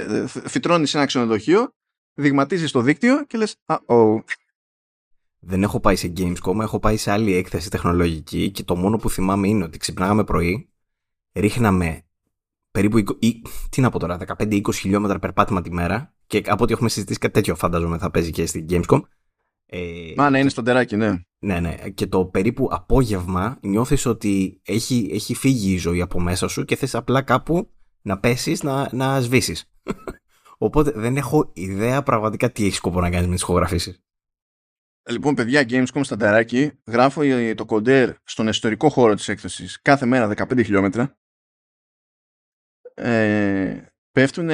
φυτρώνεις 0.47 0.89
σε 0.89 0.97
ένα 0.97 1.05
ξενοδοχείο 1.05 1.75
δειγματίζεις 2.17 2.71
το 2.71 2.81
δίκτυο 2.81 3.25
και 3.25 3.37
λες 3.37 3.55
oh. 3.85 4.19
Δεν 5.39 5.63
έχω 5.63 5.79
πάει 5.79 5.95
σε 5.95 6.13
Gamescom, 6.17 6.59
έχω 6.59 6.79
πάει 6.79 6.97
σε 6.97 7.11
άλλη 7.11 7.33
έκθεση 7.33 7.69
τεχνολογική 7.69 8.51
και 8.51 8.63
το 8.63 8.75
μόνο 8.75 8.97
που 8.97 9.09
θυμάμαι 9.09 9.47
είναι 9.47 9.63
ότι 9.63 9.77
ξυπνάγαμε 9.77 10.23
πρωί, 10.23 10.69
ρίχναμε 11.33 12.01
περίπου, 12.71 13.17
τι 13.69 13.81
να 13.81 13.89
πω 13.89 13.99
τώρα, 13.99 14.17
15-20 14.37 14.73
χιλιόμετρα 14.73 15.19
περπάτημα 15.19 15.61
τη 15.61 15.71
μέρα 15.73 16.13
και 16.27 16.43
από 16.45 16.63
ό,τι 16.63 16.73
έχουμε 16.73 16.89
συζητήσει 16.89 17.19
κάτι 17.19 17.33
τέτοιο 17.33 17.55
φαντάζομαι 17.55 17.97
θα 17.97 18.11
παίζει 18.11 18.31
και 18.31 18.45
στην 18.45 18.65
Gamescom. 18.69 19.01
Ε, 19.65 20.13
Μα 20.15 20.29
ναι, 20.29 20.39
είναι 20.39 20.49
στον 20.49 20.63
τεράκι, 20.63 20.95
ναι. 20.95 21.21
Ναι, 21.39 21.59
ναι. 21.59 21.75
Και 21.93 22.07
το 22.07 22.25
περίπου 22.25 22.67
απόγευμα 22.71 23.57
νιώθεις 23.61 24.05
ότι 24.05 24.61
έχει, 24.65 25.09
έχει 25.11 25.33
φύγει 25.33 25.73
η 25.73 25.77
ζωή 25.77 26.01
από 26.01 26.19
μέσα 26.19 26.47
σου 26.47 26.65
και 26.65 26.75
θες 26.75 26.95
απλά 26.95 27.21
κάπου 27.21 27.69
να 28.01 28.19
πέσεις, 28.19 28.63
να, 28.63 28.89
να 28.91 29.21
σβήσεις. 29.21 29.69
Οπότε 30.57 30.91
δεν 30.91 31.17
έχω 31.17 31.51
ιδέα 31.53 32.03
πραγματικά 32.03 32.51
τι 32.51 32.65
έχει 32.65 32.75
σκοπό 32.75 33.01
να 33.01 33.09
κάνεις 33.09 33.27
με 33.27 33.33
τις 33.33 33.41
ηχογραφήσεις. 33.41 34.01
Λοιπόν, 35.09 35.35
παιδιά, 35.35 35.65
Gamescom 35.69 36.01
στα 36.03 36.17
τεράκι, 36.17 36.71
γράφω 36.85 37.21
το 37.55 37.65
κοντέρ 37.65 38.15
στον 38.23 38.47
εσωτερικό 38.47 38.89
χώρο 38.89 39.13
της 39.13 39.27
έκθεσης 39.27 39.81
κάθε 39.81 40.05
μέρα 40.05 40.27
15 40.27 40.63
χιλιόμετρα. 40.63 41.17
Ε, 42.93 43.85
πέφτουν 44.11 44.49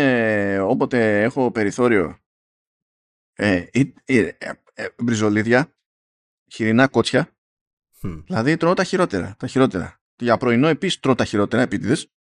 όποτε 0.62 1.22
έχω 1.22 1.52
περιθώριο 1.52 2.24
ε, 3.34 3.66
ε, 3.72 3.94
ε, 4.06 4.32
ε, 4.74 4.88
μπριζολίδια, 5.04 5.76
χοιρινά 6.54 6.88
κότσια. 6.88 7.38
Δηλαδή 8.26 8.58
τρώω 8.58 8.74
τα 8.74 8.84
χειρότερα. 8.84 9.36
Τα 9.40 9.48
χειρότερα. 9.48 10.02
Για 10.16 10.38
πρωινό 10.38 10.68
επίσης 10.68 11.00
τρώω 11.00 11.16
τα 11.16 11.26
χειρότερα 11.26 11.62
επίτηδες. 11.62 12.14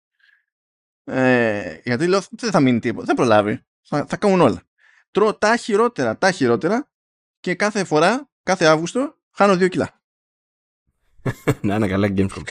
Ε, 1.04 1.80
γιατί 1.84 2.06
λέω 2.06 2.20
δεν 2.30 2.50
θα 2.50 2.60
μείνει 2.60 2.78
τίποτα. 2.78 3.06
Δεν 3.06 3.14
προλάβει. 3.14 3.64
Θα, 3.90 4.06
θα 4.08 4.16
κάνουν 4.16 4.40
όλα. 4.40 4.62
Τρώω 5.10 5.34
τα 5.34 5.56
χειρότερα, 5.56 6.18
τα 6.18 6.30
χειρότερα 6.30 6.90
και 7.40 7.54
κάθε 7.54 7.84
φορά, 7.84 8.30
κάθε 8.42 8.66
Αύγουστο, 8.66 9.16
χάνω 9.30 9.56
δύο 9.56 9.68
κιλά. 9.68 10.02
Να 11.62 11.74
είναι 11.74 11.88
καλά 11.88 12.08
Gamescom. 12.08 12.42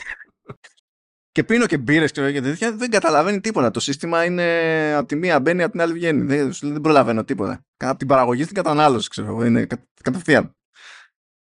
και 1.32 1.44
πίνω 1.44 1.66
και 1.66 1.78
μπύρες 1.78 2.12
και 2.12 2.40
τέτοια, 2.40 2.76
δεν 2.76 2.90
καταλαβαίνει 2.90 3.40
τίποτα. 3.40 3.70
Το 3.70 3.80
σύστημα 3.80 4.24
είναι 4.24 4.94
από 4.94 5.08
τη 5.08 5.16
μία 5.16 5.40
μπαίνει, 5.40 5.62
από 5.62 5.72
την 5.72 5.80
άλλη 5.80 5.92
βγαίνει. 5.92 6.22
Δεν, 6.22 6.52
δεν 6.60 6.80
προλαβαίνω 6.80 7.24
τίποτα. 7.24 7.66
Από 7.76 7.98
την 7.98 8.06
παραγωγή 8.06 8.42
στην 8.42 8.54
κατανάλωση, 8.54 9.08
ξέρω 9.08 9.44
Είναι 9.44 9.66
κα, 9.66 9.86
κατευθείαν. 10.02 10.56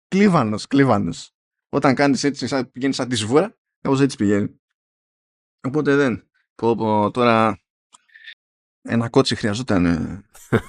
Κλίβανος, 0.07 0.67
κλίβανος. 0.67 1.31
Όταν 1.69 1.95
κάνεις 1.95 2.23
έτσι, 2.23 2.65
πηγαίνεις 2.71 2.95
σαν 2.95 3.09
τη 3.09 3.15
σβούρα, 3.15 3.57
κάπως 3.81 4.01
έτσι 4.01 4.17
πηγαίνει. 4.17 4.61
Οπότε 5.61 5.95
δεν. 5.95 6.29
Πω, 6.55 6.75
πω, 6.75 7.11
τώρα 7.11 7.59
ένα 8.81 9.09
κότσι 9.09 9.35
χρειαζόταν. 9.35 9.85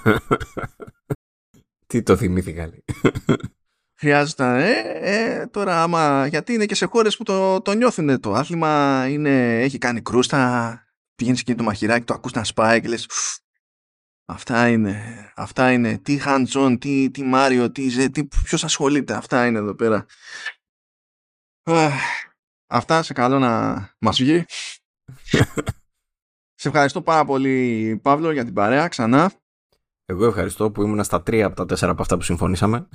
Τι 1.87 2.03
το 2.03 2.17
θυμήθηκα. 2.17 2.69
Χρειάζονταν. 3.99 4.55
Ε, 4.55 4.71
ε, 5.01 5.47
τώρα 5.47 5.83
άμα. 5.83 6.27
Γιατί 6.27 6.53
είναι 6.53 6.65
και 6.65 6.75
σε 6.75 6.85
χώρες 6.85 7.17
που 7.17 7.23
το, 7.23 7.61
το 7.61 7.73
νιώθουν 7.73 8.19
το 8.19 8.33
άθλημα. 8.33 9.05
Είναι, 9.09 9.61
έχει 9.61 9.77
κάνει 9.77 10.01
κρούστα. 10.01 10.83
Πηγαίνεις 11.15 11.39
εκεί 11.39 11.55
το 11.55 11.63
μαχηράκι, 11.63 12.05
το 12.05 12.13
ακούς 12.13 12.31
να 12.31 12.43
σπάει 12.43 12.81
και 12.81 12.87
λες 12.87 13.07
Αυτά 14.25 14.69
είναι. 14.69 15.31
Αυτά 15.35 15.71
είναι. 15.71 15.97
Τι 15.97 16.19
hands 16.25 16.77
τι, 16.79 17.11
τι 17.11 17.29
Mario, 17.33 17.69
τι, 17.73 18.09
τι 18.09 18.25
ποιος 18.25 18.63
ασχολείται. 18.63 19.13
Αυτά 19.13 19.45
είναι 19.45 19.57
εδώ 19.57 19.75
πέρα. 19.75 20.05
Αυτά 22.67 23.03
σε 23.03 23.13
καλό 23.13 23.39
να 23.39 23.75
μας 23.99 24.17
βγει. 24.17 24.45
Σε 26.61 26.67
ευχαριστώ 26.67 27.01
πάρα 27.01 27.25
πολύ, 27.25 27.99
Παύλο, 28.03 28.31
για 28.31 28.45
την 28.45 28.53
παρέα 28.53 28.87
ξανά. 28.87 29.31
Εγώ 30.05 30.25
ευχαριστώ 30.25 30.71
που 30.71 30.81
ήμουν 30.81 31.03
στα 31.03 31.23
τρία 31.23 31.45
από 31.45 31.55
τα 31.55 31.65
τέσσερα 31.65 31.91
από 31.91 32.01
αυτά 32.01 32.15
που 32.17 32.21
συμφωνήσαμε. 32.21 32.87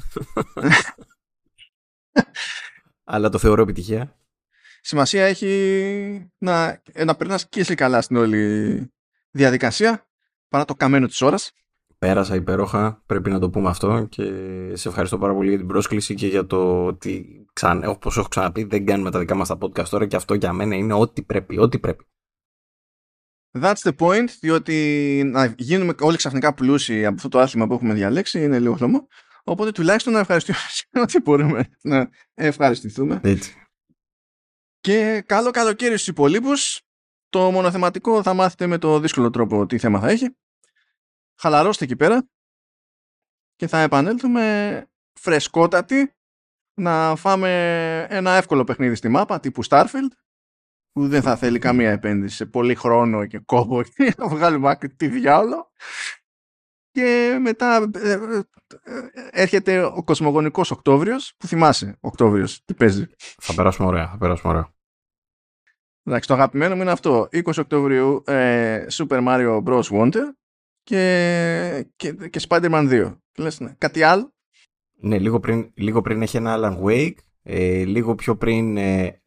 Αλλά 3.04 3.28
το 3.28 3.38
θεωρώ 3.38 3.62
επιτυχία. 3.62 4.16
Σημασία 4.80 5.24
έχει 5.24 6.30
να, 6.38 6.82
να 7.04 7.16
περνάς 7.16 7.48
και 7.48 7.60
εσύ 7.60 7.74
καλά 7.74 8.02
στην 8.02 8.16
όλη 8.16 8.92
διαδικασία 9.30 10.08
παρά 10.48 10.64
το 10.64 10.74
καμένο 10.74 11.06
της 11.06 11.20
ώρας. 11.20 11.52
Πέρασα 11.98 12.34
υπέροχα, 12.34 13.02
πρέπει 13.06 13.30
να 13.30 13.38
το 13.38 13.50
πούμε 13.50 13.68
αυτό 13.68 14.06
και 14.08 14.22
σε 14.72 14.88
ευχαριστώ 14.88 15.18
πάρα 15.18 15.34
πολύ 15.34 15.48
για 15.48 15.58
την 15.58 15.66
πρόσκληση 15.66 16.14
και 16.14 16.26
για 16.26 16.46
το 16.46 16.86
ότι, 16.86 17.44
ξανά, 17.52 17.88
όπως 17.88 18.16
έχω 18.16 18.28
ξαναπεί, 18.28 18.64
δεν 18.64 18.86
κάνουμε 18.86 19.10
τα 19.10 19.18
δικά 19.18 19.34
μας 19.34 19.48
τα 19.48 19.58
podcast 19.60 19.88
τώρα 19.88 20.06
και 20.06 20.16
αυτό 20.16 20.34
για 20.34 20.52
μένα 20.52 20.74
είναι 20.74 20.92
ό,τι 20.94 21.22
πρέπει, 21.22 21.58
ό,τι 21.58 21.78
πρέπει. 21.78 22.04
That's 23.50 23.80
the 23.82 23.96
point, 23.98 24.28
διότι 24.40 25.22
να 25.24 25.54
γίνουμε 25.58 25.94
όλοι 26.00 26.16
ξαφνικά 26.16 26.54
πλούσιοι 26.54 27.04
από 27.06 27.14
αυτό 27.14 27.28
το 27.28 27.38
άθλημα 27.38 27.66
που 27.66 27.74
έχουμε 27.74 27.94
διαλέξει 27.94 28.42
είναι 28.42 28.58
λίγο 28.58 28.74
χλωμό. 28.74 29.06
Οπότε 29.44 29.72
τουλάχιστον 29.72 30.12
να 30.12 30.18
ευχαριστούμε 30.18 30.58
ό,τι 30.92 31.20
μπορούμε 31.20 31.68
να 31.82 32.10
ευχαριστηθούμε. 32.34 33.20
Έτσι. 33.22 33.54
Και 34.80 35.22
καλό 35.26 35.50
καλοκαίρι 35.50 35.94
στους 35.94 36.08
υπολείπους. 36.08 36.80
Το 37.28 37.50
μονοθεματικό 37.50 38.22
θα 38.22 38.34
μάθετε 38.34 38.66
με 38.66 38.78
το 38.78 39.00
δύσκολο 39.00 39.30
τρόπο 39.30 39.66
τι 39.66 39.78
θέμα 39.78 40.00
θα 40.00 40.08
έχει. 40.08 40.36
Χαλαρώστε 41.40 41.84
εκεί 41.84 41.96
πέρα 41.96 42.28
και 43.56 43.66
θα 43.66 43.78
επανέλθουμε 43.78 44.86
φρεσκότατοι 45.20 46.14
να 46.74 47.16
φάμε 47.16 47.50
ένα 48.10 48.32
εύκολο 48.32 48.64
παιχνίδι 48.64 48.94
στη 48.94 49.08
μάπα 49.08 49.40
τύπου 49.40 49.64
Starfield 49.68 50.10
που 50.96 51.08
δεν 51.08 51.22
θα 51.22 51.36
θέλει 51.36 51.58
καμία 51.58 51.90
επένδυση 51.90 52.36
σε 52.36 52.46
πολύ 52.46 52.74
χρόνο 52.74 53.26
και 53.26 53.38
κόπο 53.38 53.82
και 53.82 54.14
να 54.18 54.28
βγάλουμε 54.28 54.70
άκρη 54.70 54.88
τι 54.88 55.08
διάολο. 55.08 55.70
Και 56.90 57.38
μετά 57.40 57.90
ε, 57.94 58.12
ε, 58.12 58.40
έρχεται 59.30 59.82
ο 59.82 60.02
κοσμογονικός 60.04 60.70
Οκτώβριος, 60.70 61.34
που 61.38 61.46
θυμάσαι 61.46 61.96
Οκτώβριος, 62.00 62.64
τι 62.64 62.74
παίζει. 62.74 63.06
Θα 63.18 63.54
περάσουμε 63.54 63.88
ωραία, 63.88 64.08
θα 64.08 64.18
περάσουμε 64.18 64.52
ωραία. 64.52 64.74
Εντάξει, 66.02 66.28
το 66.28 66.34
αγαπημένο 66.34 66.74
μου 66.74 66.82
είναι 66.82 66.90
αυτό. 66.90 67.28
20 67.32 67.52
Οκτωβρίου 67.58 68.22
ε, 68.26 68.86
Super 68.90 69.26
Mario 69.26 69.62
Bros. 69.64 69.82
Wonder 69.82 70.24
και, 70.82 71.88
και, 71.96 72.12
και 72.12 72.40
Spider-Man 72.48 72.90
2. 72.90 73.16
Λες, 73.38 73.60
ναι. 73.60 73.74
Κάτι 73.78 74.02
άλλο. 74.02 74.34
Ναι, 75.00 75.18
λίγο 75.18 75.40
πριν, 75.40 75.70
λίγο 75.74 76.00
πριν 76.00 76.22
έχει 76.22 76.36
ένα 76.36 76.56
Alan 76.58 76.84
Wake, 76.84 77.16
ε, 77.42 77.84
λίγο 77.84 78.14
πιο 78.14 78.36
πριν. 78.36 78.76
Ε, 78.76 79.22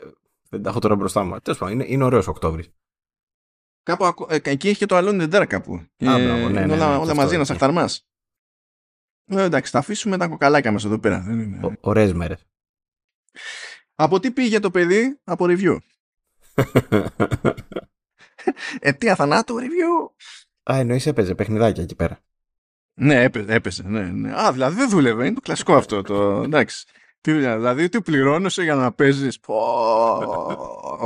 δεν 0.49 0.63
τα 0.63 0.69
έχω 0.69 0.79
τώρα 0.79 0.95
μπροστά 0.95 1.23
μου. 1.23 1.39
Τέλος 1.39 1.59
πάντων, 1.59 1.73
είναι, 1.73 1.85
είναι 1.87 2.03
ωραίος 2.03 2.27
Οκτώβρης. 2.27 2.69
Κάπου, 3.83 4.25
ε, 4.29 4.35
εκεί 4.43 4.67
έχει 4.67 4.77
και 4.77 4.85
το 4.85 4.97
Alone 4.97 5.21
in 5.21 5.33
the 5.33 5.41
Dark 5.41 5.47
κάπου. 5.47 5.73
Α, 5.73 5.87
μπράβο, 5.97 6.19
ναι, 6.19 6.47
ναι, 6.49 6.65
ναι, 6.65 6.73
όλα, 6.73 6.87
ναι, 6.87 6.95
όλα 6.95 7.01
αυτό 7.01 7.15
μαζί, 7.15 7.33
ένα 7.33 7.43
έχει. 7.43 7.51
αχταρμά. 7.51 7.89
Ε, 9.25 9.41
εντάξει, 9.41 9.71
θα 9.71 9.79
αφήσουμε 9.79 10.17
τα 10.17 10.27
κοκαλάκια 10.27 10.71
μας 10.71 10.85
εδώ 10.85 10.99
πέρα. 10.99 11.19
Δεν 11.19 11.39
είναι... 11.39 11.77
Ωραίες 11.79 12.13
μέρες. 12.13 12.45
Από 13.95 14.19
τι 14.19 14.31
πήγε 14.31 14.59
το 14.59 14.71
παιδί, 14.71 15.19
από 15.23 15.45
review. 15.47 15.77
Αιτία 18.79 19.15
θανάτου, 19.15 19.55
review; 19.59 20.09
Α, 20.71 20.77
εννοείς 20.77 21.05
έπαιζε 21.05 21.35
παιχνιδάκια 21.35 21.83
εκεί 21.83 21.95
πέρα. 21.95 22.19
Ναι, 22.93 23.23
έπαιζε, 23.23 23.53
έπαιζε 23.53 23.83
ναι, 23.83 24.03
ναι. 24.03 24.41
Α, 24.41 24.51
δηλαδή 24.51 24.75
δεν 24.75 24.89
δούλευε. 24.89 25.25
Είναι 25.25 25.35
το 25.35 25.41
κλασικό 25.41 25.75
αυτό. 25.75 26.01
Το, 26.01 26.41
εντάξει. 26.41 26.85
Τι 27.21 27.31
δουλειά, 27.31 27.55
δηλαδή 27.55 27.89
τι 27.89 28.01
πληρώνεσαι 28.01 28.63
για 28.63 28.75
να 28.75 28.93
παίζεις; 28.93 29.39
Πω, 29.39 29.57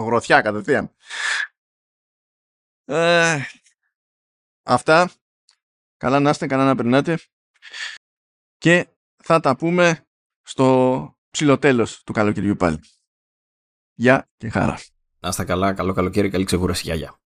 γροθιά 0.06 0.42
κατευθείαν. 0.42 0.92
Ε, 2.86 3.42
αυτά. 4.64 5.12
Καλά 5.98 6.20
να 6.20 6.30
είστε, 6.30 6.48
καλά 6.48 6.66
να 6.66 6.76
περνάτε. 6.76 7.20
Και 8.58 8.88
θα 9.24 9.40
τα 9.40 9.56
πούμε 9.56 10.08
στο 10.42 11.18
ψηλοτέλος 11.30 12.04
του 12.04 12.14
καλοκαιριού 12.14 12.56
πάλι. 12.56 12.80
Γεια 13.94 14.30
και 14.38 14.50
χαρά. 14.50 14.80
Να 15.20 15.30
είστε 15.30 15.44
καλά, 15.44 15.74
καλό 15.74 15.94
καλοκαίρι, 15.94 16.30
καλή 16.30 16.46
ξεκούραση. 16.46 16.82
Γεια, 16.84 16.96
γεια. 16.96 17.23